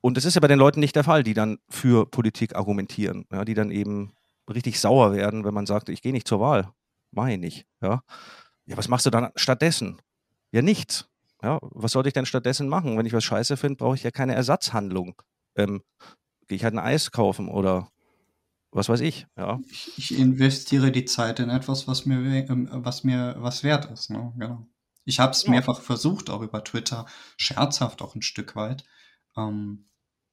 Und 0.00 0.16
das 0.16 0.24
ist 0.24 0.34
ja 0.34 0.40
bei 0.40 0.48
den 0.48 0.58
Leuten 0.58 0.80
nicht 0.80 0.94
der 0.94 1.04
Fall, 1.04 1.22
die 1.22 1.34
dann 1.34 1.58
für 1.68 2.06
Politik 2.06 2.54
argumentieren, 2.54 3.26
ja, 3.32 3.44
die 3.44 3.54
dann 3.54 3.70
eben 3.70 4.12
richtig 4.48 4.80
sauer 4.80 5.12
werden, 5.12 5.44
wenn 5.44 5.54
man 5.54 5.66
sagt, 5.66 5.88
ich 5.88 6.02
gehe 6.02 6.12
nicht 6.12 6.28
zur 6.28 6.40
Wahl. 6.40 6.70
Mach 7.10 7.26
ich. 7.28 7.66
Ja. 7.80 8.02
Ja, 8.68 8.76
was 8.76 8.88
machst 8.88 9.06
du 9.06 9.10
dann 9.10 9.30
stattdessen? 9.34 10.00
Ja, 10.52 10.62
nichts. 10.62 11.08
Ja, 11.42 11.58
was 11.62 11.92
sollte 11.92 12.08
ich 12.08 12.14
denn 12.14 12.26
stattdessen 12.26 12.68
machen? 12.68 12.98
Wenn 12.98 13.06
ich 13.06 13.12
was 13.12 13.24
scheiße 13.24 13.56
finde, 13.56 13.76
brauche 13.76 13.94
ich 13.94 14.02
ja 14.02 14.10
keine 14.10 14.34
Ersatzhandlung. 14.34 15.20
Ähm, 15.56 15.82
Gehe 16.48 16.56
ich 16.56 16.64
halt 16.64 16.74
ein 16.74 16.78
Eis 16.78 17.10
kaufen 17.10 17.48
oder 17.48 17.90
was 18.70 18.88
weiß 18.88 19.00
ich, 19.00 19.26
ja. 19.36 19.60
Ich, 19.70 19.92
ich 19.98 20.18
investiere 20.18 20.90
die 20.90 21.04
Zeit 21.04 21.40
in 21.40 21.50
etwas, 21.50 21.86
was 21.86 22.06
mir, 22.06 22.18
ähm, 22.48 22.68
was 22.72 23.04
mir 23.04 23.36
was 23.38 23.62
wert 23.64 23.90
ist. 23.90 24.10
Ne? 24.10 24.32
Genau. 24.38 24.66
Ich 25.04 25.20
habe 25.20 25.32
es 25.32 25.44
Ja. 25.44 25.50
mehrfach 25.50 25.80
versucht, 25.80 26.28
auch 26.30 26.42
über 26.42 26.64
Twitter, 26.64 27.06
scherzhaft 27.36 28.02
auch 28.02 28.14
ein 28.14 28.22
Stück 28.22 28.56
weit, 28.56 28.84
ähm, 29.36 29.88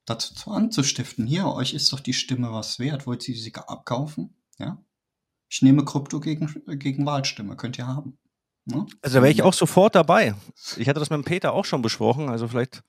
dazu 0.06 0.34
zu 0.34 0.52
anzustiften. 0.52 1.26
Hier, 1.28 1.48
euch 1.48 1.74
ist 1.74 1.92
doch 1.94 2.00
die 2.00 2.14
Stimme 2.14 2.52
was 2.52 2.80
wert. 2.80 3.08
Wollt 3.08 3.28
ihr 3.28 3.36
sie 3.36 3.54
abkaufen? 3.56 4.36
Ja. 4.58 4.82
Ich 5.50 5.62
nehme 5.62 5.86
Krypto 5.86 6.20
gegen, 6.20 6.48
gegen 6.80 7.06
Wahlstimme. 7.06 7.56
Könnt 7.56 7.78
ihr 7.78 7.88
haben. 7.88 8.18
Ne? 8.66 8.86
Also 9.02 9.18
da 9.18 9.22
wäre 9.22 9.32
ich 9.32 9.44
auch 9.44 9.54
sofort 9.54 9.96
dabei. 9.96 10.36
Ich 10.78 10.90
hatte 10.90 11.00
das 11.00 11.10
mit 11.10 11.18
dem 11.18 11.24
Peter 11.24 11.54
auch 11.54 11.66
schon 11.66 11.82
besprochen. 11.82 12.30
Also 12.30 12.48
vielleicht 12.48 12.84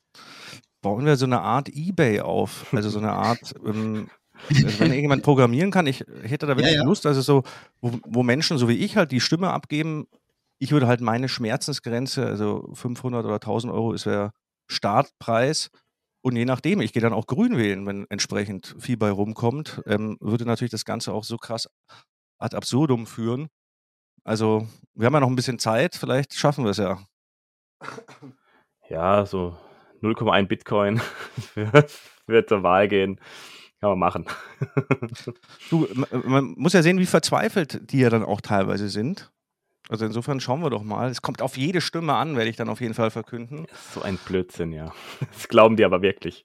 bauen 0.80 1.04
wir 1.04 1.16
so 1.16 1.26
eine 1.26 1.40
Art 1.40 1.68
Ebay 1.68 2.20
auf. 2.20 2.72
Also 2.72 2.88
so 2.88 2.98
eine 2.98 3.12
Art, 3.12 3.54
ähm, 3.64 4.08
also 4.48 4.80
wenn 4.80 4.88
irgendjemand 4.88 5.22
programmieren 5.22 5.70
kann, 5.70 5.86
ich 5.86 6.04
hätte 6.22 6.46
da 6.46 6.56
wirklich 6.56 6.76
ja. 6.76 6.84
Lust, 6.84 7.06
also 7.06 7.20
so, 7.20 7.42
wo, 7.80 7.92
wo 8.06 8.22
Menschen 8.22 8.58
so 8.58 8.68
wie 8.68 8.76
ich 8.76 8.96
halt 8.96 9.12
die 9.12 9.20
Stimme 9.20 9.50
abgeben, 9.50 10.06
ich 10.58 10.72
würde 10.72 10.86
halt 10.86 11.00
meine 11.00 11.28
Schmerzensgrenze, 11.28 12.26
also 12.26 12.70
500 12.72 13.24
oder 13.24 13.34
1000 13.34 13.72
Euro 13.72 13.92
ist 13.92 14.06
der 14.06 14.32
Startpreis. 14.68 15.70
Und 16.22 16.34
je 16.34 16.44
nachdem, 16.44 16.80
ich 16.80 16.92
gehe 16.92 17.02
dann 17.02 17.12
auch 17.12 17.26
grün 17.26 17.56
wählen, 17.56 17.86
wenn 17.86 18.06
entsprechend 18.08 18.74
viel 18.78 18.96
bei 18.96 19.10
rumkommt, 19.10 19.82
ähm, 19.86 20.16
würde 20.20 20.44
natürlich 20.44 20.72
das 20.72 20.84
Ganze 20.84 21.12
auch 21.12 21.24
so 21.24 21.36
krass 21.36 21.68
ad 22.38 22.56
absurdum 22.56 23.06
führen. 23.06 23.48
Also, 24.26 24.66
wir 24.94 25.06
haben 25.06 25.14
ja 25.14 25.20
noch 25.20 25.28
ein 25.28 25.36
bisschen 25.36 25.60
Zeit, 25.60 25.94
vielleicht 25.94 26.34
schaffen 26.34 26.64
wir 26.64 26.72
es 26.72 26.78
ja. 26.78 26.98
Ja, 28.88 29.24
so 29.24 29.56
0,1 30.02 30.48
Bitcoin 30.48 31.00
für 31.54 32.46
zur 32.46 32.64
Wahl 32.64 32.88
gehen. 32.88 33.20
Kann 33.80 33.90
man 33.90 33.98
machen. 34.00 34.26
Du, 35.70 35.86
man 36.24 36.54
muss 36.56 36.72
ja 36.72 36.82
sehen, 36.82 36.98
wie 36.98 37.06
verzweifelt 37.06 37.92
die 37.92 38.00
ja 38.00 38.10
dann 38.10 38.24
auch 38.24 38.40
teilweise 38.40 38.88
sind. 38.88 39.30
Also 39.88 40.04
insofern 40.04 40.40
schauen 40.40 40.60
wir 40.60 40.70
doch 40.70 40.82
mal. 40.82 41.08
Es 41.08 41.22
kommt 41.22 41.40
auf 41.40 41.56
jede 41.56 41.80
Stimme 41.80 42.14
an, 42.14 42.36
werde 42.36 42.50
ich 42.50 42.56
dann 42.56 42.68
auf 42.68 42.80
jeden 42.80 42.94
Fall 42.94 43.12
verkünden. 43.12 43.66
so 43.94 44.02
ein 44.02 44.16
Blödsinn, 44.16 44.72
ja. 44.72 44.92
Das 45.32 45.46
glauben 45.46 45.76
die 45.76 45.84
aber 45.84 46.02
wirklich. 46.02 46.44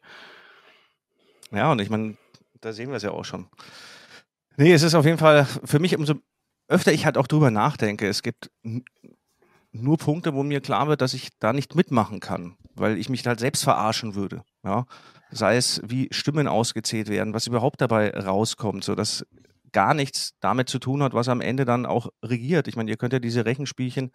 Ja, 1.49 1.71
und 1.71 1.81
ich 1.81 1.89
meine, 1.89 2.15
da 2.59 2.73
sehen 2.73 2.89
wir 2.89 2.97
es 2.97 3.03
ja 3.03 3.11
auch 3.11 3.25
schon. 3.25 3.47
Nee, 4.57 4.71
es 4.71 4.83
ist 4.83 4.93
auf 4.93 5.05
jeden 5.05 5.17
Fall 5.17 5.45
für 5.45 5.79
mich, 5.79 5.97
umso 5.97 6.15
öfter 6.71 6.93
ich 6.93 7.05
halt 7.05 7.17
auch 7.17 7.27
drüber 7.27 7.51
nachdenke, 7.51 8.07
es 8.07 8.23
gibt 8.23 8.49
nur 9.71 9.97
Punkte, 9.97 10.33
wo 10.33 10.43
mir 10.43 10.61
klar 10.61 10.87
wird, 10.87 11.01
dass 11.01 11.13
ich 11.13 11.29
da 11.39 11.53
nicht 11.53 11.75
mitmachen 11.75 12.19
kann, 12.19 12.57
weil 12.75 12.97
ich 12.97 13.09
mich 13.09 13.25
halt 13.25 13.39
selbst 13.39 13.63
verarschen 13.63 14.15
würde. 14.15 14.43
Ja? 14.63 14.85
Sei 15.31 15.55
es, 15.55 15.81
wie 15.85 16.07
Stimmen 16.11 16.47
ausgezählt 16.47 17.09
werden, 17.09 17.33
was 17.33 17.47
überhaupt 17.47 17.81
dabei 17.81 18.11
rauskommt, 18.11 18.83
sodass 18.83 19.25
gar 19.71 19.93
nichts 19.93 20.33
damit 20.41 20.67
zu 20.67 20.79
tun 20.79 21.01
hat, 21.01 21.13
was 21.13 21.29
am 21.29 21.39
Ende 21.39 21.63
dann 21.63 21.85
auch 21.85 22.09
regiert. 22.23 22.67
Ich 22.67 22.75
meine, 22.75 22.91
ihr 22.91 22.97
könnt 22.97 23.13
ja 23.13 23.19
diese 23.19 23.45
Rechenspielchen, 23.45 24.11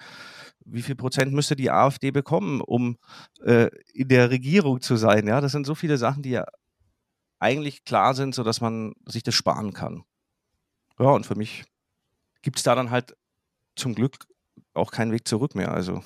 wie 0.64 0.82
viel 0.82 0.96
Prozent 0.96 1.32
müsste 1.32 1.56
die 1.56 1.70
AfD 1.70 2.10
bekommen, 2.10 2.60
um 2.60 2.98
äh, 3.42 3.68
in 3.94 4.08
der 4.08 4.30
Regierung 4.30 4.82
zu 4.82 4.96
sein? 4.96 5.26
Ja, 5.26 5.40
das 5.40 5.52
sind 5.52 5.66
so 5.66 5.74
viele 5.74 5.96
Sachen, 5.96 6.22
die 6.22 6.30
ja 6.30 6.44
eigentlich 7.38 7.84
klar 7.84 8.14
sind, 8.14 8.34
sodass 8.34 8.60
man 8.60 8.92
sich 9.06 9.22
das 9.22 9.34
sparen 9.34 9.72
kann. 9.72 10.04
Ja, 10.98 11.10
und 11.10 11.24
für 11.24 11.36
mich 11.36 11.64
gibt 12.46 12.58
es 12.58 12.62
da 12.62 12.76
dann 12.76 12.92
halt 12.92 13.16
zum 13.74 13.96
Glück 13.96 14.24
auch 14.72 14.92
kein 14.92 15.10
Weg 15.10 15.26
zurück 15.26 15.56
mehr. 15.56 15.72
Also 15.72 16.04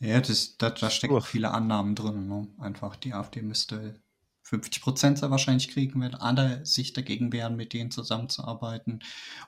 ja, 0.00 0.20
das, 0.20 0.58
da, 0.58 0.68
da 0.68 0.90
stecken 0.90 1.18
viele 1.22 1.50
Annahmen 1.50 1.94
drin. 1.94 2.28
Ne? 2.28 2.46
Einfach 2.58 2.94
die 2.94 3.14
AfD 3.14 3.40
müsste 3.40 3.98
50 4.42 4.82
Prozent 4.82 5.18
sehr 5.18 5.30
wahrscheinlich 5.30 5.70
kriegen, 5.70 5.98
wenn 6.02 6.14
alle 6.14 6.66
sich 6.66 6.92
dagegen 6.92 7.32
wehren, 7.32 7.56
mit 7.56 7.72
denen 7.72 7.90
zusammenzuarbeiten. 7.90 9.02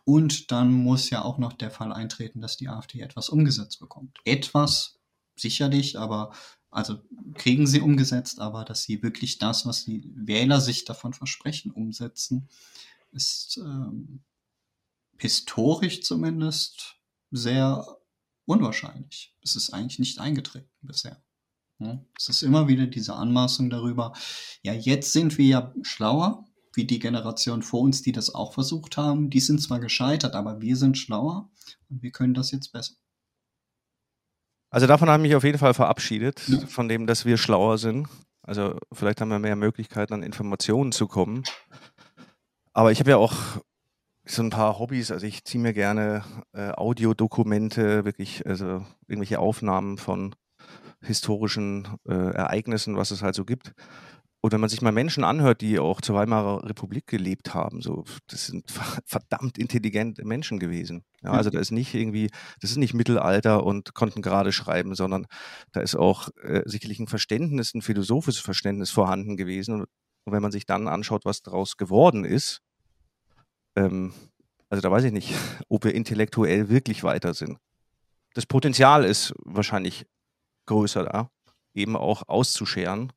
Und 0.05 0.51
dann 0.51 0.73
muss 0.73 1.11
ja 1.11 1.23
auch 1.23 1.37
noch 1.37 1.53
der 1.53 1.71
Fall 1.71 1.93
eintreten, 1.93 2.41
dass 2.41 2.57
die 2.57 2.71
AfD 2.71 3.01
etwas 3.03 3.29
umgesetzt 3.29 3.79
bekommt. 3.81 4.17
Etwas 4.25 4.99
sicherlich, 5.39 5.99
aber 5.99 6.33
also 6.71 7.03
kriegen 7.35 7.67
sie 7.67 7.83
umgesetzt, 7.83 8.41
aber 8.41 8.65
dass 8.65 8.85
sie 8.85 9.03
wirklich 9.03 9.37
das, 9.37 9.67
was 9.67 9.85
die 9.85 10.11
Wähler 10.17 10.63
sich 10.63 10.87
davon 10.87 11.13
versprechen, 11.13 11.71
umsetzen, 11.71 12.49
ist 13.13 13.59
ähm, 13.59 14.25
historisch 15.19 16.03
zumindest 16.03 16.97
sehr 17.31 17.87
unwahrscheinlich. 18.47 19.35
Es 19.43 19.57
ist 19.57 19.71
eigentlich 19.71 19.99
nicht 19.99 20.19
eingetreten 20.19 20.71
bisher. 20.83 21.23
Ja, 21.79 22.03
es 22.17 22.29
ist 22.29 22.43
immer 22.43 22.69
wieder 22.69 22.87
diese 22.87 23.15
Anmaßung 23.15 23.69
darüber, 23.69 24.15
ja, 24.63 24.73
jetzt 24.73 25.13
sind 25.13 25.37
wir 25.37 25.47
ja 25.47 25.75
schlauer, 25.83 26.47
wie 26.73 26.87
die 26.87 26.99
Generation 26.99 27.63
vor 27.63 27.81
uns, 27.81 28.03
die 28.03 28.13
das 28.13 28.35
auch 28.35 28.55
versucht 28.55 28.97
haben. 28.97 29.29
Die 29.29 29.41
sind 29.41 29.61
zwar 29.61 29.79
gescheitert, 29.79 30.35
aber 30.35 30.61
wir 30.61 30.77
sind 30.77 30.97
schlauer 30.97 31.51
und 31.91 32.03
wir 32.03 32.13
können 32.13 32.35
das 32.35 32.51
jetzt 32.51 32.73
besser. 32.73 32.95
Also 34.71 34.87
davon 34.87 35.09
habe 35.09 35.23
ich 35.23 35.29
mich 35.29 35.37
auf 35.37 35.45
jeden 35.45 35.59
Fall 35.59 35.75
verabschiedet, 35.75 36.43
ja. 36.49 36.67
von 36.67 36.89
dem, 36.89 37.07
dass 37.07 37.25
wir 37.25 37.37
schlauer 37.37 37.79
sind. 37.79 38.09
Also 38.43 38.79
vielleicht 38.93 39.21
haben 39.21 39.31
wir 39.31 39.39
mehr 39.39 39.57
Möglichkeiten, 39.57 40.15
an 40.15 40.23
Informationen 40.23 40.93
zu 40.93 41.07
kommen. 41.07 41.45
Aber 42.73 42.93
ich 42.93 43.01
habe 43.01 43.11
ja 43.11 43.17
auch 43.17 43.35
so 44.27 44.43
ein 44.43 44.51
paar 44.51 44.79
Hobbys. 44.79 45.11
Also 45.11 45.27
ich 45.27 45.45
ziehe 45.45 45.63
mir 45.63 45.73
gerne 45.73 46.25
äh, 46.53 46.71
Audiodokumente, 46.71 48.05
wirklich, 48.05 48.47
also 48.47 48.85
irgendwelche 49.07 49.39
Aufnahmen 49.39 49.99
von 49.99 50.35
historischen 51.01 51.89
äh, 52.09 52.13
Ereignissen, 52.13 52.97
was 52.97 53.11
es 53.11 53.23
halt 53.23 53.35
so 53.35 53.45
gibt. 53.45 53.73
Und 54.43 54.53
wenn 54.53 54.61
man 54.61 54.71
sich 54.71 54.83
mal 54.83 54.93
Menschen 54.93 55.25
anhört, 55.25 55.61
die 55.61 55.79
auch 55.79 56.01
zur 56.01 56.15
Weimarer 56.15 56.63
Republik 56.69 57.07
gelebt 57.07 57.55
haben, 57.55 57.81
so, 57.81 58.05
das 58.29 58.47
sind 58.47 58.71
verdammt 59.05 59.59
intelligente 59.59 60.25
Menschen 60.25 60.59
gewesen. 60.59 61.05
Ja, 61.23 61.33
also 61.33 61.51
da 61.51 61.59
ist 61.59 61.73
nicht 61.73 61.95
irgendwie, 61.95 62.31
das 62.61 62.71
ist 62.71 62.77
nicht 62.77 62.95
Mittelalter 62.95 63.65
und 63.65 63.95
konnten 63.95 64.23
gerade 64.23 64.53
schreiben, 64.53 64.95
sondern 64.95 65.27
da 65.73 65.81
ist 65.81 65.97
auch 65.97 66.29
äh, 66.43 66.63
sicherlich 66.65 67.01
ein 67.01 67.09
Verständnis, 67.09 67.75
ein 67.75 67.83
philosophisches 67.83 68.41
Verständnis 68.41 68.91
vorhanden 68.91 69.37
gewesen. 69.37 69.81
Und 69.81 69.89
wenn 70.27 70.43
man 70.43 70.53
sich 70.53 70.67
dann 70.67 70.87
anschaut, 70.87 71.25
was 71.25 71.43
daraus 71.43 71.77
geworden 71.77 72.25
ist, 72.25 72.63
ähm, 73.77 74.13
also 74.69 74.83
da 74.83 74.91
weiß 74.91 75.05
ich 75.05 75.13
nicht, 75.13 75.35
ob 75.69 75.85
wir 75.85 75.95
intellektuell 75.95 76.69
wirklich 76.69 77.05
weiter 77.05 77.35
sind. 77.35 77.59
Das 78.35 78.47
Potenzial 78.47 79.05
ist 79.05 79.33
wahrscheinlich 79.45 80.07
größer 80.67 81.05
da, 81.05 81.31
eben 81.75 81.97
auch 81.97 82.23
auszuscheren 82.27 83.13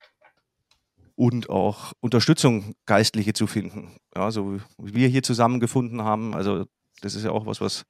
und 1.15 1.49
auch 1.49 1.91
Unterstützung 1.99 2.75
Geistliche 2.85 3.33
zu 3.33 3.47
finden. 3.47 3.97
Ja, 4.15 4.31
so 4.31 4.59
wie 4.77 4.93
wir 4.93 5.07
hier 5.09 5.23
zusammengefunden 5.23 6.03
haben. 6.03 6.33
Also 6.33 6.65
das 7.01 7.15
ist 7.15 7.25
ja 7.25 7.31
auch 7.31 7.45
was, 7.45 7.59
was 7.59 7.83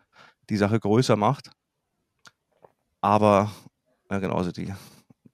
die 0.49 0.57
Sache 0.57 0.79
größer 0.79 1.15
macht. 1.15 1.51
Aber 3.01 3.51
ja, 4.09 4.17
genauso 4.19 4.51
die 4.51 4.73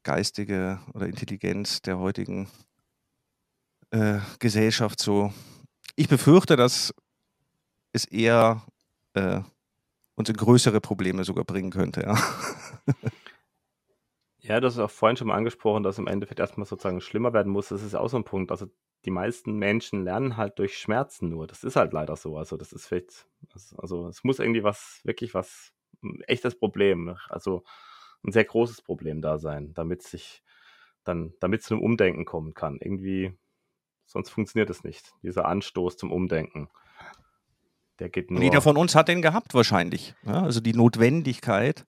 geistige 0.04 0.80
oder 0.94 1.08
Intelligenz 1.08 1.82
der 1.82 1.98
heutigen 1.98 2.50
äh, 3.92 4.20
Gesellschaft 4.40 5.00
so. 5.00 5.34
Ich 5.96 6.10
befürchte, 6.10 6.58
dass 6.58 6.94
es 7.96 8.06
eher 8.06 8.64
äh, 9.14 9.42
uns 10.16 10.30
in 10.30 10.38
größere 10.38 10.82
Probleme 10.82 11.24
sogar 11.24 11.46
bringen 11.46 11.72
könnte. 11.72 12.02
Ja. 12.02 12.18
Ja, 14.48 14.60
das 14.60 14.74
ist 14.76 14.80
auch 14.80 14.92
vorhin 14.92 15.18
schon 15.18 15.28
mal 15.30 15.36
angesprochen, 15.36 15.82
dass 15.82 15.98
im 15.98 16.06
Endeffekt 16.06 16.40
erstmal 16.40 16.68
sozusagen 16.68 17.02
schlimmer 17.02 17.34
werden 17.34 17.52
muss. 17.52 17.70
Das 17.70 17.82
ist 17.82 17.96
auch 17.96 18.10
so 18.10 18.18
ein 18.18 18.24
Punkt. 18.24 18.52
Also 18.52 18.68
die 19.04 19.10
meisten 19.10 19.54
Menschen 19.58 20.04
lernen 20.04 20.38
halt 20.38 20.60
durch 20.60 20.78
Schmerzen 20.78 21.30
nur. 21.30 21.48
Das 21.48 21.64
ist 21.64 21.76
halt 21.76 21.94
leider 21.94 22.16
so. 22.16 22.38
Also 22.38 22.56
das 22.56 22.72
ist 22.72 22.86
vielleicht, 22.86 23.28
also 23.78 24.08
es 24.08 24.24
muss 24.24 24.38
irgendwie 24.38 24.64
was, 24.64 25.02
wirklich 25.04 25.34
was, 25.34 25.74
ein 26.04 26.22
echtes 26.28 26.60
Problem, 26.60 27.18
also 27.28 27.64
ein 28.24 28.32
sehr 28.32 28.46
großes 28.46 28.84
Problem 28.84 29.22
da 29.22 29.40
sein, 29.40 29.74
damit 29.74 30.04
sich 30.04 30.44
dann, 31.04 31.34
damit 31.40 31.62
es 31.62 31.68
zu 31.68 31.74
einem 31.74 31.84
Umdenken 31.84 32.26
kommen 32.26 32.54
kann. 32.54 32.78
Irgendwie, 32.80 33.36
sonst 34.06 34.30
funktioniert 34.30 34.70
es 34.70 34.84
nicht. 34.84 35.14
Dieser 35.24 35.46
Anstoß 35.46 35.98
zum 35.98 36.12
Umdenken. 36.12 36.70
Der 38.00 38.10
geht 38.10 38.30
nur. 38.30 38.40
Und 38.40 38.44
jeder 38.44 38.62
von 38.62 38.78
uns 38.78 38.96
hat 38.96 39.08
den 39.08 39.22
gehabt 39.22 39.54
wahrscheinlich. 39.54 40.16
Ja, 40.24 40.44
also 40.44 40.60
die 40.60 40.74
Notwendigkeit, 40.74 41.86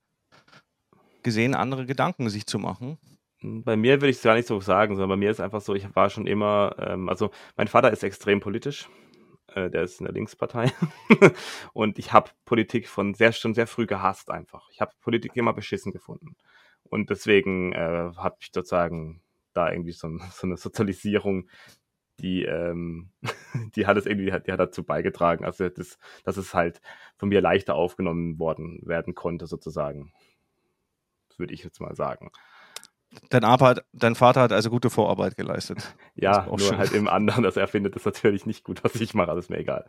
gesehen, 1.23 1.55
andere 1.55 1.85
Gedanken 1.85 2.29
sich 2.29 2.45
zu 2.45 2.59
machen? 2.59 2.97
Bei 3.41 3.75
mir 3.75 4.01
würde 4.01 4.09
ich 4.09 4.17
es 4.17 4.23
gar 4.23 4.35
nicht 4.35 4.47
so 4.47 4.59
sagen, 4.61 4.95
sondern 4.95 5.09
bei 5.09 5.17
mir 5.17 5.29
ist 5.29 5.41
einfach 5.41 5.61
so, 5.61 5.75
ich 5.75 5.95
war 5.95 6.09
schon 6.09 6.25
immer, 6.25 6.75
ähm, 6.79 7.09
also 7.09 7.31
mein 7.55 7.67
Vater 7.67 7.91
ist 7.91 8.03
extrem 8.03 8.39
politisch, 8.39 8.89
äh, 9.53 9.69
der 9.69 9.83
ist 9.83 9.99
in 9.99 10.05
der 10.05 10.13
Linkspartei 10.13 10.71
und 11.73 11.99
ich 11.99 12.13
habe 12.13 12.31
Politik 12.45 12.87
von 12.87 13.13
sehr 13.13 13.33
schon 13.33 13.53
sehr 13.53 13.67
früh 13.67 13.85
gehasst 13.85 14.31
einfach. 14.31 14.69
Ich 14.71 14.81
habe 14.81 14.91
Politik 15.01 15.35
immer 15.35 15.53
beschissen 15.53 15.91
gefunden 15.91 16.35
und 16.83 17.09
deswegen 17.09 17.73
äh, 17.73 18.11
habe 18.15 18.37
ich 18.39 18.49
sozusagen 18.53 19.21
da 19.53 19.71
irgendwie 19.71 19.91
so, 19.91 20.07
so 20.31 20.47
eine 20.47 20.57
Sozialisierung, 20.57 21.49
die, 22.19 22.43
ähm, 22.43 23.11
die 23.75 23.85
hat 23.87 23.97
es 23.97 24.05
irgendwie, 24.05 24.25
die 24.25 24.51
hat 24.51 24.59
dazu 24.59 24.83
beigetragen, 24.83 25.45
also 25.45 25.69
das, 25.69 25.97
dass 26.23 26.37
es 26.37 26.53
halt 26.53 26.81
von 27.15 27.29
mir 27.29 27.41
leichter 27.41 27.75
aufgenommen 27.75 28.39
worden 28.39 28.79
werden 28.83 29.15
konnte 29.15 29.47
sozusagen 29.47 30.11
würde 31.39 31.53
ich 31.53 31.63
jetzt 31.63 31.79
mal 31.79 31.95
sagen. 31.95 32.31
Dein, 33.29 33.45
Arbeit, 33.45 33.85
dein 33.93 34.15
Vater 34.15 34.41
hat 34.41 34.51
also 34.51 34.69
gute 34.69 34.89
Vorarbeit 34.89 35.37
geleistet. 35.37 35.95
Ja, 36.13 36.45
nur 36.45 36.59
schön. 36.59 36.77
halt 36.77 36.91
im 36.91 37.07
anderen, 37.07 37.43
dass 37.43 37.55
er 37.55 37.67
findet 37.67 37.95
das 37.95 38.03
natürlich 38.03 38.45
nicht 38.45 38.65
gut, 38.65 38.83
was 38.83 38.95
ich 38.95 39.13
mache, 39.13 39.27
das 39.27 39.45
ist 39.45 39.49
mir 39.49 39.59
egal. 39.59 39.85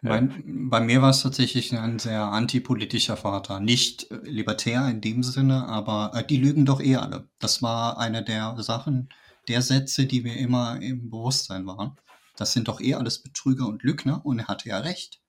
Bei, 0.00 0.20
ja. 0.20 0.28
bei 0.46 0.80
mir 0.80 1.02
war 1.02 1.10
es 1.10 1.22
tatsächlich 1.22 1.76
ein 1.76 1.98
sehr 1.98 2.22
antipolitischer 2.22 3.18
Vater. 3.18 3.60
Nicht 3.60 4.10
äh, 4.10 4.16
libertär 4.24 4.88
in 4.88 5.02
dem 5.02 5.22
Sinne, 5.22 5.68
aber 5.68 6.12
äh, 6.14 6.26
die 6.26 6.38
lügen 6.38 6.64
doch 6.64 6.80
eh 6.80 6.96
alle. 6.96 7.28
Das 7.38 7.62
war 7.62 7.98
eine 7.98 8.24
der 8.24 8.56
Sachen, 8.62 9.10
der 9.48 9.62
Sätze, 9.62 10.06
die 10.06 10.22
mir 10.22 10.36
immer 10.36 10.80
im 10.80 11.10
Bewusstsein 11.10 11.66
waren. 11.66 11.96
Das 12.36 12.52
sind 12.52 12.68
doch 12.68 12.80
eh 12.80 12.94
alles 12.94 13.22
Betrüger 13.22 13.66
und 13.66 13.82
Lügner 13.82 14.24
und 14.24 14.38
er 14.38 14.48
hatte 14.48 14.68
ja 14.68 14.78
recht. 14.78 15.20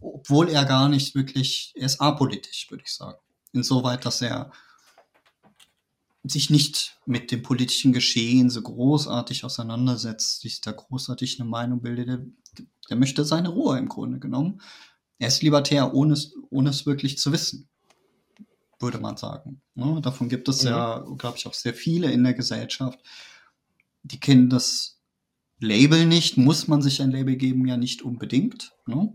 Obwohl 0.00 0.48
er 0.48 0.64
gar 0.64 0.88
nicht 0.88 1.14
wirklich, 1.14 1.72
er 1.76 1.86
ist 1.86 2.00
apolitisch, 2.00 2.70
würde 2.70 2.84
ich 2.84 2.92
sagen. 2.92 3.18
Insoweit, 3.52 4.04
dass 4.04 4.22
er 4.22 4.50
sich 6.24 6.50
nicht 6.50 6.98
mit 7.04 7.30
dem 7.30 7.42
politischen 7.42 7.92
Geschehen 7.92 8.48
so 8.48 8.62
großartig 8.62 9.44
auseinandersetzt, 9.44 10.40
sich 10.40 10.60
da 10.60 10.72
großartig 10.72 11.40
eine 11.40 11.48
Meinung 11.48 11.82
bildet, 11.82 12.08
der, 12.08 12.20
der 12.88 12.96
möchte 12.96 13.24
seine 13.24 13.48
Ruhe 13.48 13.78
im 13.78 13.88
Grunde 13.88 14.18
genommen. 14.18 14.60
Er 15.18 15.28
ist 15.28 15.42
libertär, 15.42 15.94
ohne 15.94 16.14
es, 16.14 16.34
ohne 16.50 16.70
es 16.70 16.86
wirklich 16.86 17.18
zu 17.18 17.32
wissen, 17.32 17.68
würde 18.78 18.98
man 18.98 19.16
sagen. 19.16 19.60
Ne? 19.74 20.00
Davon 20.00 20.28
gibt 20.28 20.48
es 20.48 20.62
mhm. 20.62 20.70
ja, 20.70 20.98
glaube 21.18 21.38
ich, 21.38 21.46
auch 21.46 21.54
sehr 21.54 21.74
viele 21.74 22.10
in 22.12 22.22
der 22.22 22.34
Gesellschaft. 22.34 23.00
Die 24.02 24.20
kennen 24.20 24.50
das 24.50 25.00
Label 25.58 26.06
nicht, 26.06 26.36
muss 26.36 26.68
man 26.68 26.82
sich 26.82 27.00
ein 27.00 27.12
Label 27.12 27.36
geben, 27.36 27.66
ja 27.66 27.76
nicht 27.76 28.02
unbedingt. 28.02 28.72
Ne? 28.86 29.12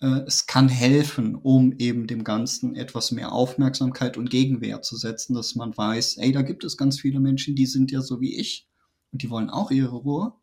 Äh, 0.00 0.20
es 0.26 0.46
kann 0.46 0.68
helfen, 0.68 1.34
um 1.34 1.72
eben 1.78 2.06
dem 2.06 2.24
Ganzen 2.24 2.76
etwas 2.76 3.10
mehr 3.10 3.32
Aufmerksamkeit 3.32 4.16
und 4.16 4.30
Gegenwehr 4.30 4.82
zu 4.82 4.96
setzen, 4.96 5.34
dass 5.34 5.54
man 5.54 5.76
weiß, 5.76 6.18
ey, 6.18 6.32
da 6.32 6.42
gibt 6.42 6.64
es 6.64 6.76
ganz 6.76 7.00
viele 7.00 7.20
Menschen, 7.20 7.56
die 7.56 7.66
sind 7.66 7.90
ja 7.90 8.00
so 8.00 8.20
wie 8.20 8.38
ich 8.38 8.68
und 9.12 9.22
die 9.22 9.30
wollen 9.30 9.50
auch 9.50 9.70
ihre 9.70 9.96
Ruhe. 9.96 10.34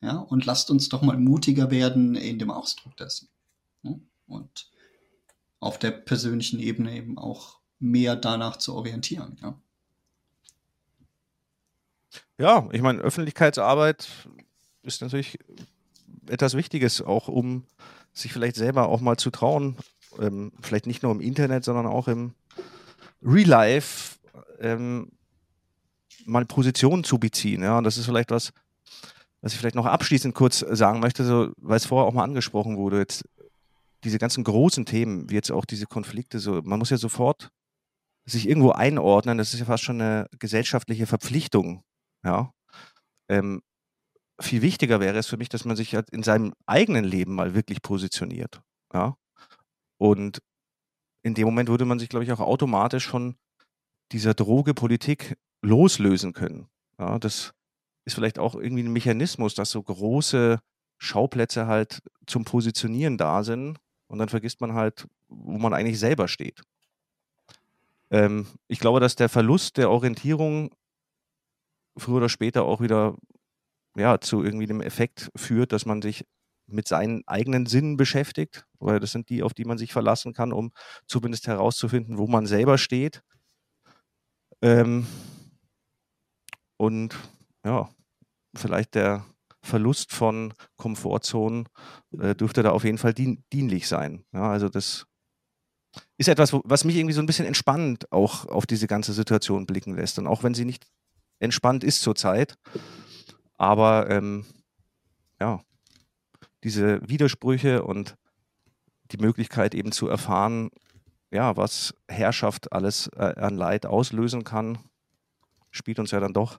Ja, 0.00 0.18
und 0.18 0.46
lasst 0.46 0.70
uns 0.70 0.88
doch 0.88 1.02
mal 1.02 1.18
mutiger 1.18 1.72
werden 1.72 2.14
in 2.14 2.38
dem 2.38 2.50
Ausdruck 2.50 2.96
dessen. 2.96 3.28
Ja? 3.82 3.94
Und 4.26 4.70
auf 5.60 5.78
der 5.78 5.90
persönlichen 5.90 6.60
Ebene 6.60 6.96
eben 6.96 7.18
auch 7.18 7.58
mehr 7.80 8.16
danach 8.16 8.56
zu 8.58 8.74
orientieren. 8.74 9.38
Ja, 9.42 9.60
ja 12.38 12.68
ich 12.72 12.82
meine, 12.82 13.00
Öffentlichkeitsarbeit 13.00 14.08
ist 14.82 15.02
natürlich 15.02 15.38
etwas 16.28 16.54
Wichtiges, 16.54 17.02
auch 17.02 17.28
um 17.28 17.64
sich 18.12 18.32
vielleicht 18.32 18.56
selber 18.56 18.88
auch 18.88 19.00
mal 19.00 19.16
zu 19.16 19.30
trauen, 19.30 19.76
ähm, 20.18 20.52
vielleicht 20.60 20.86
nicht 20.86 21.02
nur 21.02 21.12
im 21.12 21.20
Internet, 21.20 21.64
sondern 21.64 21.86
auch 21.86 22.08
im 22.08 22.34
Real 23.22 23.48
Life 23.48 24.16
ähm, 24.60 25.10
mal 26.24 26.44
Positionen 26.44 27.04
zu 27.04 27.18
beziehen. 27.18 27.62
Ja, 27.62 27.78
und 27.78 27.84
das 27.84 27.98
ist 27.98 28.06
vielleicht 28.06 28.30
was, 28.30 28.52
was 29.40 29.52
ich 29.52 29.58
vielleicht 29.58 29.76
noch 29.76 29.86
abschließend 29.86 30.34
kurz 30.34 30.60
sagen 30.60 31.00
möchte, 31.00 31.24
so, 31.24 31.52
weil 31.56 31.76
es 31.76 31.86
vorher 31.86 32.06
auch 32.06 32.14
mal 32.14 32.24
angesprochen 32.24 32.76
wurde, 32.76 32.98
jetzt 32.98 33.24
diese 34.04 34.18
ganzen 34.18 34.44
großen 34.44 34.86
Themen, 34.86 35.28
wie 35.30 35.34
jetzt 35.34 35.50
auch 35.50 35.64
diese 35.64 35.86
Konflikte, 35.86 36.38
so, 36.38 36.60
man 36.62 36.78
muss 36.78 36.90
ja 36.90 36.96
sofort 36.96 37.50
sich 38.26 38.48
irgendwo 38.48 38.70
einordnen, 38.70 39.38
das 39.38 39.54
ist 39.54 39.60
ja 39.60 39.66
fast 39.66 39.84
schon 39.84 40.00
eine 40.00 40.28
gesellschaftliche 40.38 41.06
Verpflichtung, 41.06 41.82
ja. 42.28 42.52
Ähm, 43.28 43.62
viel 44.40 44.62
wichtiger 44.62 45.00
wäre 45.00 45.18
es 45.18 45.26
für 45.26 45.36
mich, 45.36 45.48
dass 45.48 45.64
man 45.64 45.76
sich 45.76 45.94
halt 45.94 46.10
in 46.10 46.22
seinem 46.22 46.52
eigenen 46.66 47.04
Leben 47.04 47.34
mal 47.34 47.54
wirklich 47.54 47.82
positioniert. 47.82 48.60
Ja. 48.92 49.16
Und 49.98 50.40
in 51.22 51.34
dem 51.34 51.46
Moment 51.46 51.68
würde 51.68 51.84
man 51.84 51.98
sich, 51.98 52.08
glaube 52.08 52.24
ich, 52.24 52.32
auch 52.32 52.40
automatisch 52.40 53.08
von 53.08 53.36
dieser 54.12 54.34
Drogepolitik 54.34 55.36
loslösen 55.62 56.32
können. 56.32 56.68
Ja, 56.98 57.18
das 57.18 57.52
ist 58.04 58.14
vielleicht 58.14 58.38
auch 58.38 58.54
irgendwie 58.54 58.84
ein 58.84 58.92
Mechanismus, 58.92 59.54
dass 59.54 59.70
so 59.70 59.82
große 59.82 60.60
Schauplätze 60.98 61.66
halt 61.66 62.00
zum 62.26 62.44
Positionieren 62.44 63.18
da 63.18 63.42
sind 63.42 63.78
und 64.06 64.18
dann 64.18 64.28
vergisst 64.28 64.60
man 64.60 64.74
halt, 64.74 65.06
wo 65.28 65.58
man 65.58 65.74
eigentlich 65.74 65.98
selber 65.98 66.28
steht. 66.28 66.62
Ähm, 68.10 68.46
ich 68.68 68.80
glaube, 68.80 69.00
dass 69.00 69.16
der 69.16 69.28
Verlust 69.28 69.76
der 69.76 69.90
Orientierung 69.90 70.70
früher 71.98 72.16
oder 72.16 72.28
später 72.28 72.64
auch 72.64 72.80
wieder 72.80 73.16
ja, 73.96 74.20
zu 74.20 74.42
irgendwie 74.42 74.66
dem 74.66 74.80
Effekt 74.80 75.30
führt, 75.36 75.72
dass 75.72 75.86
man 75.86 76.02
sich 76.02 76.24
mit 76.66 76.86
seinen 76.86 77.26
eigenen 77.26 77.66
Sinnen 77.66 77.96
beschäftigt, 77.96 78.66
weil 78.78 79.00
das 79.00 79.12
sind 79.12 79.30
die, 79.30 79.42
auf 79.42 79.54
die 79.54 79.64
man 79.64 79.78
sich 79.78 79.92
verlassen 79.92 80.34
kann, 80.34 80.52
um 80.52 80.70
zumindest 81.06 81.46
herauszufinden, 81.46 82.18
wo 82.18 82.26
man 82.26 82.46
selber 82.46 82.78
steht. 82.78 83.22
Ähm, 84.62 85.06
und 86.76 87.16
ja, 87.64 87.88
vielleicht 88.54 88.94
der 88.94 89.24
Verlust 89.62 90.12
von 90.12 90.54
Komfortzonen 90.76 91.68
äh, 92.18 92.34
dürfte 92.34 92.62
da 92.62 92.70
auf 92.70 92.84
jeden 92.84 92.98
Fall 92.98 93.14
dien 93.14 93.44
dienlich 93.52 93.88
sein. 93.88 94.24
Ja, 94.32 94.50
also 94.50 94.68
das 94.68 95.06
ist 96.16 96.28
etwas, 96.28 96.52
was 96.52 96.84
mich 96.84 96.96
irgendwie 96.96 97.14
so 97.14 97.20
ein 97.20 97.26
bisschen 97.26 97.46
entspannt 97.46 98.10
auch 98.12 98.46
auf 98.46 98.66
diese 98.66 98.86
ganze 98.86 99.12
Situation 99.12 99.66
blicken 99.66 99.94
lässt. 99.94 100.18
Und 100.18 100.26
auch 100.26 100.42
wenn 100.42 100.54
sie 100.54 100.64
nicht 100.64 100.86
entspannt 101.40 101.84
ist 101.84 102.02
zurzeit, 102.02 102.54
aber 103.56 104.10
ähm, 104.10 104.44
ja, 105.40 105.60
diese 106.64 107.00
Widersprüche 107.08 107.82
und 107.84 108.16
die 109.10 109.18
Möglichkeit 109.18 109.74
eben 109.74 109.92
zu 109.92 110.08
erfahren, 110.08 110.70
ja, 111.30 111.56
was 111.56 111.94
Herrschaft 112.08 112.72
alles 112.72 113.08
äh, 113.16 113.34
an 113.36 113.56
Leid 113.56 113.86
auslösen 113.86 114.44
kann, 114.44 114.78
spielt 115.70 115.98
uns 115.98 116.10
ja 116.10 116.20
dann 116.20 116.32
doch 116.32 116.58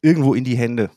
irgendwo 0.00 0.34
in 0.34 0.44
die 0.44 0.56
Hände. 0.56 0.90